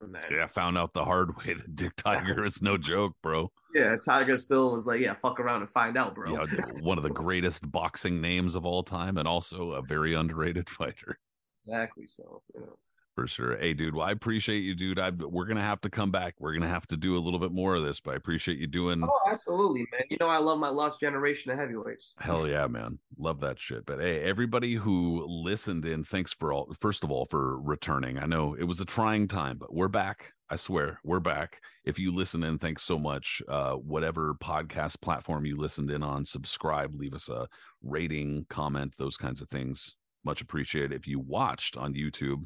And 0.00 0.14
then, 0.14 0.22
Yeah, 0.30 0.46
found 0.46 0.76
out 0.76 0.92
the 0.92 1.04
hard 1.04 1.36
way 1.38 1.54
that 1.54 1.74
Dick 1.74 1.94
Tiger 1.96 2.44
is 2.44 2.60
no 2.60 2.76
joke, 2.76 3.14
bro. 3.22 3.50
yeah, 3.74 3.96
Tiger 3.96 4.36
still 4.36 4.72
was 4.72 4.86
like, 4.86 5.00
yeah, 5.00 5.14
fuck 5.14 5.40
around 5.40 5.62
and 5.62 5.70
find 5.70 5.96
out, 5.96 6.14
bro. 6.14 6.32
Yeah, 6.32 6.46
one 6.82 6.98
of 6.98 7.04
the 7.04 7.10
greatest 7.10 7.70
boxing 7.70 8.20
names 8.20 8.54
of 8.54 8.66
all 8.66 8.82
time, 8.82 9.16
and 9.16 9.26
also 9.26 9.72
a 9.72 9.82
very 9.82 10.14
underrated 10.14 10.68
fighter. 10.68 11.18
exactly. 11.60 12.06
So, 12.06 12.42
you 12.54 12.60
know. 12.60 12.78
For 13.16 13.26
sure. 13.26 13.56
Hey, 13.56 13.72
dude. 13.72 13.94
Well, 13.94 14.06
I 14.06 14.10
appreciate 14.10 14.58
you, 14.58 14.74
dude. 14.74 14.98
I 14.98 15.08
we're 15.08 15.46
gonna 15.46 15.62
have 15.62 15.80
to 15.80 15.88
come 15.88 16.10
back. 16.10 16.34
We're 16.38 16.52
gonna 16.52 16.68
have 16.68 16.86
to 16.88 16.98
do 16.98 17.16
a 17.16 17.18
little 17.18 17.40
bit 17.40 17.50
more 17.50 17.74
of 17.74 17.82
this, 17.82 17.98
but 17.98 18.12
I 18.12 18.16
appreciate 18.16 18.58
you 18.58 18.66
doing. 18.66 19.02
Oh, 19.02 19.20
absolutely, 19.26 19.86
man. 19.90 20.02
You 20.10 20.18
know, 20.20 20.28
I 20.28 20.36
love 20.36 20.58
my 20.58 20.68
lost 20.68 21.00
generation 21.00 21.50
of 21.50 21.58
heavyweights. 21.58 22.14
Hell 22.18 22.46
yeah, 22.46 22.66
man. 22.66 22.98
Love 23.18 23.40
that 23.40 23.58
shit. 23.58 23.86
But 23.86 24.00
hey, 24.00 24.20
everybody 24.20 24.74
who 24.74 25.24
listened 25.26 25.86
in, 25.86 26.04
thanks 26.04 26.34
for 26.34 26.52
all 26.52 26.70
first 26.78 27.04
of 27.04 27.10
all 27.10 27.26
for 27.30 27.58
returning. 27.58 28.18
I 28.18 28.26
know 28.26 28.52
it 28.52 28.64
was 28.64 28.80
a 28.80 28.84
trying 28.84 29.28
time, 29.28 29.56
but 29.56 29.74
we're 29.74 29.88
back. 29.88 30.34
I 30.50 30.56
swear, 30.56 31.00
we're 31.02 31.18
back. 31.18 31.62
If 31.86 31.98
you 31.98 32.14
listen 32.14 32.44
in, 32.44 32.58
thanks 32.58 32.82
so 32.82 32.98
much. 32.98 33.40
Uh, 33.48 33.76
whatever 33.76 34.34
podcast 34.34 35.00
platform 35.00 35.46
you 35.46 35.56
listened 35.56 35.90
in 35.90 36.02
on, 36.02 36.26
subscribe, 36.26 36.94
leave 36.94 37.14
us 37.14 37.30
a 37.30 37.48
rating, 37.82 38.44
comment, 38.50 38.94
those 38.98 39.16
kinds 39.16 39.40
of 39.40 39.48
things. 39.48 39.96
Much 40.22 40.42
appreciated. 40.42 40.92
If 40.92 41.08
you 41.08 41.18
watched 41.18 41.78
on 41.78 41.94
YouTube, 41.94 42.44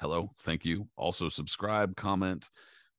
hello, 0.00 0.30
thank 0.40 0.64
you. 0.64 0.88
Also 0.96 1.28
subscribe, 1.28 1.96
comment, 1.96 2.48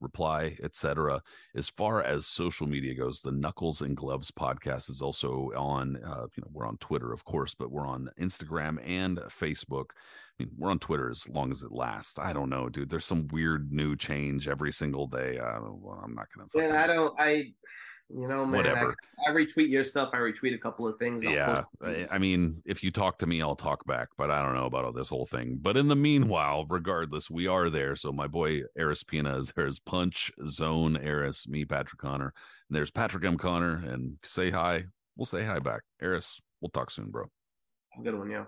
reply, 0.01 0.57
etc. 0.63 1.21
As 1.55 1.69
far 1.69 2.03
as 2.03 2.27
social 2.27 2.67
media 2.67 2.93
goes, 2.93 3.21
the 3.21 3.31
Knuckles 3.31 3.81
and 3.81 3.95
Gloves 3.95 4.31
podcast 4.31 4.89
is 4.89 5.01
also 5.01 5.51
on. 5.55 5.97
Uh, 5.97 6.27
you 6.35 6.41
know, 6.41 6.49
we're 6.51 6.67
on 6.67 6.77
Twitter, 6.77 7.13
of 7.13 7.23
course, 7.25 7.53
but 7.55 7.71
we're 7.71 7.87
on 7.87 8.09
Instagram 8.19 8.77
and 8.85 9.17
Facebook. 9.29 9.85
I 10.39 10.43
mean, 10.43 10.51
we're 10.57 10.71
on 10.71 10.79
Twitter 10.79 11.09
as 11.09 11.29
long 11.29 11.49
as 11.51 11.63
it 11.63 11.71
lasts. 11.71 12.19
I 12.19 12.33
don't 12.33 12.49
know, 12.49 12.67
dude. 12.67 12.89
There's 12.89 13.05
some 13.05 13.27
weird 13.31 13.71
new 13.71 13.95
change 13.95 14.47
every 14.49 14.71
single 14.71 15.07
day. 15.07 15.39
uh, 15.39 15.59
well, 15.61 16.01
i'm 16.03 16.13
not 16.13 16.27
gonna. 16.35 16.49
Fucking- 16.49 16.75
I 16.75 16.87
don't, 16.87 17.13
I, 17.17 17.53
you 18.09 18.27
know, 18.27 18.45
man, 18.45 18.57
Whatever. 18.57 18.95
I, 19.25 19.31
I 19.31 19.33
retweet 19.33 19.69
your 19.69 19.83
stuff. 19.83 20.11
I 20.13 20.17
retweet 20.17 20.53
a 20.53 20.57
couple 20.57 20.87
of 20.87 20.97
things. 20.97 21.25
I'll 21.25 21.31
yeah. 21.31 21.63
I, 22.09 22.17
mean 22.17 22.61
if 22.65 22.83
you 22.83 22.91
talk 22.91 23.17
to 23.19 23.27
me 23.27 23.41
i'll 23.41 23.55
talk 23.55 23.85
back 23.85 24.09
but 24.17 24.31
i 24.31 24.41
don't 24.41 24.55
know 24.55 24.65
about 24.65 24.85
all 24.85 24.91
this 24.91 25.09
whole 25.09 25.25
thing 25.25 25.57
but 25.61 25.77
in 25.77 25.87
the 25.87 25.93
mm-hmm. 25.93 26.01
meanwhile 26.01 26.65
regardless 26.69 27.29
we 27.29 27.47
are 27.47 27.69
there 27.69 27.95
so 27.95 28.11
my 28.11 28.27
boy 28.27 28.61
Aris 28.79 29.03
Pina 29.03 29.37
is 29.37 29.51
there's 29.55 29.79
punch 29.79 30.31
zone 30.47 30.97
Aris 30.97 31.47
me 31.47 31.65
patrick 31.65 31.99
connor 31.99 32.33
and 32.69 32.75
there's 32.75 32.91
patrick 32.91 33.25
m 33.25 33.37
connor 33.37 33.83
and 33.87 34.17
say 34.23 34.49
hi 34.49 34.85
we'll 35.15 35.25
say 35.25 35.43
hi 35.43 35.59
back. 35.59 35.81
Aris, 36.01 36.41
we'll 36.61 36.69
talk 36.69 36.91
soon, 36.91 37.09
bro. 37.09 37.25
Good 38.03 38.17
one, 38.17 38.29
yo. 38.29 38.47